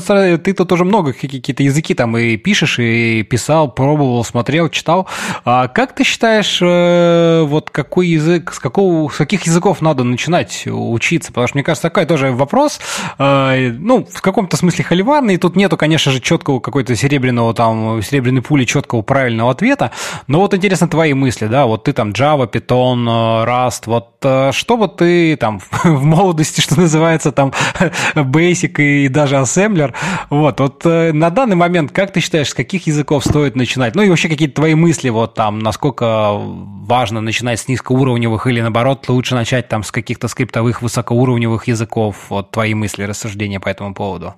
ты 0.41 0.53
тут 0.53 0.67
тоже 0.67 0.83
много 0.83 1.13
какие-то 1.13 1.61
языки 1.61 1.93
там 1.93 2.17
и 2.17 2.22
пишешь, 2.43 2.79
и 2.79 3.23
писал, 3.23 3.71
пробовал, 3.71 4.23
смотрел, 4.23 4.69
читал. 4.69 5.07
А 5.45 5.67
как 5.67 5.93
ты 5.93 6.03
считаешь, 6.03 6.59
э, 6.61 7.43
вот 7.43 7.69
какой 7.69 8.07
язык, 8.07 8.53
с, 8.53 8.59
какого, 8.59 9.09
с 9.09 9.17
каких 9.17 9.43
языков 9.45 9.81
надо 9.81 10.03
начинать 10.03 10.63
учиться? 10.65 11.31
Потому 11.31 11.47
что, 11.47 11.57
мне 11.57 11.63
кажется, 11.63 11.89
такой 11.89 12.05
тоже 12.05 12.31
вопрос, 12.31 12.79
э, 13.19 13.71
ну, 13.77 14.05
в 14.09 14.21
каком-то 14.21 14.57
смысле 14.57 14.83
холиварный, 14.83 15.37
тут 15.37 15.55
нету, 15.55 15.77
конечно 15.77 16.11
же, 16.11 16.19
четкого 16.19 16.59
какой-то 16.59 16.95
серебряного 16.95 17.53
там, 17.53 18.01
серебряной 18.01 18.41
пули, 18.41 18.65
четкого 18.65 19.01
правильного 19.01 19.51
ответа, 19.51 19.91
но 20.27 20.39
вот 20.39 20.53
интересно 20.53 20.87
твои 20.87 21.13
мысли, 21.13 21.47
да, 21.47 21.65
вот 21.65 21.85
ты 21.85 21.93
там 21.93 22.11
Java, 22.11 22.49
Python, 22.49 23.03
э, 23.07 23.45
Rust, 23.49 23.83
вот 23.85 24.12
что 24.23 24.77
вот 24.77 24.97
ты 24.97 25.35
там 25.37 25.59
в 25.83 26.03
молодости, 26.03 26.61
что 26.61 26.79
называется, 26.79 27.31
там 27.31 27.53
Basic 28.15 28.81
и 28.81 29.07
даже 29.07 29.35
Assembler, 29.35 29.93
вот, 30.29 30.59
вот 30.59 30.85
на 30.85 31.29
данный 31.29 31.55
момент, 31.55 31.91
как 31.91 32.11
ты 32.11 32.19
считаешь, 32.19 32.49
с 32.49 32.53
каких 32.53 32.87
языков 32.87 33.23
стоит 33.25 33.55
начинать? 33.55 33.95
Ну 33.95 34.01
и 34.01 34.09
вообще 34.09 34.29
какие-то 34.29 34.55
твои 34.55 34.75
мысли, 34.75 35.09
вот 35.09 35.33
там, 35.33 35.59
насколько 35.59 36.33
важно 36.37 37.21
начинать 37.21 37.59
с 37.59 37.67
низкоуровневых 37.67 38.47
или 38.47 38.61
наоборот 38.61 39.07
лучше 39.09 39.35
начать 39.35 39.67
там 39.69 39.83
с 39.83 39.91
каких-то 39.91 40.27
скриптовых 40.27 40.81
высокоуровневых 40.81 41.67
языков? 41.67 42.15
Вот 42.29 42.51
твои 42.51 42.73
мысли, 42.73 43.03
рассуждения 43.03 43.59
по 43.59 43.69
этому 43.69 43.93
поводу. 43.93 44.35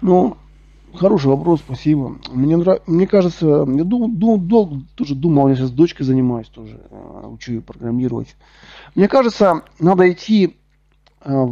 Ну, 0.00 0.36
хороший 0.94 1.26
вопрос, 1.26 1.60
спасибо. 1.60 2.18
Мне, 2.32 2.56
нрав... 2.56 2.86
Мне 2.86 3.06
кажется, 3.06 3.46
я 3.46 3.84
дум, 3.84 4.16
дум, 4.16 4.46
дум, 4.46 4.86
тоже 4.94 5.14
думал, 5.14 5.48
я 5.48 5.56
сейчас 5.56 5.68
с 5.68 5.72
дочкой 5.72 6.06
занимаюсь 6.06 6.48
тоже, 6.48 6.80
э, 6.90 7.26
учу 7.26 7.52
ее 7.52 7.60
программировать. 7.60 8.36
Мне 8.94 9.08
кажется, 9.08 9.62
надо 9.78 10.10
идти 10.10 10.56
э, 11.24 11.46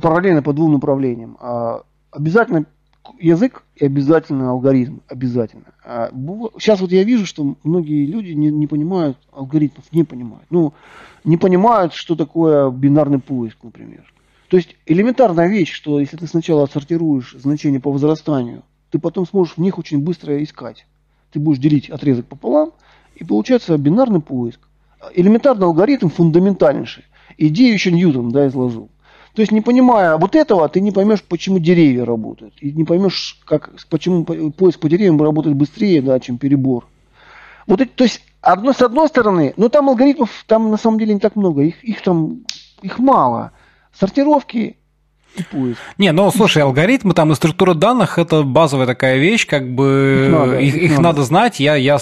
параллельно 0.00 0.42
по 0.42 0.52
двум 0.52 0.72
направлениям. 0.72 1.36
А, 1.40 1.82
обязательно 2.10 2.66
язык 3.18 3.64
и 3.76 3.84
обязательно 3.84 4.50
алгоритм. 4.50 4.98
Обязательно. 5.08 5.72
А, 5.84 6.10
сейчас 6.58 6.80
вот 6.80 6.92
я 6.92 7.04
вижу, 7.04 7.26
что 7.26 7.56
многие 7.62 8.06
люди 8.06 8.32
не, 8.32 8.50
не 8.50 8.66
понимают 8.66 9.16
алгоритмов, 9.32 9.86
не 9.92 10.04
понимают. 10.04 10.46
Ну, 10.50 10.74
не 11.24 11.36
понимают, 11.36 11.94
что 11.94 12.16
такое 12.16 12.70
бинарный 12.70 13.18
поиск, 13.18 13.58
например. 13.62 14.12
То 14.48 14.56
есть 14.56 14.76
элементарная 14.86 15.48
вещь, 15.48 15.72
что 15.72 16.00
если 16.00 16.16
ты 16.16 16.26
сначала 16.26 16.64
отсортируешь 16.64 17.34
значения 17.38 17.80
по 17.80 17.92
возрастанию, 17.92 18.62
ты 18.90 18.98
потом 18.98 19.26
сможешь 19.26 19.54
в 19.54 19.60
них 19.60 19.78
очень 19.78 20.02
быстро 20.02 20.42
искать. 20.42 20.86
Ты 21.32 21.38
будешь 21.38 21.58
делить 21.58 21.90
отрезок 21.90 22.26
пополам, 22.26 22.72
и 23.14 23.24
получается 23.24 23.76
бинарный 23.76 24.20
поиск. 24.20 24.60
Элементарный 25.14 25.66
алгоритм 25.66 26.08
фундаментальнейший. 26.08 27.04
Идею 27.36 27.74
еще 27.74 27.92
Ньютон 27.92 28.30
да, 28.30 28.48
изложил. 28.48 28.88
То 29.34 29.42
есть, 29.42 29.52
не 29.52 29.60
понимая 29.60 30.16
вот 30.16 30.34
этого, 30.34 30.68
ты 30.68 30.80
не 30.80 30.90
поймешь, 30.90 31.22
почему 31.22 31.58
деревья 31.58 32.04
работают. 32.04 32.54
И 32.60 32.72
не 32.72 32.84
поймешь, 32.84 33.38
как, 33.44 33.70
почему 33.88 34.24
поиск 34.24 34.80
по 34.80 34.88
деревьям 34.88 35.22
работает 35.22 35.54
быстрее, 35.54 36.02
да, 36.02 36.18
чем 36.18 36.38
перебор. 36.38 36.88
Вот 37.66 37.80
это, 37.80 37.90
то 37.94 38.04
есть, 38.04 38.22
одно, 38.40 38.72
с 38.72 38.80
одной 38.80 39.06
стороны, 39.08 39.52
но 39.56 39.68
там 39.68 39.90
алгоритмов, 39.90 40.44
там 40.48 40.70
на 40.70 40.78
самом 40.78 40.98
деле 40.98 41.14
не 41.14 41.20
так 41.20 41.36
много, 41.36 41.62
их, 41.62 41.84
их 41.84 42.02
там, 42.02 42.40
их 42.82 42.98
мало. 42.98 43.52
Сортировки 43.92 44.78
и 45.36 45.42
поиск. 45.42 45.78
Не, 45.98 46.12
ну 46.12 46.30
слушай, 46.30 46.62
алгоритмы 46.62 47.14
там 47.14 47.32
и 47.32 47.34
структура 47.34 47.74
данных 47.74 48.18
это 48.18 48.42
базовая 48.42 48.86
такая 48.86 49.18
вещь, 49.18 49.46
как 49.46 49.68
бы 49.74 50.24
их 50.26 50.32
надо, 50.32 50.58
их, 50.58 50.74
их 50.74 50.90
надо. 50.90 51.02
надо 51.02 51.22
знать. 51.22 51.60
Я, 51.60 51.76
я 51.76 51.98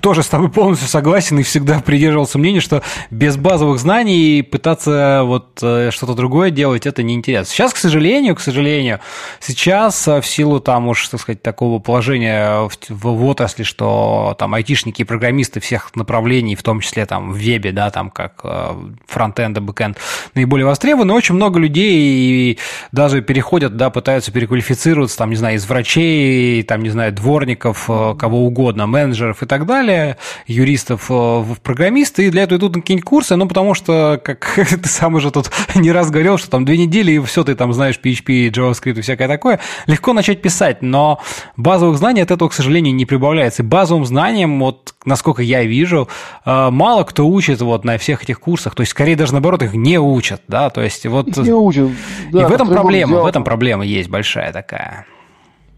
тоже 0.00 0.22
с 0.22 0.28
тобой 0.28 0.50
полностью 0.50 0.88
согласен 0.88 1.38
и 1.38 1.42
всегда 1.42 1.80
придерживался 1.80 2.38
мнения, 2.38 2.60
что 2.60 2.82
без 3.10 3.36
базовых 3.36 3.78
знаний 3.78 4.42
пытаться 4.42 5.22
вот 5.24 5.58
э, 5.62 5.90
что-то 5.92 6.14
другое 6.14 6.50
делать 6.50 6.86
это 6.86 7.02
неинтересно. 7.02 7.52
Сейчас, 7.52 7.72
к 7.72 7.76
сожалению, 7.76 8.34
к 8.34 8.40
сожалению, 8.40 9.00
сейчас 9.40 10.08
э, 10.08 10.20
в 10.20 10.26
силу 10.26 10.60
там 10.60 10.88
уж, 10.88 11.08
так 11.08 11.20
сказать, 11.20 11.42
такого 11.42 11.78
положения 11.78 12.68
в, 12.68 12.72
в, 12.88 13.04
в 13.04 13.24
отрасли, 13.24 13.62
что 13.62 14.34
там 14.38 14.54
айтишники 14.54 15.02
и 15.02 15.04
программисты 15.04 15.60
всех 15.60 15.94
направлений, 15.96 16.54
в 16.54 16.62
том 16.62 16.80
числе 16.80 17.06
там 17.06 17.32
в 17.32 17.36
вебе, 17.36 17.72
да, 17.72 17.90
там 17.90 18.10
как 18.10 18.40
э, 18.44 18.74
фронтенд 19.06 19.58
и 19.58 19.60
бэкенд, 19.60 19.98
наиболее 20.34 20.66
востребованы, 20.66 21.12
очень 21.12 21.34
много 21.34 21.58
людей 21.58 22.58
даже 22.92 23.22
переходят, 23.22 23.76
да, 23.76 23.90
пытаются 23.90 24.32
переквалифицироваться, 24.32 25.16
там, 25.18 25.30
не 25.30 25.36
знаю, 25.36 25.56
из 25.56 25.66
врачей, 25.66 26.62
там, 26.62 26.82
не 26.82 26.90
знаю, 26.90 27.12
дворников, 27.12 27.86
э, 27.88 28.14
кого 28.18 28.44
угодно, 28.46 28.86
менеджеров 28.86 29.42
и 29.42 29.46
так 29.46 29.66
далее, 29.66 30.16
юристов 30.46 31.10
э, 31.10 31.14
в 31.14 31.56
программисты, 31.62 32.26
и 32.26 32.30
для 32.30 32.42
этого 32.42 32.58
идут 32.58 32.76
на 32.76 32.80
какие-нибудь 32.80 33.08
курсы, 33.08 33.36
ну, 33.36 33.46
потому 33.46 33.74
что, 33.74 34.20
как 34.22 34.54
ты 34.82 34.88
сам 34.88 35.14
уже 35.14 35.30
тут 35.30 35.50
не 35.74 35.92
раз 35.92 36.10
говорил, 36.10 36.38
что 36.38 36.50
там 36.50 36.64
две 36.64 36.76
недели, 36.76 37.12
и 37.12 37.20
все, 37.20 37.44
ты 37.44 37.54
там 37.54 37.72
знаешь 37.72 37.98
PHP, 38.02 38.50
JavaScript 38.50 38.98
и 38.98 39.00
всякое 39.00 39.28
такое, 39.28 39.60
легко 39.86 40.12
начать 40.12 40.42
писать, 40.42 40.82
но 40.82 41.20
базовых 41.56 41.98
знаний 41.98 42.22
от 42.22 42.30
этого, 42.30 42.48
к 42.48 42.52
сожалению, 42.52 42.94
не 42.94 43.06
прибавляется. 43.06 43.62
И 43.62 43.66
базовым 43.66 44.04
знаниям, 44.04 44.58
вот, 44.60 44.94
насколько 45.04 45.42
я 45.42 45.64
вижу, 45.64 46.08
э, 46.44 46.70
мало 46.70 47.04
кто 47.04 47.26
учит 47.26 47.60
вот 47.60 47.84
на 47.84 47.98
всех 47.98 48.22
этих 48.22 48.40
курсах, 48.40 48.74
то 48.74 48.82
есть, 48.82 48.90
скорее 48.90 49.16
даже 49.16 49.32
наоборот, 49.32 49.62
их 49.62 49.74
не 49.74 49.98
учат, 49.98 50.42
да, 50.48 50.70
то 50.70 50.82
есть, 50.82 51.06
вот... 51.06 51.36
Не 51.36 51.52
учат, 51.52 51.90
да, 52.32 52.48
в 52.50 52.52
этом 52.52 52.68
проблема, 52.68 53.12
взял. 53.12 53.24
в 53.24 53.26
этом 53.26 53.44
проблема 53.44 53.84
есть 53.84 54.10
большая 54.10 54.52
такая. 54.52 55.06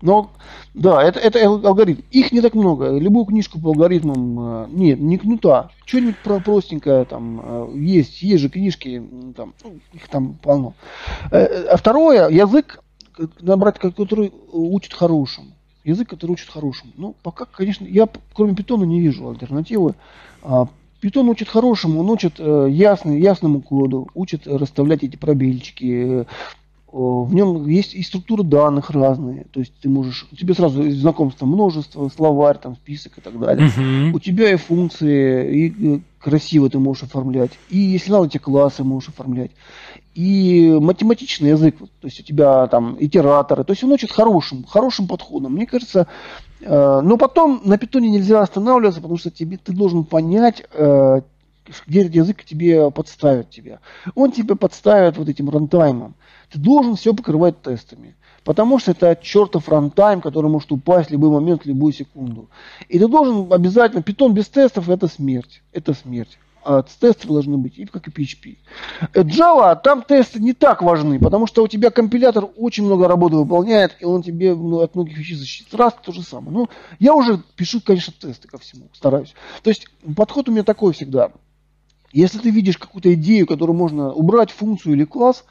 Ну, 0.03 0.31
да, 0.74 1.03
это, 1.03 1.20
это 1.20 1.44
алгоритм. 1.44 2.03
Их 2.11 2.32
не 2.32 2.40
так 2.40 2.55
много. 2.55 2.99
Любую 2.99 3.24
книжку 3.24 3.61
по 3.61 3.69
алгоритмам 3.69 4.65
э, 4.65 4.66
нет, 4.70 4.99
не 4.99 5.16
кнута. 5.16 5.70
Что-нибудь 5.85 6.16
про 6.19 6.40
простенькое 6.40 7.05
там 7.05 7.40
э, 7.43 7.73
есть, 7.77 8.20
есть 8.20 8.43
же 8.43 8.49
книжки, 8.49 9.01
там, 9.36 9.55
ну, 9.62 9.78
их 9.93 10.09
там 10.09 10.35
полно. 10.43 10.74
Э, 11.31 11.66
а 11.66 11.77
второе, 11.77 12.28
язык, 12.31 12.82
набрать, 13.40 13.78
который 13.78 14.32
учит 14.53 14.93
хорошему. 14.93 15.49
Язык, 15.85 16.09
который 16.09 16.32
учит 16.32 16.49
хорошему. 16.51 16.93
Ну, 16.97 17.15
пока, 17.23 17.44
конечно, 17.44 17.85
я 17.85 18.09
кроме 18.35 18.57
питона 18.57 18.85
не 18.85 19.01
вижу 19.01 19.31
альтернативы. 19.31 19.94
А, 20.43 20.66
Питон 21.01 21.28
учит 21.28 21.49
хорошему, 21.49 21.99
он 21.99 22.11
учит 22.11 22.39
ясный, 22.39 23.20
ясному 23.20 23.61
коду, 23.61 24.07
учит 24.15 24.47
расставлять 24.47 25.03
эти 25.03 25.16
пробельчики, 25.16 26.27
в 26.93 27.35
нем 27.35 27.66
есть 27.66 27.94
и 27.94 28.02
структура 28.02 28.43
данных 28.43 28.90
разные. 28.90 29.47
То 29.51 29.60
есть 29.60 29.73
ты 29.81 29.89
можешь, 29.89 30.28
у 30.31 30.36
тебя 30.36 30.52
сразу 30.52 30.90
знакомство 30.90 31.47
множество, 31.47 32.10
словарь, 32.14 32.59
там, 32.59 32.77
список 32.77 33.16
и 33.16 33.20
так 33.23 33.39
далее. 33.40 33.69
Uh-huh. 33.69 34.12
У 34.12 34.20
тебя 34.20 34.52
и 34.52 34.56
функции, 34.56 35.56
и 35.56 36.02
красиво 36.19 36.69
ты 36.69 36.78
можешь 36.78 37.05
оформлять. 37.05 37.52
И 37.70 37.78
если 37.78 38.12
надо, 38.12 38.28
тебе 38.28 38.40
классы 38.40 38.85
можешь 38.85 39.09
оформлять. 39.09 39.52
И 40.14 40.77
математичный 40.81 41.51
язык, 41.51 41.78
то 41.78 42.06
есть 42.06 42.20
у 42.20 42.23
тебя 42.23 42.66
там 42.66 42.98
итераторы. 43.01 43.64
То 43.64 43.73
есть 43.73 43.82
он 43.82 43.93
учит 43.93 44.12
хорошим, 44.12 44.62
хорошим 44.64 45.09
подходом. 45.09 45.55
Мне 45.55 45.66
кажется, 45.66 46.06
э, 46.60 47.01
но 47.02 47.16
потом 47.16 47.62
на 47.64 47.78
питоне 47.78 48.10
нельзя 48.10 48.43
останавливаться, 48.43 49.01
потому 49.01 49.16
что 49.16 49.31
тебе, 49.31 49.56
ты 49.56 49.73
должен 49.73 50.05
понять, 50.05 50.62
э, 50.74 51.23
где 51.86 52.02
этот 52.02 52.14
язык 52.14 52.44
тебе 52.44 52.90
подставит 52.90 53.48
тебя. 53.48 53.78
Он 54.14 54.31
тебе 54.31 54.56
подставит 54.56 55.16
вот 55.16 55.31
этим 55.31 55.48
рантаймом 55.48 56.16
ты 56.53 56.59
должен 56.59 56.97
все 56.97 57.15
покрывать 57.15 57.62
тестами. 57.62 58.15
Потому 58.45 58.79
что 58.79 58.91
это 58.91 59.16
чертов 59.20 59.69
рантайм, 59.69 60.20
который 60.20 60.51
может 60.51 60.73
упасть 60.73 61.11
в 61.11 61.12
любой 61.12 61.31
момент, 61.31 61.62
в 61.62 61.66
любую 61.66 61.93
секунду. 61.93 62.49
И 62.89 62.99
ты 62.99 63.07
должен 63.07 63.53
обязательно, 63.53 64.03
Python 64.03 64.35
без 64.35 64.49
тестов 64.49 64.89
это 64.89 65.07
смерть. 65.07 65.62
Это 65.73 65.95
смерть. 65.95 66.39
А 66.65 66.83
тесты 66.83 67.27
должны 67.27 67.57
быть, 67.57 67.79
и 67.79 67.87
как 67.87 68.07
и 68.07 68.11
PHP. 68.11 68.57
Э, 69.15 69.23
Java, 69.23 69.77
там 69.83 70.03
тесты 70.03 70.39
не 70.41 70.53
так 70.53 70.83
важны, 70.83 71.19
потому 71.19 71.49
что 71.49 71.65
у 71.65 71.69
тебя 71.69 71.91
компилятор 71.91 72.51
очень 72.57 72.85
много 72.85 73.09
работы 73.09 73.35
выполняет, 73.35 73.97
и 73.99 74.05
он 74.05 74.23
тебе 74.23 74.55
ну, 74.55 74.81
от 74.81 74.95
многих 74.95 75.19
вещей 75.19 75.35
защитит. 75.35 75.74
Rust 75.74 75.94
то 76.05 76.12
же 76.12 76.23
самое. 76.23 76.53
Ну, 76.53 76.69
я 77.01 77.15
уже 77.15 77.43
пишу, 77.57 77.81
конечно, 77.81 78.12
тесты 78.12 78.47
ко 78.47 78.59
всему, 78.59 78.89
стараюсь. 78.93 79.35
То 79.62 79.70
есть 79.70 79.89
подход 80.16 80.49
у 80.49 80.53
меня 80.53 80.62
такой 80.62 80.93
всегда. 80.93 81.33
Если 82.12 82.39
ты 82.39 82.51
видишь 82.51 82.79
какую-то 82.79 83.12
идею, 83.15 83.47
которую 83.47 83.77
можно 83.77 84.12
убрать, 84.12 84.51
функцию 84.51 84.95
или 84.95 85.05
класс, 85.05 85.45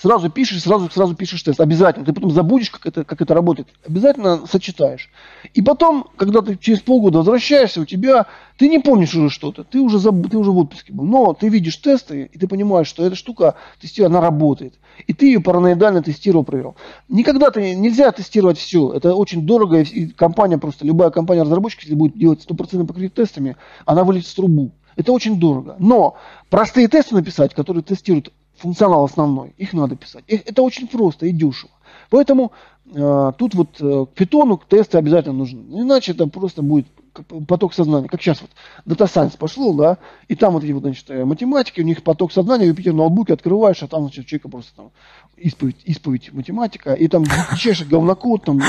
сразу 0.00 0.30
пишешь, 0.30 0.62
сразу, 0.62 0.88
сразу 0.90 1.14
пишешь 1.14 1.42
тест. 1.42 1.60
Обязательно. 1.60 2.06
Ты 2.06 2.12
потом 2.12 2.30
забудешь, 2.30 2.70
как 2.70 2.86
это, 2.86 3.04
как 3.04 3.20
это 3.20 3.34
работает. 3.34 3.68
Обязательно 3.86 4.46
сочетаешь. 4.46 5.10
И 5.54 5.62
потом, 5.62 6.08
когда 6.16 6.40
ты 6.40 6.56
через 6.56 6.80
полгода 6.80 7.18
возвращаешься, 7.18 7.80
у 7.80 7.84
тебя, 7.84 8.26
ты 8.56 8.68
не 8.68 8.78
помнишь 8.78 9.14
уже 9.14 9.30
что-то. 9.30 9.64
Ты 9.64 9.80
уже, 9.80 9.98
заб, 9.98 10.30
ты 10.30 10.36
уже 10.36 10.50
в 10.50 10.58
отпуске 10.58 10.92
был. 10.92 11.04
Но 11.04 11.34
ты 11.34 11.48
видишь 11.48 11.76
тесты, 11.80 12.30
и 12.32 12.38
ты 12.38 12.46
понимаешь, 12.46 12.86
что 12.86 13.04
эта 13.04 13.16
штука, 13.16 13.56
тестируя, 13.80 14.08
она 14.08 14.20
работает. 14.20 14.74
И 15.06 15.12
ты 15.12 15.26
ее 15.26 15.40
параноидально 15.40 16.02
тестировал, 16.02 16.44
проверил. 16.44 16.76
Никогда 17.08 17.50
ты, 17.50 17.74
нельзя 17.74 18.10
тестировать 18.12 18.58
все. 18.58 18.92
Это 18.92 19.14
очень 19.14 19.46
дорого. 19.46 19.80
И 19.80 20.08
компания 20.08 20.58
просто, 20.58 20.86
любая 20.86 21.10
компания 21.10 21.42
разработчиков, 21.42 21.84
если 21.84 21.96
будет 21.96 22.16
делать 22.16 22.42
стопроцентно 22.42 22.86
покрытие 22.86 23.10
тестами, 23.10 23.56
она 23.84 24.04
вылетит 24.04 24.28
в 24.28 24.34
трубу. 24.34 24.72
Это 24.98 25.12
очень 25.12 25.38
дорого. 25.38 25.76
Но 25.78 26.16
простые 26.50 26.88
тесты 26.88 27.14
написать, 27.14 27.54
которые 27.54 27.84
тестируют 27.84 28.32
функционал 28.58 29.04
основной, 29.04 29.54
их 29.56 29.72
надо 29.72 29.96
писать. 29.96 30.24
Это 30.26 30.62
очень 30.62 30.88
просто 30.88 31.26
и 31.26 31.32
дешево. 31.32 31.70
Поэтому 32.10 32.52
э, 32.86 33.32
тут 33.38 33.54
вот 33.54 33.80
э, 33.80 34.06
к 34.06 34.14
питону 34.14 34.60
тесты 34.68 34.98
обязательно 34.98 35.34
нужны. 35.34 35.60
Иначе 35.80 36.12
это 36.12 36.26
просто 36.26 36.62
будет 36.62 36.86
поток 37.22 37.74
сознания. 37.74 38.08
Как 38.08 38.20
сейчас 38.20 38.42
вот 38.42 38.50
Data 38.86 39.06
Science 39.06 39.36
пошло, 39.38 39.72
да, 39.72 39.98
и 40.28 40.34
там 40.34 40.54
вот 40.54 40.64
эти 40.64 40.72
вот, 40.72 40.82
значит, 40.82 41.10
э, 41.10 41.24
математики, 41.24 41.80
у 41.80 41.84
них 41.84 42.02
поток 42.02 42.32
сознания, 42.32 42.66
Юпитер 42.66 42.92
ноутбуке 42.92 43.32
открываешь, 43.32 43.82
а 43.82 43.88
там, 43.88 44.02
значит, 44.02 44.26
человека 44.26 44.48
просто 44.48 44.72
там 44.76 44.90
исповедь, 45.36 45.76
исповедь 45.84 46.32
математика, 46.32 46.92
и 46.94 47.08
там 47.08 47.24
дичайший 47.52 47.86
говнокод, 47.86 48.44
там, 48.44 48.60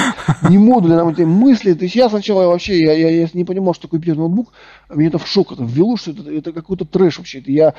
не 0.50 0.58
модули, 0.58 0.96
там, 0.96 1.10
эти 1.10 1.22
мысли. 1.22 1.74
То 1.74 1.84
есть 1.84 1.96
я 1.96 2.10
сначала 2.10 2.48
вообще, 2.48 2.80
я, 2.80 2.94
я, 2.94 3.10
я 3.10 3.30
не 3.34 3.44
понимал, 3.44 3.74
что 3.74 3.84
такое 3.84 4.00
Юпитер 4.00 4.18
ноутбук, 4.18 4.54
меня 4.90 5.10
это 5.10 5.18
в 5.18 5.28
шок 5.28 5.52
это 5.52 5.64
ввело, 5.64 5.98
что 5.98 6.12
это, 6.12 6.30
это 6.32 6.52
какой-то 6.52 6.86
трэш 6.86 7.18
вообще. 7.18 7.40
Это 7.40 7.52
я, 7.52 7.74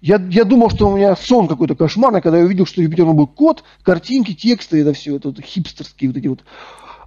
я, 0.00 0.20
я 0.30 0.44
думал, 0.44 0.70
что 0.70 0.88
у 0.88 0.96
меня 0.96 1.14
сон 1.16 1.48
какой-то 1.48 1.74
кошмарный, 1.74 2.20
когда 2.20 2.38
я 2.38 2.44
увидел, 2.44 2.66
что 2.66 2.82
Юпитер 2.82 3.04
ноутбук 3.04 3.34
код, 3.34 3.64
картинки, 3.82 4.34
тексты, 4.34 4.80
это 4.80 4.92
все, 4.92 5.16
это, 5.16 5.30
это 5.30 5.42
хипстерские 5.42 6.10
вот 6.10 6.16
эти 6.16 6.26
вот 6.28 6.44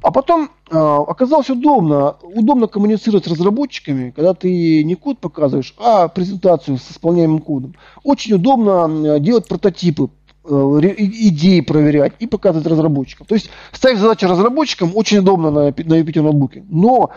а 0.06 0.12
потом 0.12 0.52
э, 0.70 0.78
оказалось 0.78 1.50
удобно, 1.50 2.18
удобно 2.22 2.68
коммуницировать 2.68 3.26
с 3.26 3.28
разработчиками, 3.28 4.12
когда 4.12 4.36
ты 4.36 4.84
не 4.84 4.94
код 4.94 5.18
показываешь, 5.18 5.74
а 5.80 6.10
презентацию 6.10 6.78
с 6.78 6.92
исполняемым 6.92 7.40
кодом. 7.40 7.74
Очень 8.04 8.36
удобно 8.36 9.20
делать 9.20 9.48
прототипы, 9.48 10.12
э, 10.44 10.48
идеи 10.48 11.62
проверять 11.62 12.14
и 12.20 12.28
показывать 12.28 12.68
разработчикам. 12.68 13.26
То 13.26 13.34
есть 13.34 13.50
ставить 13.72 13.98
задачи 13.98 14.26
разработчикам 14.26 14.92
очень 14.94 15.18
удобно 15.18 15.50
на, 15.50 15.62
на 15.64 15.70
Jupyter 15.72 16.22
ноутбуке. 16.22 16.64
Но 16.70 17.10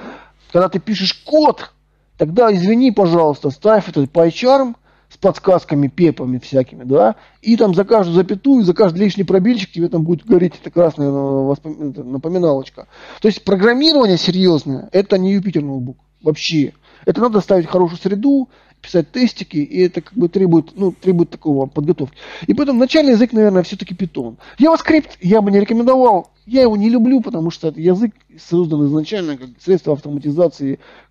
когда 0.51 0.70
ты 0.70 0.78
пишешь 0.78 1.12
код, 1.12 1.73
тогда 2.16 2.51
извини, 2.55 2.90
пожалуйста, 2.90 3.51
ставь 3.51 3.86
этот 3.90 4.10
PyCharm– 4.10 4.77
подсказками, 5.20 5.89
пепами 5.89 6.39
всякими, 6.39 6.85
да, 6.85 7.16
и 7.43 7.57
там 7.57 7.74
за 7.74 7.85
каждую 7.85 8.15
запятую, 8.15 8.65
за 8.65 8.74
каждый 8.74 9.01
лишний 9.01 9.24
пробельчик 9.24 9.73
тебе 9.73 9.89
там 9.89 10.05
будет 10.05 10.24
гореть 10.24 10.55
эта 10.61 10.70
красная 10.70 11.11
напоминалочка. 11.11 12.86
То 13.20 13.28
есть 13.28 13.45
программирование 13.45 14.19
серьезное, 14.19 14.89
это 14.93 15.19
не 15.19 15.32
Юпитер 15.32 15.62
ноутбук, 15.62 15.99
вообще. 16.23 16.73
Это 17.05 17.20
надо 17.20 17.40
ставить 17.40 17.66
хорошую 17.66 17.99
среду, 17.99 18.49
писать 18.81 19.11
тестики, 19.11 19.57
и 19.57 19.81
это 19.81 20.03
как 20.03 20.15
бы 20.15 20.28
требует, 20.28 20.70
ну, 20.77 20.93
требует 20.93 21.31
такого 21.31 21.66
подготовки. 21.66 22.16
И 22.47 22.55
поэтому 22.55 22.78
начальный 22.78 23.12
язык, 23.12 23.32
наверное, 23.32 23.65
все-таки 23.65 23.95
питон. 23.95 24.39
JavaScript 24.61 25.16
я 25.20 25.40
бы 25.43 25.51
не 25.51 25.59
рекомендовал, 25.59 26.31
я 26.47 26.62
его 26.62 26.77
не 26.77 26.89
люблю, 26.89 27.20
потому 27.20 27.51
что 27.51 27.69
это 27.69 27.81
язык 27.81 28.12
создан 28.39 28.86
изначально 28.86 29.36
как 29.36 29.49
средство 29.61 29.95
автоматизации 29.95 30.78
Э, 30.78 31.07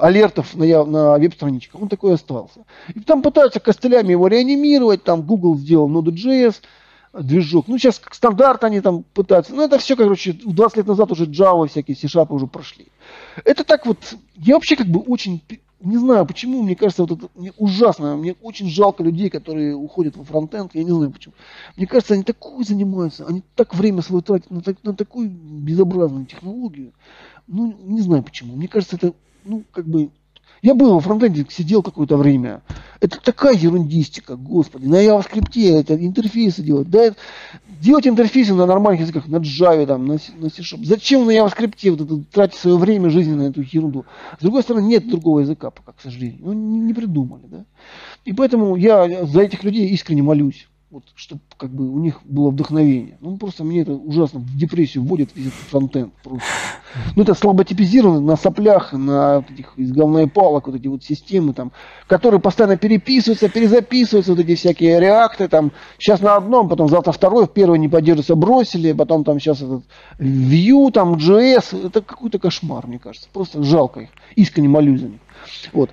алертов 0.00 0.54
на, 0.54 0.84
на 0.84 1.18
веб-страничках. 1.18 1.80
Он 1.80 1.88
такой 1.88 2.14
остался. 2.14 2.64
И 2.94 3.00
там 3.00 3.22
пытаются 3.22 3.60
костылями 3.60 4.12
его 4.12 4.28
реанимировать, 4.28 5.04
там 5.04 5.22
Google 5.22 5.56
сделал 5.56 5.90
Node.js, 5.90 6.56
движок. 7.22 7.68
Ну, 7.68 7.78
сейчас 7.78 7.98
как 7.98 8.14
стандарт 8.14 8.64
они 8.64 8.80
там 8.80 9.04
пытаются. 9.14 9.54
Ну, 9.54 9.62
это 9.62 9.78
все, 9.78 9.96
короче, 9.96 10.32
20 10.32 10.76
лет 10.78 10.86
назад 10.86 11.12
уже 11.12 11.26
Java, 11.26 11.68
всякие 11.68 11.96
C-Sharp 11.96 12.28
уже 12.30 12.46
прошли. 12.46 12.86
Это 13.44 13.64
так 13.64 13.86
вот, 13.86 13.98
я 14.36 14.54
вообще 14.54 14.76
как 14.76 14.86
бы 14.86 15.00
очень, 15.00 15.42
не 15.80 15.96
знаю 15.98 16.26
почему, 16.26 16.62
мне 16.62 16.76
кажется, 16.76 17.02
вот 17.02 17.12
это 17.12 17.28
мне 17.34 17.52
ужасно, 17.56 18.16
мне 18.16 18.34
очень 18.42 18.68
жалко 18.68 19.02
людей, 19.02 19.30
которые 19.30 19.74
уходят 19.74 20.16
во 20.16 20.24
фронтенд, 20.24 20.74
я 20.74 20.84
не 20.84 20.90
знаю 20.90 21.10
почему. 21.10 21.34
Мне 21.76 21.86
кажется, 21.86 22.14
они 22.14 22.22
такой 22.22 22.64
занимаются, 22.64 23.26
они 23.26 23.42
так 23.54 23.74
время 23.74 24.02
свое 24.02 24.22
тратят 24.22 24.50
на, 24.50 24.60
так, 24.60 24.76
на 24.82 24.94
такую 24.94 25.28
безобразную 25.28 26.26
технологию. 26.26 26.92
Ну, 27.46 27.76
не 27.84 28.00
знаю 28.00 28.22
почему. 28.22 28.56
Мне 28.56 28.68
кажется, 28.68 28.96
это 28.96 29.14
ну, 29.44 29.64
как 29.70 29.86
бы, 29.86 30.10
я 30.62 30.74
был 30.74 30.94
во 30.94 31.00
фронтенде, 31.00 31.46
сидел 31.50 31.82
какое-то 31.82 32.16
время. 32.16 32.62
Это 33.00 33.20
такая 33.20 33.54
ерундистика, 33.54 34.36
господи. 34.36 34.86
На 34.86 35.04
JavaScript 35.04 35.78
это 35.78 35.94
интерфейсы 35.94 36.62
делать. 36.62 36.88
Да, 36.88 37.14
делать 37.80 38.06
интерфейсы 38.06 38.54
на 38.54 38.64
нормальных 38.64 39.02
языках, 39.02 39.28
на 39.28 39.36
Java, 39.36 39.86
там, 39.86 40.06
на, 40.06 40.14
на 40.38 40.48
C-Sharp. 40.48 40.84
Зачем 40.84 41.26
на 41.26 41.32
JavaScript 41.32 41.90
вот 41.90 42.00
это, 42.00 42.24
тратить 42.32 42.58
свое 42.58 42.78
время 42.78 43.10
жизни 43.10 43.34
на 43.34 43.42
эту 43.42 43.60
ерунду? 43.60 44.06
С 44.38 44.42
другой 44.42 44.62
стороны, 44.62 44.86
нет 44.86 45.06
другого 45.08 45.40
языка 45.40 45.70
пока, 45.70 45.92
к 45.92 46.00
сожалению. 46.00 46.38
Ну, 46.40 46.52
не, 46.54 46.78
не 46.80 46.94
придумали, 46.94 47.44
да. 47.46 47.64
И 48.24 48.32
поэтому 48.32 48.76
я 48.76 49.26
за 49.26 49.42
этих 49.42 49.64
людей 49.64 49.90
искренне 49.90 50.22
молюсь 50.22 50.66
вот, 50.94 51.02
чтобы 51.16 51.40
как 51.56 51.70
бы 51.70 51.90
у 51.90 51.98
них 51.98 52.20
было 52.24 52.50
вдохновение. 52.50 53.18
Ну, 53.20 53.36
просто 53.36 53.64
мне 53.64 53.80
это 53.80 53.94
ужасно 53.94 54.38
в 54.38 54.56
депрессию 54.56 55.02
вводит 55.02 55.30
весь 55.34 55.48
этот 55.48 55.58
фронтенд. 55.68 56.12
Просто. 56.22 56.46
Ну, 57.16 57.24
это 57.24 57.34
слабо 57.34 57.64
типизировано 57.64 58.20
на 58.20 58.36
соплях, 58.36 58.92
на 58.92 59.38
вот 59.38 59.50
этих 59.50 59.76
из 59.76 59.90
говна 59.90 60.22
и 60.22 60.28
палок, 60.28 60.68
вот 60.68 60.76
эти 60.76 60.86
вот 60.86 61.02
системы 61.02 61.52
там, 61.52 61.72
которые 62.06 62.40
постоянно 62.40 62.76
переписываются, 62.76 63.48
перезаписываются, 63.48 64.34
вот 64.34 64.40
эти 64.40 64.54
всякие 64.54 65.00
реакты 65.00 65.48
там. 65.48 65.72
Сейчас 65.98 66.20
на 66.20 66.36
одном, 66.36 66.68
потом 66.68 66.88
завтра 66.88 67.10
второй, 67.10 67.48
первый 67.48 67.80
не 67.80 67.88
поддерживается, 67.88 68.36
бросили, 68.36 68.92
потом 68.92 69.24
там 69.24 69.40
сейчас 69.40 69.62
этот 69.62 69.82
Vue, 70.20 70.92
там 70.92 71.14
JS, 71.14 71.88
это 71.88 72.02
какой-то 72.02 72.38
кошмар, 72.38 72.86
мне 72.86 73.00
кажется. 73.00 73.28
Просто 73.32 73.64
жалко 73.64 74.02
их. 74.02 74.10
Искренне 74.36 74.68
молюсь 74.68 75.00
за 75.00 75.08
них. 75.08 75.20
Вот. 75.72 75.90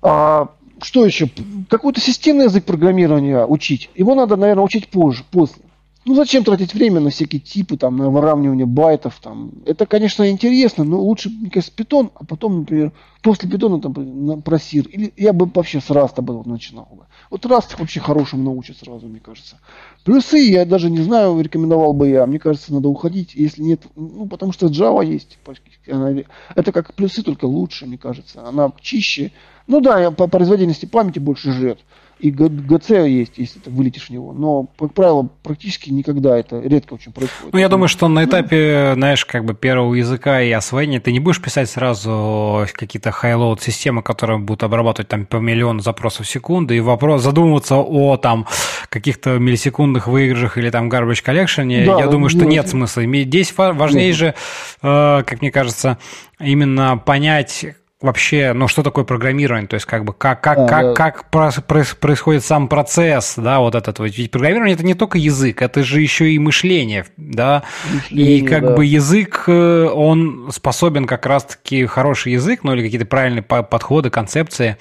А, 0.00 0.48
что 0.84 1.04
еще? 1.06 1.30
Какой-то 1.68 2.00
системный 2.00 2.44
язык 2.44 2.64
программирования 2.64 3.44
учить. 3.46 3.90
Его 3.94 4.14
надо, 4.14 4.36
наверное, 4.36 4.64
учить 4.64 4.88
позже, 4.88 5.24
после. 5.30 5.62
Ну, 6.06 6.14
зачем 6.14 6.44
тратить 6.44 6.74
время 6.74 7.00
на 7.00 7.08
всякие 7.08 7.40
типы, 7.40 7.78
там, 7.78 7.96
на 7.96 8.10
выравнивание 8.10 8.66
байтов, 8.66 9.18
там. 9.22 9.52
Это, 9.64 9.86
конечно, 9.86 10.30
интересно, 10.30 10.84
но 10.84 11.00
лучше, 11.00 11.30
мне 11.30 11.48
кажется, 11.48 11.74
питон, 11.74 12.10
а 12.14 12.26
потом, 12.26 12.58
например, 12.58 12.92
после 13.22 13.48
питона 13.48 13.80
там 13.80 14.42
про 14.42 14.58
сир. 14.58 14.86
Или 14.88 15.14
я 15.16 15.32
бы 15.32 15.46
вообще 15.46 15.80
с 15.80 15.88
раста 15.88 16.20
бы 16.20 16.46
начинал. 16.46 16.88
Бы. 16.92 17.06
Вот 17.30 17.46
раст 17.46 17.78
вообще 17.78 18.00
хорошим 18.00 18.44
научит 18.44 18.76
сразу, 18.76 19.06
мне 19.06 19.20
кажется. 19.20 19.58
Плюсы 20.04 20.36
я 20.36 20.66
даже 20.66 20.90
не 20.90 21.00
знаю, 21.00 21.40
рекомендовал 21.40 21.94
бы 21.94 22.08
я. 22.08 22.26
Мне 22.26 22.38
кажется, 22.38 22.74
надо 22.74 22.90
уходить, 22.90 23.34
если 23.34 23.62
нет, 23.62 23.80
ну, 23.96 24.26
потому 24.26 24.52
что 24.52 24.66
Java 24.66 25.02
есть. 25.02 25.38
Это 25.86 26.72
как 26.72 26.92
плюсы, 26.92 27.22
только 27.22 27.46
лучше, 27.46 27.86
мне 27.86 27.96
кажется. 27.96 28.46
Она 28.46 28.70
чище, 28.78 29.32
ну 29.66 29.80
да, 29.80 30.10
по 30.10 30.26
производительности 30.26 30.86
памяти 30.86 31.18
больше 31.18 31.52
жрет. 31.52 31.80
И 32.20 32.30
GC 32.30 32.90
есть, 32.90 33.32
если 33.36 33.58
ты 33.58 33.70
вылетишь 33.70 34.06
в 34.06 34.10
него. 34.10 34.32
Но, 34.32 34.68
как 34.78 34.94
правило, 34.94 35.28
практически 35.42 35.90
никогда 35.90 36.38
это 36.38 36.60
редко 36.60 36.94
очень 36.94 37.12
происходит. 37.12 37.52
Ну, 37.52 37.58
я 37.58 37.68
думаю, 37.68 37.88
что 37.88 38.06
на 38.08 38.24
этапе, 38.24 38.92
знаешь, 38.94 39.24
как 39.24 39.44
бы 39.44 39.52
первого 39.52 39.94
языка 39.94 40.40
и 40.40 40.50
освоения 40.52 41.00
ты 41.00 41.12
не 41.12 41.18
будешь 41.20 41.42
писать 41.42 41.68
сразу 41.68 42.66
какие-то 42.72 43.10
highload 43.10 43.60
системы, 43.60 44.02
которые 44.02 44.38
будут 44.38 44.62
обрабатывать 44.62 45.08
там 45.08 45.26
по 45.26 45.36
миллиону 45.36 45.80
запросов 45.80 46.26
в 46.26 46.30
секунду, 46.30 46.72
и 46.72 46.80
вопрос 46.80 47.22
задумываться 47.22 47.76
о 47.76 48.16
там 48.16 48.46
каких-то 48.88 49.38
миллисекундных 49.38 50.06
выигрышах 50.06 50.56
или 50.56 50.70
там 50.70 50.88
garbage 50.88 51.24
collection. 51.24 51.84
Да, 51.84 51.98
я 51.98 52.06
думаю, 52.06 52.30
что 52.30 52.44
нет 52.44 52.68
смысла. 52.68 53.04
Здесь 53.04 53.52
важнее 53.56 54.12
же, 54.12 54.34
э, 54.82 55.22
как 55.26 55.40
мне 55.40 55.50
кажется, 55.50 55.98
именно 56.38 56.96
понять, 56.96 57.66
вообще, 58.04 58.52
ну, 58.52 58.68
что 58.68 58.82
такое 58.82 59.04
программирование, 59.04 59.66
то 59.66 59.74
есть 59.74 59.86
как 59.86 60.04
бы 60.04 60.12
как, 60.12 60.42
как, 60.42 60.58
а, 60.58 60.66
как, 60.66 60.82
да. 60.82 60.94
как 60.94 61.30
происходит 61.30 62.44
сам 62.44 62.68
процесс, 62.68 63.34
да, 63.36 63.60
вот 63.60 63.74
этот 63.74 63.98
вот. 63.98 64.16
Ведь 64.16 64.30
программирование 64.30 64.74
это 64.74 64.84
не 64.84 64.94
только 64.94 65.18
язык, 65.18 65.62
это 65.62 65.82
же 65.82 66.00
еще 66.00 66.30
и 66.30 66.38
мышление, 66.38 67.06
да, 67.16 67.64
мышление, 67.92 68.38
и 68.38 68.46
как 68.46 68.62
да. 68.62 68.76
бы 68.76 68.84
язык, 68.84 69.44
э, 69.46 69.88
он 69.92 70.50
способен 70.52 71.06
как 71.06 71.26
раз-таки 71.26 71.86
хороший 71.86 72.32
язык, 72.32 72.60
ну, 72.62 72.74
или 72.74 72.82
какие-то 72.82 73.06
правильные 73.06 73.42
подходы, 73.42 74.10
концепции, 74.10 74.76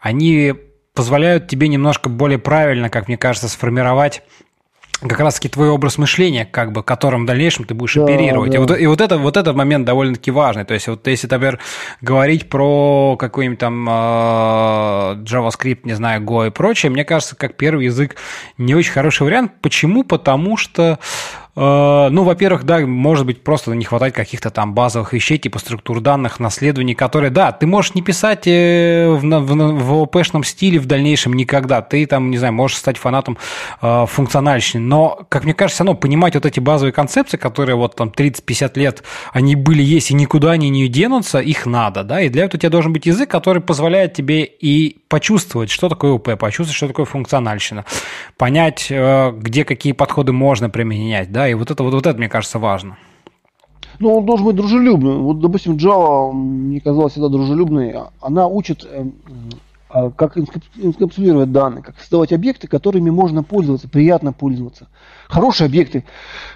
они 0.00 0.54
позволяют 0.94 1.48
тебе 1.48 1.68
немножко 1.68 2.08
более 2.08 2.38
правильно, 2.38 2.88
как 2.90 3.08
мне 3.08 3.16
кажется, 3.16 3.48
сформировать 3.48 4.22
как 5.08 5.20
раз 5.20 5.34
таки 5.34 5.48
твой 5.48 5.68
образ 5.68 5.98
мышления, 5.98 6.44
как 6.44 6.72
бы, 6.72 6.82
которым 6.82 7.24
в 7.24 7.26
дальнейшем 7.26 7.64
ты 7.64 7.74
будешь 7.74 7.94
да, 7.94 8.04
оперировать. 8.04 8.50
Да. 8.50 8.56
И, 8.56 8.60
вот, 8.60 8.78
и 8.78 8.86
вот, 8.86 9.00
это, 9.00 9.18
вот 9.18 9.36
этот 9.36 9.56
момент 9.56 9.84
довольно-таки 9.84 10.30
важный. 10.30 10.64
То 10.64 10.74
есть, 10.74 10.88
вот 10.88 11.06
если, 11.06 11.26
например, 11.26 11.58
говорить 12.00 12.48
про 12.48 13.16
какой-нибудь 13.18 13.58
там 13.58 13.88
э, 13.88 13.92
JavaScript, 13.92 15.80
не 15.84 15.94
знаю, 15.94 16.22
Go 16.22 16.46
и 16.46 16.50
прочее, 16.50 16.90
мне 16.90 17.04
кажется, 17.04 17.36
как 17.36 17.56
первый 17.56 17.86
язык 17.86 18.16
не 18.58 18.74
очень 18.74 18.92
хороший 18.92 19.24
вариант. 19.24 19.52
Почему? 19.60 20.04
Потому 20.04 20.56
что 20.56 20.98
Э, 21.41 21.41
ну, 21.54 22.22
во-первых, 22.24 22.64
да, 22.64 22.80
может 22.80 23.26
быть, 23.26 23.44
просто 23.44 23.72
не 23.72 23.84
хватает 23.84 24.14
каких-то 24.14 24.50
там 24.50 24.72
базовых 24.72 25.12
вещей, 25.12 25.36
типа 25.36 25.58
структур 25.58 26.00
данных, 26.00 26.40
наследований, 26.40 26.94
которые, 26.94 27.30
да, 27.30 27.52
ты 27.52 27.66
можешь 27.66 27.94
не 27.94 28.00
писать 28.00 28.46
э, 28.46 29.08
в, 29.08 29.20
в, 29.22 29.84
в 29.84 30.02
ОПшном 30.02 30.44
стиле 30.44 30.78
в 30.78 30.86
дальнейшем 30.86 31.34
никогда. 31.34 31.82
Ты 31.82 32.06
там, 32.06 32.30
не 32.30 32.38
знаю, 32.38 32.54
можешь 32.54 32.78
стать 32.78 32.96
фанатом 32.96 33.36
э, 33.82 34.06
функциональщины. 34.08 34.82
Но, 34.82 35.26
как 35.28 35.44
мне 35.44 35.52
кажется, 35.52 35.82
оно 35.82 35.94
понимать 35.94 36.34
вот 36.34 36.46
эти 36.46 36.58
базовые 36.58 36.92
концепции, 36.92 37.36
которые 37.36 37.76
вот 37.76 37.96
там 37.96 38.08
30-50 38.08 38.78
лет 38.78 39.02
они 39.32 39.54
были, 39.54 39.82
есть, 39.82 40.10
и 40.10 40.14
никуда 40.14 40.52
они 40.52 40.70
не 40.70 40.88
денутся, 40.88 41.38
их 41.38 41.66
надо, 41.66 42.02
да, 42.02 42.22
и 42.22 42.30
для 42.30 42.44
этого 42.44 42.56
у 42.56 42.60
тебя 42.60 42.70
должен 42.70 42.92
быть 42.92 43.06
язык, 43.06 43.30
который 43.30 43.60
позволяет 43.60 44.14
тебе 44.14 44.44
и 44.44 45.02
почувствовать, 45.08 45.70
что 45.70 45.90
такое 45.90 46.12
ОП, 46.12 46.38
почувствовать, 46.38 46.76
что 46.76 46.88
такое 46.88 47.04
функциональщина, 47.04 47.84
понять, 48.38 48.86
э, 48.88 49.32
где 49.36 49.64
какие 49.64 49.92
подходы 49.92 50.32
можно 50.32 50.70
применять, 50.70 51.30
да, 51.30 51.41
и 51.48 51.54
вот 51.54 51.70
это, 51.70 51.82
вот, 51.82 51.94
вот 51.94 52.06
это, 52.06 52.18
мне 52.18 52.28
кажется, 52.28 52.58
важно. 52.58 52.96
Ну, 53.98 54.16
он 54.16 54.26
должен 54.26 54.46
быть 54.46 54.56
дружелюбным. 54.56 55.22
Вот, 55.22 55.40
допустим, 55.40 55.76
Java, 55.76 56.32
мне 56.32 56.80
казалось 56.80 57.12
всегда 57.12 57.28
дружелюбной. 57.28 57.94
Она 58.20 58.46
учит, 58.46 58.84
э, 58.84 59.06
э, 59.94 60.10
как 60.16 60.36
инкапсулировать 60.36 61.52
данные, 61.52 61.82
как 61.82 61.98
создавать 61.98 62.32
объекты, 62.32 62.66
которыми 62.66 63.10
можно 63.10 63.42
пользоваться, 63.42 63.88
приятно 63.88 64.32
пользоваться 64.32 64.88
хорошие 65.32 65.66
объекты. 65.66 66.04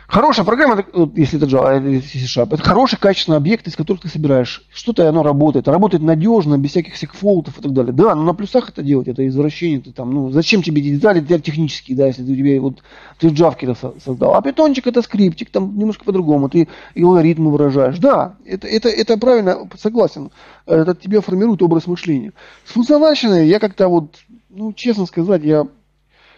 Хорошая 0.07 0.47
программа, 0.47 0.85
если 1.17 1.37
это 1.37 1.47
Java 1.47 1.79
или 1.79 1.99
C-Sharp, 1.99 2.55
это 2.55 2.63
хороший, 2.63 2.97
качественный 2.97 3.39
объект, 3.39 3.67
из 3.67 3.75
которых 3.75 4.03
ты 4.03 4.09
собираешь. 4.09 4.63
Что-то 4.73 5.09
оно 5.09 5.25
работает. 5.25 5.67
Работает 5.67 6.03
надежно, 6.05 6.59
без 6.59 6.71
всяких 6.71 6.97
секфолтов 6.97 7.59
и 7.59 7.63
так 7.63 7.73
далее. 7.73 7.93
Да, 7.93 8.15
но 8.15 8.23
на 8.23 8.35
плюсах 8.35 8.69
это 8.69 8.85
делать, 8.85 9.09
это 9.09 9.27
извращение. 9.27 9.81
Ты 9.81 9.91
там, 9.91 10.13
ну, 10.13 10.31
зачем 10.31 10.63
тебе 10.63 10.81
детали 10.81 11.19
для 11.19 11.41
технические, 11.41 11.97
да, 11.97 12.07
если 12.07 12.23
ты, 12.23 12.37
тебе 12.37 12.61
вот, 12.61 12.85
ты 13.19 13.29
Java 13.29 13.99
создал. 14.05 14.35
А 14.35 14.43
питончик 14.43 14.87
это 14.87 15.03
скриптик, 15.03 15.51
там 15.51 15.77
немножко 15.77 16.05
по-другому. 16.05 16.49
Ты 16.49 16.69
алгоритмы 16.97 17.51
выражаешь. 17.51 17.99
Да, 17.99 18.37
это, 18.45 18.69
это, 18.69 18.89
это 18.89 19.17
правильно, 19.17 19.69
согласен. 19.77 20.31
Это 20.67 20.95
тебе 20.95 21.21
формирует 21.21 21.63
образ 21.63 21.89
мышления. 21.89 22.33
С 22.65 22.73
функциональщиной 22.73 23.49
я 23.49 23.59
как-то 23.59 23.89
вот, 23.89 24.19
ну, 24.51 24.73
честно 24.73 25.07
сказать, 25.07 25.43
я, 25.43 25.67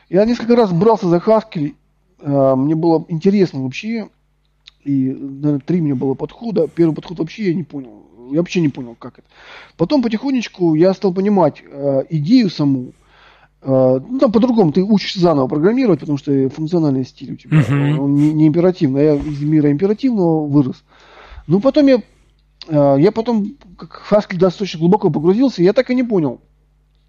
я 0.08 0.24
несколько 0.24 0.56
раз 0.56 0.72
брался 0.72 1.06
за 1.08 1.16
Haskell 1.16 1.74
мне 2.20 2.74
было 2.74 3.04
интересно 3.08 3.62
вообще, 3.62 4.08
и, 4.84 5.10
наверное, 5.12 5.60
три 5.60 5.80
мне 5.80 5.94
было 5.94 6.14
подхода. 6.14 6.68
Первый 6.68 6.94
подход 6.94 7.18
вообще 7.18 7.48
я 7.48 7.54
не 7.54 7.62
понял. 7.62 8.04
Я 8.30 8.38
вообще 8.38 8.60
не 8.60 8.68
понял, 8.68 8.96
как 8.98 9.18
это. 9.18 9.28
Потом 9.76 10.02
потихонечку 10.02 10.74
я 10.74 10.92
стал 10.94 11.12
понимать 11.12 11.62
э, 11.64 12.04
идею 12.10 12.50
саму. 12.50 12.92
Э, 13.62 14.00
ну, 14.06 14.18
там 14.18 14.32
по-другому, 14.32 14.72
ты 14.72 14.82
учишься 14.82 15.20
заново 15.20 15.46
программировать, 15.46 16.00
потому 16.00 16.18
что 16.18 16.48
функциональный 16.50 17.04
стиль 17.04 17.32
у 17.32 17.36
тебя, 17.36 17.60
uh-huh. 17.60 17.98
он 17.98 18.14
не, 18.14 18.32
не 18.32 18.46
императивный. 18.46 19.00
А 19.00 19.04
я 19.04 19.14
из 19.16 19.40
мира 19.42 19.70
императивного 19.70 20.46
вырос. 20.46 20.84
Ну, 21.46 21.60
потом 21.60 21.86
я, 21.86 22.02
э, 22.68 22.96
я 22.98 23.12
потом, 23.12 23.56
как 23.76 24.02
Haskell 24.10 24.38
достаточно 24.38 24.80
глубоко 24.80 25.10
погрузился, 25.10 25.62
я 25.62 25.72
так 25.72 25.90
и 25.90 25.94
не 25.94 26.02
понял, 26.02 26.40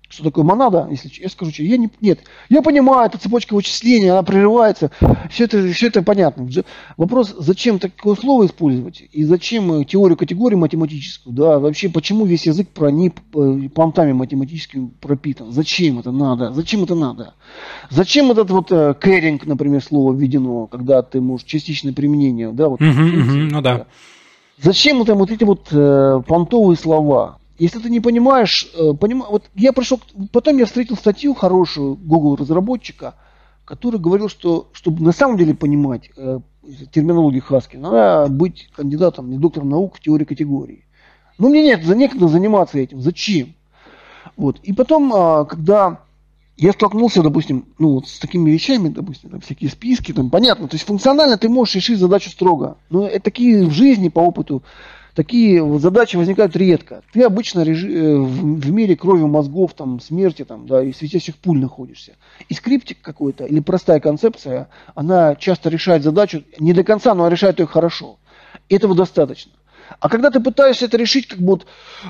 что 0.09 0.23
такое 0.23 0.43
монада, 0.43 0.87
если 0.89 1.09
я 1.21 1.29
скажу, 1.29 1.51
я 1.57 1.77
не, 1.77 1.89
нет, 2.01 2.19
я 2.49 2.61
понимаю, 2.63 3.07
это 3.07 3.19
цепочка 3.19 3.53
вычисления, 3.53 4.11
она 4.11 4.23
прерывается, 4.23 4.89
все 5.29 5.45
это, 5.45 5.71
все 5.71 5.87
это 5.87 6.01
понятно. 6.01 6.49
Вопрос, 6.97 7.35
зачем 7.37 7.77
такое 7.77 8.15
слово 8.15 8.47
использовать, 8.47 9.03
и 9.11 9.23
зачем 9.23 9.85
теорию 9.85 10.17
категории 10.17 10.55
математическую, 10.55 11.33
да, 11.35 11.59
вообще, 11.59 11.89
почему 11.89 12.25
весь 12.25 12.47
язык 12.47 12.69
проник 12.69 13.17
э, 13.35 13.69
понтами 13.73 14.13
математическими 14.13 14.89
пропитан, 14.99 15.51
зачем 15.51 15.99
это 15.99 16.11
надо, 16.11 16.51
зачем 16.53 16.83
это 16.83 16.95
надо, 16.95 17.35
зачем 17.91 18.31
этот 18.31 18.49
вот 18.49 18.71
э, 18.71 18.95
кэринг, 18.95 19.45
например, 19.45 19.83
слово 19.83 20.13
введено, 20.13 20.65
когда 20.65 21.03
ты 21.03 21.21
можешь 21.21 21.45
частичное 21.45 21.93
применение, 21.93 22.51
да, 22.51 22.67
вот, 22.67 22.81
uh-huh, 22.81 22.91
uh-huh, 22.91 23.49
ну 23.51 23.61
да. 23.61 23.85
Зачем 24.61 25.01
это 25.01 25.15
вот 25.15 25.31
эти 25.31 25.45
вот 25.45 25.67
э, 25.71 26.21
понтовые 26.27 26.75
слова? 26.75 27.38
Если 27.59 27.79
ты 27.79 27.89
не 27.89 27.99
понимаешь, 27.99 28.71
э, 28.73 28.93
поним... 28.93 29.23
вот 29.29 29.43
я 29.53 29.73
пришел, 29.73 29.99
потом 30.31 30.57
я 30.57 30.65
встретил 30.65 30.95
статью 30.95 31.33
хорошую 31.33 31.95
Google 31.95 32.37
разработчика, 32.37 33.15
который 33.65 33.99
говорил, 33.99 34.29
что 34.29 34.69
чтобы 34.71 35.03
на 35.03 35.11
самом 35.11 35.37
деле 35.37 35.53
понимать 35.53 36.09
э, 36.15 36.39
терминологию 36.91 37.41
Хаски, 37.43 37.75
надо 37.75 38.31
быть 38.31 38.69
кандидатом, 38.75 39.29
не 39.29 39.37
доктором 39.37 39.69
наук 39.69 39.97
в 39.97 39.99
теории 39.99 40.23
категории. 40.23 40.85
Но 41.37 41.49
мне 41.49 41.61
нет, 41.61 41.83
за 41.83 41.95
некогда 41.95 42.29
заниматься 42.29 42.79
этим. 42.79 43.01
Зачем? 43.01 43.53
Вот. 44.37 44.59
И 44.63 44.71
потом, 44.71 45.11
а, 45.13 45.45
когда 45.45 45.99
я 46.57 46.71
столкнулся, 46.73 47.23
допустим, 47.23 47.65
ну, 47.77 47.95
вот 47.95 48.07
с 48.07 48.19
такими 48.19 48.49
вещами, 48.51 48.89
допустим, 48.89 49.31
там, 49.31 49.41
всякие 49.41 49.69
списки, 49.69 50.13
там, 50.13 50.29
понятно, 50.29 50.67
то 50.67 50.75
есть 50.75 50.85
функционально 50.85 51.37
ты 51.37 51.49
можешь 51.49 51.75
решить 51.75 51.99
задачу 51.99 52.29
строго. 52.29 52.77
Но 52.89 53.05
это 53.05 53.23
такие 53.23 53.65
в 53.65 53.71
жизни 53.71 54.09
по 54.09 54.19
опыту 54.19 54.63
такие 55.19 55.61
задачи 55.79 56.15
возникают 56.15 56.55
редко. 56.55 57.01
Ты 57.11 57.23
обычно 57.23 57.59
э, 57.59 57.73
в, 57.73 58.71
мире 58.71 58.95
крови, 58.95 59.23
мозгов, 59.23 59.73
там, 59.73 59.99
смерти 59.99 60.45
там, 60.45 60.65
да, 60.65 60.81
и 60.81 60.93
светящих 60.93 61.35
пуль 61.35 61.59
находишься. 61.59 62.13
И 62.47 62.53
скриптик 62.53 63.01
какой-то 63.01 63.43
или 63.43 63.59
простая 63.59 63.99
концепция, 63.99 64.69
она 64.95 65.35
часто 65.35 65.67
решает 65.67 66.03
задачу 66.03 66.43
не 66.57 66.71
до 66.71 66.85
конца, 66.85 67.13
но 67.15 67.27
решает 67.27 67.59
ее 67.59 67.67
хорошо. 67.67 68.17
Этого 68.69 68.95
достаточно. 68.95 69.51
А 69.99 70.07
когда 70.07 70.29
ты 70.31 70.39
пытаешься 70.39 70.85
это 70.85 70.95
решить, 70.95 71.27
как 71.27 71.39
бы 71.39 71.47
вот, 71.47 71.65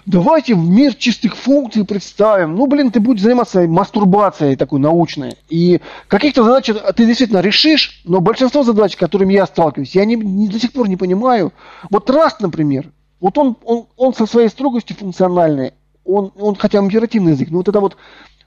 давайте 0.06 0.54
в 0.54 0.70
мир 0.70 0.94
чистых 0.94 1.36
функций 1.36 1.86
представим, 1.86 2.56
ну, 2.56 2.68
блин, 2.68 2.92
ты 2.92 3.00
будешь 3.00 3.24
заниматься 3.24 3.62
мастурбацией 3.62 4.56
такой 4.56 4.80
научной. 4.80 5.36
И 5.50 5.82
каких-то 6.08 6.44
задач 6.44 6.70
ты 6.96 7.06
действительно 7.08 7.40
решишь, 7.40 8.02
но 8.04 8.20
большинство 8.20 8.62
задач, 8.62 8.94
с 8.94 8.98
которыми 8.98 9.34
я 9.34 9.48
сталкиваюсь, 9.48 9.96
я 9.96 10.06
не, 10.06 10.16
не, 10.16 10.48
до 10.48 10.60
сих 10.60 10.74
пор 10.74 10.90
не 10.90 10.98
понимаю. 10.98 11.54
Вот 11.90 12.08
Раст, 12.12 12.42
например, 12.42 12.92
вот 13.20 13.38
он, 13.38 13.58
он, 13.64 13.88
он 13.98 14.14
со 14.14 14.26
своей 14.26 14.50
строгостью 14.50 14.96
функциональной, 14.96 15.74
он, 16.06 16.32
он 16.38 16.56
хотя 16.56 16.80
императивный 16.80 17.34
язык, 17.34 17.50
но 17.52 17.58
вот 17.58 17.68
это 17.68 17.80
вот 17.80 17.98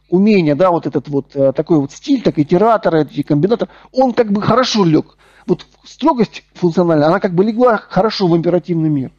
умение, 0.09 0.55
да, 0.55 0.71
вот 0.71 0.87
этот 0.87 1.09
вот 1.09 1.35
э, 1.35 1.53
такой 1.53 1.79
вот 1.79 1.93
стиль, 1.93 2.23
так 2.23 2.39
итератор, 2.39 2.97
и 2.97 3.23
комбинатор, 3.23 3.69
он 3.93 4.13
как 4.13 4.31
бы 4.31 4.43
хорошо 4.43 4.85
лег. 4.85 5.17
Вот 5.47 5.67
строгость 5.85 6.45
функциональная, 6.55 7.09
она 7.09 7.19
как 7.19 7.35
бы 7.35 7.45
легла 7.45 7.79
хорошо 7.79 8.27
в 8.29 8.37
императивный 8.37 8.91
мир. 8.91 9.11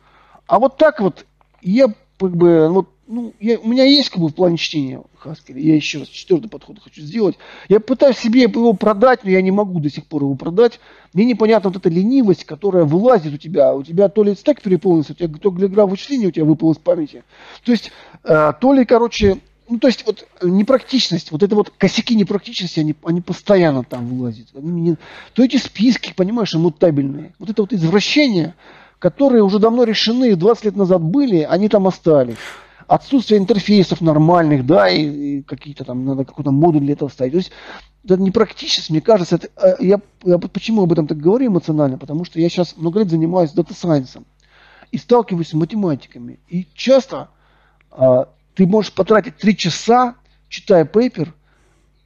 А 0.48 0.60
вот 0.60 0.78
так 0.78 1.00
вот 1.00 1.26
я 1.62 1.88
как 2.20 2.36
бы, 2.36 2.70
вот, 2.70 2.90
ну, 3.08 3.34
я, 3.40 3.60
у 3.60 3.68
меня 3.68 3.84
есть 3.84 4.10
как 4.10 4.22
бы 4.22 4.30
в 4.30 4.36
плане 4.36 4.58
чтения 4.58 5.02
Хаскеля, 5.18 5.60
я 5.60 5.76
еще 5.76 6.00
раз 6.00 6.08
четвертый 6.08 6.50
подход 6.50 6.80
хочу 6.82 7.02
сделать. 7.02 7.38
Я 7.68 7.80
пытаюсь 7.80 8.18
себе 8.18 8.44
его 8.44 8.74
продать, 8.74 9.24
но 9.24 9.30
я 9.30 9.42
не 9.42 9.52
могу 9.52 9.80
до 9.80 9.90
сих 9.90 10.06
пор 10.06 10.24
его 10.24 10.36
продать. 10.36 10.80
Мне 11.14 11.26
непонятна 11.26 11.70
вот 11.70 11.78
эта 11.78 11.90
ленивость, 11.90 12.46
которая 12.46 12.86
вылазит 12.86 13.34
у 13.34 13.38
тебя. 13.38 13.76
У 13.76 13.84
тебя 13.84 14.10
то 14.10 14.24
ли 14.24 14.36
стек 14.36 14.62
переполнился, 14.62 15.12
у 15.12 15.16
тебя 15.16 15.38
то 15.38 15.54
ли 15.56 15.68
игра 15.68 15.86
вычисления 15.86 16.28
у 16.28 16.32
тебя 16.32 16.46
выпал 16.46 16.72
из 16.72 16.78
памяти. 16.78 17.24
То 17.64 17.72
есть, 17.72 17.92
э, 18.24 18.54
то 18.60 18.74
ли, 18.74 18.86
короче, 18.86 19.40
ну, 19.68 19.80
то 19.80 19.88
есть, 19.88 20.06
вот 20.06 20.26
непрактичность, 20.42 21.32
вот 21.32 21.44
это 21.44 21.56
вот 21.56 21.72
косяки 21.78 22.16
непрактичности, 22.16 22.80
они, 22.80 22.96
они 23.04 23.22
постоянно 23.22 23.84
там 23.84 24.08
вылазят. 24.08 24.48
Они 24.56 24.82
не, 24.82 24.96
то 25.34 25.44
эти 25.44 25.58
списки, 25.58 26.14
понимаешь, 26.16 26.54
мутабельные. 26.54 27.34
Вот 27.40 27.50
это 27.50 27.64
вот 27.64 27.74
извращение, 27.74 28.56
которые 29.00 29.44
уже 29.44 29.60
давно 29.60 29.84
решены, 29.84 30.36
20 30.36 30.66
лет 30.66 30.76
назад 30.76 31.02
были, 31.02 31.42
они 31.42 31.70
там 31.70 31.88
остались. 31.88 32.38
Отсутствие 32.94 33.40
интерфейсов 33.40 34.02
нормальных, 34.02 34.68
да, 34.68 34.88
и, 34.88 35.38
и 35.38 35.42
какие-то 35.42 35.84
там, 35.84 36.06
надо 36.06 36.26
какой-то 36.26 36.52
модуль 36.52 36.82
для 36.82 36.94
этого 36.94 37.10
ставить. 37.10 37.32
То 37.32 37.38
есть 37.38 37.52
это 38.04 38.18
непрактически, 38.18 38.92
мне 38.92 39.02
кажется, 39.02 39.38
это, 39.38 39.50
э, 39.58 39.78
я, 39.80 40.00
я 40.24 40.38
почему 40.38 40.84
об 40.84 40.92
этом 40.92 41.08
так 41.08 41.18
говорю 41.18 41.48
эмоционально, 41.48 41.98
потому 41.98 42.24
что 42.24 42.40
я 42.40 42.50
сейчас 42.50 42.78
много 42.78 43.00
лет 43.00 43.10
занимаюсь 43.10 43.52
дата-сайенсом 43.52 44.26
и 44.92 45.00
сталкиваюсь 45.00 45.48
с 45.48 45.54
математиками. 45.54 46.40
И 46.48 46.68
часто 46.76 47.30
а, 47.90 48.30
ты 48.54 48.68
можешь 48.68 48.94
потратить 48.94 49.38
три 49.38 49.58
часа, 49.58 50.14
читая 50.48 50.86
paper, 50.86 51.34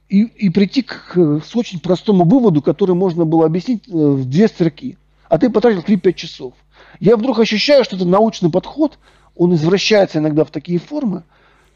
и, 0.08 0.22
и 0.22 0.48
прийти 0.48 0.80
к, 0.80 1.12
к 1.12 1.42
с 1.44 1.54
очень 1.54 1.80
простому 1.80 2.24
выводу, 2.24 2.62
который 2.62 2.94
можно 2.94 3.26
было 3.26 3.44
объяснить 3.44 3.86
э, 3.88 3.92
в 3.92 4.24
две 4.24 4.48
строки. 4.48 4.96
А 5.28 5.36
ты 5.36 5.50
потратил 5.50 5.82
3-5 5.82 6.12
часов. 6.14 6.54
Я 6.98 7.18
вдруг 7.18 7.40
ощущаю, 7.40 7.84
что 7.84 7.96
это 7.96 8.06
научный 8.06 8.50
подход, 8.50 8.98
он 9.38 9.54
извращается 9.54 10.18
иногда 10.18 10.44
в 10.44 10.50
такие 10.50 10.78
формы, 10.78 11.22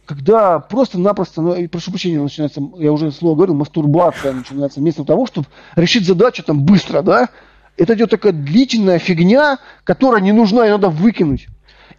когда 0.05 0.59
просто-напросто, 0.59 1.40
ну, 1.40 1.68
прошу 1.68 1.93
прощения, 1.93 2.20
начинается, 2.20 2.60
я 2.76 2.93
уже 2.93 3.12
слово 3.12 3.36
говорил, 3.36 3.55
мастурбация 3.55 4.32
начинается 4.32 4.80
вместо 4.80 5.05
того, 5.05 5.26
чтобы 5.26 5.47
решить 5.76 6.05
задачу 6.05 6.43
там 6.43 6.64
быстро, 6.64 7.02
да, 7.02 7.28
это 7.76 7.94
идет 7.94 8.10
такая 8.10 8.32
длительная 8.32 8.98
фигня, 8.98 9.59
которая 9.84 10.20
не 10.20 10.32
нужна, 10.32 10.66
ее 10.66 10.72
надо 10.72 10.90
выкинуть. 10.90 11.47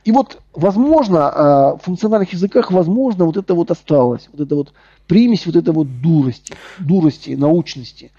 И 0.04 0.12
вот, 0.12 0.42
возможно, 0.54 1.30
а, 1.30 1.76
в 1.78 1.80
функциональных 1.84 2.34
языках, 2.34 2.72
возможно, 2.72 3.26
вот 3.26 3.38
это 3.38 3.56
вот 3.56 3.72
осталось, 3.72 4.28
вот 4.34 4.42
это 4.46 4.56
вот 4.56 4.74
примесь 5.08 5.46
вот 5.46 5.56
этой 5.56 5.74
вот 5.74 6.02
дурости, 6.02 6.54
дурости, 6.78 7.32
научности. 7.32 8.12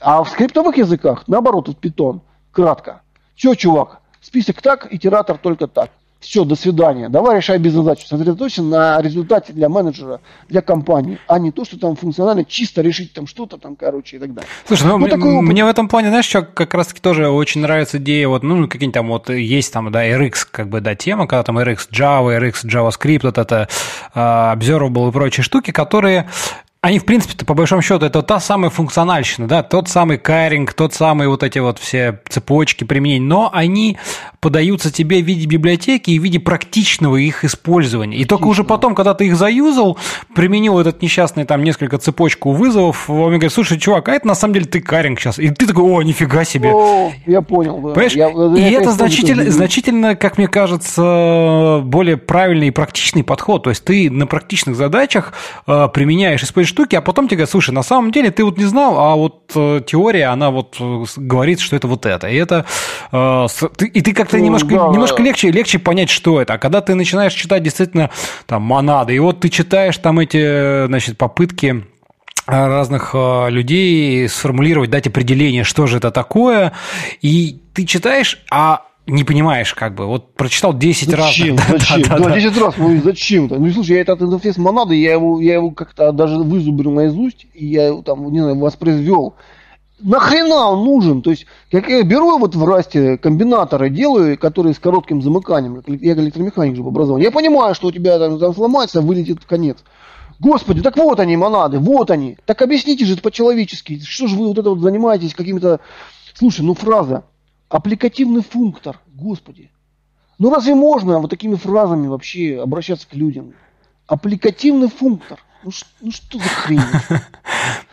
А 0.00 0.22
в 0.24 0.28
скриптовых 0.28 0.76
языках, 0.76 1.24
наоборот, 1.28 1.68
вот 1.68 1.78
питон, 1.78 2.22
кратко. 2.50 3.02
Че, 3.36 3.54
чувак, 3.54 4.00
Список 4.20 4.60
так, 4.60 4.92
итератор 4.92 5.38
только 5.38 5.68
так. 5.68 5.90
Все, 6.20 6.44
до 6.44 6.56
свидания. 6.56 7.08
Давай 7.08 7.36
решай 7.36 7.58
без 7.58 7.72
задачи. 7.72 8.06
Сосредоточься 8.06 8.62
на 8.62 9.00
результате 9.00 9.52
для 9.52 9.68
менеджера, 9.68 10.20
для 10.48 10.62
компании, 10.62 11.18
а 11.28 11.38
не 11.38 11.52
то, 11.52 11.64
что 11.64 11.78
там 11.78 11.96
функционально 11.96 12.44
чисто 12.44 12.82
решить 12.82 13.12
там 13.12 13.26
что-то 13.26 13.56
там, 13.56 13.76
короче, 13.76 14.16
и 14.16 14.18
так 14.18 14.34
далее. 14.34 14.48
Слушай, 14.66 14.88
ну, 14.88 14.98
ну 14.98 15.08
такой 15.08 15.40
мне 15.42 15.64
в 15.64 15.68
этом 15.68 15.88
плане, 15.88 16.08
знаешь, 16.08 16.26
что 16.26 16.42
как 16.42 16.74
раз-таки 16.74 17.00
тоже 17.00 17.28
очень 17.28 17.60
нравится 17.60 17.98
идея, 17.98 18.28
вот, 18.28 18.42
ну, 18.42 18.66
какие-нибудь 18.66 18.94
там 18.94 19.08
вот 19.08 19.30
есть 19.30 19.72
там, 19.72 19.92
да, 19.92 20.06
RX, 20.06 20.46
как 20.50 20.68
бы, 20.68 20.80
да, 20.80 20.94
тема, 20.94 21.26
когда 21.26 21.42
там 21.44 21.58
RX 21.58 21.88
Java, 21.92 22.38
RX 22.38 22.64
JavaScript, 22.64 23.20
вот 23.22 23.38
это 23.38 23.68
uh, 24.14 24.56
Observable 24.56 25.08
и 25.08 25.12
прочие 25.12 25.44
штуки, 25.44 25.70
которые 25.70 26.28
они, 26.80 27.00
в 27.00 27.04
принципе-то, 27.04 27.44
по 27.44 27.54
большому 27.54 27.82
счету, 27.82 28.06
это 28.06 28.22
та 28.22 28.38
самая 28.38 28.70
функциональщина, 28.70 29.48
да, 29.48 29.64
тот 29.64 29.88
самый 29.88 30.16
каринг, 30.16 30.74
тот 30.74 30.94
самый 30.94 31.26
вот 31.26 31.42
эти 31.42 31.58
вот 31.58 31.80
все 31.80 32.20
цепочки 32.28 32.84
применений, 32.84 33.26
но 33.26 33.50
они 33.52 33.98
подаются 34.38 34.92
тебе 34.92 35.20
в 35.20 35.26
виде 35.26 35.46
библиотеки 35.46 36.12
и 36.12 36.20
в 36.20 36.22
виде 36.22 36.38
практичного 36.38 37.16
их 37.16 37.44
использования. 37.44 38.18
И 38.18 38.24
только 38.24 38.46
уже 38.46 38.62
потом, 38.62 38.94
когда 38.94 39.14
ты 39.14 39.26
их 39.26 39.36
заюзал, 39.36 39.98
применил 40.36 40.78
этот 40.78 41.02
несчастный 41.02 41.44
там 41.44 41.64
несколько 41.64 41.98
цепочку 41.98 42.52
вызовов, 42.52 43.10
он 43.10 43.30
мне 43.30 43.38
говорит, 43.38 43.52
слушай, 43.52 43.76
чувак, 43.76 44.08
а 44.08 44.12
это 44.12 44.28
на 44.28 44.36
самом 44.36 44.54
деле 44.54 44.66
ты 44.66 44.80
каринг 44.80 45.18
сейчас. 45.18 45.40
И 45.40 45.50
ты 45.50 45.66
такой, 45.66 45.82
о, 45.82 46.02
нифига 46.02 46.44
себе. 46.44 46.70
О, 46.72 47.12
я 47.26 47.42
понял, 47.42 47.78
да. 47.78 47.88
Понимаешь? 47.88 48.12
Я, 48.12 48.28
и 48.28 48.72
это, 48.72 48.82
это 48.82 48.92
значительно, 48.92 49.50
значительно, 49.50 50.14
как 50.14 50.38
мне 50.38 50.46
кажется, 50.46 51.80
более 51.82 52.18
правильный 52.18 52.68
и 52.68 52.70
практичный 52.70 53.24
подход. 53.24 53.64
То 53.64 53.70
есть 53.70 53.82
ты 53.82 54.08
на 54.08 54.28
практичных 54.28 54.76
задачах 54.76 55.32
э, 55.66 55.88
применяешь, 55.92 56.44
используешь 56.44 56.67
штуки, 56.68 56.94
а 56.94 57.00
потом 57.00 57.26
тебе 57.26 57.38
говорят, 57.38 57.50
слушай, 57.50 57.70
на 57.70 57.82
самом 57.82 58.12
деле 58.12 58.30
ты 58.30 58.44
вот 58.44 58.58
не 58.58 58.64
знал, 58.64 58.98
а 58.98 59.16
вот 59.16 59.50
э, 59.54 59.80
теория, 59.86 60.26
она 60.26 60.50
вот 60.50 60.76
э, 60.78 61.04
говорит, 61.16 61.60
что 61.60 61.74
это 61.76 61.88
вот 61.88 62.06
это. 62.06 62.28
И 62.28 62.36
это... 62.36 62.64
Э, 63.12 63.46
и 63.80 64.00
ты 64.00 64.12
как-то 64.12 64.36
ну, 64.36 64.44
немножко, 64.44 64.68
да, 64.68 64.88
немножко 64.88 65.22
легче, 65.22 65.50
легче 65.50 65.78
понять, 65.78 66.10
что 66.10 66.40
это. 66.40 66.54
А 66.54 66.58
когда 66.58 66.80
ты 66.80 66.94
начинаешь 66.94 67.32
читать 67.32 67.62
действительно 67.62 68.10
там 68.46 68.62
монады, 68.62 69.14
и 69.14 69.18
вот 69.18 69.40
ты 69.40 69.48
читаешь 69.48 69.96
там 69.98 70.20
эти, 70.20 70.86
значит, 70.86 71.18
попытки 71.18 71.84
разных 72.46 73.14
людей 73.14 74.26
сформулировать, 74.28 74.88
дать 74.88 75.06
определение, 75.06 75.64
что 75.64 75.86
же 75.86 75.98
это 75.98 76.10
такое, 76.10 76.72
и 77.20 77.60
ты 77.74 77.84
читаешь, 77.84 78.42
а 78.50 78.87
не 79.08 79.24
понимаешь, 79.24 79.74
как 79.74 79.94
бы. 79.94 80.06
Вот 80.06 80.34
прочитал 80.34 80.76
10 80.76 81.08
зачем? 81.08 81.56
раз. 81.56 81.68
Зачем? 81.68 82.02
Да, 82.02 82.18
да, 82.18 82.24
да, 82.24 82.34
10 82.34 82.58
раз. 82.58 82.74
Ну 82.76 83.00
зачем-то? 83.02 83.56
Ну 83.56 83.70
слушай, 83.72 83.96
я 83.96 84.02
этот 84.02 84.22
интерфейс 84.22 84.58
монады, 84.58 84.94
я 84.94 85.12
его, 85.12 85.40
я 85.40 85.54
его 85.54 85.70
как-то 85.70 86.12
даже 86.12 86.36
вызубрил 86.36 86.92
наизусть, 86.92 87.46
и 87.54 87.66
я 87.66 87.86
его 87.86 88.02
там, 88.02 88.30
не 88.30 88.40
знаю, 88.40 88.58
воспроизвел. 88.58 89.34
Нахрена 90.00 90.68
он 90.68 90.84
нужен? 90.84 91.22
То 91.22 91.30
есть, 91.30 91.46
как 91.72 91.88
я 91.88 92.02
беру 92.04 92.38
вот 92.38 92.54
в 92.54 92.64
расте 92.64 93.18
комбинаторы, 93.18 93.90
делаю, 93.90 94.38
которые 94.38 94.74
с 94.74 94.78
коротким 94.78 95.22
замыканием. 95.22 95.82
Я 95.86 96.12
электромеханик 96.12 96.76
же 96.76 96.82
по 96.82 96.90
образованию. 96.90 97.28
Я 97.28 97.32
понимаю, 97.32 97.74
что 97.74 97.88
у 97.88 97.92
тебя 97.92 98.18
там, 98.18 98.38
там 98.38 98.54
сломается, 98.54 99.00
вылетит 99.00 99.44
конец. 99.44 99.78
Господи, 100.38 100.82
так 100.82 100.96
вот 100.96 101.18
они, 101.18 101.36
монады, 101.36 101.80
вот 101.80 102.12
они. 102.12 102.36
Так 102.44 102.62
объясните 102.62 103.04
же 103.04 103.14
это 103.14 103.22
по-человечески. 103.22 103.98
Что 104.00 104.28
же 104.28 104.36
вы 104.36 104.46
вот 104.46 104.58
это 104.58 104.70
вот 104.70 104.80
занимаетесь 104.80 105.34
какими-то... 105.34 105.80
Слушай, 106.34 106.64
ну 106.64 106.74
фраза 106.74 107.24
Аппликативный 107.68 108.42
функтор, 108.42 109.00
господи. 109.14 109.70
Ну 110.38 110.50
разве 110.50 110.74
можно 110.74 111.18
вот 111.18 111.30
такими 111.30 111.56
фразами 111.56 112.06
вообще 112.06 112.60
обращаться 112.60 113.08
к 113.08 113.14
людям? 113.14 113.54
Аппликативный 114.06 114.88
функтор. 114.88 115.38
Ну, 115.64 115.70
ш, 115.70 115.84
ну 116.00 116.10
что 116.10 116.38
за 116.38 116.48
хрень? 116.48 116.80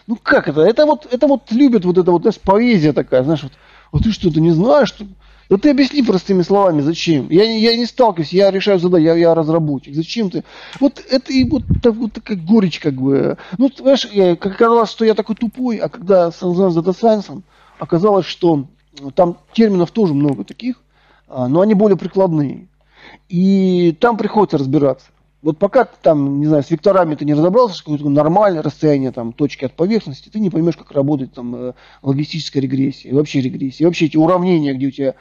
Ну 0.07 0.17
как 0.21 0.47
это? 0.47 0.61
Это 0.61 0.85
вот, 0.85 1.11
это 1.11 1.25
вот 1.25 1.51
любят 1.51 1.83
вот 1.83 1.97
это 1.97 2.11
вот, 2.11 2.21
знаешь, 2.21 2.39
поэзия 2.39 2.93
такая, 2.93 3.23
знаешь, 3.23 3.41
вот, 3.41 3.53
а 3.91 3.97
ты 3.97 4.11
что-то 4.11 4.39
не 4.39 4.51
знаешь? 4.51 4.89
Что... 4.89 5.05
Да 5.49 5.57
ты 5.57 5.71
объясни 5.71 6.03
простыми 6.03 6.43
словами, 6.43 6.81
зачем? 6.81 7.27
Я, 7.29 7.43
я 7.43 7.75
не 7.75 7.85
сталкиваюсь, 7.85 8.31
я 8.31 8.51
решаю 8.51 8.79
задачи, 8.79 9.03
я, 9.03 9.15
я 9.15 9.33
разработчик. 9.35 9.95
Зачем 9.95 10.29
ты? 10.29 10.43
Вот 10.79 11.03
это 11.09 11.33
и 11.33 11.43
вот, 11.43 11.63
так, 11.81 11.95
вот 11.95 12.13
такая 12.13 12.37
горечь, 12.37 12.79
как 12.79 12.93
бы. 12.93 13.37
Ну, 13.57 13.71
знаешь, 13.75 14.07
как 14.37 14.53
оказалось, 14.53 14.91
что 14.91 15.05
я 15.05 15.15
такой 15.15 15.35
тупой, 15.35 15.77
а 15.77 15.89
когда 15.89 16.31
занимался 16.31 16.81
дата 16.81 16.97
сайенсом, 16.97 17.43
оказалось, 17.79 18.25
что 18.25 18.67
там 19.13 19.37
терминов 19.53 19.91
тоже 19.91 20.13
много 20.13 20.43
таких, 20.43 20.81
а, 21.27 21.47
но 21.47 21.61
они 21.61 21.73
более 21.73 21.97
прикладные. 21.97 22.67
И 23.29 23.95
там 23.99 24.17
приходится 24.17 24.57
разбираться. 24.57 25.07
Вот 25.41 25.59
пока 25.59 25.85
ты 25.85 25.95
там, 26.01 26.39
не 26.39 26.47
знаю, 26.47 26.63
с 26.63 26.71
векторами 26.71 27.13
ты 27.13 27.23
не 27.23 27.35
разобрался, 27.35 27.83
какое-то 27.83 28.09
нормальное 28.09 28.63
расстояние 28.63 29.11
там, 29.11 29.31
точки 29.31 29.65
от 29.65 29.73
поверхности, 29.73 30.29
ты 30.29 30.39
не 30.39 30.49
поймешь, 30.49 30.75
как 30.75 30.91
работает 30.91 31.33
там 31.33 31.55
э, 31.55 31.73
логистическая 32.01 32.63
регрессия, 32.63 33.11
и 33.11 33.13
вообще 33.13 33.41
регрессия. 33.41 33.85
Вообще 33.85 34.05
эти 34.05 34.17
уравнения, 34.17 34.73
где 34.73 34.87
у 34.87 34.91
тебя 34.91 35.15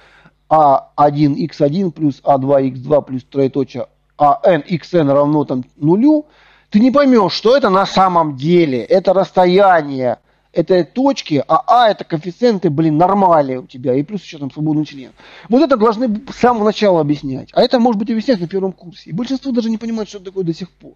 А1, 0.49 1.37
x1 1.47 1.91
плюс 1.91 2.23
А2, 2.25 2.73
x2 2.73 3.05
плюс 3.05 3.25
троеточие 3.25 3.87
АН, 4.17 4.63
xn 4.67 5.13
равно 5.13 5.45
там 5.45 5.65
нулю, 5.77 6.27
ты 6.71 6.81
не 6.81 6.91
поймешь, 6.91 7.33
что 7.33 7.57
это 7.57 7.69
на 7.69 7.85
самом 7.85 8.37
деле. 8.37 8.83
Это 8.83 9.13
расстояние 9.13 10.19
это 10.55 10.85
точки, 10.85 11.43
а 11.47 11.63
А 11.67 11.89
это 11.91 12.05
коэффициенты, 12.05 12.71
блин, 12.71 12.97
нормали 12.97 13.57
у 13.57 13.67
тебя, 13.67 13.95
и 13.95 14.03
плюс 14.03 14.23
еще 14.23 14.39
там 14.39 14.51
свободный 14.51 14.85
член. 14.85 15.11
Вот 15.49 15.63
это 15.63 15.77
должны 15.77 16.21
с 16.33 16.37
самого 16.37 16.65
начала 16.65 17.01
объяснять. 17.01 17.51
А 17.53 17.63
это 17.63 17.79
может 17.79 17.99
быть 17.99 18.11
объяснять 18.11 18.41
на 18.41 18.49
первом 18.49 18.73
курсе. 18.73 19.11
И 19.11 19.13
большинство 19.13 19.53
даже 19.53 19.71
не 19.71 19.79
понимает, 19.79 20.09
что 20.09 20.19
это 20.19 20.27
такое 20.27 20.45
до 20.45 20.55
сих 20.55 20.71
пор. 20.71 20.95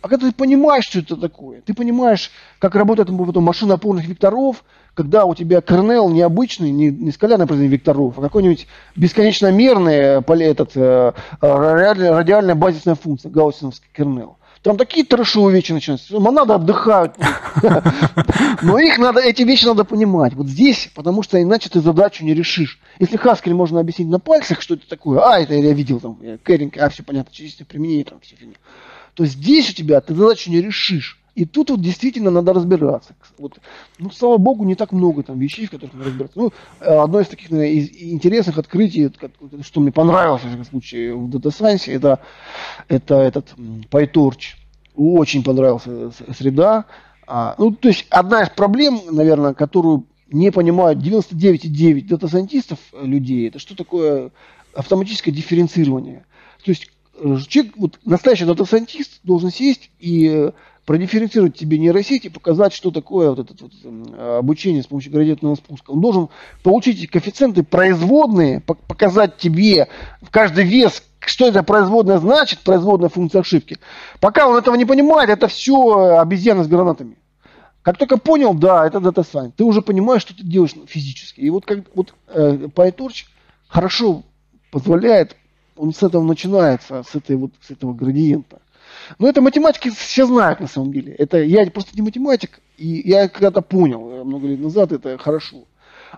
А 0.00 0.08
когда 0.08 0.26
ты 0.26 0.32
понимаешь, 0.32 0.84
что 0.84 1.00
это 1.00 1.16
такое, 1.16 1.60
ты 1.60 1.74
понимаешь, 1.74 2.30
как 2.58 2.74
работает 2.74 3.08
потом 3.08 3.44
машина 3.44 3.74
опорных 3.74 4.06
векторов, 4.06 4.64
когда 4.94 5.24
у 5.24 5.34
тебя 5.34 5.60
кернел 5.60 6.08
необычный, 6.08 6.70
не, 6.70 6.90
не 6.90 7.10
скалярное 7.10 7.46
произведение 7.46 7.76
векторов, 7.76 8.18
а 8.18 8.22
какой-нибудь 8.22 8.66
бесконечно 8.96 9.50
мерный 9.50 9.94
этот, 9.94 10.76
э, 10.76 11.12
радиальная 11.40 12.54
базисная 12.54 12.94
функция, 12.94 13.30
гауссиновский 13.30 13.88
кернел. 13.94 14.38
Там 14.64 14.78
такие 14.78 15.04
трэшовые 15.04 15.54
вещи 15.54 15.72
начинаются. 15.72 16.18
Монады 16.18 16.54
отдыхают. 16.54 17.16
Но 18.62 18.78
их 18.78 18.96
надо, 18.96 19.20
эти 19.20 19.42
вещи 19.42 19.66
надо 19.66 19.84
понимать. 19.84 20.32
Вот 20.32 20.46
здесь, 20.46 20.90
потому 20.94 21.22
что 21.22 21.40
иначе 21.40 21.68
ты 21.68 21.82
задачу 21.82 22.24
не 22.24 22.32
решишь. 22.32 22.80
Если 22.98 23.18
Хаскель 23.18 23.52
можно 23.52 23.80
объяснить 23.80 24.08
на 24.08 24.18
пальцах, 24.18 24.62
что 24.62 24.72
это 24.72 24.88
такое, 24.88 25.20
а, 25.20 25.38
это 25.38 25.52
я 25.52 25.74
видел, 25.74 26.00
там, 26.00 26.18
кэринг, 26.42 26.78
а, 26.78 26.88
все 26.88 27.02
понятно, 27.02 27.30
чистое 27.30 27.66
применение, 27.66 28.06
там, 28.06 28.20
все 28.20 28.36
фигня. 28.36 28.54
То 29.12 29.26
здесь 29.26 29.68
у 29.68 29.74
тебя 29.74 30.00
ты 30.00 30.14
задачу 30.14 30.50
не 30.50 30.62
решишь. 30.62 31.18
И 31.34 31.44
тут 31.44 31.70
вот 31.70 31.80
действительно 31.80 32.30
надо 32.30 32.52
разбираться. 32.52 33.14
Вот, 33.38 33.58
ну, 33.98 34.10
слава 34.10 34.36
богу, 34.36 34.64
не 34.64 34.76
так 34.76 34.92
много 34.92 35.22
там 35.22 35.38
вещей, 35.38 35.66
в 35.66 35.70
которых 35.70 35.94
надо 35.94 36.06
разбираться. 36.06 36.38
Ну, 36.38 36.52
одно 36.80 37.20
из 37.20 37.26
таких 37.26 37.50
наверное, 37.50 37.72
из 37.72 37.90
интересных 37.90 38.58
открытий, 38.58 39.10
что 39.62 39.80
мне 39.80 39.90
понравилось, 39.90 40.42
в 40.42 40.46
всяком 40.46 40.64
случае, 40.64 41.14
в 41.14 41.28
Data 41.28 41.50
Science, 41.50 41.92
это, 41.92 42.20
это 42.88 43.16
этот 43.16 43.54
PyTorch. 43.90 44.54
Очень 44.94 45.42
понравился 45.42 46.12
среда. 46.36 46.84
А, 47.26 47.54
ну, 47.58 47.72
то 47.72 47.88
есть, 47.88 48.06
одна 48.10 48.42
из 48.42 48.50
проблем, 48.50 49.00
наверное, 49.10 49.54
которую 49.54 50.06
не 50.28 50.50
понимают 50.50 50.98
99,9 51.00 52.08
дата-сайентистов 52.08 52.78
э, 52.92 53.04
людей, 53.04 53.48
это 53.48 53.58
что 53.58 53.76
такое 53.76 54.30
автоматическое 54.74 55.32
дифференцирование. 55.32 56.26
То 56.64 56.70
есть, 56.70 56.90
э, 57.14 57.36
человек, 57.48 57.74
вот, 57.76 58.00
настоящий 58.04 58.44
дата-сайентист 58.44 59.20
должен 59.22 59.50
сесть 59.50 59.90
и 59.98 60.28
э, 60.28 60.52
продифференцировать 60.84 61.56
тебе 61.56 61.78
нейросети, 61.78 62.28
показать, 62.28 62.72
что 62.72 62.90
такое 62.90 63.30
вот 63.30 63.38
это 63.38 63.54
вот, 63.60 64.38
обучение 64.38 64.82
с 64.82 64.86
помощью 64.86 65.12
градиентного 65.12 65.54
спуска. 65.54 65.90
Он 65.90 66.00
должен 66.00 66.28
получить 66.62 67.08
коэффициенты 67.10 67.62
производные, 67.62 68.60
показать 68.60 69.38
тебе 69.38 69.88
в 70.20 70.30
каждый 70.30 70.64
вес, 70.64 71.02
что 71.20 71.48
это 71.48 71.62
производная 71.62 72.18
значит, 72.18 72.60
производная 72.60 73.08
функция 73.08 73.40
ошибки. 73.40 73.78
Пока 74.20 74.46
он 74.48 74.56
этого 74.56 74.74
не 74.74 74.84
понимает, 74.84 75.30
это 75.30 75.48
все 75.48 76.18
обезьяны 76.18 76.64
с 76.64 76.68
гранатами. 76.68 77.16
Как 77.82 77.98
только 77.98 78.16
понял, 78.16 78.54
да, 78.54 78.86
это 78.86 78.98
data 78.98 79.22
science, 79.22 79.52
ты 79.52 79.62
уже 79.62 79.82
понимаешь, 79.82 80.22
что 80.22 80.34
ты 80.34 80.42
делаешь 80.42 80.74
физически. 80.86 81.40
И 81.40 81.50
вот, 81.50 81.66
как, 81.66 81.80
вот 81.94 82.14
э, 82.28 82.68
PyTorch 82.74 83.26
хорошо 83.68 84.22
позволяет, 84.70 85.36
он 85.76 85.92
с 85.92 86.02
этого 86.02 86.22
начинается, 86.22 87.02
с, 87.02 87.14
этой 87.14 87.36
вот, 87.36 87.52
с 87.60 87.70
этого 87.70 87.92
градиента. 87.92 88.60
Но 89.18 89.28
это 89.28 89.40
математики 89.40 89.90
все 89.90 90.26
знают 90.26 90.60
на 90.60 90.66
самом 90.66 90.92
деле. 90.92 91.12
Это 91.14 91.42
я 91.42 91.64
просто 91.70 91.90
не 91.94 92.02
математик, 92.02 92.60
и 92.76 93.02
я 93.04 93.28
когда-то 93.28 93.60
понял 93.60 94.10
э, 94.10 94.24
много 94.24 94.48
лет 94.48 94.60
назад, 94.60 94.92
это 94.92 95.18
хорошо. 95.18 95.64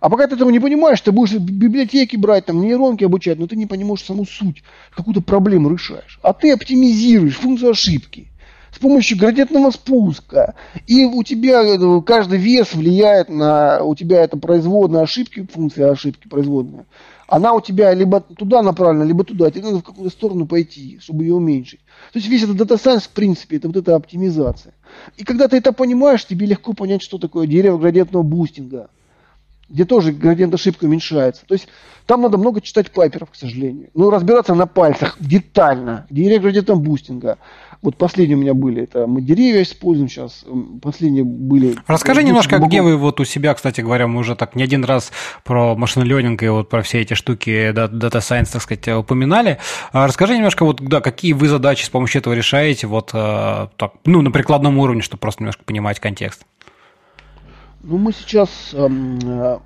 А 0.00 0.10
пока 0.10 0.26
ты 0.26 0.34
этого 0.34 0.50
не 0.50 0.60
понимаешь, 0.60 1.00
ты 1.00 1.12
будешь 1.12 1.34
библиотеки 1.34 2.16
брать, 2.16 2.46
там 2.46 2.60
нейронки 2.60 3.04
обучать, 3.04 3.38
но 3.38 3.46
ты 3.46 3.56
не 3.56 3.66
понимаешь 3.66 4.04
саму 4.04 4.26
суть, 4.26 4.62
какую-то 4.94 5.22
проблему 5.22 5.70
решаешь. 5.70 6.18
А 6.22 6.32
ты 6.32 6.52
оптимизируешь 6.52 7.36
функцию 7.36 7.70
ошибки 7.70 8.28
с 8.72 8.78
помощью 8.78 9.16
градиентного 9.16 9.70
спуска. 9.70 10.54
И 10.86 11.04
у 11.06 11.22
тебя 11.22 11.62
э, 11.62 12.02
каждый 12.02 12.38
вес 12.38 12.74
влияет 12.74 13.28
на... 13.30 13.82
У 13.82 13.94
тебя 13.94 14.22
это 14.22 14.36
производная 14.36 15.02
ошибки, 15.02 15.46
функция 15.50 15.90
ошибки 15.90 16.28
производная 16.28 16.84
она 17.28 17.54
у 17.54 17.60
тебя 17.60 17.92
либо 17.92 18.20
туда 18.20 18.62
направлена, 18.62 19.04
либо 19.04 19.24
туда. 19.24 19.50
Тебе 19.50 19.64
надо 19.64 19.78
в 19.78 19.82
какую-то 19.82 20.14
сторону 20.14 20.46
пойти, 20.46 20.98
чтобы 21.00 21.24
ее 21.24 21.34
уменьшить. 21.34 21.80
То 22.12 22.18
есть 22.18 22.28
весь 22.28 22.44
этот 22.44 22.56
data 22.56 22.76
science, 22.76 23.04
в 23.04 23.10
принципе, 23.10 23.56
это 23.56 23.66
вот 23.68 23.76
эта 23.76 23.94
оптимизация. 23.96 24.74
И 25.16 25.24
когда 25.24 25.48
ты 25.48 25.56
это 25.56 25.72
понимаешь, 25.72 26.24
тебе 26.24 26.46
легко 26.46 26.72
понять, 26.72 27.02
что 27.02 27.18
такое 27.18 27.46
дерево 27.46 27.78
градиентного 27.78 28.22
бустинга. 28.22 28.90
где 29.68 29.84
тоже 29.84 30.12
градиент 30.12 30.54
ошибки 30.54 30.84
уменьшается. 30.84 31.44
То 31.46 31.54
есть 31.54 31.68
там 32.06 32.22
надо 32.22 32.38
много 32.38 32.60
читать 32.60 32.92
пейперов, 32.92 33.32
к 33.32 33.34
сожалению. 33.34 33.90
Ну, 33.94 34.10
разбираться 34.10 34.54
на 34.54 34.66
пальцах 34.66 35.16
детально, 35.18 36.06
где 36.08 36.38
градиентом 36.38 36.80
бустинга. 36.80 37.38
Вот 37.86 37.96
последние 37.98 38.36
у 38.36 38.40
меня 38.40 38.52
были, 38.52 38.82
это 38.82 39.06
мы 39.06 39.22
деревья 39.22 39.62
используем 39.62 40.08
сейчас, 40.08 40.44
последние 40.82 41.22
были... 41.22 41.76
Расскажи 41.86 42.24
немножко, 42.24 42.56
глубоко... 42.56 42.68
где 42.68 42.82
вы 42.82 42.96
вот 42.96 43.20
у 43.20 43.24
себя, 43.24 43.54
кстати 43.54 43.80
говоря, 43.80 44.08
мы 44.08 44.18
уже 44.18 44.34
так 44.34 44.56
не 44.56 44.64
один 44.64 44.84
раз 44.84 45.12
про 45.44 45.76
машин 45.76 46.02
ленинг 46.02 46.42
и 46.42 46.48
вот 46.48 46.68
про 46.68 46.82
все 46.82 47.02
эти 47.02 47.14
штуки 47.14 47.70
дата 47.70 48.18
science, 48.18 48.50
так 48.52 48.62
сказать, 48.62 48.88
упоминали. 48.88 49.58
А 49.92 50.08
расскажи 50.08 50.34
немножко, 50.36 50.64
вот, 50.64 50.82
да, 50.82 51.00
какие 51.00 51.32
вы 51.32 51.46
задачи 51.46 51.84
с 51.84 51.88
помощью 51.88 52.22
этого 52.22 52.34
решаете, 52.34 52.88
вот 52.88 53.10
э, 53.14 53.68
так, 53.76 53.92
ну, 54.04 54.20
на 54.20 54.32
прикладном 54.32 54.78
уровне, 54.78 55.02
чтобы 55.02 55.20
просто 55.20 55.44
немножко 55.44 55.62
понимать 55.62 56.00
контекст. 56.00 56.44
Ну, 57.84 57.98
мы 57.98 58.12
сейчас 58.12 58.50
эм, 58.72 59.60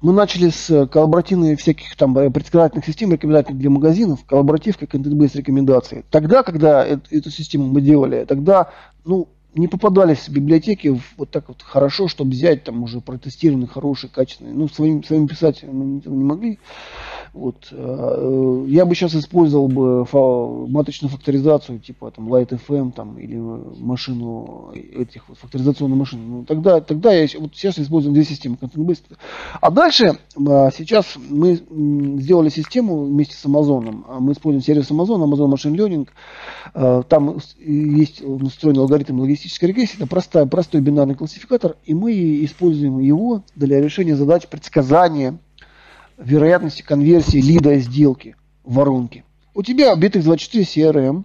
мы 0.00 0.12
начали 0.12 0.50
с 0.50 0.86
коллаборативных 0.86 1.60
всяких 1.60 1.96
там 1.96 2.16
э, 2.18 2.30
предсказательных 2.30 2.84
систем, 2.84 3.12
рекомендательных 3.12 3.58
для 3.58 3.70
магазинов, 3.70 4.24
коллаборатив 4.26 4.76
как 4.76 4.90
контент-бейс 4.90 5.34
рекомендации. 5.34 6.04
Тогда, 6.10 6.42
когда 6.42 6.84
эту 6.84 7.30
систему 7.30 7.68
мы 7.68 7.80
делали, 7.80 8.24
тогда, 8.24 8.70
ну, 9.04 9.28
не 9.54 9.68
попадались 9.68 10.28
библиотеки 10.28 11.00
вот 11.16 11.30
так 11.30 11.48
вот 11.48 11.62
хорошо, 11.62 12.08
чтобы 12.08 12.30
взять 12.30 12.64
там 12.64 12.82
уже 12.82 13.00
протестированные, 13.00 13.68
хорошие, 13.68 14.10
качественные. 14.10 14.54
Ну, 14.54 14.68
своим, 14.68 15.04
своим 15.04 15.28
писателям 15.28 15.76
мы 15.76 16.02
не 16.04 16.24
могли. 16.24 16.58
Вот. 17.32 17.68
Э, 17.72 18.64
я 18.68 18.84
бы 18.84 18.94
сейчас 18.94 19.14
использовал 19.14 19.68
бы 19.68 20.06
маточную 20.68 21.10
факторизацию, 21.10 21.80
типа 21.80 22.10
там 22.10 22.32
Light 22.32 22.48
FM 22.48 22.92
там, 22.92 23.18
или 23.18 23.36
машину 23.36 24.72
этих 24.72 25.28
вот, 25.28 25.38
факторизационную 25.38 25.98
машину. 25.98 26.22
Ну, 26.24 26.44
тогда, 26.44 26.80
тогда 26.80 27.12
я 27.12 27.26
вот 27.38 27.54
сейчас 27.54 27.78
используем 27.78 28.14
две 28.14 28.24
системы 28.24 28.56
Content. 28.60 28.96
А 29.60 29.70
дальше 29.70 30.18
а, 30.46 30.70
сейчас 30.70 31.14
мы 31.16 31.60
сделали 32.20 32.48
систему 32.48 33.04
вместе 33.04 33.34
с 33.34 33.44
Amazon. 33.44 34.04
Мы 34.20 34.32
используем 34.32 34.62
сервис 34.62 34.90
Amazon, 34.90 35.24
Amazon 35.24 35.52
Machine 35.52 35.76
Learning. 35.76 36.08
Э, 36.74 37.02
там 37.08 37.38
есть 37.58 38.22
настроенный 38.24 38.82
алгоритм 38.82 39.20
логистической 39.44 39.68
регрессии. 39.68 39.96
Это 39.96 40.06
простой, 40.06 40.46
простой 40.46 40.80
бинарный 40.80 41.14
классификатор, 41.14 41.76
и 41.84 41.94
мы 41.94 42.44
используем 42.44 42.98
его 42.98 43.42
для 43.54 43.80
решения 43.80 44.16
задач 44.16 44.46
предсказания 44.46 45.38
вероятности 46.16 46.82
конверсии 46.82 47.38
лида 47.38 47.76
сделки 47.76 48.36
в 48.64 48.74
воронке. 48.74 49.24
У 49.54 49.62
тебя 49.62 49.94
Bittrex24 49.94 50.62
CRM, 50.62 51.24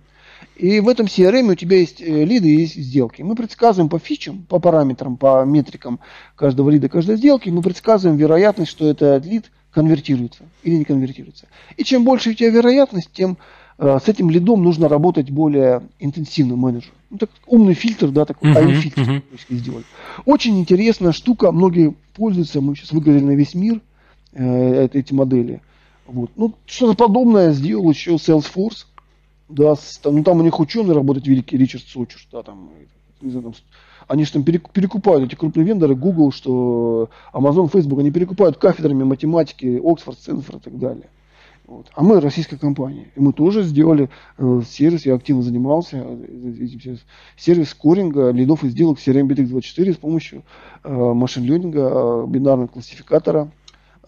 и 0.56 0.80
в 0.80 0.90
этом 0.90 1.06
CRM 1.06 1.52
у 1.52 1.56
тебя 1.56 1.78
есть 1.78 2.02
э, 2.02 2.26
лиды 2.26 2.50
и 2.50 2.62
есть 2.62 2.76
сделки. 2.76 3.22
Мы 3.22 3.36
предсказываем 3.36 3.90
по 3.90 4.00
фичам, 4.00 4.46
по 4.48 4.60
параметрам, 4.60 5.18
по 5.18 5.44
метрикам 5.46 6.00
каждого 6.36 6.70
лида, 6.70 6.90
каждой 6.90 7.18
сделки, 7.18 7.50
мы 7.50 7.62
предсказываем 7.62 8.18
вероятность, 8.18 8.72
что 8.72 8.90
этот 8.90 9.26
лид 9.26 9.52
конвертируется 9.72 10.44
или 10.64 10.76
не 10.76 10.86
конвертируется. 10.86 11.48
И 11.78 11.84
чем 11.84 12.04
больше 12.04 12.32
у 12.32 12.34
тебя 12.34 12.50
вероятность, 12.50 13.12
тем 13.14 13.38
с 13.80 14.10
этим 14.10 14.30
лидом 14.30 14.64
нужно 14.64 14.90
работать 14.90 15.32
более 15.32 15.84
интенсивно 16.00 16.56
менеджеру. 16.56 16.94
Ну, 17.10 17.18
так, 17.18 17.30
умный 17.48 17.74
фильтр, 17.74 18.10
да, 18.10 18.26
такой 18.26 18.52
uh-huh, 18.52 18.74
фильтр 18.74 19.02
uh-huh. 19.02 19.22
сделали. 19.50 19.86
Очень 20.26 20.60
интересная 20.60 21.14
штука, 21.14 21.52
многие 21.52 21.96
пользуются, 22.14 22.62
мы 22.62 22.76
сейчас 22.76 22.92
выиграли 22.92 23.22
на 23.22 23.32
весь 23.32 23.56
мир– 23.56 23.82
э, 24.34 24.88
эти 24.94 25.14
модели. 25.14 25.62
Вот. 26.08 26.32
Ну, 26.36 26.56
что-то 26.66 26.96
подобное 26.96 27.52
сделал 27.52 27.90
еще 27.90 28.12
Salesforce. 28.16 28.86
Да, 29.48 29.76
с, 29.76 29.98
там, 29.98 30.16
ну, 30.16 30.24
там 30.24 30.40
у 30.40 30.44
них 30.44 30.60
ученый 30.60 30.94
работает 30.94 31.26
великий 31.26 31.58
Ричард 31.58 31.84
Сочерс, 31.84 32.28
да, 32.32 32.44
там, 32.44 32.70
не 33.20 33.32
знаю, 33.32 33.46
там, 33.46 33.54
они 34.08 34.24
же 34.24 34.34
там 34.34 34.44
перекупают 34.44 35.26
эти 35.26 35.34
крупные 35.34 35.66
вендоры, 35.66 35.96
Google, 35.96 36.32
что 36.32 37.10
Amazon, 37.34 37.68
Facebook, 37.68 38.00
они 38.00 38.12
перекупают 38.12 38.58
кафедрами 38.58 39.04
математики, 39.04 39.82
Оксфорд, 39.84 40.20
Стэнфорд 40.20 40.62
и 40.62 40.70
так 40.70 40.80
далее. 40.80 41.10
Вот. 41.70 41.92
А 41.94 42.02
мы 42.02 42.20
российская 42.20 42.58
компания. 42.58 43.12
И 43.16 43.20
мы 43.20 43.32
тоже 43.32 43.62
сделали 43.62 44.10
э, 44.38 44.62
сервис, 44.68 45.06
я 45.06 45.14
активно 45.14 45.44
занимался 45.44 45.98
э, 45.98 46.56
этим 46.62 46.98
сервис 47.38 47.70
скоринга 47.70 48.32
лидов 48.32 48.64
и 48.64 48.70
сделок 48.70 48.98
CRM 48.98 49.28
BTX24 49.28 49.94
с 49.94 49.98
помощью 49.98 50.44
э, 50.84 50.92
машин-ленинга, 50.92 51.92
э, 51.92 52.26
бинарного 52.28 52.68
классификатора 52.68 53.52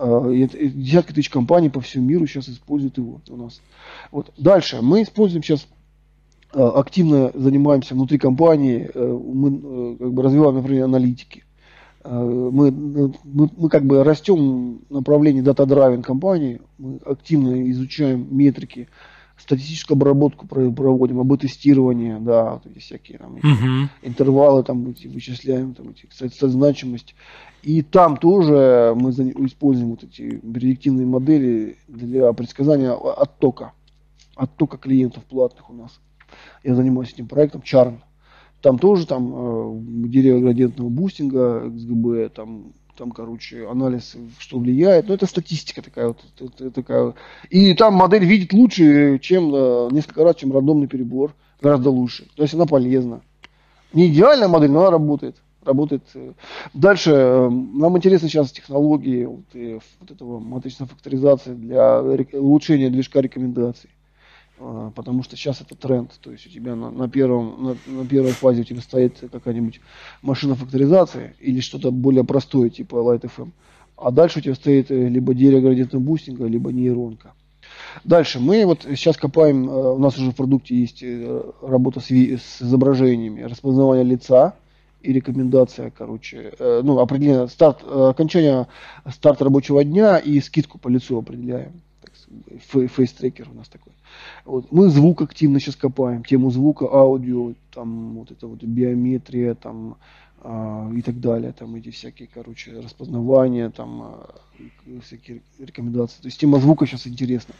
Э, 0.03 0.47
десятки 0.73 1.13
тысяч 1.13 1.29
компаний 1.29 1.69
по 1.69 1.79
всему 1.79 2.05
миру 2.05 2.25
сейчас 2.25 2.49
используют 2.49 2.97
его 2.97 3.21
у 3.29 3.35
нас. 3.35 3.61
Вот. 4.09 4.33
Дальше. 4.35 4.79
Мы 4.81 5.03
используем 5.03 5.43
сейчас 5.43 5.67
э, 6.53 6.59
активно 6.59 7.31
занимаемся 7.35 7.93
внутри 7.93 8.17
компании, 8.17 8.89
мы 8.95 9.97
как 9.97 10.13
бы 10.13 10.23
развиваем 10.23 10.55
направление 10.55 10.85
аналитики. 10.85 11.43
Мы, 12.03 12.72
мы, 12.72 13.14
мы 13.23 13.69
как 13.69 13.86
бы 13.86 14.03
растем 14.03 14.80
в 14.90 14.94
направлении 14.94 15.41
дата-драйвен 15.41 16.02
компании, 16.02 16.61
мы 16.78 16.98
активно 17.06 17.69
изучаем 17.69 18.28
метрики, 18.36 18.90
статистическую 19.41 19.95
обработку 19.95 20.48
проводим, 20.48 21.19
A/B 21.19 21.38
тестирование, 21.38 22.19
да, 22.19 22.53
вот 22.53 22.65
эти 22.68 22.80
всякие 22.80 23.18
там, 23.18 23.36
uh-huh. 23.36 23.88
интервалы 24.03 24.64
там 24.64 24.88
эти, 24.90 25.07
вычисляем, 25.07 25.73
там, 25.73 25.90
эти, 25.90 26.06
стат. 26.05 26.34
значимость. 26.48 27.15
И 27.64 27.82
там 27.82 28.18
тоже 28.18 28.94
мы 28.95 29.11
используем 29.11 29.91
вот 29.91 30.03
эти 30.03 30.38
предиктивные 30.38 31.07
модели 31.07 31.78
для 31.88 32.32
предсказания 32.34 32.91
оттока, 32.91 33.73
оттока 34.36 34.78
клиентов 34.78 35.23
платных 35.26 35.69
у 35.69 35.73
нас. 35.73 35.99
Я 36.64 36.76
занимаюсь 36.76 37.14
этим 37.14 37.28
проектом 37.28 37.61
churn. 37.61 37.99
Там 38.61 38.77
тоже 38.77 39.07
там 39.07 39.33
э, 39.33 40.07
дерево 40.07 40.39
градиентного 40.39 40.89
бустинга, 40.89 41.65
XGB, 41.65 42.29
там 42.29 42.73
там, 42.97 43.11
короче, 43.11 43.67
анализ, 43.67 44.15
что 44.38 44.59
влияет. 44.59 45.07
Но 45.07 45.15
это 45.15 45.25
статистика 45.25 45.81
такая 45.81 46.09
вот. 46.09 46.73
Такая. 46.75 47.15
И 47.49 47.73
там 47.73 47.95
модель 47.95 48.25
видит 48.25 48.53
лучше, 48.53 49.17
чем 49.19 49.51
э, 49.55 49.89
несколько 49.91 50.23
раз, 50.23 50.35
чем 50.35 50.53
рандомный 50.53 50.88
перебор. 50.88 51.33
Гораздо 51.61 51.89
лучше. 51.89 52.27
То 52.35 52.43
есть 52.43 52.53
она 52.53 52.67
полезна. 52.67 53.21
Не 53.93 54.07
идеальная 54.07 54.47
модель, 54.47 54.69
но 54.69 54.81
она 54.81 54.91
работает. 54.91 55.38
Работает. 55.63 56.03
Э. 56.13 56.33
Дальше 56.75 57.11
э, 57.11 57.49
нам 57.49 57.97
интересны 57.97 58.29
сейчас 58.29 58.51
технологии 58.51 59.25
вот, 59.25 59.45
вот 59.99 60.11
этого 60.11 60.39
матричной 60.39 60.85
факторизации 60.85 61.53
для 61.53 62.01
улучшения 62.01 62.91
движка 62.91 63.21
рекомендаций. 63.21 63.89
А, 64.63 64.91
потому 64.91 65.23
что 65.23 65.35
сейчас 65.35 65.59
это 65.61 65.75
тренд, 65.75 66.11
то 66.21 66.31
есть 66.31 66.45
у 66.45 66.49
тебя 66.49 66.75
на, 66.75 66.91
на, 66.91 67.09
первом, 67.09 67.77
на, 67.88 67.91
на 67.91 68.05
первой 68.05 68.31
фазе 68.31 68.61
у 68.61 68.63
тебя 68.63 68.81
стоит 68.81 69.17
какая-нибудь 69.31 69.81
машина 70.21 70.53
факторизации 70.55 71.33
или 71.39 71.61
что-то 71.61 71.91
более 71.91 72.23
простое, 72.23 72.69
типа 72.69 72.95
Light 72.97 73.21
FM, 73.21 73.49
а 73.97 74.11
дальше 74.11 74.39
у 74.39 74.41
тебя 74.43 74.53
стоит 74.53 74.91
э, 74.91 75.09
либо 75.09 75.33
дерево 75.33 75.61
градиентного 75.61 76.03
бустинга, 76.03 76.45
либо 76.45 76.71
нейронка. 76.71 77.33
Дальше 78.03 78.39
мы 78.39 78.65
вот 78.67 78.83
сейчас 78.83 79.17
копаем, 79.17 79.67
э, 79.67 79.93
у 79.93 79.97
нас 79.97 80.15
уже 80.19 80.29
в 80.29 80.35
продукте 80.35 80.75
есть 80.75 81.01
э, 81.01 81.43
работа 81.63 81.99
с, 81.99 82.11
с 82.11 82.61
изображениями, 82.61 83.41
распознавание 83.41 84.03
лица 84.05 84.53
и 85.01 85.11
рекомендация, 85.11 85.89
короче, 85.89 86.53
ну, 86.59 86.99
определение, 86.99 87.47
старт, 87.47 87.83
окончание 87.83 88.67
старта 89.11 89.45
рабочего 89.45 89.83
дня 89.83 90.19
и 90.19 90.39
СКУД 90.39 90.77
по 90.77 90.89
лицу 90.89 91.17
определяем. 91.17 91.81
Фейс-трекер 92.69 93.47
у 93.51 93.55
нас 93.55 93.67
такой. 93.67 93.93
Вот. 94.45 94.71
Мы 94.71 94.89
звук 94.89 95.21
активно 95.21 95.59
сейчас 95.59 95.75
копаем, 95.75 96.23
тему 96.23 96.51
звука, 96.51 96.85
аудио, 96.85 97.53
там 97.73 98.15
вот 98.15 98.31
это 98.31 98.47
вот 98.47 98.63
биометрия, 98.63 99.55
там 99.55 99.97
э, 100.43 100.91
и 100.95 101.01
так 101.01 101.19
далее, 101.19 101.53
там 101.57 101.75
эти 101.75 101.89
всякие, 101.89 102.27
короче, 102.33 102.79
распознавания, 102.79 103.69
там 103.69 104.15
э, 104.87 104.99
всякие 105.03 105.41
рекомендации. 105.59 106.21
То 106.21 106.27
есть 106.27 106.39
тема 106.39 106.59
звука 106.59 106.85
сейчас 106.85 107.07
интересна. 107.07 107.53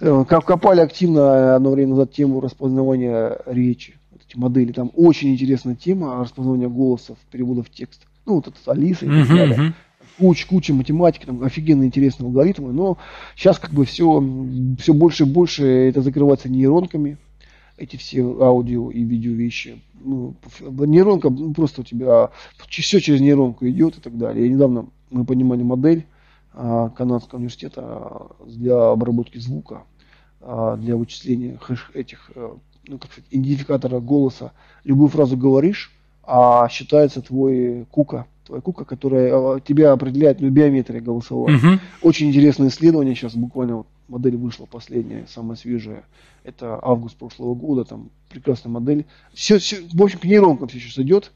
Э, 0.00 0.24
копали 0.26 0.80
активно 0.80 1.56
одно 1.56 1.70
время 1.70 1.90
назад 1.90 2.12
тему 2.12 2.40
распознавания 2.40 3.38
речи, 3.46 3.98
вот 4.10 4.22
эти 4.28 4.36
модели. 4.36 4.72
Там 4.72 4.90
очень 4.94 5.32
интересная 5.32 5.74
тема 5.74 6.16
распознавания 6.16 6.68
голосов, 6.68 7.18
перевода 7.30 7.62
в 7.62 7.70
текст. 7.70 8.06
Ну, 8.26 8.36
вот 8.36 8.48
это 8.48 8.56
Алиса 8.70 9.04
и 9.04 9.08
так 9.08 9.28
далее 9.28 9.74
куча, 10.18 10.46
куча 10.46 10.74
математики, 10.74 11.26
там 11.26 11.42
офигенно 11.42 11.84
интересные 11.84 12.26
алгоритмы, 12.26 12.72
но 12.72 12.98
сейчас 13.36 13.58
как 13.58 13.70
бы 13.70 13.84
все, 13.84 14.22
все 14.78 14.94
больше 14.94 15.24
и 15.24 15.26
больше 15.26 15.64
это 15.64 16.02
закрывается 16.02 16.48
нейронками, 16.48 17.18
эти 17.76 17.96
все 17.96 18.22
аудио 18.22 18.90
и 18.90 19.02
видео 19.02 19.32
вещи. 19.32 19.82
Ну, 20.00 20.36
нейронка 20.60 21.30
ну, 21.30 21.52
просто 21.52 21.80
у 21.80 21.84
тебя 21.84 22.30
все 22.68 23.00
через 23.00 23.20
нейронку 23.20 23.66
идет 23.68 23.98
и 23.98 24.00
так 24.00 24.16
далее. 24.16 24.46
Я 24.46 24.52
недавно 24.52 24.86
мы 25.10 25.24
понимали 25.24 25.62
модель 25.62 26.06
а, 26.52 26.90
канадского 26.90 27.38
университета 27.38 27.82
а, 27.82 28.36
для 28.46 28.90
обработки 28.90 29.38
звука, 29.38 29.84
а, 30.40 30.76
для 30.76 30.96
вычисления 30.96 31.58
хэш 31.60 31.90
этих, 31.94 32.30
а, 32.36 32.56
ну, 32.86 32.98
как 32.98 33.10
сказать, 33.10 33.28
идентификатора 33.30 33.98
голоса. 33.98 34.52
Любую 34.84 35.08
фразу 35.08 35.36
говоришь, 35.36 35.92
а 36.22 36.68
считается 36.68 37.22
твой 37.22 37.86
кука 37.90 38.26
твоя 38.44 38.60
кука, 38.60 38.84
которая 38.84 39.32
а, 39.32 39.60
тебя 39.60 39.92
определяет 39.92 40.40
ну, 40.40 40.50
биометрия 40.50 41.00
голосовая. 41.00 41.56
Угу. 41.56 41.66
Очень 42.02 42.28
интересное 42.28 42.68
исследование 42.68 43.14
сейчас, 43.14 43.34
буквально 43.34 43.78
вот 43.78 43.86
модель 44.08 44.36
вышла 44.36 44.66
последняя, 44.66 45.26
самая 45.28 45.56
свежая. 45.56 46.04
Это 46.42 46.78
август 46.82 47.16
прошлого 47.16 47.54
года, 47.54 47.84
там 47.84 48.10
прекрасная 48.28 48.70
модель. 48.70 49.06
Все, 49.32 49.58
все, 49.58 49.82
в 49.92 50.02
общем, 50.02 50.18
к 50.18 50.24
нейронкам 50.24 50.68
все 50.68 50.78
сейчас 50.78 50.98
идет. 50.98 51.32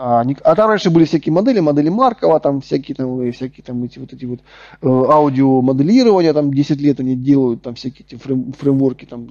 А, 0.00 0.24
а 0.44 0.54
там 0.54 0.68
раньше 0.68 0.90
были 0.90 1.06
всякие 1.06 1.32
модели, 1.32 1.58
модели 1.58 1.88
Маркова, 1.88 2.38
там 2.38 2.60
всякие 2.60 2.94
там, 2.94 3.32
всякие 3.32 3.64
там 3.64 3.82
эти 3.82 3.98
вот 3.98 4.12
эти 4.12 4.24
вот 4.26 4.38
э, 4.80 4.86
аудиомоделирования, 4.86 6.32
там 6.32 6.54
10 6.54 6.80
лет 6.80 7.00
они 7.00 7.16
делают, 7.16 7.62
там 7.62 7.74
всякие 7.74 8.06
эти 8.06 8.14
фрейм, 8.14 8.52
фреймворки 8.52 9.06
там. 9.06 9.28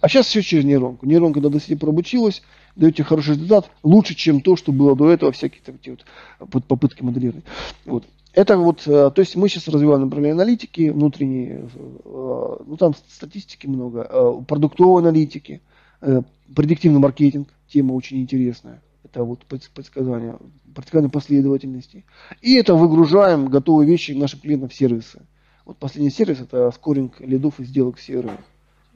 А 0.00 0.08
сейчас 0.08 0.26
все 0.26 0.42
через 0.42 0.64
нейронку. 0.64 1.06
Нейронка 1.06 1.40
до 1.40 1.48
10 1.48 1.80
обучилась, 1.84 2.42
даете 2.74 3.04
хороший 3.04 3.34
результат, 3.34 3.70
лучше, 3.84 4.16
чем 4.16 4.40
то, 4.40 4.56
что 4.56 4.72
было 4.72 4.96
до 4.96 5.10
этого, 5.10 5.30
всякие 5.30 5.62
там, 5.64 5.76
эти 5.80 5.96
вот 6.40 6.64
попытки 6.64 7.04
моделирования. 7.04 7.44
Вот. 7.84 8.02
Это 8.32 8.58
вот, 8.58 8.82
э, 8.86 9.12
то 9.14 9.20
есть 9.20 9.36
мы 9.36 9.48
сейчас 9.48 9.68
развиваем 9.68 10.02
направление 10.02 10.34
аналитики 10.34 10.90
внутренней, 10.90 11.50
э, 11.52 12.56
ну 12.66 12.76
там 12.76 12.94
статистики 13.08 13.68
много, 13.68 14.08
э, 14.10 14.32
продуктовой 14.44 15.02
аналитики, 15.02 15.60
предиктивный 16.56 16.98
маркетинг, 16.98 17.48
тема 17.68 17.92
очень 17.92 18.20
интересная. 18.22 18.80
Это 19.04 19.24
вот 19.24 19.44
предсказание, 19.46 20.36
предсказание 20.74 21.10
последовательности. 21.10 22.04
И 22.40 22.54
это 22.54 22.74
выгружаем 22.74 23.46
готовые 23.46 23.88
вещи 23.88 24.12
нашим 24.12 24.40
клиентам 24.40 24.68
в 24.68 24.74
сервисы. 24.74 25.22
Вот 25.64 25.78
последний 25.78 26.10
сервис 26.10 26.40
это 26.40 26.70
скоринг 26.72 27.20
лидов 27.20 27.60
и 27.60 27.64
сделок 27.64 27.98
серверов. 27.98 28.40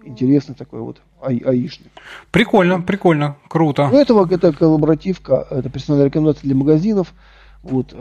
Интересный 0.05 0.55
такой 0.55 0.81
вот 0.81 1.01
ай, 1.23 1.39
аишный. 1.39 1.91
Прикольно, 2.31 2.83
прикольно, 2.83 3.37
круто. 3.49 3.89
Ну, 3.91 3.99
этого 3.99 4.29
это 4.31 4.53
коллаборативка, 4.53 5.47
это 5.51 5.71
персональная 5.71 6.09
рекомендация 6.09 6.43
для 6.43 6.55
магазинов. 6.55 7.15
Вот, 7.63 7.95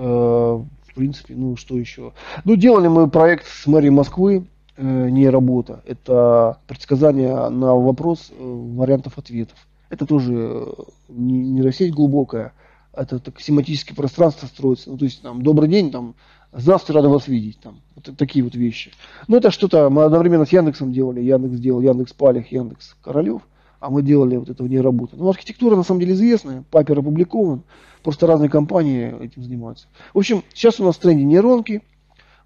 в 0.94 0.96
принципе, 0.96 1.34
ну 1.36 1.56
что 1.56 1.76
еще? 1.76 2.14
Ну, 2.46 2.56
делали 2.56 2.88
мы 2.88 3.10
проект 3.10 3.48
с 3.48 3.66
мэрией 3.66 3.90
Москвы, 3.90 4.46
э, 4.78 5.10
не 5.10 5.28
работа. 5.28 5.82
Это 5.88 6.60
предсказание 6.68 7.50
на 7.50 7.74
вопрос 7.74 8.32
э, 8.32 8.36
вариантов 8.40 9.18
ответов. 9.18 9.58
Это 9.94 10.08
тоже 10.08 10.34
э, 10.34 10.74
не, 11.10 11.38
не 11.50 11.62
рассеть 11.62 11.94
глубокая, 11.94 12.54
это 12.94 13.20
так 13.20 13.40
семантическое 13.40 13.96
пространство 13.96 14.48
строится. 14.48 14.90
Ну, 14.90 14.98
то 14.98 15.06
есть, 15.06 15.22
там, 15.22 15.44
добрый 15.44 15.70
день, 15.70 15.92
там, 15.92 16.16
здравствуйте, 16.52 16.98
рада 16.98 17.10
вас 17.10 17.28
видеть, 17.28 17.60
там, 17.60 17.80
вот 17.94 18.18
такие 18.18 18.44
вот 18.44 18.56
вещи. 18.56 18.92
Ну, 19.28 19.38
это 19.38 19.52
что-то, 19.52 19.92
мы 19.92 20.04
одновременно 20.04 20.48
с 20.48 20.52
Яндексом 20.52 20.92
делали, 20.92 21.22
Яндекс 21.22 21.60
делал, 21.60 21.82
Яндекс 21.82 22.14
Палих, 22.14 22.52
Яндекс 22.52 22.96
Королев, 23.04 23.44
а 23.80 23.92
мы 23.92 24.02
делали 24.02 24.38
вот 24.38 24.50
это 24.50 24.64
вне 24.64 24.82
работы. 24.82 25.16
Ну, 25.16 25.30
архитектура 25.30 25.76
на 25.76 25.84
самом 25.84 26.00
деле 26.00 26.14
известная, 26.14 26.64
папер 26.72 26.98
опубликован, 26.98 27.62
Просто 28.02 28.28
разные 28.28 28.50
компании 28.50 29.16
этим 29.24 29.44
занимаются. 29.44 29.88
В 30.14 30.18
общем, 30.18 30.44
сейчас 30.54 30.80
у 30.80 30.84
нас 30.84 30.98
в 30.98 31.00
тренде 31.00 31.24
нейронки. 31.24 31.82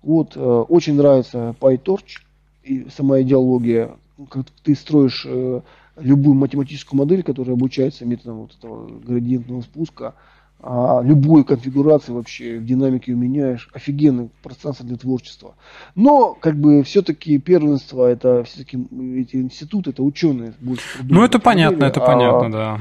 Вот, 0.04 0.34
э, 0.36 0.40
очень 0.40 0.96
нравится 0.96 1.56
PyTorch 1.60 2.20
и 2.64 2.88
сама 2.96 3.22
идеология. 3.22 3.98
Как 4.30 4.46
ты 4.64 4.76
строишь 4.76 5.26
э, 5.28 5.62
любую 6.00 6.36
математическую 6.36 6.98
модель, 6.98 7.24
которая 7.24 7.56
обучается 7.56 8.06
методом 8.06 8.42
вот 8.42 8.56
этого 8.58 8.88
градиентного 9.00 9.62
спуска, 9.62 10.16
а 10.60 11.02
любую 11.04 11.46
конфигурацию 11.46 12.16
вообще 12.16 12.58
в 12.58 12.66
динамике 12.66 13.12
меняешь. 13.12 13.70
Офигенное 13.74 14.30
пространство 14.42 14.86
для 14.86 14.98
творчества. 14.98 15.56
Но, 15.94 16.34
как 16.34 16.60
бы, 16.60 16.84
все-таки 16.84 17.38
первенство, 17.38 18.06
это 18.06 18.44
все-таки 18.44 18.78
эти 19.16 19.36
институты, 19.36 19.92
это 19.92 20.02
ученые 20.02 20.54
больше. 20.60 20.84
Ну, 21.04 21.24
это 21.24 21.40
понятно, 21.40 21.86
это 21.86 22.04
а, 22.04 22.06
понятно, 22.06 22.52
да. 22.52 22.80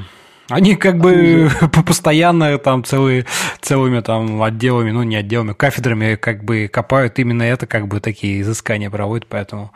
Они 0.49 0.77
как 0.77 0.99
бы 0.99 1.51
постоянно 1.87 2.57
там 2.59 2.85
целые, 2.85 3.27
целыми 3.61 4.01
там 4.01 4.43
отделами, 4.43 4.93
ну 4.93 5.03
не 5.03 5.17
отделами, 5.17 5.53
кафедрами 5.53 6.15
как 6.15 6.45
бы 6.45 6.69
копают 6.73 7.19
именно 7.19 7.43
это, 7.43 7.67
как 7.67 7.89
бы 7.89 8.01
такие 8.01 8.41
изыскания 8.41 8.89
проводят, 8.89 9.27
поэтому 9.27 9.73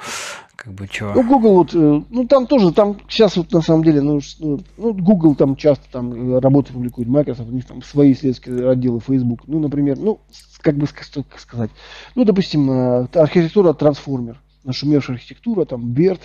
как 0.63 0.75
бы 0.75 0.87
чего. 0.87 1.15
Ну, 1.15 1.23
Google 1.23 1.55
вот, 1.55 1.75
э, 1.75 2.03
ну 2.11 2.27
там 2.27 2.47
тоже, 2.47 2.71
там 2.73 2.99
сейчас 3.09 3.37
вот 3.39 3.51
на 3.51 3.63
самом 3.63 3.83
деле, 3.83 4.03
ну, 4.03 4.21
ну, 4.41 4.61
ну 4.77 4.93
Google 4.93 5.35
там 5.35 5.57
часто 5.57 5.85
там 5.91 6.39
работы 6.39 6.75
публикует, 6.75 7.09
Microsoft, 7.09 7.49
у 7.49 7.53
них 7.53 7.65
там 7.65 7.83
свои 7.83 8.13
исследовательские 8.13 8.69
отделы, 8.69 9.01
Facebook, 9.01 9.41
ну, 9.47 9.59
например, 9.59 9.99
ну, 9.99 10.21
как 10.61 10.77
бы 10.77 10.87
что 10.87 11.25
сказать, 11.39 11.71
ну, 12.15 12.27
допустим, 12.27 12.71
э, 12.71 13.07
архитектура 13.15 13.73
трансформер, 13.73 14.37
нашумевшая 14.65 15.17
архитектура, 15.17 15.65
там, 15.65 15.95
BERT, 15.95 16.21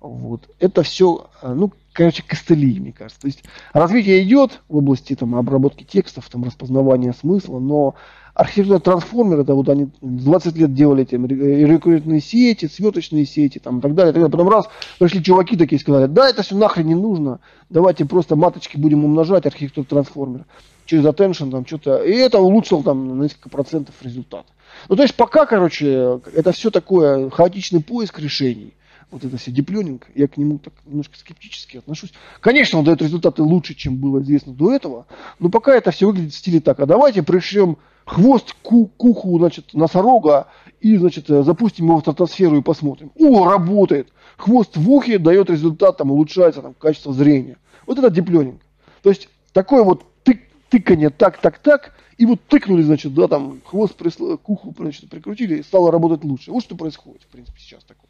вот. 0.00 0.48
Это 0.60 0.82
все, 0.82 1.26
э, 1.42 1.52
ну, 1.52 1.72
короче, 1.92 2.22
костыли, 2.22 2.78
мне 2.78 2.92
кажется. 2.92 3.20
То 3.20 3.26
есть 3.26 3.42
развитие 3.72 4.22
идет 4.22 4.60
в 4.68 4.76
области 4.76 5.16
там, 5.16 5.34
обработки 5.34 5.84
текстов, 5.84 6.28
там, 6.28 6.44
распознавания 6.44 7.12
смысла, 7.12 7.58
но 7.58 7.96
архитектура 8.34 8.78
трансформер, 8.78 9.40
это 9.40 9.54
вот 9.54 9.68
они 9.68 9.88
20 10.00 10.56
лет 10.56 10.72
делали 10.72 11.02
эти 11.02 11.16
рекрутные 11.16 12.20
сети, 12.20 12.66
светочные 12.66 13.26
сети 13.26 13.58
там, 13.58 13.78
и 13.78 13.80
так 13.80 13.94
далее. 13.94 14.12
И 14.12 14.14
так 14.14 14.22
далее. 14.22 14.30
Потом 14.30 14.48
раз 14.48 14.68
пришли 15.00 15.22
чуваки 15.22 15.56
такие 15.56 15.80
сказали, 15.80 16.06
да, 16.06 16.30
это 16.30 16.42
все 16.42 16.56
нахрен 16.56 16.86
не 16.86 16.94
нужно, 16.94 17.40
давайте 17.68 18.04
просто 18.04 18.36
маточки 18.36 18.76
будем 18.76 19.04
умножать, 19.04 19.46
архитектуру 19.46 19.84
трансформера 19.84 20.46
через 20.86 21.04
attention, 21.04 21.50
там 21.50 21.66
что-то. 21.66 21.96
И 22.04 22.12
это 22.12 22.38
улучшило 22.38 22.84
там 22.84 23.18
на 23.18 23.24
несколько 23.24 23.48
процентов 23.48 23.96
результат. 24.02 24.46
Ну, 24.88 24.94
то 24.94 25.02
есть 25.02 25.16
пока, 25.16 25.44
короче, 25.44 26.20
это 26.32 26.52
все 26.52 26.70
такое 26.70 27.30
хаотичный 27.30 27.82
поиск 27.82 28.20
решений 28.20 28.74
вот 29.10 29.24
это 29.24 29.36
все 29.36 29.50
диплёнинг, 29.50 30.06
я 30.14 30.28
к 30.28 30.36
нему 30.36 30.58
так 30.58 30.74
немножко 30.84 31.18
скептически 31.18 31.78
отношусь. 31.78 32.12
Конечно, 32.40 32.78
он 32.78 32.84
дает 32.84 33.00
результаты 33.02 33.42
лучше, 33.42 33.74
чем 33.74 33.96
было 33.96 34.20
известно 34.20 34.52
до 34.52 34.74
этого, 34.74 35.06
но 35.38 35.48
пока 35.48 35.74
это 35.74 35.90
все 35.90 36.06
выглядит 36.06 36.34
в 36.34 36.36
стиле 36.36 36.60
так. 36.60 36.80
А 36.80 36.86
давайте 36.86 37.22
пришьем 37.22 37.78
хвост 38.04 38.52
к 38.52 38.56
куху, 38.96 39.38
значит, 39.38 39.74
носорога 39.74 40.48
и, 40.80 40.96
значит, 40.96 41.26
запустим 41.28 41.86
его 41.86 41.98
в 41.98 42.00
стратосферу 42.00 42.58
и 42.58 42.62
посмотрим. 42.62 43.12
О, 43.16 43.48
работает! 43.48 44.08
Хвост 44.36 44.76
в 44.76 44.90
ухе 44.90 45.18
дает 45.18 45.50
результат, 45.50 45.96
там, 45.98 46.10
улучшается 46.10 46.62
там, 46.62 46.74
качество 46.74 47.12
зрения. 47.12 47.58
Вот 47.86 47.98
это 47.98 48.10
диплёнинг. 48.10 48.60
То 49.02 49.10
есть, 49.10 49.28
такое 49.52 49.82
вот 49.82 50.04
тык, 50.22 50.40
тыканье 50.68 51.10
так, 51.10 51.38
так, 51.38 51.58
так, 51.58 51.94
и 52.18 52.26
вот 52.26 52.40
тыкнули, 52.48 52.82
значит, 52.82 53.14
да, 53.14 53.28
там, 53.28 53.60
хвост 53.64 53.94
присл... 53.94 54.36
к 54.36 54.48
уху, 54.48 54.74
значит, 54.78 55.08
прикрутили, 55.08 55.56
и 55.56 55.62
стало 55.62 55.90
работать 55.90 56.24
лучше. 56.24 56.50
Вот 56.50 56.62
что 56.62 56.76
происходит, 56.76 57.22
в 57.22 57.26
принципе, 57.28 57.58
сейчас 57.60 57.84
такое. 57.84 58.08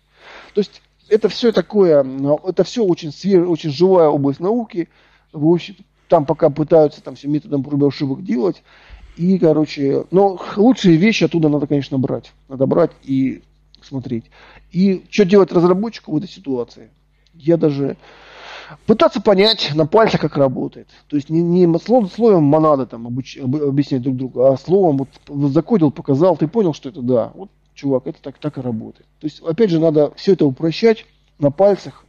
То 0.54 0.60
есть, 0.60 0.82
это 1.08 1.28
все 1.28 1.52
такое, 1.52 2.04
это 2.44 2.64
все 2.64 2.84
очень 2.84 3.12
свежая, 3.12 3.46
очень 3.46 3.70
живая 3.70 4.08
область 4.08 4.40
науки. 4.40 4.88
В 5.32 5.46
общем, 5.46 5.76
там 6.08 6.26
пока 6.26 6.50
пытаются 6.50 7.02
там 7.02 7.14
все 7.14 7.28
методом 7.28 7.62
проб 7.62 7.82
и 7.82 7.86
ошибок 7.86 8.24
делать. 8.24 8.62
И, 9.16 9.38
короче, 9.38 10.04
но 10.10 10.40
лучшие 10.56 10.96
вещи 10.96 11.24
оттуда 11.24 11.48
надо, 11.48 11.66
конечно, 11.66 11.98
брать. 11.98 12.32
Надо 12.48 12.66
брать 12.66 12.92
и 13.02 13.42
смотреть. 13.82 14.24
И 14.70 15.04
что 15.10 15.24
делать 15.24 15.52
разработчику 15.52 16.12
в 16.12 16.16
этой 16.16 16.28
ситуации? 16.28 16.90
Я 17.34 17.56
даже 17.56 17.96
пытаться 18.86 19.20
понять 19.20 19.72
на 19.74 19.86
пальцах, 19.86 20.20
как 20.20 20.36
работает. 20.36 20.88
То 21.08 21.16
есть 21.16 21.30
не, 21.30 21.42
не 21.42 21.78
словом, 21.78 22.08
словом 22.08 22.44
монады 22.44 22.86
там 22.86 23.06
обуч, 23.06 23.38
объяснять 23.38 24.02
друг 24.02 24.16
другу, 24.16 24.44
а 24.44 24.56
словом 24.56 24.98
вот 24.98 25.50
закодил, 25.50 25.90
показал, 25.90 26.36
ты 26.36 26.46
понял, 26.46 26.74
что 26.74 26.88
это 26.88 27.02
да. 27.02 27.32
Вот 27.34 27.50
чувак, 27.78 28.06
это 28.06 28.20
так, 28.20 28.38
так 28.38 28.58
и 28.58 28.60
работает. 28.60 29.06
То 29.20 29.26
есть, 29.26 29.40
опять 29.40 29.70
же, 29.70 29.78
надо 29.78 30.12
все 30.16 30.32
это 30.32 30.44
упрощать 30.44 31.06
на 31.38 31.50
пальцах, 31.50 32.04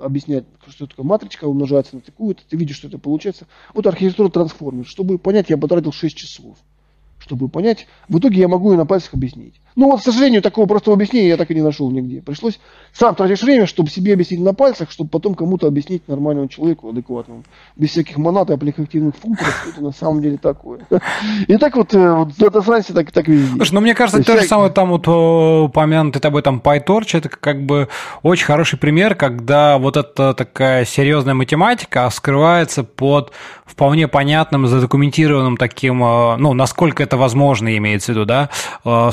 объяснять, 0.00 0.44
что 0.68 0.86
такое 0.86 1.04
матричка 1.04 1.46
умножается 1.46 1.96
на 1.96 2.00
такую, 2.00 2.36
ты 2.36 2.56
видишь, 2.56 2.76
что 2.76 2.86
это 2.86 2.98
получается. 2.98 3.46
Вот 3.74 3.86
архитектура 3.86 4.28
трансформер. 4.28 4.86
Чтобы 4.86 5.18
понять, 5.18 5.50
я 5.50 5.58
потратил 5.58 5.92
6 5.92 6.16
часов 6.16 6.58
чтобы 7.20 7.48
понять. 7.48 7.86
В 8.08 8.18
итоге 8.18 8.40
я 8.40 8.48
могу 8.48 8.72
и 8.72 8.76
на 8.76 8.86
пальцах 8.86 9.14
объяснить. 9.14 9.60
Ну 9.76 9.90
вот, 9.90 10.00
к 10.00 10.04
сожалению, 10.04 10.42
такого 10.42 10.66
простого 10.66 10.96
объяснения 10.96 11.28
я 11.28 11.36
так 11.36 11.50
и 11.50 11.54
не 11.54 11.62
нашел 11.62 11.90
нигде. 11.90 12.20
Пришлось 12.20 12.58
сам 12.92 13.14
тратишь 13.14 13.42
время, 13.42 13.66
чтобы 13.66 13.90
себе 13.90 14.14
объяснить 14.14 14.40
на 14.40 14.52
пальцах, 14.52 14.90
чтобы 14.90 15.10
потом 15.10 15.34
кому-то 15.34 15.66
объяснить 15.66 16.06
нормальному 16.08 16.48
человеку 16.48 16.90
адекватному. 16.90 17.44
Без 17.76 17.90
всяких 17.90 18.16
монат 18.16 18.50
и 18.50 18.54
аппликативных 18.54 19.14
функций, 19.16 19.46
это 19.72 19.82
на 19.82 19.92
самом 19.92 20.20
деле 20.20 20.36
такое. 20.36 20.80
И 21.46 21.56
так 21.56 21.76
вот, 21.76 21.94
э, 21.94 22.12
вот 22.12 22.32
в 22.32 22.40
Data 22.40 22.64
Science 22.64 22.92
так, 22.92 23.12
так 23.12 23.28
везде. 23.28 23.56
Слушай, 23.56 23.74
ну 23.74 23.80
мне 23.80 23.94
кажется, 23.94 24.22
то, 24.22 24.34
то 24.34 24.40
же 24.40 24.48
самое 24.48 24.70
там 24.70 24.90
вот 24.90 25.06
упомянутый 25.06 26.20
тобой 26.20 26.42
там 26.42 26.60
PyTorch, 26.64 27.18
это 27.18 27.28
как 27.28 27.64
бы 27.64 27.88
очень 28.22 28.46
хороший 28.46 28.78
пример, 28.78 29.14
когда 29.14 29.78
вот 29.78 29.96
эта 29.96 30.34
такая 30.34 30.84
серьезная 30.84 31.34
математика 31.34 32.08
скрывается 32.10 32.84
под 32.84 33.32
вполне 33.64 34.08
понятным, 34.08 34.66
задокументированным 34.66 35.56
таким, 35.56 36.02
э, 36.02 36.36
ну, 36.38 36.52
насколько 36.54 37.02
это 37.02 37.16
возможно, 37.16 37.76
имеется 37.76 38.12
в 38.12 38.16
виду, 38.16 38.24
да, 38.24 38.50
э, 38.84 39.10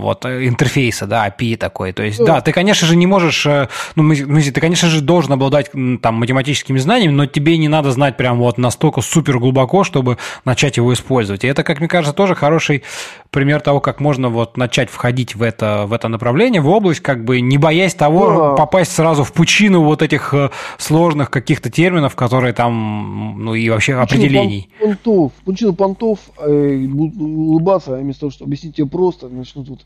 вот 0.00 0.24
интерфейса, 0.24 1.06
да, 1.06 1.26
API 1.28 1.56
такой. 1.56 1.92
То 1.92 2.02
есть, 2.02 2.24
да, 2.24 2.40
ты, 2.40 2.52
конечно 2.52 2.86
же, 2.86 2.96
не 2.96 3.06
можешь, 3.06 3.46
э, 3.46 3.68
ну, 3.96 4.14
ты, 4.14 4.60
конечно 4.60 4.88
же, 4.88 5.00
должен 5.00 5.32
обладать 5.32 5.70
там 6.02 6.14
математическими 6.14 6.78
знаниями, 6.78 7.12
но 7.12 7.26
тебе 7.26 7.58
не 7.58 7.68
надо 7.68 7.90
знать 7.92 8.16
прям 8.16 8.38
вот 8.38 8.58
настолько 8.58 9.00
супер 9.00 9.38
глубоко, 9.38 9.84
чтобы 9.84 10.18
начать 10.44 10.76
его 10.76 10.92
использовать. 10.92 11.44
И 11.44 11.48
это, 11.48 11.62
как 11.62 11.80
мне 11.80 11.88
кажется, 11.88 12.14
тоже 12.14 12.34
хороший 12.34 12.82
пример 13.30 13.60
того, 13.60 13.80
как 13.80 14.00
можно 14.00 14.28
вот 14.28 14.56
начать 14.56 14.90
входить 14.90 15.34
в 15.34 15.42
это, 15.42 15.84
в 15.86 15.92
это 15.92 16.08
направление, 16.08 16.60
в 16.60 16.68
область, 16.68 17.00
как 17.00 17.24
бы 17.24 17.40
не 17.40 17.58
боясь 17.58 17.94
того, 17.94 18.28
да. 18.28 18.54
попасть 18.54 18.92
сразу 18.92 19.24
в 19.24 19.32
пучину 19.32 19.82
вот 19.82 20.02
этих 20.02 20.34
сложных 20.78 21.30
каких-то 21.30 21.70
терминов, 21.70 22.16
которые 22.16 22.52
там, 22.52 23.36
ну, 23.44 23.54
и 23.54 23.68
вообще 23.68 23.92
пучину 23.92 24.04
определений. 24.04 24.70
Понтов, 24.80 25.32
пучину 25.44 25.74
понтов 25.74 26.18
э, 26.38 26.86
улыбаться, 26.86 27.96
а 27.96 28.00
вместо 28.00 28.20
того, 28.20 28.30
чтобы 28.30 28.48
объяснить 28.48 28.76
тебе 28.76 28.86
просто, 28.86 29.28
начнут 29.28 29.68
вот, 29.68 29.80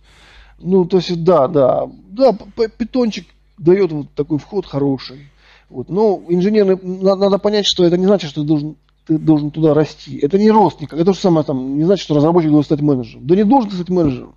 ну, 0.58 0.84
то 0.84 0.98
есть, 0.98 1.22
да, 1.24 1.48
да, 1.48 1.88
да, 2.08 2.32
питончик 2.78 3.26
дает 3.58 3.92
вот 3.92 4.12
такой 4.14 4.38
вход 4.38 4.66
хороший. 4.66 5.28
Вот. 5.68 5.88
Но 5.88 6.22
инженеры, 6.28 6.78
надо 6.82 7.38
понять, 7.38 7.66
что 7.66 7.84
это 7.84 7.96
не 7.96 8.06
значит, 8.06 8.30
что 8.30 8.42
ты 8.42 8.46
должен 8.46 8.76
ты 9.06 9.18
должен 9.18 9.50
туда 9.50 9.74
расти. 9.74 10.18
Это 10.18 10.38
не 10.38 10.50
рост 10.50 10.80
никак. 10.80 10.98
Это 10.98 11.06
то 11.06 11.12
же 11.12 11.20
самое, 11.20 11.44
там, 11.44 11.76
не 11.76 11.84
значит, 11.84 12.04
что 12.04 12.14
разработчик 12.14 12.50
должен 12.50 12.64
стать 12.66 12.80
менеджером. 12.80 13.26
Да 13.26 13.36
не 13.36 13.44
должен 13.44 13.70
ты 13.70 13.76
стать 13.76 13.88
менеджером. 13.88 14.34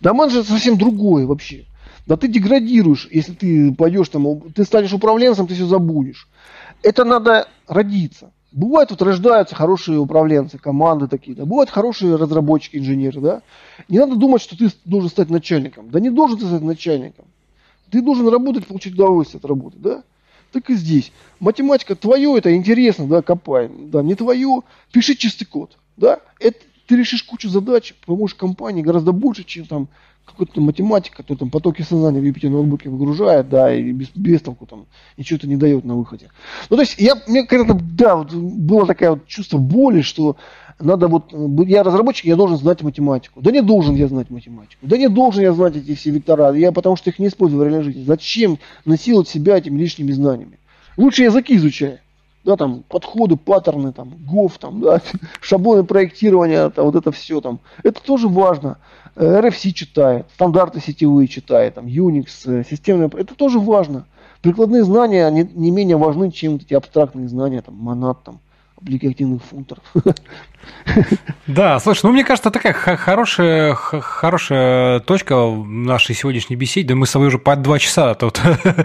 Да 0.00 0.12
менеджер 0.12 0.44
совсем 0.44 0.76
другое 0.76 1.26
вообще. 1.26 1.66
Да 2.06 2.16
ты 2.16 2.28
деградируешь, 2.28 3.08
если 3.10 3.32
ты 3.32 3.74
пойдешь 3.74 4.10
там, 4.10 4.40
ты 4.52 4.64
станешь 4.64 4.92
управленцем, 4.92 5.46
ты 5.46 5.54
все 5.54 5.66
забудешь. 5.66 6.28
Это 6.82 7.04
надо 7.04 7.48
родиться. 7.66 8.30
Бывают 8.52 8.90
вот 8.90 9.02
рождаются 9.02 9.54
хорошие 9.54 9.98
управленцы, 9.98 10.58
команды 10.58 11.08
такие, 11.08 11.36
да, 11.36 11.44
бывают 11.44 11.70
хорошие 11.70 12.14
разработчики, 12.14 12.76
инженеры, 12.76 13.20
да. 13.20 13.42
Не 13.88 13.98
надо 13.98 14.16
думать, 14.16 14.42
что 14.42 14.56
ты 14.56 14.70
должен 14.84 15.10
стать 15.10 15.30
начальником. 15.30 15.90
Да 15.90 15.98
не 15.98 16.10
должен 16.10 16.38
ты 16.38 16.46
стать 16.46 16.62
начальником. 16.62 17.24
Ты 17.90 18.02
должен 18.02 18.28
работать, 18.28 18.66
получить 18.66 18.94
удовольствие 18.94 19.38
от 19.38 19.46
работы, 19.46 19.78
да. 19.78 20.02
Так 20.54 20.70
и 20.70 20.74
здесь. 20.74 21.10
Математика 21.40 21.96
твое, 21.96 22.38
это 22.38 22.54
интересно, 22.54 23.08
да, 23.08 23.22
копай. 23.22 23.68
Да, 23.68 24.04
не 24.04 24.14
твое, 24.14 24.60
пиши 24.92 25.16
чистый 25.16 25.46
код, 25.46 25.76
да. 25.96 26.20
Это, 26.38 26.60
ты 26.86 26.96
решишь 26.96 27.24
кучу 27.24 27.48
задач, 27.48 27.92
поможешь 28.06 28.36
компании 28.36 28.80
гораздо 28.80 29.10
больше, 29.10 29.42
чем 29.42 29.66
там 29.66 29.88
какой-то 30.24 30.60
математик, 30.60 31.16
который 31.16 31.38
там 31.38 31.50
потоки 31.50 31.82
сознания 31.82 32.20
в 32.20 32.24
Юпитер 32.24 32.50
ноутбуке 32.50 32.88
выгружает, 32.88 33.48
да, 33.48 33.74
и 33.74 33.90
без, 33.90 34.10
без 34.14 34.42
толку 34.42 34.64
там 34.64 34.86
ничего-то 35.16 35.48
не 35.48 35.56
дает 35.56 35.84
на 35.84 35.96
выходе. 35.96 36.30
Ну, 36.70 36.76
то 36.76 36.82
есть, 36.82 37.00
я, 37.00 37.20
мне 37.26 37.44
когда-то, 37.44 37.76
да, 37.82 38.14
вот, 38.14 38.32
было 38.32 38.86
такое 38.86 39.10
вот 39.10 39.26
чувство 39.26 39.58
боли, 39.58 40.02
что 40.02 40.36
надо 40.80 41.08
вот, 41.08 41.32
я 41.66 41.82
разработчик, 41.82 42.26
я 42.26 42.36
должен 42.36 42.56
знать 42.56 42.82
математику. 42.82 43.40
Да 43.40 43.50
не 43.50 43.62
должен 43.62 43.94
я 43.94 44.08
знать 44.08 44.30
математику. 44.30 44.78
Да 44.82 44.96
не 44.96 45.08
должен 45.08 45.42
я 45.42 45.52
знать 45.52 45.76
эти 45.76 45.94
все 45.94 46.10
вектора, 46.10 46.52
я 46.52 46.72
потому 46.72 46.96
что 46.96 47.10
их 47.10 47.18
не 47.18 47.28
использую 47.28 47.60
в 47.60 47.62
реальной 47.64 47.84
жизни. 47.84 48.04
Зачем 48.04 48.58
насиловать 48.84 49.28
себя 49.28 49.56
этими 49.58 49.78
лишними 49.78 50.12
знаниями? 50.12 50.58
Лучше 50.96 51.24
языки 51.24 51.56
изучай. 51.56 51.98
Да, 52.44 52.56
там, 52.56 52.84
подходы, 52.88 53.36
паттерны, 53.36 53.92
там, 53.92 54.12
ГОВ, 54.26 54.58
там, 54.58 54.80
да, 54.82 55.00
шаблоны 55.40 55.84
проектирования, 55.84 56.68
там, 56.68 56.84
вот 56.84 56.94
это 56.94 57.10
все 57.10 57.40
там. 57.40 57.58
Это 57.82 58.02
тоже 58.02 58.28
важно. 58.28 58.76
RFC 59.16 59.70
читает, 59.70 60.26
стандарты 60.34 60.80
сетевые 60.80 61.26
читает, 61.26 61.74
там, 61.74 61.86
Unix, 61.86 62.26
э, 62.44 62.64
системные, 62.68 63.08
это 63.16 63.34
тоже 63.34 63.58
важно. 63.58 64.04
Прикладные 64.42 64.84
знания 64.84 65.30
не, 65.30 65.48
не 65.54 65.70
менее 65.70 65.96
важны, 65.96 66.30
чем 66.30 66.56
эти 66.56 66.74
абстрактные 66.74 67.28
знания, 67.28 67.62
там, 67.62 67.76
монад, 67.76 68.22
там, 68.24 68.40
аппликативных 68.84 69.42
функторов. 69.42 69.82
Да, 71.46 71.78
слушай, 71.78 72.00
ну 72.04 72.12
мне 72.12 72.24
кажется, 72.24 72.50
такая 72.50 72.72
хорошая, 72.72 73.74
хорошая 73.74 75.00
точка 75.00 75.34
нашей 75.66 76.14
сегодняшней 76.14 76.56
беседе. 76.56 76.88
Да 76.88 76.94
мы 76.94 77.06
с 77.06 77.12
тобой 77.12 77.28
уже 77.28 77.38
по 77.38 77.56
два 77.56 77.78
часа 77.78 78.14
тут 78.14 78.40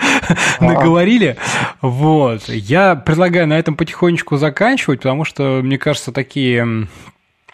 наговорили. 0.59 1.38
Вот. 1.81 2.47
Я 2.47 2.95
предлагаю 2.95 3.47
на 3.47 3.57
этом 3.57 3.76
потихонечку 3.76 4.38
заканчивать, 4.38 4.99
потому 4.99 5.26
что, 5.26 5.61
мне 5.63 5.77
кажется, 5.77 6.11
такие 6.11 6.88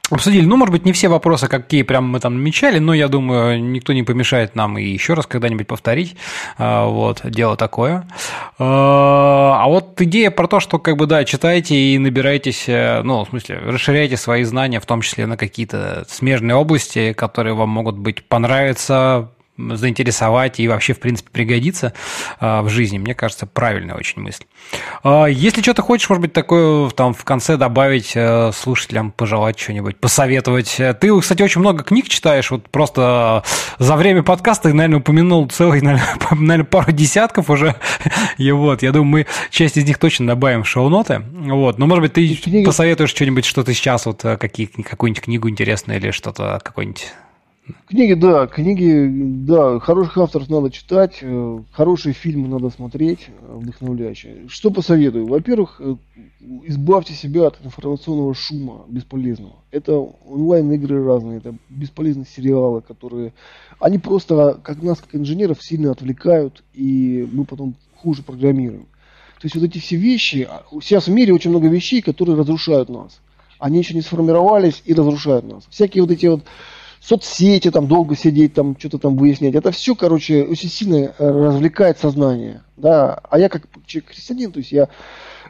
обсудили. 0.09 0.45
Ну, 0.45 0.57
может 0.57 0.71
быть, 0.71 0.85
не 0.85 0.93
все 0.93 1.07
вопросы, 1.07 1.47
какие 1.47 1.83
прям 1.83 2.07
мы 2.07 2.19
там 2.19 2.35
намечали, 2.35 2.79
но 2.79 2.93
я 2.93 3.07
думаю, 3.07 3.61
никто 3.63 3.93
не 3.93 4.03
помешает 4.03 4.55
нам 4.55 4.77
и 4.77 4.83
еще 4.83 5.13
раз 5.13 5.25
когда-нибудь 5.25 5.67
повторить. 5.67 6.15
А, 6.57 6.85
вот, 6.85 7.21
дело 7.23 7.55
такое. 7.57 8.07
А, 8.59 9.61
а 9.63 9.67
вот 9.67 9.99
идея 10.01 10.31
про 10.31 10.47
то, 10.47 10.59
что, 10.59 10.79
как 10.79 10.97
бы, 10.97 11.07
да, 11.07 11.23
читайте 11.25 11.75
и 11.75 11.97
набирайтесь, 11.97 12.65
э, 12.67 13.01
ну, 13.03 13.25
в 13.25 13.29
смысле, 13.29 13.59
расширяйте 13.65 14.17
свои 14.17 14.43
знания, 14.43 14.79
в 14.79 14.85
том 14.85 15.01
числе 15.01 15.25
на 15.25 15.37
какие-то 15.37 16.05
смежные 16.07 16.55
области, 16.55 17.13
которые 17.13 17.55
вам 17.55 17.69
могут 17.69 17.97
быть 17.97 18.23
понравиться, 18.25 19.31
заинтересовать 19.57 20.59
и 20.59 20.67
вообще, 20.67 20.93
в 20.93 20.99
принципе, 20.99 21.29
пригодиться 21.31 21.93
а, 22.39 22.61
в 22.61 22.69
жизни. 22.69 22.97
Мне 22.97 23.15
кажется, 23.15 23.45
правильная 23.45 23.95
очень 23.95 24.21
мысль. 24.21 24.43
А, 25.03 25.25
если 25.25 25.61
что-то 25.61 25.81
хочешь, 25.81 26.09
может 26.09 26.21
быть, 26.21 26.33
такое 26.33 26.89
там 26.89 27.13
в 27.13 27.23
конце 27.23 27.57
добавить 27.57 28.13
э, 28.15 28.51
слушателям, 28.53 29.11
пожелать 29.11 29.59
что-нибудь, 29.59 29.97
посоветовать. 29.97 30.75
Ты, 30.99 31.19
кстати, 31.19 31.41
очень 31.41 31.61
много 31.61 31.83
книг 31.83 32.09
читаешь, 32.09 32.51
вот 32.51 32.69
просто 32.69 33.43
за 33.79 33.95
время 33.95 34.23
подкаста, 34.23 34.73
наверное, 34.73 34.99
упомянул 34.99 35.47
целый, 35.47 35.81
наверное, 36.31 36.65
пару 36.65 36.91
десятков 36.91 37.49
уже. 37.49 37.75
И 38.37 38.51
вот, 38.51 38.81
я 38.83 38.91
думаю, 38.91 39.05
мы 39.05 39.27
часть 39.49 39.77
из 39.77 39.85
них 39.85 39.97
точно 39.97 40.27
добавим 40.27 40.63
в 40.63 40.67
шоу-ноты. 40.67 41.23
Вот, 41.31 41.77
но, 41.77 41.87
может 41.87 42.01
быть, 42.01 42.13
ты 42.13 42.35
книги... 42.35 42.65
посоветуешь 42.65 43.11
что-нибудь, 43.11 43.45
что 43.45 43.63
ты 43.63 43.73
сейчас, 43.73 44.05
вот, 44.05 44.25
э, 44.25 44.37
какие, 44.37 44.65
какую-нибудь 44.65 45.23
книгу 45.23 45.49
интересную 45.49 45.99
или 45.99 46.11
что-то, 46.11 46.59
какой-нибудь 46.63 47.07
Книги, 47.87 48.13
да, 48.13 48.45
книги, 48.45 49.09
да, 49.11 49.79
хороших 49.79 50.19
авторов 50.19 50.49
надо 50.49 50.69
читать, 50.69 51.17
э, 51.21 51.59
хорошие 51.71 52.13
фильмы 52.13 52.47
надо 52.47 52.69
смотреть, 52.69 53.27
э, 53.27 53.57
вдохновляющие. 53.57 54.47
Что 54.47 54.69
посоветую? 54.69 55.25
Во-первых, 55.25 55.81
э, 55.83 55.95
избавьте 56.65 57.13
себя 57.13 57.47
от 57.47 57.57
информационного 57.65 58.35
шума 58.35 58.85
бесполезного. 58.87 59.55
Это 59.71 59.93
онлайн-игры 59.97 61.03
разные, 61.03 61.37
это 61.37 61.55
бесполезные 61.69 62.27
сериалы, 62.27 62.81
которые, 62.81 63.33
они 63.79 63.97
просто, 63.97 64.59
как 64.61 64.83
нас, 64.83 64.99
как 64.99 65.15
инженеров, 65.15 65.57
сильно 65.59 65.89
отвлекают, 65.89 66.63
и 66.75 67.27
мы 67.31 67.45
потом 67.45 67.73
хуже 67.95 68.21
программируем. 68.21 68.85
То 69.39 69.45
есть 69.45 69.55
вот 69.55 69.63
эти 69.63 69.79
все 69.79 69.95
вещи, 69.95 70.47
а, 70.47 70.63
сейчас 70.83 71.07
в 71.07 71.11
мире 71.11 71.33
очень 71.33 71.49
много 71.49 71.67
вещей, 71.67 72.03
которые 72.03 72.37
разрушают 72.37 72.89
нас. 72.89 73.21
Они 73.57 73.79
еще 73.79 73.95
не 73.95 74.01
сформировались 74.01 74.83
и 74.85 74.93
разрушают 74.93 75.45
нас. 75.45 75.63
Всякие 75.71 76.03
вот 76.03 76.11
эти 76.11 76.27
вот 76.27 76.43
соцсети, 77.07 77.69
там 77.71 77.87
долго 77.87 78.15
сидеть, 78.15 78.53
там 78.53 78.75
что-то 78.77 78.97
там 78.97 79.15
выяснять. 79.15 79.55
Это 79.55 79.71
все, 79.71 79.95
короче, 79.95 80.43
очень 80.43 80.69
сильно 80.69 80.95
э, 80.95 81.13
развлекает 81.19 81.99
сознание. 81.99 82.63
Да? 82.77 83.19
А 83.29 83.37
я 83.37 83.49
как 83.49 83.63
христианин, 83.85 84.51
то 84.51 84.59
есть 84.59 84.71
я 84.71 84.89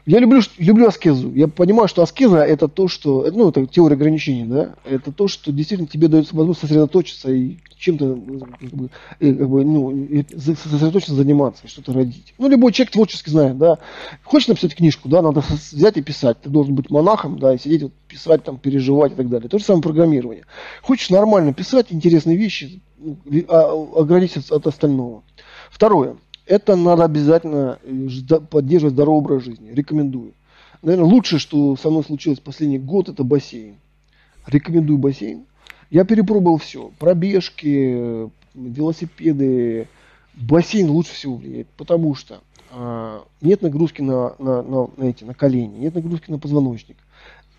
я 0.05 0.19
люблю, 0.19 0.41
люблю 0.57 0.87
аскезу. 0.87 1.33
Я 1.33 1.47
понимаю, 1.47 1.87
что 1.87 2.03
аскеза 2.03 2.37
это 2.37 2.67
то, 2.67 2.87
что, 2.87 3.27
ну, 3.31 3.49
это 3.49 3.65
теория 3.65 3.95
ограничений, 3.95 4.45
да, 4.45 4.75
это 4.83 5.11
то, 5.11 5.27
что 5.27 5.51
действительно 5.51 5.87
тебе 5.87 6.07
дает 6.07 6.31
возможность 6.31 6.61
сосредоточиться 6.61 7.31
и 7.31 7.57
чем-то, 7.77 8.15
как 8.59 8.69
бы, 8.69 8.89
э, 9.19 9.33
как 9.33 9.49
бы, 9.49 9.65
ну, 9.65 10.07
сосредоточенно 10.37 11.15
заниматься, 11.15 11.67
что-то 11.67 11.93
родить. 11.93 12.33
Ну, 12.37 12.47
любой 12.49 12.71
человек 12.71 12.93
творчески 12.93 13.29
знает, 13.29 13.57
да. 13.57 13.79
Хочешь 14.23 14.47
написать 14.47 14.75
книжку, 14.75 15.09
да, 15.09 15.23
надо 15.23 15.43
взять 15.71 15.97
и 15.97 16.03
писать. 16.03 16.39
Ты 16.41 16.49
должен 16.49 16.75
быть 16.75 16.91
монахом, 16.91 17.39
да, 17.39 17.55
и 17.55 17.57
сидеть, 17.57 17.83
вот, 17.83 17.93
писать, 18.07 18.43
там, 18.43 18.59
переживать 18.59 19.13
и 19.13 19.15
так 19.15 19.29
далее. 19.29 19.49
То 19.49 19.57
же 19.57 19.65
самое 19.65 19.81
программирование. 19.83 20.45
Хочешь 20.83 21.09
нормально 21.09 21.53
писать 21.53 21.87
интересные 21.89 22.37
вещи, 22.37 22.81
ну, 22.97 23.17
а, 23.47 23.71
ограничиться 24.01 24.55
от 24.55 24.67
остального. 24.67 25.23
Второе 25.71 26.15
это 26.45 26.75
надо 26.75 27.05
обязательно 27.05 27.79
э, 27.83 28.39
поддерживать 28.49 28.93
здоровый 28.93 29.19
образ 29.19 29.43
жизни. 29.43 29.71
Рекомендую. 29.71 30.33
Наверное, 30.81 31.09
лучшее, 31.09 31.39
что 31.39 31.75
со 31.75 31.89
мной 31.89 32.03
случилось 32.03 32.39
последний 32.39 32.79
год, 32.79 33.09
это 33.09 33.23
бассейн. 33.23 33.75
Рекомендую 34.45 34.99
бассейн. 34.99 35.45
Я 35.89 36.05
перепробовал 36.05 36.57
все. 36.57 36.91
Пробежки, 36.99 38.29
велосипеды. 38.53 39.87
Бассейн 40.35 40.89
лучше 40.89 41.13
всего 41.13 41.35
влияет, 41.35 41.67
потому 41.77 42.13
что 42.13 42.41
а, 42.71 43.23
нет 43.41 43.61
нагрузки 43.61 44.01
на, 44.01 44.35
на, 44.37 44.61
на, 44.61 44.89
на, 44.97 45.03
эти, 45.05 45.23
на 45.23 45.33
колени, 45.33 45.77
нет 45.77 45.95
нагрузки 45.95 46.29
на 46.29 46.39
позвоночник. 46.39 46.97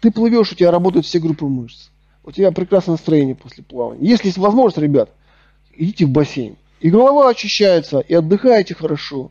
Ты 0.01 0.11
плывешь, 0.11 0.53
у 0.53 0.55
тебя 0.55 0.71
работают 0.71 1.07
все 1.07 1.19
группы 1.19 1.47
мышц. 1.47 1.89
У 2.23 2.33
тебя 2.33 2.53
прекрасное 2.53 2.95
настроение 2.95 3.35
после 3.35 3.65
плавания. 3.65 4.07
Если 4.07 4.27
есть 4.27 4.37
возможность, 4.37 4.79
ребят, 4.79 5.11
идите 5.75 6.05
в 6.05 6.11
бассейн. 6.11 6.57
И 6.81 6.91
голова 6.91 7.31
очищается, 7.31 8.01
и 8.01 8.15
отдыхаете 8.15 8.75
хорошо, 8.75 9.31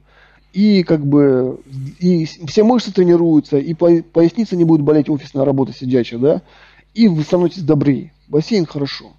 и 0.54 0.84
как 0.84 1.06
бы 1.06 1.60
и 2.00 2.26
все 2.26 2.64
мышцы 2.64 2.92
тренируются, 2.92 3.58
и 3.58 3.74
поясница 3.74 4.56
не 4.56 4.64
будет 4.64 4.82
болеть 4.82 5.10
офисная 5.10 5.46
работа 5.46 5.74
сидячая, 5.74 6.20
да, 6.20 6.42
и 6.94 7.08
вы 7.08 7.24
становитесь 7.24 7.62
добрее. 7.62 8.14
Бассейн 8.28 8.66
хорошо. 8.66 9.14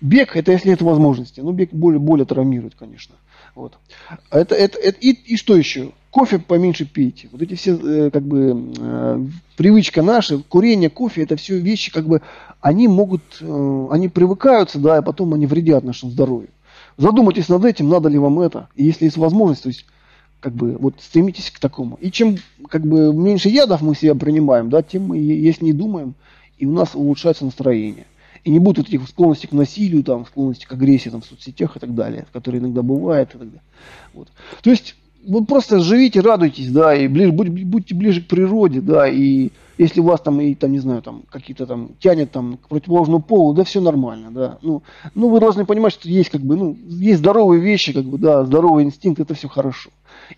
Бег, 0.00 0.36
это 0.36 0.52
если 0.52 0.68
нет 0.68 0.82
возможности. 0.82 1.40
Ну, 1.40 1.52
бег 1.52 1.72
более, 1.72 2.00
более 2.00 2.26
травмирует, 2.26 2.74
конечно. 2.74 3.14
Вот. 3.54 3.78
Это, 4.30 4.54
это, 4.54 4.78
это, 4.78 4.98
и, 5.00 5.10
и 5.12 5.36
что 5.36 5.56
еще? 5.56 5.92
Кофе 6.10 6.38
поменьше 6.38 6.84
пейте. 6.86 7.28
Вот 7.32 7.40
эти 7.40 7.54
все, 7.54 7.76
э, 7.76 8.10
как 8.10 8.22
бы, 8.22 8.72
э, 8.78 9.26
привычка 9.56 10.02
наша, 10.02 10.38
курение, 10.38 10.90
кофе, 10.90 11.22
это 11.22 11.36
все 11.36 11.58
вещи, 11.58 11.92
как 11.92 12.06
бы, 12.06 12.20
они 12.60 12.88
могут, 12.88 13.22
э, 13.40 13.86
они 13.90 14.08
привыкаются, 14.08 14.78
да, 14.78 14.98
и 14.98 15.02
потом 15.02 15.34
они 15.34 15.46
вредят 15.46 15.84
нашему 15.84 16.12
здоровью. 16.12 16.48
Задумайтесь 17.02 17.48
над 17.48 17.64
этим, 17.64 17.88
надо 17.88 18.08
ли 18.08 18.16
вам 18.16 18.38
это. 18.38 18.68
И 18.76 18.84
если 18.84 19.06
есть 19.06 19.16
возможность, 19.16 19.64
то 19.64 19.68
есть 19.68 19.86
как 20.38 20.54
бы 20.54 20.76
вот 20.78 20.94
стремитесь 21.00 21.50
к 21.50 21.58
такому. 21.58 21.96
И 22.00 22.12
чем 22.12 22.36
как 22.68 22.86
бы 22.86 23.12
меньше 23.12 23.48
ядов 23.48 23.82
мы 23.82 23.96
себя 23.96 24.14
принимаем, 24.14 24.70
да, 24.70 24.82
тем 24.82 25.08
мы, 25.08 25.18
если 25.18 25.64
не 25.64 25.72
думаем, 25.72 26.14
и 26.58 26.66
у 26.66 26.70
нас 26.70 26.94
улучшается 26.94 27.44
настроение. 27.44 28.06
И 28.44 28.50
не 28.50 28.60
будет 28.60 28.86
этих 28.86 29.08
склонностей 29.08 29.48
к 29.48 29.52
насилию, 29.52 30.04
там, 30.04 30.26
склонностей 30.26 30.68
к 30.68 30.72
агрессии 30.72 31.08
там, 31.08 31.22
в 31.22 31.26
соцсетях 31.26 31.76
и 31.76 31.80
так 31.80 31.92
далее, 31.92 32.24
которые 32.32 32.60
иногда 32.60 32.82
бывают. 32.82 33.30
И 33.30 33.32
так 33.32 33.48
далее. 33.48 33.62
Вот. 34.14 34.28
То 34.62 34.70
есть 34.70 34.94
вы 35.26 35.44
просто 35.44 35.80
живите, 35.80 36.20
радуйтесь, 36.20 36.70
да, 36.70 36.94
и 36.94 37.08
ближе, 37.08 37.32
будь, 37.32 37.48
будьте 37.48 37.94
ближе 37.94 38.22
к 38.22 38.26
природе, 38.26 38.80
да, 38.80 39.08
и 39.08 39.50
если 39.78 40.00
у 40.00 40.04
вас 40.04 40.20
там, 40.20 40.40
и 40.40 40.54
там, 40.54 40.72
не 40.72 40.78
знаю, 40.78 41.02
там, 41.02 41.22
какие-то 41.30 41.66
там, 41.66 41.90
тянет 41.98 42.30
там 42.30 42.58
к 42.58 42.68
противоположному 42.68 43.22
полу, 43.22 43.54
да, 43.54 43.64
все 43.64 43.80
нормально, 43.80 44.30
да. 44.30 44.58
Ну, 44.62 44.82
ну, 45.14 45.28
вы 45.28 45.40
должны 45.40 45.64
понимать, 45.64 45.92
что 45.92 46.08
есть, 46.08 46.30
как 46.30 46.42
бы, 46.42 46.56
ну, 46.56 46.76
есть 46.86 47.20
здоровые 47.20 47.60
вещи, 47.60 47.92
как 47.92 48.04
бы, 48.04 48.18
да, 48.18 48.44
здоровый 48.44 48.84
инстинкт, 48.84 49.20
это 49.20 49.34
все 49.34 49.48
хорошо. 49.48 49.90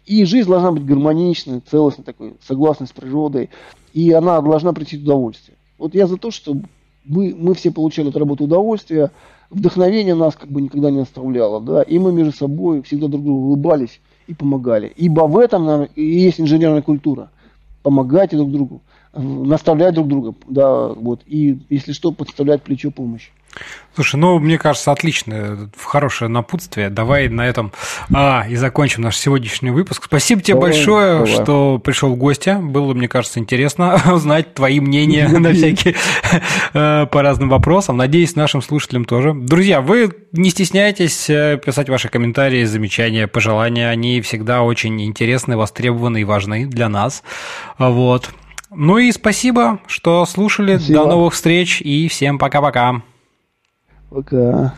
И 0.06 0.24
жизнь 0.24 0.48
должна 0.48 0.72
быть 0.72 0.84
гармоничной, 0.84 1.60
целостной 1.60 2.04
такой, 2.04 2.34
согласной 2.46 2.86
с 2.86 2.92
природой, 2.92 3.50
и 3.92 4.12
она 4.12 4.40
должна 4.40 4.72
прийти 4.72 4.98
удовольствие. 4.98 5.56
Вот 5.78 5.94
я 5.94 6.06
за 6.06 6.16
то, 6.16 6.30
что 6.30 6.56
мы, 7.04 7.34
мы 7.36 7.54
все 7.54 7.70
получали 7.70 8.08
от 8.08 8.16
работы 8.16 8.44
удовольствие, 8.44 9.10
вдохновение 9.50 10.14
нас 10.14 10.36
как 10.36 10.50
бы 10.50 10.62
никогда 10.62 10.90
не 10.90 11.00
оставляло, 11.00 11.60
да, 11.60 11.82
и 11.82 11.98
мы 11.98 12.12
между 12.12 12.32
собой 12.32 12.82
всегда 12.82 13.08
друг 13.08 13.24
другу 13.24 13.46
улыбались 13.46 14.00
и 14.26 14.34
помогали. 14.34 14.92
Ибо 14.96 15.22
в 15.22 15.38
этом 15.38 15.64
наверное, 15.64 15.90
и 15.94 16.04
есть 16.04 16.40
инженерная 16.40 16.82
культура. 16.82 17.30
Помогать 17.82 18.30
друг 18.30 18.50
другу, 18.50 18.82
наставлять 19.12 19.94
друг 19.94 20.08
друга, 20.08 20.34
да, 20.48 20.88
вот, 20.88 21.20
и 21.26 21.58
если 21.68 21.92
что, 21.92 22.12
подставлять 22.12 22.62
плечо 22.62 22.90
помощи. 22.90 23.30
Слушай, 23.94 24.16
ну, 24.16 24.40
мне 24.40 24.58
кажется, 24.58 24.90
отличное, 24.90 25.70
хорошее 25.80 26.28
напутствие. 26.28 26.90
Давай 26.90 27.28
на 27.28 27.46
этом 27.46 27.72
а, 28.12 28.44
и 28.48 28.56
закончим 28.56 29.02
наш 29.02 29.16
сегодняшний 29.16 29.70
выпуск. 29.70 30.04
Спасибо 30.06 30.42
тебе 30.42 30.54
давай, 30.54 30.72
большое, 30.72 31.12
давай. 31.18 31.32
что 31.32 31.78
пришел 31.78 32.10
в 32.10 32.16
гости. 32.16 32.56
Было, 32.60 32.92
мне 32.92 33.06
кажется, 33.06 33.38
интересно 33.38 34.02
узнать 34.12 34.52
твои 34.54 34.80
мнения 34.80 35.28
на 35.38 35.52
всякие 35.52 35.94
э, 36.72 37.06
по 37.06 37.22
разным 37.22 37.48
вопросам. 37.48 37.96
Надеюсь, 37.96 38.34
нашим 38.34 38.62
слушателям 38.62 39.04
тоже. 39.04 39.32
Друзья, 39.32 39.80
вы 39.80 40.10
не 40.32 40.50
стесняйтесь 40.50 41.30
э, 41.30 41.60
писать 41.64 41.88
ваши 41.88 42.08
комментарии, 42.08 42.64
замечания, 42.64 43.28
пожелания. 43.28 43.90
Они 43.90 44.20
всегда 44.22 44.62
очень 44.62 45.00
интересны, 45.04 45.56
востребованы 45.56 46.22
и 46.22 46.24
важны 46.24 46.66
для 46.66 46.88
нас. 46.88 47.22
Вот. 47.78 48.30
Ну 48.70 48.98
и 48.98 49.12
спасибо, 49.12 49.78
что 49.86 50.26
слушали. 50.26 50.78
Спасибо. 50.78 51.04
До 51.04 51.08
новых 51.10 51.34
встреч 51.34 51.80
и 51.80 52.08
всем 52.08 52.40
пока-пока. 52.40 53.02
Пока. 54.14 54.72